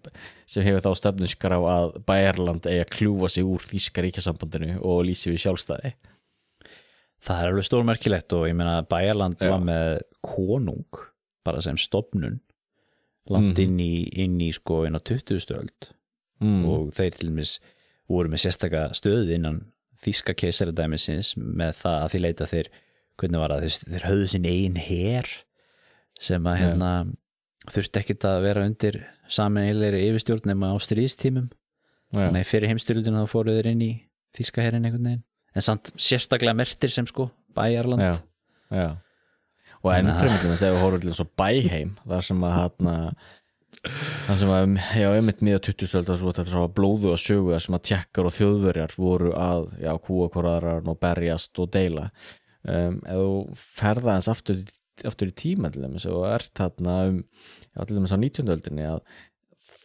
sem 0.49 0.63
hefur 0.65 0.83
þá 0.85 0.99
stefnunskar 1.01 1.55
á 1.57 1.61
að 1.61 1.97
Bæjarland 2.07 2.65
eigi 2.69 2.83
að 2.85 2.93
kljúfa 2.97 3.29
sig 3.33 3.47
úr 3.47 3.63
Þíska 3.67 4.05
ríkjasambandinu 4.05 4.77
og 4.81 5.03
lýsi 5.07 5.31
við 5.33 5.43
sjálfstæði 5.45 5.93
það 7.23 7.41
er 7.43 7.51
alveg 7.53 7.67
stórmerkilegt 7.67 8.35
og 8.35 8.47
ég 8.49 8.57
meina 8.59 8.79
að 8.81 8.89
Bæjarland 8.91 9.39
Já. 9.43 9.51
var 9.53 9.61
með 9.67 9.91
konung 10.25 11.03
bara 11.43 11.61
sem 11.63 11.77
stopnun 11.79 12.39
langt 13.31 13.55
Mhm. 13.57 13.61
inn 13.63 13.79
í, 13.79 13.93
inn 14.19 14.39
í 14.43 14.51
sko 14.51 14.83
inn 14.87 14.95
á 14.99 15.01
20. 15.03 15.53
öld 15.55 15.91
mm. 16.43 16.65
og 16.67 16.91
þeir 16.95 17.15
til 17.15 17.29
dæmis 17.29 17.59
voru 18.09 18.27
með 18.29 18.43
sérstaka 18.43 18.89
stöðu 18.95 19.31
innan 19.37 19.61
þíska 20.03 20.35
keisaradæmisins 20.35 21.37
með 21.37 21.77
það 21.83 22.01
að 22.03 22.11
því 22.11 22.19
leita 22.25 22.47
þeir 22.51 22.67
hvernig 23.17 23.39
var 23.39 23.53
það, 23.53 23.61
þeir, 23.63 23.93
þeir 23.93 24.07
höfðu 24.09 24.27
sín 24.33 24.47
eigin 24.49 24.75
her 24.83 25.29
sem 26.23 26.47
að 26.47 26.59
hérna 26.61 26.93
þurfti 27.71 28.01
ekkit 28.01 28.25
að 28.27 28.39
vera 28.47 28.63
undir 28.67 28.99
samaneilegri 29.31 30.01
yfirstjórn 30.09 30.49
nema 30.51 30.71
á 30.71 30.75
stríðstímum. 30.83 31.51
Þannig 32.13 32.43
að 32.43 32.49
fyrir 32.49 32.71
heimstyrlutinu 32.71 33.23
þá 33.23 33.31
fóruð 33.31 33.59
þeir 33.59 33.71
inn 33.71 33.85
í 33.85 33.93
þíska 34.37 34.65
herin 34.65 34.85
einhvern 34.85 35.07
veginn. 35.09 35.23
En 35.53 35.65
samt 35.65 35.93
sérstaklega 36.01 36.57
mertir 36.57 36.91
sem 36.93 37.07
sko 37.09 37.29
Bæjarland 37.53 38.01
já, 38.01 38.13
já. 38.73 38.87
og 39.83 39.89
enn 39.93 40.09
fremur 40.17 40.41
þess 40.41 40.65
að 40.65 40.73
við 40.73 40.81
horfum 40.81 41.03
til 41.03 41.15
svo 41.17 41.25
bæheim 41.37 41.91
þar 42.01 42.25
sem 42.25 42.45
að 42.47 42.55
hérna 42.57 42.95
þar 43.83 44.39
sem 44.39 44.53
að, 44.53 44.77
já, 44.97 45.07
einmitt 45.11 45.43
miða 45.45 45.61
20. 45.67 46.13
svo 46.19 46.33
þetta 46.33 46.55
var 46.55 46.71
blóðu 46.77 47.11
og 47.13 47.21
sögu 47.21 47.53
þar 47.53 47.65
sem 47.65 47.77
að 47.77 47.83
tjekkar 47.89 48.29
og 48.29 48.35
þjóðverjar 48.37 48.95
voru 48.97 49.33
að 49.37 49.67
já, 49.83 49.91
kúakoraðar 50.07 50.87
og 50.87 50.99
berjast 51.01 51.61
og 51.61 51.69
deila. 51.73 52.07
Um, 52.63 53.01
eða 53.11 53.57
ferða 53.59 54.15
hans 54.15 54.29
aftur, 54.31 54.61
aftur 55.09 55.31
í 55.31 55.35
tíma 55.43 55.71
til 55.73 55.83
dæmis 55.85 56.07
og 56.09 56.25
ert 56.29 56.51
þarna 56.57 56.97
um, 57.09 57.21
til 57.75 57.97
dæmis 57.97 58.15
á 58.15 58.17
19. 58.17 58.51
öldinni 58.55 58.87
að 58.89 59.03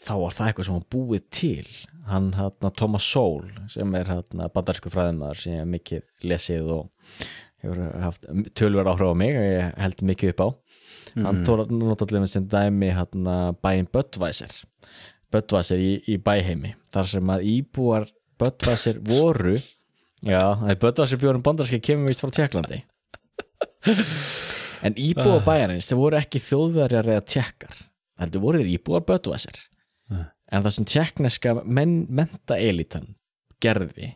þá 0.08 0.14
var 0.22 0.36
það 0.36 0.48
eitthvað 0.48 0.68
sem 0.68 0.76
hann 0.76 0.88
búið 0.94 1.26
til 1.34 1.66
hann 2.08 2.30
hérna 2.38 2.70
Thomas 2.76 3.06
Sowell 3.08 3.50
sem 3.72 3.94
er 3.98 4.08
hérna 4.08 4.48
bandarsku 4.54 4.92
fræðimæður 4.92 5.42
sem 5.42 5.58
ég 5.58 5.68
mikið 5.74 6.28
lesið 6.30 6.72
og 6.76 6.88
hefur 7.62 7.82
haft 8.02 8.26
tölver 8.58 8.88
áhrif 8.88 9.12
á 9.12 9.16
mig 9.18 9.36
og 9.36 9.46
ég 9.46 9.78
held 9.82 10.04
mikið 10.10 10.34
upp 10.34 10.42
á 10.44 10.48
mm. 10.48 11.24
hann 11.26 11.40
tóra 11.46 11.66
náttúrulega 11.68 12.30
sem 12.30 12.46
dæmi 12.48 12.92
hérna 12.96 13.38
bæinn 13.62 13.90
Budweiser 13.92 14.54
Budweiser 15.32 15.82
í, 15.82 15.92
í 16.08 16.16
bæheimi 16.22 16.74
þar 16.94 17.10
sem 17.14 17.34
að 17.34 17.48
íbúar 17.54 18.08
Budweiser 18.40 19.02
voru 19.04 19.56
já, 20.32 20.42
það 20.60 20.70
er 20.72 20.80
Budweiser 20.84 21.22
björnum 21.24 21.44
bandarski 21.46 21.82
kemur 21.82 22.12
vist 22.12 22.24
frá 22.24 22.32
Tjekklandi 22.34 22.84
en 24.82 24.94
íbúar 24.94 25.42
bæjarins 25.46 25.88
það 25.90 26.02
voru 26.02 26.20
ekki 26.20 26.42
þjóðverjar 26.44 27.10
eða 27.14 27.24
tjekkar 27.34 27.80
heldur 28.22 28.44
voru 28.44 28.62
þeir 28.62 28.72
íbúar 28.78 29.04
Budweiser 29.08 29.58
en 30.48 30.62
það 30.64 30.70
sem 30.78 30.84
tjekkneska 30.88 31.54
mentaelitan 31.68 33.14
gerði 33.60 34.14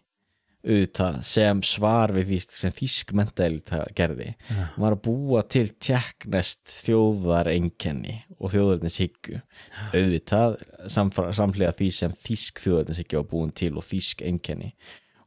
auðvitað 0.63 1.17
sem 1.27 1.61
svar 1.67 2.13
við 2.15 2.29
því 2.29 2.37
sem 2.55 2.75
þísk 2.77 3.09
mentaelita 3.19 3.81
gerði 3.99 4.29
Já. 4.47 4.61
var 4.79 4.95
að 4.95 5.01
búa 5.09 5.41
til 5.51 5.65
tjekknest 5.83 6.71
þjóðarengenni 6.87 8.15
og 8.39 8.53
þjóðarninshyggju 8.55 9.41
auðvitað 9.91 10.57
samfra- 10.87 11.33
samhlega 11.35 11.75
því 11.81 11.89
sem 11.97 12.15
þísk 12.15 12.63
þjóðarninshyggju 12.63 13.19
var 13.19 13.29
búin 13.33 13.51
til 13.59 13.73
og 13.77 13.87
þísk 13.89 14.23
engenni 14.31 14.71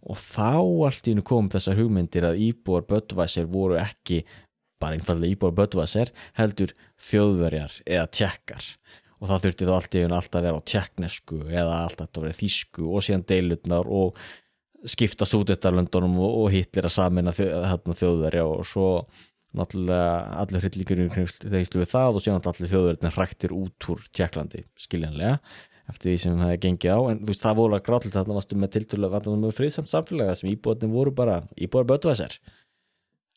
og 0.05 0.19
þá 0.21 0.55
allt 0.87 1.07
í 1.07 1.11
hennu 1.15 1.25
kom 1.25 1.47
þessar 1.51 1.79
hugmyndir 1.81 2.27
að 2.27 2.39
íbúar 2.47 2.85
Böttvæsir 2.87 3.47
voru 3.49 3.75
ekki 3.81 4.21
bara 4.85 4.99
einfallega 4.99 5.33
íbúar 5.33 5.57
Böttvæsir 5.57 6.13
heldur 6.37 6.73
þjóðverjar 7.09 7.81
eða 7.83 8.07
tjekkar 8.13 8.71
og 9.19 9.29
það 9.29 9.45
þurfti 9.45 9.67
þá 9.67 9.75
allt 9.75 9.95
í 9.95 10.01
hennu 10.03 10.17
alltaf 10.17 10.39
að 10.39 10.47
vera 10.47 10.59
á 10.59 10.69
tjekknesku 10.71 11.37
eða 11.49 11.77
alltaf 11.83 12.09
að 12.11 12.25
vera 12.27 12.39
þísku 12.39 12.89
og 12.89 13.05
síðan 13.05 13.27
deilutnar 13.29 13.87
og 13.89 14.19
skipta 14.85 15.27
sútutarlöndunum 15.27 16.17
og, 16.21 16.49
hitlir 16.53 16.87
að 16.87 16.95
samina 16.97 17.33
þjóð, 17.35 17.95
þjóðverja. 18.01 18.43
Og 18.45 18.67
svo 18.69 18.89
náttúrulega 19.55 20.09
allir 20.43 20.65
hryllingur 20.65 21.31
þegar 21.39 21.79
við 21.79 21.93
það 21.93 22.19
og 22.19 22.25
síðan 22.25 22.49
allir 22.51 22.73
þjóðverðin 22.73 23.15
hræktir 23.15 23.55
út 23.55 23.89
úr 23.93 24.03
Tjekklandi 24.11 24.65
skiljanlega 24.85 25.39
eftir 25.85 26.11
því 26.11 26.17
sem 26.21 26.37
það 26.41 26.51
er 26.51 26.61
gengið 26.63 26.97
á. 26.97 26.99
En 27.11 27.19
þú 27.21 27.31
veist 27.31 27.45
það 27.45 27.57
voru 27.61 27.77
að 27.77 27.83
gráðlega 27.87 28.17
þarna 28.19 28.37
varstu 28.39 28.59
með 28.59 28.71
tiltölu 28.75 29.09
varstu 29.13 29.35
með 29.39 29.57
friðsamt 29.59 29.91
samfélaga 29.91 30.37
sem 30.37 30.51
íbúðin 30.51 30.93
voru 30.93 31.13
bara 31.15 31.41
íbúðar 31.55 31.89
bötuvæsar 31.93 32.37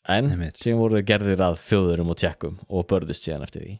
en 0.09 0.25
síðan 0.57 0.81
voru 0.81 0.95
þeir 0.97 1.09
gerðir 1.13 1.41
að 1.45 1.61
þjóðurum 1.67 2.11
og 2.13 2.17
tjekkum 2.19 2.55
og 2.67 2.87
börðust 2.89 3.23
síðan 3.25 3.45
eftir 3.45 3.61
því. 3.63 3.73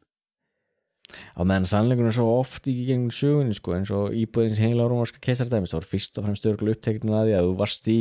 á 1.36 1.40
meðan 1.44 1.68
sannleikunum 1.68 2.10
er 2.10 2.16
svo 2.16 2.28
oft 2.38 2.68
í 2.70 2.74
gegn 2.88 3.08
sögunni 3.12 3.56
sko, 3.56 3.74
eins 3.76 3.92
og 3.94 4.14
íbúðins 4.16 4.60
heila 4.62 4.88
rómarska 4.88 5.20
keisardæmis 5.24 5.72
þá 5.72 5.78
var 5.78 5.88
fyrst 5.88 6.18
og 6.18 6.26
fremst 6.26 6.48
örgulega 6.48 6.78
uppteknum 6.78 7.16
að 7.18 7.28
því 7.28 7.36
að 7.38 7.48
þú 7.48 7.54
varst 7.60 7.90
í 7.92 7.98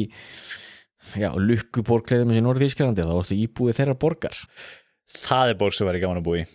já, 1.19 1.29
lukkuborgleðum 1.35 2.33
í 2.35 2.43
Norð-Ískalandi 2.45 3.07
þá 3.07 3.15
varstu 3.17 3.39
íbúið 3.41 3.79
þeirra 3.79 3.97
borgar. 3.99 4.37
Það 5.11 5.53
er 5.53 5.59
borg 5.59 5.75
sem 5.75 5.89
væri 5.89 6.03
gaman 6.03 6.21
að 6.21 6.27
búi 6.29 6.45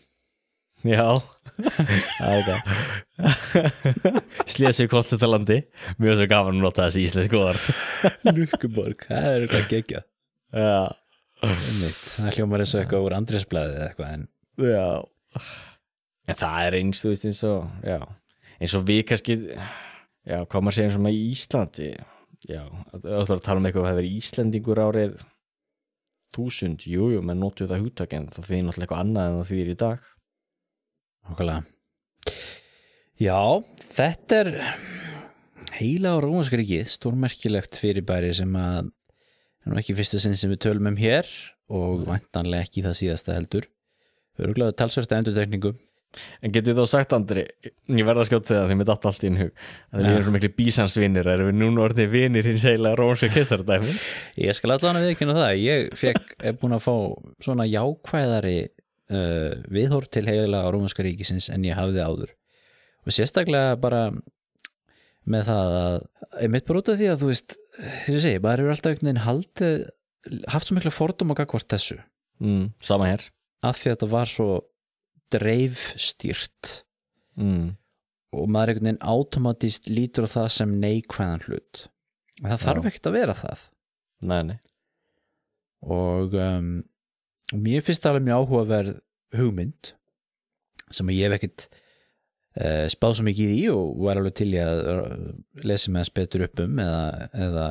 Já. 0.86 1.08
Það 1.56 2.32
er 2.32 2.42
það 2.46 4.18
Slesið 4.50 4.90
hvort 4.92 5.08
þetta 5.12 5.28
landi. 5.30 5.58
Mjög 6.02 6.18
svo 6.20 6.26
gaman 6.30 6.58
að 6.58 6.64
nota 6.66 6.86
þessi 6.86 7.04
íslensku 7.06 7.40
orð. 7.40 7.68
Lukkuborg, 8.36 9.06
það 9.08 9.28
er 9.30 9.46
eitthvað 9.46 9.68
geggjað. 9.72 10.06
Já, 10.56 10.80
það 11.42 12.36
hljómar 12.36 12.64
eins 12.64 12.74
og 12.74 12.82
eitthvað 12.82 13.06
úr 13.06 13.16
andresblæði 13.16 13.78
eða 13.78 13.88
eitthvað 13.90 14.12
en 14.16 14.26
já. 14.66 14.84
En 16.26 16.38
það 16.42 16.58
er 16.66 16.76
eins, 16.80 17.00
þú 17.02 17.12
veist, 17.12 17.26
eins 17.28 17.40
og 17.46 17.86
já, 17.86 17.98
eins 18.60 18.76
og 18.78 18.84
við 18.88 19.00
kannski 19.10 19.38
já, 19.46 20.38
hvað 20.44 20.60
maður 20.60 20.76
segja 20.78 20.90
eins 20.90 20.98
og 21.00 21.06
með 21.06 21.18
Íslandi. 21.22 21.88
Já, 22.46 22.62
þú 22.92 23.16
ætlar 23.22 23.38
að 23.40 23.46
tala 23.48 23.62
um 23.62 23.68
eitthvað 23.68 23.82
að 23.82 23.90
það 23.90 24.00
verið 24.00 24.20
Íslendingur 24.20 24.82
árið 24.84 25.16
þúsund, 26.36 26.84
jú, 26.84 27.08
jú, 27.14 27.22
menn 27.24 27.40
notuðu 27.40 27.72
það 27.72 27.84
hugtak 27.86 28.12
en 28.16 28.28
það 28.32 28.48
fyrir 28.50 28.66
náttúrulega 28.66 28.86
eitthvað 28.86 29.04
annað 29.06 29.28
en 29.30 29.38
það 29.40 29.50
fyrir 29.50 29.72
í 29.72 29.78
dag 29.80 30.10
okkarlega 31.32 31.64
Já, 33.16 33.40
þetta 33.96 34.38
er 34.42 34.50
heila 35.78 36.12
á 36.12 36.16
Rómaskaríkið 36.20 36.84
stórmerkilegt 36.92 37.78
fyrirbæri 37.80 38.34
sem 38.36 38.52
að 38.60 38.90
er 38.90 39.72
nú 39.72 39.80
ekki 39.80 39.96
fyrsta 39.96 40.20
sinn 40.20 40.36
sem 40.36 40.52
við 40.52 40.66
tölum 40.66 40.90
um 40.92 40.98
hér 41.00 41.30
og 41.72 42.04
væntanlega 42.06 42.68
ekki 42.68 42.84
það 42.84 42.98
síðasta 43.00 43.34
heldur. 43.34 43.64
Örgulega 44.38 44.76
talsverta 44.76 45.16
endurtekningu 45.18 45.72
En 46.44 46.52
getur 46.54 46.76
þú 46.76 46.84
þá 46.84 46.90
sagt, 46.92 47.14
Andri, 47.16 47.42
ég 47.92 48.06
verða 48.06 48.22
að 48.24 48.30
skjóta 48.30 48.52
þegar 48.52 48.70
því 48.70 48.76
mér 48.78 48.88
datt 48.88 49.06
allt 49.08 49.24
í 49.24 49.28
einn 49.28 49.38
hug 49.40 49.50
að 49.52 49.98
við 49.98 50.06
Já. 50.06 50.12
erum 50.12 50.26
svo 50.26 50.34
miklu 50.36 50.50
bísansvinir, 50.60 51.28
erum 51.32 51.50
við 51.50 51.58
núna 51.60 51.84
orðið 51.86 52.12
vinir 52.12 52.48
hins 52.48 52.66
heila 52.66 52.94
rómska 52.98 53.28
kessardæmis 53.34 54.06
Ég 54.40 54.56
skal 54.56 54.72
allan 54.76 55.00
að 55.00 55.08
viðkynna 55.10 55.36
það 55.36 55.60
ég 55.60 55.90
fekk, 56.00 56.30
er 56.40 56.56
búin 56.60 56.76
að 56.76 56.84
fá 56.86 56.94
svona 57.44 57.68
jákvæðari 57.68 58.56
uh, 59.12 59.52
viðhór 59.72 60.08
til 60.12 60.24
heila 60.28 60.64
á 60.64 60.68
Rómanska 60.72 61.04
ríkisins 61.06 61.50
en 61.52 61.66
ég 61.66 61.78
hafði 61.78 62.02
áður. 62.04 62.32
Og 63.06 63.14
sérstaklega 63.14 63.76
bara 63.80 64.08
með 65.26 65.48
það 65.50 65.76
að 65.80 65.96
ég 66.42 66.52
mitt 66.54 66.66
bara 66.68 66.82
út 66.82 66.90
af 66.92 66.98
því 67.00 67.08
að 67.10 67.22
þú 67.22 67.30
veist 67.32 67.56
að 67.76 68.20
segja, 68.24 68.42
bara 68.42 68.62
eru 68.62 68.72
alltaf 68.72 68.92
einhvern 68.92 69.08
veginn 69.10 69.24
haldið 69.26 69.76
haft 70.50 70.68
svo 70.70 70.76
mikla 70.78 70.94
fordum 70.94 71.32
að 71.34 71.40
gagvart 71.42 71.68
þessu. 71.74 71.98
Mm, 72.42 72.70
Sama 72.82 73.10
hér. 73.10 73.28
Af 73.66 73.78
því 73.80 73.90
að 73.90 73.96
þetta 73.96 74.08
var 74.12 74.30
svo 74.30 74.48
dreifstýrt. 75.34 76.82
Mm. 77.36 77.74
og 78.32 78.46
maður 78.48 78.70
einhvern 78.72 78.86
veginn 78.88 79.02
automatist 79.12 79.90
lítur 79.92 80.24
á 80.24 80.28
það 80.32 80.46
sem 80.54 80.70
neikvæðan 80.80 81.42
hlut. 81.46 81.82
En 82.42 82.50
það 82.50 82.62
þarf 82.62 82.80
Já. 82.82 82.88
ekkert 82.90 83.08
að 83.10 83.16
vera 83.16 83.34
það. 83.36 83.64
Nei, 84.26 84.40
nei. 84.48 84.56
Og 85.96 86.34
um, 86.40 86.70
og 87.54 87.62
mér 87.62 87.84
finnst 87.84 88.04
það 88.04 88.16
alveg 88.16 88.28
mjög 88.28 88.44
áhugaverð 88.44 88.94
hugmynd 89.36 89.92
sem 90.94 91.12
ég 91.14 91.26
hef 91.26 91.36
ekkert 91.36 91.66
uh, 91.68 92.86
spáð 92.92 93.18
svo 93.18 93.26
mikið 93.26 93.54
í 93.56 93.60
og 93.72 94.00
var 94.06 94.20
alveg 94.20 94.38
til 94.40 94.50
í 94.54 94.62
að 94.62 94.82
uh, 94.92 95.28
lesa 95.66 95.92
með 95.92 96.06
þess 96.06 96.16
betur 96.20 96.46
upp 96.46 96.64
um 96.64 96.82
eða, 96.82 97.30
eða 97.46 97.68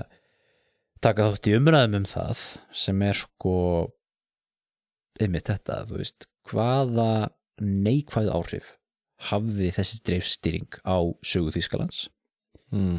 taka 1.06 1.30
þátt 1.30 1.52
í 1.52 1.58
umræðum 1.60 2.00
um 2.02 2.08
það 2.10 2.46
sem 2.86 3.04
er 3.06 3.20
sko 3.20 3.58
einmitt 5.22 5.48
þetta, 5.48 5.84
þú 5.88 6.00
veist 6.02 6.28
hvaða 6.50 7.10
neikvæð 7.64 8.32
áhrif 8.36 8.74
hafði 9.30 9.72
þessi 9.74 10.02
dreifstýring 10.06 10.80
á 10.84 10.98
sögu 11.26 11.54
Þýskalands 11.56 12.08
mm. 12.76 12.98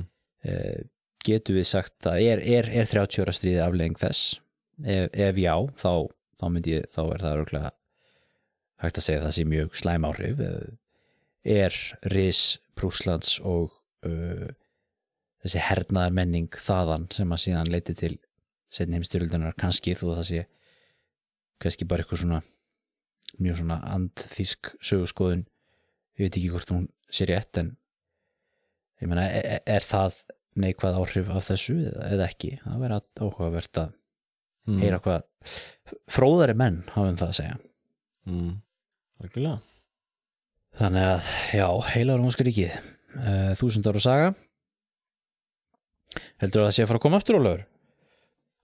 eh, 0.49 0.87
getum 1.27 1.59
við 1.59 1.69
sagt 1.69 2.09
að 2.09 2.23
er, 2.25 2.41
er, 2.41 2.71
er 2.73 2.89
30 2.89 3.25
ára 3.25 3.35
stríði 3.37 3.61
aflegging 3.65 3.99
þess 4.01 4.39
ef, 4.81 5.11
ef 5.13 5.41
já, 5.43 5.55
þá, 5.77 5.93
þá 6.37 6.47
myndi 6.53 6.77
ég 6.79 6.91
þá 6.93 7.01
er 7.05 7.25
það 7.25 7.39
örgulega 7.41 7.73
hægt 8.83 9.01
að 9.01 9.07
segja 9.07 9.21
að 9.23 9.27
það 9.27 9.37
sé 9.37 9.47
mjög 9.53 9.79
slæm 9.81 10.07
áhrif 10.09 10.43
Eh, 10.45 10.67
er 11.47 11.75
ris 12.13 12.59
Prúslands 12.77 13.39
og 13.47 13.71
uh, 14.05 14.49
þessi 15.45 15.63
hernaðar 15.63 16.15
menning 16.19 16.51
þaðan 16.51 17.07
sem 17.15 17.33
að 17.33 17.43
síðan 17.45 17.71
leiti 17.71 17.95
til 17.97 18.17
setni 18.73 18.99
heimstyruldunar 18.99 19.55
kannski 19.59 19.95
þó 19.97 20.09
að 20.11 20.17
það 20.19 20.29
sé 20.31 20.43
kannski 21.63 21.87
bara 21.89 22.03
eitthvað 22.05 22.23
svona 22.25 22.41
mjög 23.39 23.61
svona 23.61 23.79
andþísk 23.95 24.73
sögurskoðun 24.91 25.47
ég 26.19 26.27
veit 26.27 26.35
ekki 26.41 26.51
hvort 26.53 26.75
hún 26.75 26.89
sé 27.09 27.29
rétt 27.31 27.63
en 27.63 27.77
ég 29.01 29.09
meina, 29.09 29.29
er, 29.31 29.63
er 29.63 29.87
það 29.87 30.19
neikvæð 30.59 30.99
áhrif 31.01 31.31
af 31.31 31.49
þessu 31.53 31.79
eða 31.87 32.27
ekki? 32.27 32.57
Það 32.65 32.83
verður 32.83 33.09
áhugavert 33.23 33.83
að 33.85 33.97
mm. 34.67 34.83
heyra 34.83 35.01
hvað 35.05 35.57
fróðari 36.11 36.57
menn 36.59 36.83
hafa 36.93 37.13
um 37.13 37.21
það 37.21 37.31
að 37.31 37.39
segja. 37.39 37.57
Mm. 38.27 38.53
þannig 40.77 41.09
að, 41.13 41.31
já, 41.57 41.69
heila 41.95 42.19
rómska 42.19 42.47
ríkið. 42.47 42.93
Uh, 43.17 43.55
þúsund 43.57 43.87
ára 43.89 44.03
saga. 44.03 44.35
Heldur 46.43 46.65
að 46.65 46.69
það 46.69 46.77
sé 46.77 46.85
að 46.85 46.91
fara 46.91 47.01
að 47.01 47.07
koma 47.07 47.21
aftur 47.21 47.39
Ólafur? 47.41 47.65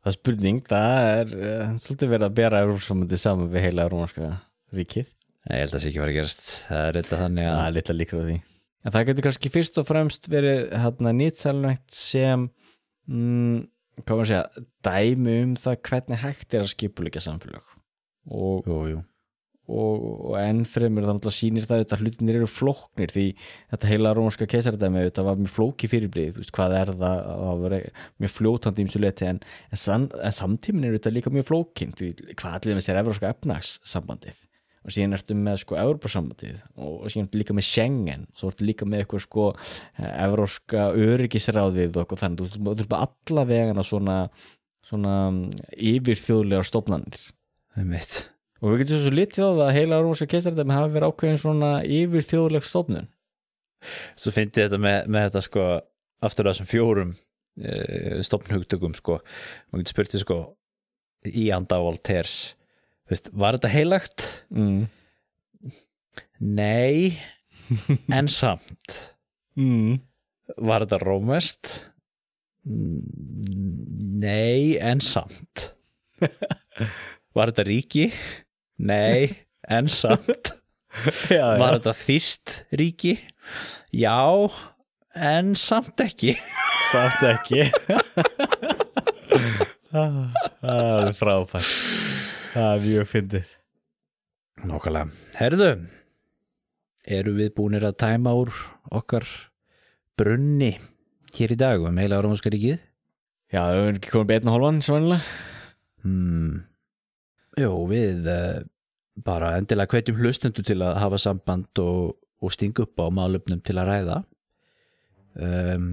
það 0.02 0.10
er 0.10 0.16
spurning, 0.18 0.62
það 0.66 1.08
er 1.08 1.34
uh, 1.38 1.74
svolítið 1.78 2.12
verið 2.12 2.26
að 2.26 2.38
bera 2.40 2.62
Európsamöndi 2.64 3.18
saman 3.22 3.50
við 3.52 3.66
heila 3.68 3.88
rómarska 3.90 4.30
ríkið. 4.74 5.10
Nei, 5.42 5.56
ég 5.56 5.62
held 5.62 5.68
að 5.68 5.76
það 5.76 5.84
sé 5.84 5.90
ekki 5.90 6.02
fara 6.02 6.12
að 6.12 6.16
gerast. 6.16 6.48
Það 6.66 6.86
er 6.86 6.98
eitthvað 6.98 7.22
þannig 7.22 7.46
það 7.46 7.58
að 7.58 7.66
er 7.68 7.76
litla 7.76 7.96
líkur 7.98 8.18
á 8.18 8.24
því. 8.26 8.38
En 8.82 8.94
það 8.94 9.06
getur 9.08 9.26
kannski 9.28 9.52
fyrst 9.54 9.78
og 9.78 9.86
fremst 9.86 10.28
verið 10.30 10.60
hérna 10.82 11.12
nýtsælnægt 11.14 11.94
sem 11.94 12.48
mm, 13.06 13.60
hvað 14.02 14.18
maður 14.18 14.26
að 14.26 14.32
segja 14.32 14.66
dæmi 14.88 15.38
um 15.44 15.54
það 15.62 15.80
hvernig 15.88 16.20
hægt 16.22 16.54
er 16.54 16.66
að 16.66 16.74
skipuleika 16.74 17.22
samfélag 17.22 17.64
og, 18.30 18.68
jú, 18.68 18.76
jú. 18.92 19.00
og, 19.72 20.04
og 20.30 20.36
enn 20.38 20.62
fremur 20.68 21.08
þannig 21.08 21.28
að 21.30 21.36
sýnir 21.36 21.66
það 21.70 21.84
að 21.86 22.04
hlutinir 22.04 22.38
eru 22.40 22.50
flóknir 22.50 23.14
því 23.14 23.26
þetta 23.72 23.90
heila 23.90 24.14
rómarska 24.18 24.48
keisardæmi 24.52 25.06
þetta 25.08 25.26
var 25.26 25.40
mjög 25.40 25.54
flóki 25.56 25.90
fyrirbrið 25.90 26.36
þú 26.36 26.44
veist 26.44 26.54
hvað 26.58 26.78
er 26.78 26.94
það 27.02 27.26
það 27.32 27.66
var 27.66 27.76
mjög 28.22 28.34
fljótandi 28.36 28.84
í 28.84 28.88
mjög 28.88 29.04
leti 29.06 29.28
en, 29.32 29.42
en, 29.72 30.08
en 30.22 30.38
samtímin 30.38 30.88
er 30.88 30.96
þetta 30.98 31.14
líka 31.16 31.34
mjög 31.34 31.50
flókin 31.50 31.94
því 31.98 32.14
hvað 32.32 32.58
allir 32.60 32.78
með 32.78 32.86
sér 32.88 33.02
evróska 33.02 33.34
efnagssambandið 33.34 34.46
og 34.82 34.94
síðan 34.94 35.16
ertu 35.16 35.36
með 35.38 35.60
sko 35.62 35.78
Európa-sambandið 35.78 36.56
og, 36.76 36.96
og 37.04 37.12
síðan 37.12 37.28
ertu 37.28 37.40
líka 37.42 37.56
með 37.56 37.68
Schengen. 37.68 38.26
Og 38.32 38.42
svo 38.42 38.50
ertu 38.52 38.66
líka 38.66 38.88
með 38.88 39.04
eitthvað 39.04 39.24
sko 39.26 39.46
evróska 40.02 40.88
öryggisráðið 40.98 41.94
og 41.94 42.02
eitthvað 42.02 42.24
þannig. 42.24 42.56
Þú 42.56 42.74
ertu 42.74 42.90
bara 42.90 43.08
alla 43.10 43.46
vegana 43.48 43.86
svona 43.86 44.18
svona 44.86 45.16
yfirþjóðlegar 45.78 46.66
stofnanir. 46.66 47.26
Það 47.72 47.84
er 47.84 47.90
mitt 47.90 48.22
og 48.62 48.70
við 48.70 48.84
getum 48.84 49.00
svo 49.02 49.10
litið 49.10 49.42
á 49.42 49.50
það 49.50 49.64
að 49.64 49.74
heila 49.74 49.96
rómska 50.04 50.26
keisardæmi 50.30 50.74
hafi 50.76 50.94
verið 50.94 51.10
ákveðin 51.10 51.40
svona 51.42 51.70
yfirþjóðleg 51.82 52.66
stofnun. 52.66 53.08
Svo 54.14 54.30
fyndi 54.34 54.62
þetta 54.62 54.78
með, 54.78 54.98
með 55.10 55.24
þetta 55.26 55.42
sko 55.48 55.64
aftur 56.22 56.46
þessum 56.46 56.68
fjórum 56.70 57.10
uh, 57.10 58.20
stopnhugtökum 58.22 58.94
sko. 58.94 59.18
Maður 59.70 59.82
getur 59.82 59.96
spurt 59.96 60.14
því 60.14 60.22
sko 60.22 60.38
í 61.26 61.48
anda 61.54 61.80
Voltaires 61.82 62.36
Veist, 63.12 63.28
var 63.36 63.58
þetta 63.58 63.68
heilagt? 63.72 64.26
mm. 64.50 64.86
Nei 66.42 67.12
en 68.18 68.28
samt 68.32 69.00
Mm. 69.52 69.98
var 70.64 70.80
þetta 70.86 70.96
rómest? 71.02 71.68
Nei 72.64 74.78
en 74.80 75.02
samt 75.04 75.66
var 77.36 77.52
þetta 77.52 77.66
ríki? 77.68 78.06
Nei 78.80 79.28
en 79.68 79.90
samt 79.92 80.54
já, 81.28 81.44
var 81.60 81.76
þetta 81.76 81.92
þýst 82.00 82.62
ríki? 82.80 83.18
Já 83.92 84.16
en 85.12 85.52
samt 85.60 86.00
ekki 86.06 86.32
samt 86.94 87.20
ekki 87.28 87.66
það 89.92 90.32
er 90.64 91.12
frábært 91.18 91.76
það 92.52 92.70
er 92.72 92.86
mjög 92.86 93.10
fyndið 93.10 93.58
Nákvæmlega. 94.62 95.08
Herðu, 95.40 95.68
eru 97.18 97.32
við 97.34 97.54
búinir 97.56 97.86
að 97.88 97.96
tæma 98.04 98.34
úr 98.38 98.52
okkar 98.94 99.24
brunni 100.20 100.76
hér 101.34 101.54
í 101.54 101.58
dag 101.58 101.82
um 101.88 101.98
heila 101.98 102.20
áramóðska 102.20 102.52
ríkið? 102.52 102.78
já, 103.52 103.60
það 103.60 103.80
er 103.80 103.96
ekki 103.96 104.12
komið 104.12 104.30
beina 104.30 104.54
hálfan 104.54 104.84
svanilega 104.84 105.48
Hmm. 106.02 106.62
Jó, 107.58 107.70
við 107.86 108.26
uh, 108.26 108.62
bara 109.22 109.52
endilega 109.58 109.92
hvetjum 109.94 110.18
hlustendur 110.18 110.66
til 110.66 110.80
að 110.82 110.98
hafa 110.98 111.20
samband 111.20 111.78
og, 111.82 112.16
og 112.42 112.54
stinga 112.54 112.86
upp 112.86 112.98
á 112.98 113.06
málöfnum 113.14 113.60
til 113.62 113.76
að 113.78 113.90
ræða. 113.90 114.16
Um, 115.38 115.86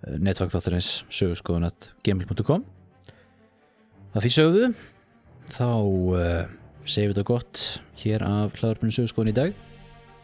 Netvangþáttarins 0.00 1.02
sögurskoðunat 1.12 1.90
gmail.com 2.06 2.62
Að 4.14 4.24
því 4.24 4.30
sögðu, 4.36 4.70
þá 5.54 5.68
uh, 5.70 6.54
segjum 6.84 7.10
við 7.10 7.16
þetta 7.16 7.26
gott 7.30 7.64
hér 8.02 8.24
af 8.26 8.56
hlaðarpunum 8.60 8.94
sögurskoðun 8.96 9.32
í 9.32 9.36
dag. 9.36 9.58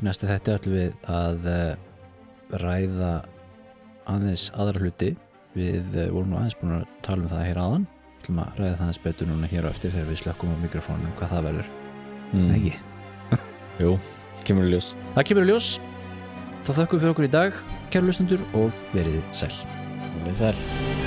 Næsta 0.04 0.28
þetta 0.30 0.56
ætlum 0.58 0.78
við 0.78 1.10
að 1.10 1.50
uh, 1.52 2.60
ræða 2.62 3.12
aðeins 4.06 4.48
aðra 4.54 4.84
hluti. 4.84 5.12
Við 5.56 5.84
uh, 5.96 6.08
vorum 6.14 6.32
nú 6.32 6.40
aðeins 6.40 6.58
búin 6.60 6.78
að 6.80 6.88
tala 7.06 7.24
um 7.24 7.30
það 7.32 7.46
hér 7.50 7.62
aðan 7.64 7.86
ætlum 8.26 8.42
að 8.42 8.60
ræða 8.60 8.76
það 8.76 8.84
aðeins 8.86 9.02
betur 9.04 9.28
núna 9.30 9.50
hér 9.50 9.66
á 9.66 9.70
eftir 9.70 9.92
þegar 9.94 10.10
við 10.10 10.20
slökkum 10.22 10.54
á 10.54 10.56
mikrofónum 10.64 11.16
hvað 11.18 11.34
það 11.34 11.46
verður, 11.46 11.72
mm. 12.32 12.48
ekki? 12.56 12.72
jú, 13.82 13.96
kemur 14.44 14.66
í 14.66 14.74
ljós 14.74 14.92
Það 15.14 15.26
kemur 15.30 15.46
í 15.46 15.50
ljós 15.52 15.72
þökkum 16.66 16.98
við 16.98 17.04
fyrir 17.04 17.14
okkur 17.14 17.28
í 17.28 17.34
dag, 17.38 17.60
kæru 17.94 18.10
lustundur 18.10 18.46
og 18.58 18.86
verið 18.94 19.20
sæl 19.30 19.52
Verið 20.24 20.40
sæl 20.42 21.05